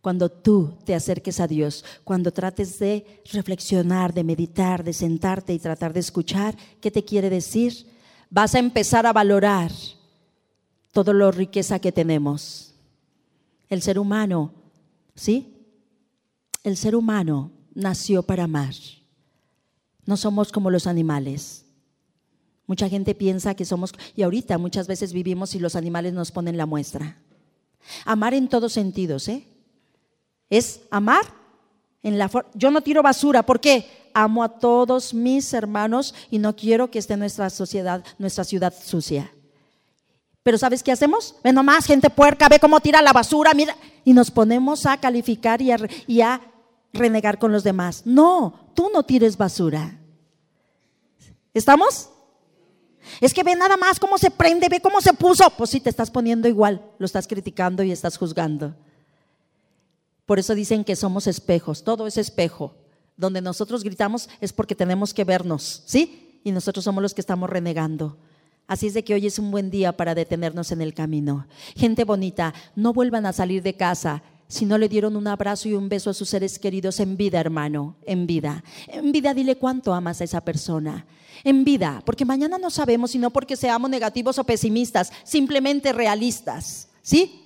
Cuando 0.00 0.28
tú 0.28 0.74
te 0.84 0.94
acerques 0.94 1.40
a 1.40 1.48
Dios, 1.48 1.84
cuando 2.04 2.30
trates 2.30 2.78
de 2.78 3.04
reflexionar, 3.32 4.14
de 4.14 4.22
meditar, 4.22 4.84
de 4.84 4.92
sentarte 4.92 5.52
y 5.52 5.58
tratar 5.58 5.92
de 5.92 5.98
escuchar 5.98 6.56
qué 6.80 6.92
te 6.92 7.04
quiere 7.04 7.28
decir, 7.28 7.88
vas 8.30 8.54
a 8.54 8.60
empezar 8.60 9.04
a 9.04 9.12
valorar 9.12 9.72
toda 10.92 11.12
la 11.12 11.32
riqueza 11.32 11.80
que 11.80 11.90
tenemos. 11.90 12.72
El 13.68 13.82
ser 13.82 13.98
humano, 13.98 14.52
¿sí? 15.20 15.54
El 16.64 16.78
ser 16.78 16.96
humano 16.96 17.52
nació 17.74 18.22
para 18.22 18.44
amar. 18.44 18.72
No 20.06 20.16
somos 20.16 20.50
como 20.50 20.70
los 20.70 20.86
animales. 20.86 21.66
Mucha 22.66 22.88
gente 22.88 23.14
piensa 23.14 23.54
que 23.54 23.66
somos, 23.66 23.92
y 24.16 24.22
ahorita 24.22 24.56
muchas 24.56 24.86
veces 24.86 25.12
vivimos 25.12 25.54
y 25.54 25.58
los 25.58 25.76
animales 25.76 26.14
nos 26.14 26.32
ponen 26.32 26.56
la 26.56 26.64
muestra. 26.64 27.18
Amar 28.06 28.32
en 28.32 28.48
todos 28.48 28.72
sentidos, 28.72 29.28
¿eh? 29.28 29.46
es 30.48 30.80
amar 30.90 31.22
en 32.02 32.16
la 32.16 32.30
yo 32.54 32.70
no 32.70 32.80
tiro 32.80 33.02
basura, 33.02 33.44
¿por 33.44 33.60
qué? 33.60 33.86
Amo 34.14 34.42
a 34.42 34.58
todos 34.58 35.12
mis 35.12 35.52
hermanos 35.52 36.14
y 36.30 36.38
no 36.38 36.56
quiero 36.56 36.90
que 36.90 36.98
esté 36.98 37.18
nuestra 37.18 37.50
sociedad, 37.50 38.02
nuestra 38.18 38.44
ciudad 38.44 38.72
sucia. 38.74 39.30
Pero 40.42 40.56
¿sabes 40.56 40.82
qué 40.82 40.92
hacemos? 40.92 41.34
Ve 41.44 41.52
nomás, 41.52 41.86
gente 41.86 42.08
puerca, 42.08 42.48
ve 42.48 42.58
cómo 42.58 42.80
tira 42.80 43.02
la 43.02 43.12
basura, 43.12 43.52
mira. 43.54 43.76
Y 44.04 44.14
nos 44.14 44.30
ponemos 44.30 44.86
a 44.86 44.98
calificar 44.98 45.60
y 45.60 45.70
a, 46.22 46.40
renegar 46.92 47.38
con 47.38 47.52
los 47.52 47.62
demás. 47.62 48.02
No, 48.04 48.72
tú 48.74 48.90
no 48.92 49.04
tires 49.04 49.36
basura. 49.36 49.98
¿Estamos? 51.52 52.10
Es 53.20 53.34
que 53.34 53.42
ve 53.42 53.54
nada 53.54 53.76
más 53.76 54.00
cómo 54.00 54.18
se 54.18 54.30
prende, 54.30 54.68
ve 54.68 54.80
cómo 54.80 55.00
se 55.00 55.12
puso. 55.12 55.48
Pues 55.50 55.70
sí, 55.70 55.80
te 55.80 55.90
estás 55.90 56.10
poniendo 56.10 56.48
igual, 56.48 56.82
lo 56.98 57.06
estás 57.06 57.26
criticando 57.26 57.82
y 57.82 57.92
estás 57.92 58.16
juzgando. 58.16 58.74
Por 60.26 60.38
eso 60.38 60.54
dicen 60.54 60.84
que 60.84 60.96
somos 60.96 61.26
espejos, 61.26 61.84
todo 61.84 62.06
es 62.06 62.16
espejo. 62.16 62.74
Donde 63.16 63.42
nosotros 63.42 63.84
gritamos 63.84 64.30
es 64.40 64.52
porque 64.52 64.74
tenemos 64.74 65.12
que 65.12 65.24
vernos, 65.24 65.82
¿sí? 65.84 66.40
Y 66.42 66.52
nosotros 66.52 66.84
somos 66.84 67.02
los 67.02 67.12
que 67.12 67.20
estamos 67.20 67.50
renegando. 67.50 68.16
Así 68.70 68.86
es 68.86 68.94
de 68.94 69.02
que 69.02 69.14
hoy 69.14 69.26
es 69.26 69.40
un 69.40 69.50
buen 69.50 69.68
día 69.68 69.96
para 69.96 70.14
detenernos 70.14 70.70
en 70.70 70.80
el 70.80 70.94
camino. 70.94 71.48
Gente 71.74 72.04
bonita, 72.04 72.54
no 72.76 72.92
vuelvan 72.92 73.26
a 73.26 73.32
salir 73.32 73.64
de 73.64 73.74
casa 73.74 74.22
si 74.46 74.64
no 74.64 74.78
le 74.78 74.88
dieron 74.88 75.16
un 75.16 75.26
abrazo 75.26 75.68
y 75.68 75.74
un 75.74 75.88
beso 75.88 76.08
a 76.08 76.14
sus 76.14 76.28
seres 76.28 76.56
queridos 76.60 77.00
en 77.00 77.16
vida, 77.16 77.40
hermano, 77.40 77.96
en 78.06 78.28
vida. 78.28 78.62
En 78.86 79.10
vida 79.10 79.34
dile 79.34 79.56
cuánto 79.56 79.92
amas 79.92 80.20
a 80.20 80.24
esa 80.24 80.42
persona. 80.42 81.04
En 81.42 81.64
vida, 81.64 82.00
porque 82.06 82.24
mañana 82.24 82.58
no 82.58 82.70
sabemos, 82.70 83.10
sino 83.10 83.30
porque 83.30 83.56
seamos 83.56 83.90
negativos 83.90 84.38
o 84.38 84.44
pesimistas, 84.44 85.10
simplemente 85.24 85.92
realistas, 85.92 86.90
¿sí? 87.02 87.42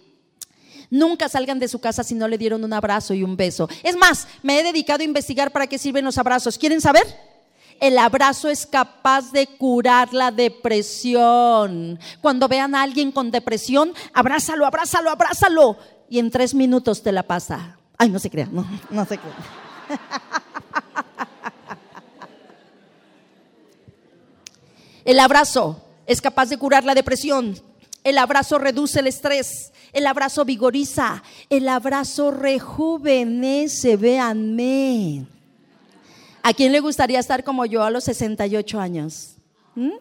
Nunca 0.91 1.31
salgan 1.31 1.59
de 1.59 1.69
su 1.69 1.79
casa 1.79 2.05
si 2.05 2.15
no 2.15 2.29
le 2.29 2.37
dieron 2.37 2.63
un 2.65 2.73
abrazo 2.75 3.15
y 3.15 3.23
un 3.23 3.39
beso. 3.39 3.67
Es 3.83 3.97
más, 3.97 4.29
me 4.43 4.61
he 4.61 4.63
dedicado 4.63 5.01
a 5.01 5.05
investigar 5.05 5.53
para 5.53 5.69
qué 5.69 5.79
sirven 5.79 6.05
los 6.05 6.19
abrazos. 6.19 6.59
¿Quieren 6.59 6.83
saber? 6.83 7.34
El 7.81 7.99
abrazo 7.99 8.49
es 8.49 8.67
capaz 8.67 9.33
de 9.33 9.47
curar 9.47 10.15
la 10.15 10.31
depresión. 10.31 11.99
Cuando 12.21 12.49
vean 12.49 12.75
a 12.75 12.83
alguien 12.83 13.13
con 13.13 13.31
depresión, 13.31 13.93
abrázalo, 14.13 14.67
abrázalo, 14.67 15.11
abrázalo. 15.11 15.77
Y 16.09 16.19
en 16.19 16.31
tres 16.31 16.55
minutos 16.55 17.03
te 17.03 17.13
la 17.13 17.23
pasa. 17.23 17.79
Ay, 17.99 18.09
no 18.09 18.19
se 18.19 18.31
crean, 18.31 18.55
no, 18.55 18.67
no 18.91 19.05
se 19.05 19.19
crean. 19.19 19.37
El 25.05 25.21
abrazo 25.21 25.83
es 26.07 26.21
capaz 26.23 26.49
de 26.49 26.57
curar 26.57 26.85
la 26.85 26.95
depresión. 26.95 27.61
El 28.05 28.19
abrazo 28.19 28.59
reduce 28.59 29.01
el 29.01 29.07
estrés. 29.07 29.73
El 29.93 30.07
abrazo 30.07 30.45
vigoriza. 30.45 31.23
El 31.51 31.69
abrazo 31.69 32.31
rejuvenece. 32.31 33.97
Véanme. 33.97 35.27
¿A 36.47 36.53
quién 36.53 36.73
le 36.73 36.81
gustaría 36.81 37.19
estar 37.19 37.43
como 37.43 37.65
yo 37.65 37.83
a 37.83 37.91
los 37.91 38.05
68 38.05 38.79
años? 38.79 39.37
¿Mm? 39.75 39.93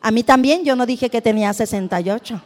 A 0.00 0.10
mí 0.10 0.24
también. 0.24 0.64
Yo 0.64 0.74
no 0.74 0.84
dije 0.84 1.08
que 1.08 1.22
tenía 1.22 1.52
68. 1.52 2.42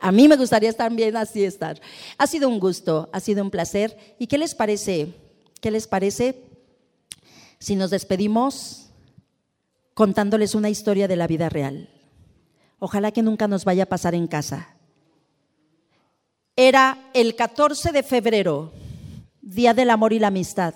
A 0.00 0.10
mí 0.10 0.26
me 0.26 0.36
gustaría 0.36 0.68
estar 0.68 0.92
bien 0.92 1.16
así 1.16 1.44
estar. 1.44 1.80
Ha 2.18 2.26
sido 2.26 2.48
un 2.48 2.58
gusto, 2.58 3.08
ha 3.12 3.20
sido 3.20 3.44
un 3.44 3.52
placer. 3.52 3.96
¿Y 4.18 4.26
qué 4.26 4.38
les 4.38 4.56
parece? 4.56 5.14
¿Qué 5.60 5.70
les 5.70 5.86
parece 5.86 6.42
si 7.60 7.76
nos 7.76 7.90
despedimos 7.90 8.90
contándoles 9.94 10.56
una 10.56 10.68
historia 10.68 11.06
de 11.06 11.14
la 11.14 11.28
vida 11.28 11.48
real? 11.48 11.90
Ojalá 12.80 13.12
que 13.12 13.22
nunca 13.22 13.46
nos 13.46 13.64
vaya 13.64 13.84
a 13.84 13.88
pasar 13.88 14.16
en 14.16 14.26
casa. 14.26 14.74
Era 16.56 16.98
el 17.14 17.36
14 17.36 17.92
de 17.92 18.02
febrero, 18.02 18.72
Día 19.42 19.74
del 19.74 19.90
Amor 19.90 20.12
y 20.12 20.20
la 20.20 20.28
Amistad. 20.28 20.72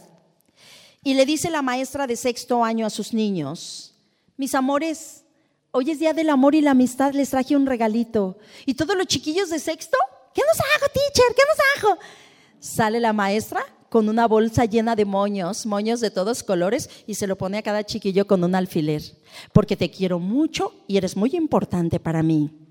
Y 1.04 1.14
le 1.14 1.24
dice 1.24 1.50
la 1.50 1.62
maestra 1.62 2.08
de 2.08 2.16
sexto 2.16 2.64
año 2.64 2.84
a 2.84 2.90
sus 2.90 3.14
niños, 3.14 3.94
mis 4.36 4.56
amores, 4.56 5.22
hoy 5.70 5.92
es 5.92 6.00
Día 6.00 6.12
del 6.12 6.28
Amor 6.30 6.56
y 6.56 6.60
la 6.60 6.72
Amistad, 6.72 7.14
les 7.14 7.30
traje 7.30 7.54
un 7.54 7.64
regalito. 7.64 8.38
¿Y 8.66 8.74
todos 8.74 8.96
los 8.96 9.06
chiquillos 9.06 9.50
de 9.50 9.60
sexto? 9.60 9.96
¿Qué 10.34 10.42
nos 10.46 10.58
hago, 10.58 10.92
teacher? 10.92 11.34
¿Qué 11.36 11.42
nos 11.48 11.90
hago? 11.92 12.00
Sale 12.58 12.98
la 12.98 13.12
maestra 13.12 13.64
con 13.88 14.08
una 14.08 14.26
bolsa 14.26 14.64
llena 14.64 14.96
de 14.96 15.04
moños, 15.04 15.64
moños 15.64 16.00
de 16.00 16.10
todos 16.10 16.42
colores, 16.42 16.90
y 17.06 17.14
se 17.14 17.28
lo 17.28 17.38
pone 17.38 17.58
a 17.58 17.62
cada 17.62 17.84
chiquillo 17.84 18.26
con 18.26 18.42
un 18.42 18.56
alfiler, 18.56 19.00
porque 19.52 19.76
te 19.76 19.92
quiero 19.92 20.18
mucho 20.18 20.74
y 20.88 20.96
eres 20.96 21.16
muy 21.16 21.36
importante 21.36 22.00
para 22.00 22.24
mí. 22.24 22.65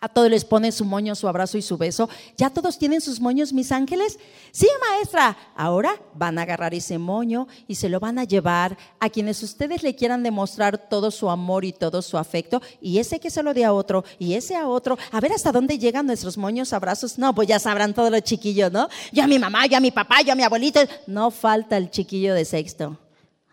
A 0.00 0.08
todos 0.08 0.30
les 0.30 0.44
pone 0.44 0.70
su 0.70 0.84
moño, 0.84 1.16
su 1.16 1.26
abrazo 1.26 1.58
y 1.58 1.62
su 1.62 1.76
beso. 1.76 2.08
¿Ya 2.36 2.50
todos 2.50 2.78
tienen 2.78 3.00
sus 3.00 3.20
moños, 3.20 3.52
mis 3.52 3.72
ángeles? 3.72 4.16
Sí, 4.52 4.68
maestra. 4.80 5.36
Ahora 5.56 6.00
van 6.14 6.38
a 6.38 6.42
agarrar 6.42 6.72
ese 6.72 6.98
moño 6.98 7.48
y 7.66 7.74
se 7.74 7.88
lo 7.88 7.98
van 7.98 8.20
a 8.20 8.22
llevar 8.22 8.78
a 9.00 9.10
quienes 9.10 9.42
ustedes 9.42 9.82
le 9.82 9.96
quieran 9.96 10.22
demostrar 10.22 10.78
todo 10.78 11.10
su 11.10 11.28
amor 11.28 11.64
y 11.64 11.72
todo 11.72 12.00
su 12.00 12.16
afecto. 12.16 12.62
Y 12.80 12.98
ese 12.98 13.18
que 13.18 13.28
se 13.28 13.42
lo 13.42 13.52
dé 13.52 13.64
a 13.64 13.72
otro 13.72 14.04
y 14.20 14.34
ese 14.34 14.54
a 14.54 14.68
otro. 14.68 14.96
A 15.10 15.18
ver 15.18 15.32
hasta 15.32 15.50
dónde 15.50 15.80
llegan 15.80 16.06
nuestros 16.06 16.38
moños, 16.38 16.72
abrazos. 16.72 17.18
No, 17.18 17.34
pues 17.34 17.48
ya 17.48 17.58
sabrán 17.58 17.92
todos 17.92 18.12
los 18.12 18.22
chiquillos, 18.22 18.70
¿no? 18.70 18.88
Yo 19.10 19.24
a 19.24 19.26
mi 19.26 19.40
mamá, 19.40 19.66
yo 19.66 19.78
a 19.78 19.80
mi 19.80 19.90
papá, 19.90 20.22
yo 20.22 20.32
a 20.32 20.36
mi 20.36 20.44
abuelito. 20.44 20.78
No 21.08 21.32
falta 21.32 21.76
el 21.76 21.90
chiquillo 21.90 22.34
de 22.34 22.44
sexto. 22.44 22.96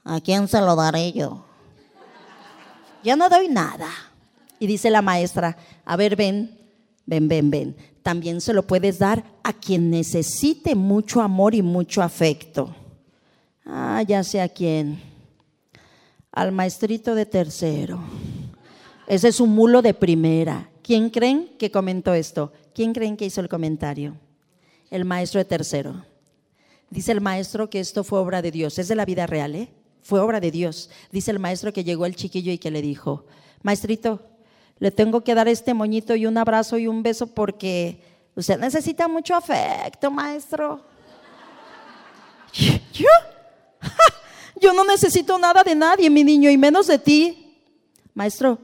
¿A 0.04 0.22
quién 0.22 0.48
se 0.48 0.62
lo 0.62 0.76
daré 0.76 1.12
yo? 1.12 1.44
Yo 3.04 3.16
no 3.16 3.30
doy 3.30 3.48
nada. 3.48 3.88
Y 4.60 4.68
dice 4.68 4.90
la 4.90 5.02
maestra, 5.02 5.58
a 5.84 5.96
ver, 5.96 6.16
ven, 6.16 6.58
ven, 7.06 7.28
ven, 7.28 7.50
ven. 7.50 7.76
También 8.04 8.40
se 8.42 8.54
lo 8.54 8.68
puedes 8.68 9.00
dar 9.00 9.24
a 9.44 9.54
quien 9.54 9.90
necesite 9.90 10.76
mucho 10.76 11.22
amor 11.22 11.56
y 11.56 11.62
mucho 11.62 12.02
afecto. 12.02 12.76
Ah, 13.66 14.04
ya 14.08 14.24
sé 14.24 14.42
a 14.42 14.50
quién. 14.50 15.02
Al 16.32 16.52
maestrito 16.52 17.16
de 17.16 17.26
tercero. 17.26 18.00
Ese 19.08 19.28
es 19.28 19.40
un 19.40 19.50
mulo 19.50 19.82
de 19.82 19.94
primera. 19.94 20.70
¿Quién 20.84 21.10
creen 21.10 21.50
que 21.58 21.72
comentó 21.72 22.14
esto? 22.14 22.54
¿Quién 22.74 22.94
creen 22.94 23.18
que 23.18 23.26
hizo 23.26 23.42
el 23.42 23.50
comentario? 23.50 24.16
El 24.92 25.06
maestro 25.06 25.40
de 25.40 25.46
tercero. 25.46 26.06
Dice 26.90 27.12
el 27.12 27.22
maestro 27.22 27.70
que 27.70 27.80
esto 27.80 28.04
fue 28.04 28.20
obra 28.20 28.42
de 28.42 28.52
Dios. 28.52 28.78
Es 28.78 28.88
de 28.88 28.96
la 28.96 29.06
vida 29.06 29.26
real, 29.26 29.56
¿eh? 29.56 29.70
Fue 30.02 30.20
obra 30.20 30.40
de 30.40 30.52
Dios. 30.52 30.92
Dice 31.12 31.32
el 31.32 31.40
maestro 31.40 31.74
que 31.74 31.84
llegó 31.84 32.06
el 32.06 32.16
chiquillo 32.16 32.52
y 32.52 32.60
que 32.60 32.70
le 32.70 32.84
dijo, 32.84 33.26
maestrito, 33.64 34.22
le 34.80 34.92
tengo 34.92 35.22
que 35.22 35.36
dar 35.36 35.48
este 35.48 35.74
moñito 35.74 36.16
y 36.16 36.26
un 36.26 36.38
abrazo 36.38 36.78
y 36.78 36.88
un 36.88 37.02
beso 37.04 37.28
porque 37.28 38.02
usted 38.36 38.60
necesita 38.60 39.08
mucho 39.08 39.36
afecto, 39.36 40.12
maestro. 40.12 40.82
¿Yo? 42.94 43.08
Yo 44.62 44.74
no 44.74 44.84
necesito 44.86 45.38
nada 45.38 45.64
de 45.64 45.76
nadie, 45.76 46.10
mi 46.10 46.24
niño, 46.24 46.50
y 46.50 46.58
menos 46.58 46.88
de 46.88 47.00
ti. 47.00 47.58
Maestro, 48.14 48.60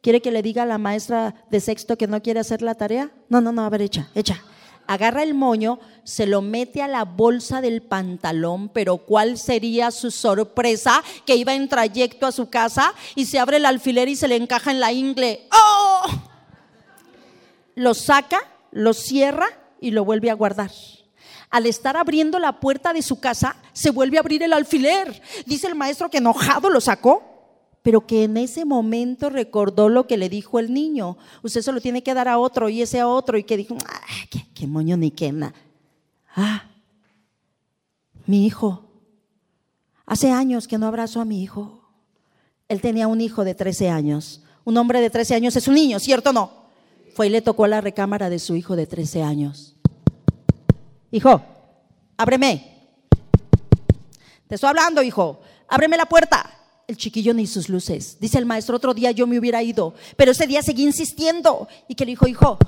¿quiere 0.00 0.20
que 0.20 0.30
le 0.30 0.42
diga 0.42 0.64
a 0.64 0.66
la 0.66 0.78
maestra 0.78 1.34
de 1.50 1.60
sexto 1.60 1.96
que 1.96 2.06
no 2.06 2.20
quiere 2.22 2.40
hacer 2.40 2.62
la 2.62 2.74
tarea? 2.74 3.10
No, 3.28 3.40
no, 3.40 3.52
no, 3.52 3.64
a 3.64 3.70
ver, 3.70 3.82
echa, 3.82 4.10
echa. 4.14 4.42
Agarra 4.88 5.22
el 5.22 5.34
moño, 5.34 5.78
se 6.02 6.26
lo 6.26 6.42
mete 6.42 6.82
a 6.82 6.88
la 6.88 7.04
bolsa 7.04 7.60
del 7.60 7.82
pantalón, 7.82 8.70
pero 8.70 8.96
¿cuál 8.96 9.38
sería 9.38 9.92
su 9.92 10.10
sorpresa? 10.10 11.04
Que 11.24 11.36
iba 11.36 11.54
en 11.54 11.68
trayecto 11.68 12.26
a 12.26 12.32
su 12.32 12.50
casa 12.50 12.94
y 13.14 13.26
se 13.26 13.38
abre 13.38 13.58
el 13.58 13.66
alfiler 13.66 14.08
y 14.08 14.16
se 14.16 14.26
le 14.26 14.36
encaja 14.36 14.70
en 14.70 14.80
la 14.80 14.90
ingle. 14.90 15.46
¡Oh! 15.52 16.06
Lo 17.76 17.94
saca, 17.94 18.40
lo 18.72 18.94
cierra 18.94 19.46
y 19.80 19.92
lo 19.92 20.04
vuelve 20.04 20.30
a 20.30 20.34
guardar 20.34 20.72
al 21.50 21.66
estar 21.66 21.96
abriendo 21.96 22.38
la 22.38 22.60
puerta 22.60 22.92
de 22.92 23.02
su 23.02 23.20
casa, 23.20 23.56
se 23.72 23.90
vuelve 23.90 24.18
a 24.18 24.20
abrir 24.20 24.42
el 24.42 24.52
alfiler. 24.52 25.22
Dice 25.46 25.66
el 25.66 25.74
maestro 25.74 26.10
que 26.10 26.18
enojado 26.18 26.70
lo 26.70 26.80
sacó, 26.80 27.37
pero 27.88 28.06
que 28.06 28.24
en 28.24 28.36
ese 28.36 28.66
momento 28.66 29.30
recordó 29.30 29.88
lo 29.88 30.06
que 30.06 30.18
le 30.18 30.28
dijo 30.28 30.58
el 30.58 30.74
niño. 30.74 31.16
Usted 31.42 31.62
se 31.62 31.72
lo 31.72 31.80
tiene 31.80 32.02
que 32.02 32.12
dar 32.12 32.28
a 32.28 32.36
otro 32.36 32.68
y 32.68 32.82
ese 32.82 33.00
a 33.00 33.08
otro 33.08 33.38
y 33.38 33.44
que 33.44 33.56
dijo, 33.56 33.78
ah, 33.86 34.26
qué, 34.54 34.66
moño 34.66 34.98
ni 34.98 35.10
qué 35.10 35.34
Ah, 36.36 36.64
mi 38.26 38.44
hijo. 38.44 38.84
Hace 40.04 40.30
años 40.30 40.68
que 40.68 40.76
no 40.76 40.86
abrazo 40.86 41.22
a 41.22 41.24
mi 41.24 41.42
hijo. 41.42 41.88
Él 42.68 42.82
tenía 42.82 43.08
un 43.08 43.22
hijo 43.22 43.42
de 43.42 43.54
13 43.54 43.88
años. 43.88 44.42
Un 44.66 44.76
hombre 44.76 45.00
de 45.00 45.08
13 45.08 45.36
años 45.36 45.56
es 45.56 45.66
un 45.66 45.76
niño, 45.76 45.98
¿cierto 45.98 46.28
o 46.28 46.34
no? 46.34 46.50
Fue 47.14 47.28
y 47.28 47.30
le 47.30 47.40
tocó 47.40 47.64
a 47.64 47.68
la 47.68 47.80
recámara 47.80 48.28
de 48.28 48.38
su 48.38 48.54
hijo 48.54 48.76
de 48.76 48.86
13 48.86 49.22
años. 49.22 49.76
Hijo, 51.10 51.40
ábreme. 52.18 52.90
Te 54.46 54.56
estoy 54.56 54.68
hablando, 54.68 55.02
hijo. 55.02 55.40
Ábreme 55.68 55.96
la 55.96 56.04
puerta. 56.04 56.57
El 56.88 56.96
chiquillo 56.96 57.32
ni 57.34 57.46
sus 57.46 57.68
luces. 57.68 58.18
Dice 58.18 58.38
el 58.38 58.46
maestro, 58.46 58.76
otro 58.76 58.94
día 58.94 59.12
yo 59.12 59.28
me 59.28 59.38
hubiera 59.38 59.62
ido, 59.62 59.94
pero 60.16 60.32
ese 60.32 60.48
día 60.48 60.62
seguí 60.62 60.82
insistiendo. 60.82 61.68
Y 61.86 61.94
que 61.94 62.04
le 62.04 62.12
dijo, 62.12 62.26
hijo, 62.26 62.58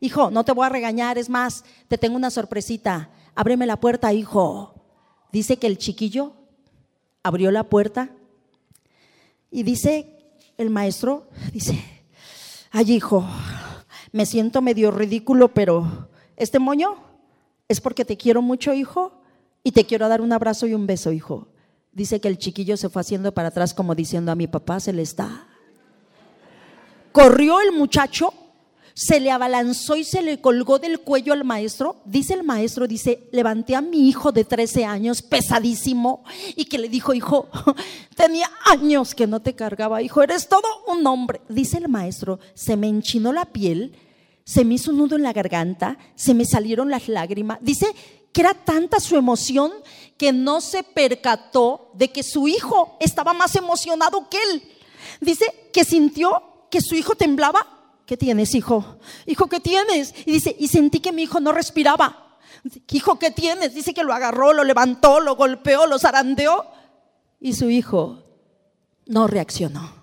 hijo, 0.00 0.30
no 0.30 0.44
te 0.44 0.52
voy 0.52 0.66
a 0.66 0.68
regañar, 0.68 1.16
es 1.16 1.30
más, 1.30 1.64
te 1.88 1.96
tengo 1.96 2.16
una 2.16 2.30
sorpresita. 2.30 3.10
Ábreme 3.34 3.64
la 3.64 3.80
puerta, 3.80 4.12
hijo. 4.12 4.74
Dice 5.32 5.56
que 5.56 5.68
el 5.68 5.78
chiquillo 5.78 6.34
abrió 7.22 7.50
la 7.50 7.64
puerta 7.64 8.10
y 9.50 9.62
dice 9.62 10.18
el 10.58 10.70
maestro, 10.70 11.28
dice, 11.52 11.82
ay 12.70 12.92
hijo, 12.92 13.24
me 14.10 14.26
siento 14.26 14.60
medio 14.60 14.90
ridículo, 14.90 15.54
pero 15.54 16.08
este 16.36 16.58
moño 16.58 16.96
es 17.68 17.80
porque 17.80 18.04
te 18.04 18.16
quiero 18.16 18.42
mucho, 18.42 18.74
hijo, 18.74 19.22
y 19.62 19.72
te 19.72 19.86
quiero 19.86 20.08
dar 20.08 20.20
un 20.20 20.32
abrazo 20.32 20.66
y 20.66 20.74
un 20.74 20.86
beso, 20.86 21.12
hijo. 21.12 21.51
Dice 21.92 22.20
que 22.20 22.28
el 22.28 22.38
chiquillo 22.38 22.76
se 22.76 22.88
fue 22.88 23.00
haciendo 23.00 23.32
para 23.32 23.48
atrás 23.48 23.74
como 23.74 23.94
diciendo 23.94 24.32
a 24.32 24.34
mi 24.36 24.46
papá 24.46 24.80
se 24.80 24.92
le 24.92 25.02
está. 25.02 25.46
Corrió 27.12 27.60
el 27.60 27.72
muchacho, 27.72 28.32
se 28.94 29.20
le 29.20 29.30
abalanzó 29.30 29.96
y 29.96 30.04
se 30.04 30.22
le 30.22 30.40
colgó 30.40 30.78
del 30.78 31.00
cuello 31.00 31.34
al 31.34 31.44
maestro. 31.44 31.96
Dice 32.06 32.32
el 32.32 32.42
maestro, 32.42 32.88
dice, 32.88 33.28
levanté 33.32 33.76
a 33.76 33.82
mi 33.82 34.08
hijo 34.08 34.32
de 34.32 34.44
13 34.44 34.86
años, 34.86 35.20
pesadísimo, 35.20 36.24
y 36.56 36.64
que 36.64 36.78
le 36.78 36.88
dijo, 36.88 37.12
hijo, 37.12 37.48
tenía 38.16 38.50
años 38.64 39.14
que 39.14 39.26
no 39.26 39.40
te 39.40 39.54
cargaba, 39.54 40.00
hijo, 40.00 40.22
eres 40.22 40.48
todo 40.48 40.66
un 40.88 41.06
hombre. 41.06 41.42
Dice 41.50 41.76
el 41.76 41.88
maestro, 41.88 42.40
se 42.54 42.76
me 42.76 42.88
enchinó 42.88 43.32
la 43.32 43.44
piel 43.44 43.94
se 44.44 44.64
me 44.64 44.74
hizo 44.74 44.90
un 44.90 44.98
nudo 44.98 45.16
en 45.16 45.22
la 45.22 45.32
garganta, 45.32 45.98
se 46.14 46.34
me 46.34 46.44
salieron 46.44 46.90
las 46.90 47.08
lágrimas. 47.08 47.58
Dice 47.60 47.86
que 48.32 48.40
era 48.40 48.54
tanta 48.54 49.00
su 49.00 49.16
emoción 49.16 49.72
que 50.16 50.32
no 50.32 50.60
se 50.60 50.82
percató 50.82 51.90
de 51.94 52.10
que 52.10 52.22
su 52.22 52.48
hijo 52.48 52.96
estaba 53.00 53.32
más 53.32 53.56
emocionado 53.56 54.28
que 54.28 54.38
él. 54.42 54.62
Dice 55.20 55.46
que 55.72 55.84
sintió 55.84 56.66
que 56.70 56.80
su 56.80 56.94
hijo 56.94 57.14
temblaba. 57.14 57.66
¿Qué 58.06 58.16
tienes, 58.16 58.54
hijo? 58.54 58.98
Hijo, 59.26 59.46
¿qué 59.48 59.60
tienes? 59.60 60.14
Y 60.26 60.32
dice, 60.32 60.54
y 60.58 60.68
sentí 60.68 61.00
que 61.00 61.12
mi 61.12 61.22
hijo 61.22 61.40
no 61.40 61.52
respiraba. 61.52 62.38
Hijo, 62.90 63.18
¿qué 63.18 63.30
tienes? 63.30 63.74
Dice 63.74 63.92
que 63.92 64.04
lo 64.04 64.12
agarró, 64.12 64.52
lo 64.52 64.64
levantó, 64.64 65.20
lo 65.20 65.36
golpeó, 65.36 65.86
lo 65.86 65.98
zarandeó. 65.98 66.66
Y 67.40 67.54
su 67.54 67.68
hijo 67.68 68.22
no 69.06 69.26
reaccionó 69.26 70.02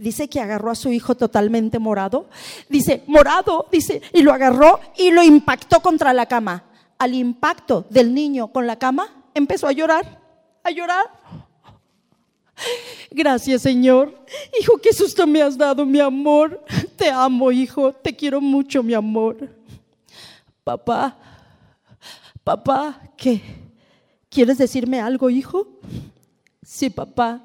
dice 0.00 0.28
que 0.28 0.40
agarró 0.40 0.70
a 0.70 0.74
su 0.74 0.90
hijo 0.90 1.14
totalmente 1.14 1.78
morado. 1.78 2.28
Dice, 2.68 3.04
morado, 3.06 3.68
dice, 3.70 4.00
y 4.12 4.22
lo 4.22 4.32
agarró 4.32 4.80
y 4.96 5.10
lo 5.10 5.22
impactó 5.22 5.80
contra 5.80 6.12
la 6.12 6.26
cama. 6.26 6.69
Al 7.00 7.14
impacto 7.14 7.84
del 7.88 8.14
niño 8.14 8.52
con 8.52 8.66
la 8.66 8.78
cama, 8.78 9.08
empezó 9.34 9.66
a 9.66 9.72
llorar, 9.72 10.20
a 10.62 10.70
llorar. 10.70 11.06
Gracias, 13.10 13.62
Señor. 13.62 14.24
Hijo, 14.60 14.76
qué 14.76 14.92
susto 14.92 15.26
me 15.26 15.40
has 15.40 15.56
dado, 15.56 15.84
mi 15.86 15.98
amor. 15.98 16.62
Te 16.96 17.10
amo, 17.10 17.50
hijo. 17.50 17.92
Te 17.92 18.14
quiero 18.14 18.40
mucho, 18.40 18.82
mi 18.82 18.92
amor. 18.94 19.48
Papá, 20.62 21.16
papá, 22.44 23.00
¿qué? 23.16 23.40
¿Quieres 24.28 24.58
decirme 24.58 25.00
algo, 25.00 25.30
hijo? 25.30 25.66
Sí, 26.62 26.90
papá. 26.90 27.42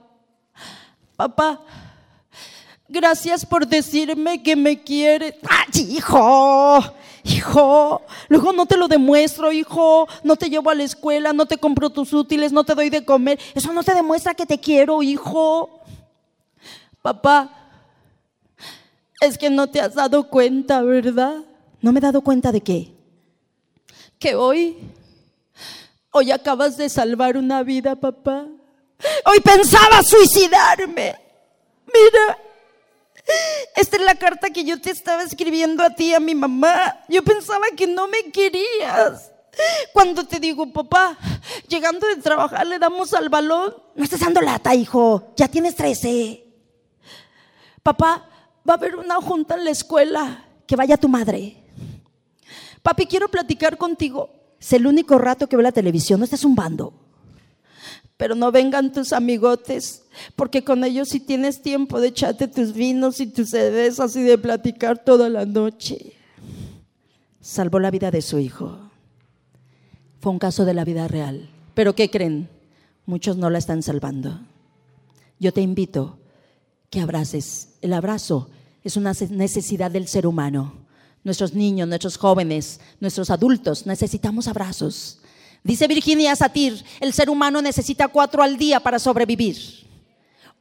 Papá, 1.15 1.61
Gracias 2.87 3.45
por 3.45 3.65
decirme 3.65 4.43
que 4.43 4.55
me 4.55 4.83
quiere. 4.83 5.39
¡Ay, 5.49 5.95
hijo! 5.97 6.79
Hijo, 7.27 8.03
luego 8.29 8.53
no 8.53 8.67
te 8.67 8.77
lo 8.77 8.87
demuestro, 8.87 9.51
hijo. 9.51 10.07
No 10.23 10.35
te 10.35 10.47
llevo 10.47 10.69
a 10.69 10.75
la 10.75 10.83
escuela, 10.83 11.33
no 11.33 11.47
te 11.47 11.57
compro 11.57 11.89
tus 11.89 12.13
útiles, 12.13 12.51
no 12.51 12.63
te 12.63 12.75
doy 12.75 12.91
de 12.91 13.03
comer. 13.03 13.39
Eso 13.55 13.73
no 13.73 13.83
te 13.83 13.95
demuestra 13.95 14.35
que 14.35 14.45
te 14.45 14.59
quiero, 14.59 15.01
hijo. 15.01 15.81
Papá, 17.01 17.49
es 19.19 19.39
que 19.39 19.49
no 19.49 19.67
te 19.67 19.81
has 19.81 19.95
dado 19.95 20.29
cuenta, 20.29 20.83
¿verdad? 20.83 21.37
¿No 21.81 21.91
me 21.91 21.97
he 21.97 22.01
dado 22.01 22.21
cuenta 22.21 22.51
de 22.51 22.61
qué? 22.61 22.93
Que 24.19 24.35
hoy, 24.35 24.77
hoy 26.11 26.31
acabas 26.31 26.77
de 26.77 26.89
salvar 26.89 27.37
una 27.37 27.63
vida, 27.63 27.95
papá. 27.95 28.45
Hoy 29.25 29.39
pensaba 29.39 30.03
suicidarme. 30.03 31.15
Mira, 31.87 32.37
esta 33.75 33.97
es 33.97 34.03
la 34.03 34.15
carta 34.15 34.49
que 34.49 34.63
yo 34.63 34.79
te 34.79 34.91
estaba 34.91 35.23
escribiendo 35.23 35.83
a 35.83 35.89
ti, 35.89 36.13
a 36.13 36.19
mi 36.19 36.35
mamá. 36.35 37.03
Yo 37.07 37.23
pensaba 37.23 37.65
que 37.75 37.87
no 37.87 38.07
me 38.07 38.31
querías. 38.31 39.31
Cuando 39.93 40.25
te 40.25 40.39
digo, 40.39 40.71
papá, 40.71 41.17
llegando 41.67 42.07
de 42.07 42.17
trabajar 42.17 42.67
le 42.67 42.79
damos 42.79 43.13
al 43.13 43.29
balón. 43.29 43.75
No 43.95 44.03
estás 44.03 44.19
dando 44.19 44.41
lata, 44.41 44.75
hijo. 44.75 45.33
Ya 45.35 45.47
tienes 45.47 45.75
13. 45.75 46.43
Papá, 47.81 48.29
va 48.67 48.73
a 48.73 48.77
haber 48.77 48.95
una 48.95 49.15
junta 49.21 49.55
en 49.55 49.65
la 49.65 49.71
escuela. 49.71 50.45
Que 50.67 50.75
vaya 50.75 50.97
tu 50.97 51.07
madre. 51.07 51.57
Papi, 52.81 53.05
quiero 53.05 53.29
platicar 53.29 53.77
contigo. 53.77 54.29
Es 54.59 54.73
el 54.73 54.87
único 54.87 55.17
rato 55.17 55.47
que 55.47 55.55
ve 55.55 55.63
la 55.63 55.71
televisión. 55.71 56.19
No 56.19 56.23
estás 56.23 56.41
zumbando 56.41 57.05
pero 58.17 58.35
no 58.35 58.51
vengan 58.51 58.91
tus 58.91 59.13
amigotes, 59.13 60.04
porque 60.35 60.63
con 60.63 60.83
ellos 60.83 61.09
si 61.09 61.19
tienes 61.19 61.61
tiempo 61.61 61.99
de 61.99 62.09
echarte 62.09 62.47
tus 62.47 62.73
vinos 62.73 63.19
y 63.19 63.27
tus 63.27 63.49
cervezas 63.49 64.15
y 64.15 64.23
de 64.23 64.37
platicar 64.37 65.03
toda 65.03 65.29
la 65.29 65.45
noche. 65.45 66.13
Salvó 67.41 67.79
la 67.79 67.91
vida 67.91 68.11
de 68.11 68.21
su 68.21 68.39
hijo. 68.39 68.79
Fue 70.19 70.31
un 70.31 70.39
caso 70.39 70.65
de 70.65 70.73
la 70.73 70.83
vida 70.83 71.07
real. 71.07 71.49
Pero 71.73 71.93
¿qué 71.93 72.09
creen? 72.09 72.49
Muchos 73.05 73.37
no 73.37 73.49
la 73.49 73.59
están 73.59 73.83
salvando. 73.83 74.39
Yo 75.39 75.53
te 75.53 75.61
invito 75.61 76.17
que 76.89 77.01
abraces. 77.01 77.69
El 77.81 77.93
abrazo 77.93 78.49
es 78.83 78.97
una 78.97 79.13
necesidad 79.29 79.91
del 79.91 80.07
ser 80.07 80.25
humano. 80.25 80.73
Nuestros 81.23 81.53
niños, 81.53 81.87
nuestros 81.87 82.17
jóvenes, 82.17 82.79
nuestros 82.99 83.29
adultos 83.29 83.85
necesitamos 83.85 84.47
abrazos. 84.47 85.19
Dice 85.63 85.87
Virginia 85.87 86.35
Satir, 86.35 86.83
el 86.99 87.11
ser 87.11 87.29
humano 87.29 87.61
necesita 87.61 88.07
cuatro 88.07 88.43
al 88.43 88.57
día 88.57 88.79
para 88.79 88.99
sobrevivir, 88.99 89.57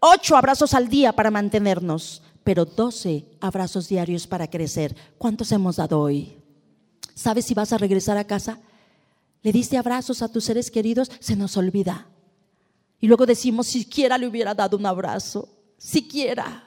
ocho 0.06 0.36
abrazos 0.36 0.74
al 0.74 0.88
día 0.88 1.12
para 1.12 1.30
mantenernos, 1.30 2.22
pero 2.42 2.66
12 2.66 3.24
abrazos 3.40 3.88
diarios 3.88 4.26
para 4.26 4.48
crecer. 4.48 4.94
¿Cuántos 5.16 5.50
hemos 5.50 5.76
dado 5.76 5.98
hoy? 5.98 6.36
¿Sabes 7.14 7.46
si 7.46 7.54
vas 7.54 7.72
a 7.72 7.78
regresar 7.78 8.18
a 8.18 8.24
casa? 8.24 8.58
Le 9.42 9.50
diste 9.50 9.78
abrazos 9.78 10.20
a 10.20 10.28
tus 10.28 10.44
seres 10.44 10.70
queridos, 10.70 11.10
se 11.20 11.36
nos 11.36 11.56
olvida. 11.56 12.06
Y 13.00 13.06
luego 13.06 13.24
decimos, 13.24 13.66
siquiera 13.66 14.18
le 14.18 14.26
hubiera 14.26 14.54
dado 14.54 14.76
un 14.76 14.84
abrazo, 14.84 15.48
siquiera. 15.78 16.64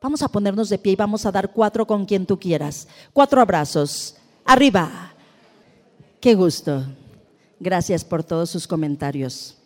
Vamos 0.00 0.22
a 0.22 0.28
ponernos 0.28 0.68
de 0.68 0.78
pie 0.78 0.92
y 0.92 0.96
vamos 0.96 1.24
a 1.24 1.32
dar 1.32 1.52
cuatro 1.52 1.86
con 1.86 2.04
quien 2.04 2.26
tú 2.26 2.38
quieras. 2.38 2.86
Cuatro 3.12 3.40
abrazos. 3.40 4.14
Arriba. 4.44 5.12
Qué 6.20 6.34
gusto. 6.34 6.84
Gracias 7.60 8.04
por 8.04 8.22
todos 8.22 8.50
sus 8.50 8.66
comentarios. 8.66 9.56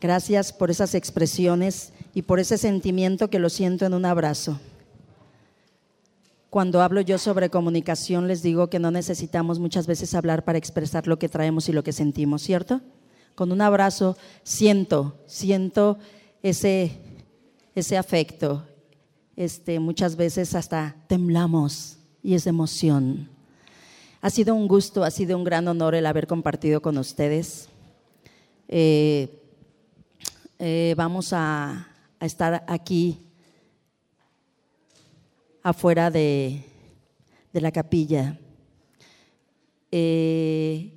Gracias 0.00 0.52
por 0.52 0.70
esas 0.70 0.94
expresiones 0.94 1.92
y 2.14 2.22
por 2.22 2.38
ese 2.38 2.56
sentimiento 2.56 3.28
que 3.28 3.40
lo 3.40 3.50
siento 3.50 3.84
en 3.84 3.92
un 3.92 4.06
abrazo. 4.06 4.60
Cuando 6.48 6.80
hablo 6.80 7.00
yo 7.00 7.18
sobre 7.18 7.50
comunicación, 7.50 8.28
les 8.28 8.40
digo 8.40 8.70
que 8.70 8.78
no 8.78 8.92
necesitamos 8.92 9.58
muchas 9.58 9.88
veces 9.88 10.14
hablar 10.14 10.44
para 10.44 10.56
expresar 10.56 11.08
lo 11.08 11.18
que 11.18 11.28
traemos 11.28 11.68
y 11.68 11.72
lo 11.72 11.82
que 11.82 11.92
sentimos, 11.92 12.42
¿cierto? 12.42 12.80
Con 13.34 13.50
un 13.50 13.60
abrazo 13.60 14.16
siento, 14.44 15.18
siento 15.26 15.98
ese, 16.44 16.92
ese 17.74 17.98
afecto. 17.98 18.64
Este, 19.34 19.80
muchas 19.80 20.14
veces 20.14 20.54
hasta 20.54 20.94
temblamos 21.08 21.98
y 22.22 22.34
es 22.34 22.46
emoción. 22.46 23.28
Ha 24.20 24.30
sido 24.30 24.54
un 24.54 24.68
gusto, 24.68 25.02
ha 25.02 25.10
sido 25.10 25.36
un 25.36 25.42
gran 25.42 25.66
honor 25.66 25.96
el 25.96 26.06
haber 26.06 26.28
compartido 26.28 26.80
con 26.80 26.96
ustedes. 26.96 27.68
Eh, 28.68 29.42
eh, 30.60 30.94
vamos 30.96 31.32
a 31.32 31.88
estar 32.26 32.64
aquí 32.68 33.24
afuera 35.62 36.10
de, 36.10 36.64
la 37.52 37.72
capilla. 37.72 38.38
Eh, 39.90 40.92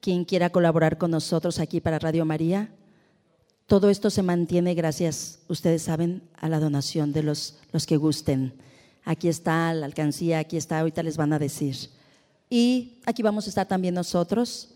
quien 0.00 0.24
quiera 0.24 0.50
colaborar 0.50 0.98
con 0.98 1.10
nosotros 1.10 1.60
aquí 1.60 1.80
para 1.80 1.98
Radio 1.98 2.24
María, 2.24 2.74
todo 3.66 3.88
esto 3.88 4.10
se 4.10 4.22
mantiene 4.22 4.74
gracias, 4.74 5.38
ustedes 5.48 5.82
saben, 5.82 6.22
a 6.36 6.48
la 6.48 6.58
donación 6.60 7.12
de 7.12 7.22
los, 7.22 7.58
los 7.72 7.86
que 7.86 7.96
gusten. 7.96 8.54
Aquí 9.04 9.28
está 9.28 9.72
la 9.74 9.86
alcancía, 9.86 10.40
aquí 10.40 10.56
está, 10.56 10.80
ahorita 10.80 11.02
les 11.02 11.16
van 11.16 11.32
a 11.32 11.38
decir. 11.38 11.76
Y 12.50 13.00
aquí 13.06 13.22
vamos 13.22 13.46
a 13.46 13.48
estar 13.48 13.66
también 13.66 13.94
nosotros. 13.94 14.74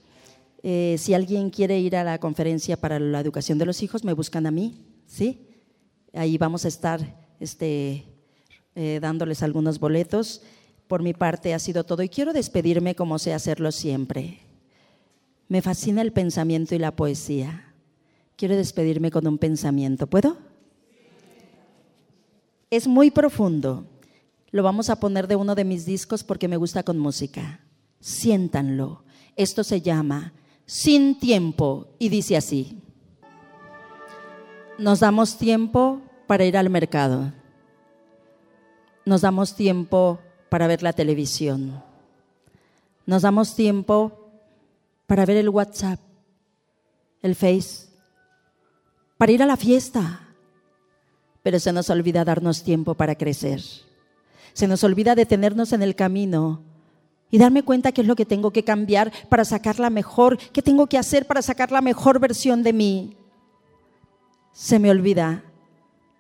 Eh, 0.62 0.96
si 0.98 1.14
alguien 1.14 1.50
quiere 1.50 1.78
ir 1.78 1.94
a 1.94 2.04
la 2.04 2.18
conferencia 2.18 2.76
para 2.76 2.98
la 2.98 3.20
educación 3.20 3.58
de 3.58 3.66
los 3.66 3.82
hijos, 3.82 4.02
me 4.02 4.14
buscan 4.14 4.46
a 4.46 4.50
mí, 4.50 4.84
¿sí? 5.06 5.45
Ahí 6.16 6.38
vamos 6.38 6.64
a 6.64 6.68
estar 6.68 7.14
este, 7.40 8.06
eh, 8.74 8.98
dándoles 9.02 9.43
algunos 9.43 9.78
boletos. 9.78 10.40
Por 10.88 11.02
mi 11.02 11.12
parte 11.12 11.52
ha 11.52 11.59
sido 11.59 11.84
todo 11.84 12.02
y 12.02 12.09
quiero 12.09 12.32
despedirme 12.32 12.94
como 12.94 13.18
sé 13.18 13.34
hacerlo 13.34 13.70
siempre. 13.70 14.40
Me 15.48 15.60
fascina 15.60 16.01
el 16.01 16.12
pensamiento 16.12 16.74
y 16.74 16.78
la 16.78 16.97
poesía. 16.97 17.74
Quiero 18.36 18.56
despedirme 18.56 19.10
con 19.10 19.26
un 19.26 19.36
pensamiento. 19.36 20.06
¿Puedo? 20.06 20.38
Es 22.70 22.86
muy 22.86 23.10
profundo. 23.10 23.86
Lo 24.52 24.62
vamos 24.62 24.88
a 24.88 24.98
poner 24.98 25.26
de 25.26 25.36
uno 25.36 25.55
de 25.55 25.64
mis 25.64 25.84
discos 25.84 26.24
porque 26.24 26.48
me 26.48 26.56
gusta 26.56 26.82
con 26.82 26.98
música. 26.98 27.60
Siéntanlo. 28.01 29.05
Esto 29.36 29.62
se 29.62 29.82
llama 29.82 30.32
Sin 30.64 31.18
tiempo 31.18 31.88
y 31.98 32.09
dice 32.09 32.38
así. 32.38 32.80
Nos 34.78 35.01
damos 35.01 35.36
tiempo 35.36 36.02
para 36.27 36.44
ir 36.44 36.57
al 36.57 36.70
mercado 36.70 37.32
nos 39.07 39.20
damos 39.20 39.55
tiempo 39.55 40.19
para 40.51 40.66
ver 40.66 40.82
la 40.82 40.93
televisión. 40.93 41.82
Nos 43.07 43.23
damos 43.23 43.55
tiempo 43.55 44.28
para 45.07 45.24
ver 45.24 45.36
el 45.36 45.48
WhatsApp, 45.48 46.01
el 47.23 47.36
Face, 47.36 47.86
para 49.16 49.32
ir 49.32 49.43
a 49.43 49.47
la 49.47 49.57
fiesta. 49.57 50.23
Pero 51.44 51.61
se 51.61 51.73
nos 51.73 51.89
olvida 51.89 52.24
darnos 52.24 52.65
tiempo 52.65 52.94
para 52.94 53.15
crecer. 53.15 53.62
Se 54.53 54.66
nos 54.66 54.82
olvida 54.82 55.15
detenernos 55.15 55.73
en 55.73 55.82
el 55.82 55.94
camino 55.94 56.62
y 57.31 57.39
darme 57.39 57.62
cuenta 57.62 57.93
qué 57.93 58.01
es 58.01 58.09
lo 58.09 58.16
que 58.16 58.27
tengo 58.27 58.51
que 58.51 58.65
cambiar 58.65 59.12
para 59.28 59.44
sacar 59.44 59.78
la 59.78 59.90
mejor, 59.90 60.36
qué 60.39 60.62
tengo 60.62 60.89
que 60.89 60.98
hacer 60.98 61.27
para 61.27 61.43
sacar 61.43 61.70
la 61.70 61.81
mejor 61.81 62.19
versión 62.19 62.65
de 62.65 62.73
mí. 62.73 63.16
Se 64.51 64.81
me 64.81 64.90
olvida 64.90 65.44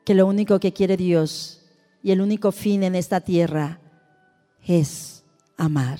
que 0.06 0.14
lo 0.14 0.24
único 0.28 0.60
que 0.60 0.72
quiere 0.72 0.96
Dios 0.96 1.62
y 2.00 2.12
el 2.12 2.20
único 2.20 2.52
fin 2.52 2.84
en 2.84 2.94
esta 2.94 3.20
tierra 3.20 3.80
es 4.64 5.24
amar. 5.56 5.98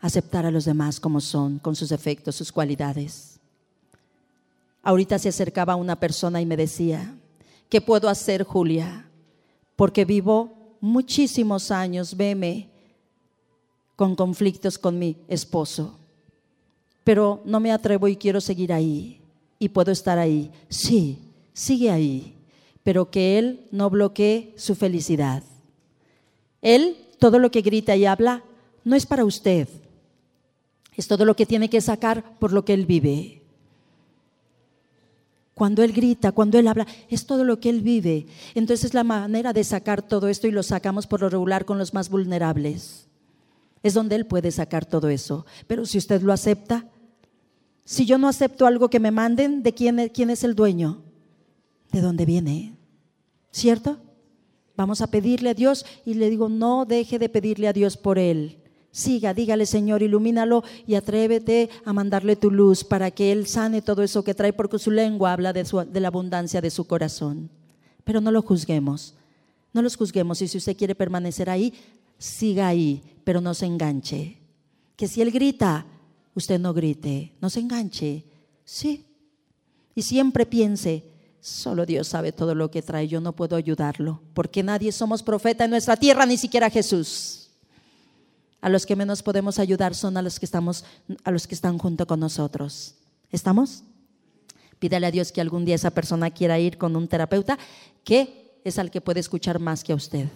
Aceptar 0.00 0.44
a 0.44 0.50
los 0.50 0.64
demás 0.64 0.98
como 0.98 1.20
son, 1.20 1.60
con 1.60 1.76
sus 1.76 1.92
efectos, 1.92 2.34
sus 2.34 2.50
cualidades. 2.50 3.38
Ahorita 4.82 5.20
se 5.20 5.28
acercaba 5.28 5.76
una 5.76 6.00
persona 6.00 6.40
y 6.40 6.46
me 6.46 6.56
decía, 6.56 7.14
¿qué 7.68 7.80
puedo 7.80 8.08
hacer, 8.08 8.42
Julia? 8.42 9.08
Porque 9.76 10.04
vivo 10.04 10.76
muchísimos 10.80 11.70
años, 11.70 12.16
veme, 12.16 12.68
con 13.94 14.16
conflictos 14.16 14.78
con 14.78 14.98
mi 14.98 15.16
esposo. 15.28 15.96
Pero 17.04 17.40
no 17.44 17.60
me 17.60 17.70
atrevo 17.70 18.08
y 18.08 18.16
quiero 18.16 18.40
seguir 18.40 18.72
ahí. 18.72 19.20
Y 19.60 19.68
puedo 19.68 19.92
estar 19.92 20.18
ahí. 20.18 20.50
Sí, 20.68 21.20
sigue 21.52 21.90
ahí 21.90 22.36
pero 22.82 23.10
que 23.10 23.38
Él 23.38 23.68
no 23.70 23.90
bloquee 23.90 24.54
su 24.56 24.74
felicidad. 24.74 25.42
Él, 26.60 26.96
todo 27.18 27.38
lo 27.38 27.50
que 27.50 27.62
grita 27.62 27.96
y 27.96 28.06
habla, 28.06 28.42
no 28.84 28.96
es 28.96 29.06
para 29.06 29.24
usted. 29.24 29.68
Es 30.96 31.06
todo 31.06 31.24
lo 31.24 31.36
que 31.36 31.46
tiene 31.46 31.70
que 31.70 31.80
sacar 31.80 32.38
por 32.38 32.52
lo 32.52 32.64
que 32.64 32.74
Él 32.74 32.86
vive. 32.86 33.42
Cuando 35.54 35.82
Él 35.82 35.92
grita, 35.92 36.32
cuando 36.32 36.58
Él 36.58 36.66
habla, 36.66 36.86
es 37.08 37.26
todo 37.26 37.44
lo 37.44 37.60
que 37.60 37.70
Él 37.70 37.82
vive. 37.82 38.26
Entonces 38.54 38.86
es 38.86 38.94
la 38.94 39.04
manera 39.04 39.52
de 39.52 39.64
sacar 39.64 40.02
todo 40.02 40.28
esto 40.28 40.48
y 40.48 40.50
lo 40.50 40.62
sacamos 40.62 41.06
por 41.06 41.20
lo 41.20 41.28
regular 41.28 41.64
con 41.64 41.78
los 41.78 41.94
más 41.94 42.08
vulnerables. 42.08 43.06
Es 43.82 43.94
donde 43.94 44.16
Él 44.16 44.26
puede 44.26 44.50
sacar 44.50 44.86
todo 44.86 45.08
eso. 45.08 45.46
Pero 45.66 45.86
si 45.86 45.98
usted 45.98 46.22
lo 46.22 46.32
acepta, 46.32 46.86
si 47.84 48.06
yo 48.06 48.18
no 48.18 48.28
acepto 48.28 48.66
algo 48.66 48.90
que 48.90 49.00
me 49.00 49.10
manden, 49.10 49.62
¿de 49.62 49.72
quién, 49.72 50.10
quién 50.12 50.30
es 50.30 50.42
el 50.42 50.54
dueño? 50.54 51.02
De 51.92 52.00
dónde 52.00 52.24
viene. 52.24 52.74
¿Cierto? 53.50 53.98
Vamos 54.76 55.02
a 55.02 55.06
pedirle 55.06 55.50
a 55.50 55.54
Dios 55.54 55.84
y 56.04 56.14
le 56.14 56.30
digo, 56.30 56.48
no 56.48 56.86
deje 56.86 57.18
de 57.18 57.28
pedirle 57.28 57.68
a 57.68 57.72
Dios 57.72 57.96
por 57.96 58.18
él. 58.18 58.58
Siga, 58.90 59.32
dígale 59.32 59.64
Señor, 59.64 60.02
ilumínalo 60.02 60.64
y 60.86 60.96
atrévete 60.96 61.70
a 61.84 61.92
mandarle 61.92 62.36
tu 62.36 62.50
luz 62.50 62.84
para 62.84 63.10
que 63.10 63.32
Él 63.32 63.46
sane 63.46 63.80
todo 63.80 64.02
eso 64.02 64.22
que 64.22 64.34
trae, 64.34 64.52
porque 64.52 64.78
su 64.78 64.90
lengua 64.90 65.32
habla 65.32 65.54
de, 65.54 65.64
de 65.90 66.00
la 66.00 66.08
abundancia 66.08 66.60
de 66.60 66.70
su 66.70 66.86
corazón. 66.86 67.48
Pero 68.04 68.20
no 68.20 68.30
lo 68.30 68.42
juzguemos, 68.42 69.14
no 69.72 69.80
los 69.80 69.96
juzguemos 69.96 70.42
y 70.42 70.48
si 70.48 70.58
usted 70.58 70.76
quiere 70.76 70.94
permanecer 70.94 71.48
ahí, 71.48 71.72
siga 72.18 72.68
ahí, 72.68 73.02
pero 73.24 73.40
no 73.40 73.54
se 73.54 73.64
enganche. 73.64 74.38
Que 74.96 75.08
si 75.08 75.22
Él 75.22 75.30
grita, 75.30 75.86
usted 76.34 76.60
no 76.60 76.74
grite, 76.74 77.32
no 77.40 77.48
se 77.48 77.60
enganche. 77.60 78.24
Sí. 78.64 79.06
Y 79.94 80.02
siempre 80.02 80.44
piense, 80.44 81.11
Solo 81.42 81.86
Dios 81.86 82.06
sabe 82.06 82.30
todo 82.30 82.54
lo 82.54 82.70
que 82.70 82.82
trae, 82.82 83.08
yo 83.08 83.20
no 83.20 83.32
puedo 83.32 83.56
ayudarlo, 83.56 84.22
porque 84.32 84.62
nadie 84.62 84.92
somos 84.92 85.24
profeta 85.24 85.64
en 85.64 85.72
nuestra 85.72 85.96
tierra, 85.96 86.24
ni 86.24 86.36
siquiera 86.36 86.70
Jesús. 86.70 87.50
A 88.60 88.68
los 88.68 88.86
que 88.86 88.94
menos 88.94 89.24
podemos 89.24 89.58
ayudar 89.58 89.96
son 89.96 90.16
a 90.16 90.22
los 90.22 90.38
que 90.38 90.46
estamos 90.46 90.84
a 91.24 91.32
los 91.32 91.48
que 91.48 91.56
están 91.56 91.78
junto 91.78 92.06
con 92.06 92.20
nosotros. 92.20 92.94
¿Estamos? 93.32 93.82
Pídale 94.78 95.08
a 95.08 95.10
Dios 95.10 95.32
que 95.32 95.40
algún 95.40 95.64
día 95.64 95.74
esa 95.74 95.90
persona 95.90 96.30
quiera 96.30 96.60
ir 96.60 96.78
con 96.78 96.94
un 96.94 97.08
terapeuta 97.08 97.58
que 98.04 98.60
es 98.62 98.78
al 98.78 98.92
que 98.92 99.00
puede 99.00 99.18
escuchar 99.18 99.58
más 99.58 99.82
que 99.82 99.92
a 99.92 99.96
usted 99.96 100.28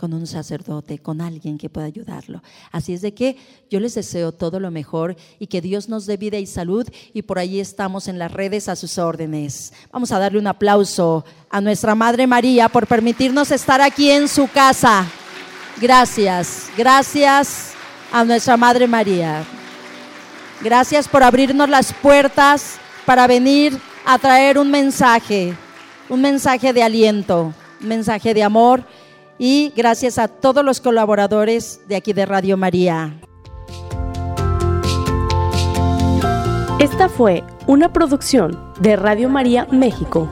con 0.00 0.14
un 0.14 0.26
sacerdote, 0.26 0.98
con 0.98 1.20
alguien 1.20 1.58
que 1.58 1.68
pueda 1.68 1.86
ayudarlo. 1.86 2.42
Así 2.72 2.94
es 2.94 3.02
de 3.02 3.12
que 3.12 3.36
yo 3.68 3.80
les 3.80 3.94
deseo 3.94 4.32
todo 4.32 4.58
lo 4.58 4.70
mejor 4.70 5.14
y 5.38 5.48
que 5.48 5.60
Dios 5.60 5.90
nos 5.90 6.06
dé 6.06 6.16
vida 6.16 6.38
y 6.38 6.46
salud 6.46 6.88
y 7.12 7.20
por 7.20 7.38
ahí 7.38 7.60
estamos 7.60 8.08
en 8.08 8.18
las 8.18 8.32
redes 8.32 8.70
a 8.70 8.76
sus 8.76 8.96
órdenes. 8.96 9.74
Vamos 9.92 10.10
a 10.10 10.18
darle 10.18 10.38
un 10.38 10.46
aplauso 10.46 11.26
a 11.50 11.60
nuestra 11.60 11.94
Madre 11.94 12.26
María 12.26 12.70
por 12.70 12.86
permitirnos 12.86 13.50
estar 13.50 13.82
aquí 13.82 14.10
en 14.10 14.26
su 14.26 14.48
casa. 14.48 15.06
Gracias, 15.78 16.70
gracias 16.78 17.72
a 18.10 18.24
nuestra 18.24 18.56
Madre 18.56 18.88
María. 18.88 19.44
Gracias 20.62 21.08
por 21.08 21.22
abrirnos 21.22 21.68
las 21.68 21.92
puertas 21.92 22.78
para 23.04 23.26
venir 23.26 23.78
a 24.06 24.18
traer 24.18 24.56
un 24.56 24.70
mensaje, 24.70 25.54
un 26.08 26.22
mensaje 26.22 26.72
de 26.72 26.82
aliento, 26.82 27.52
un 27.82 27.88
mensaje 27.88 28.32
de 28.32 28.42
amor 28.42 28.82
y 29.42 29.72
gracias 29.74 30.18
a 30.18 30.28
todos 30.28 30.62
los 30.62 30.82
colaboradores 30.82 31.80
de 31.88 31.96
aquí 31.96 32.12
de 32.12 32.26
Radio 32.26 32.58
María. 32.58 33.18
Esta 36.78 37.08
fue 37.08 37.42
una 37.66 37.90
producción 37.90 38.58
de 38.80 38.96
Radio 38.96 39.30
María 39.30 39.66
México. 39.70 40.28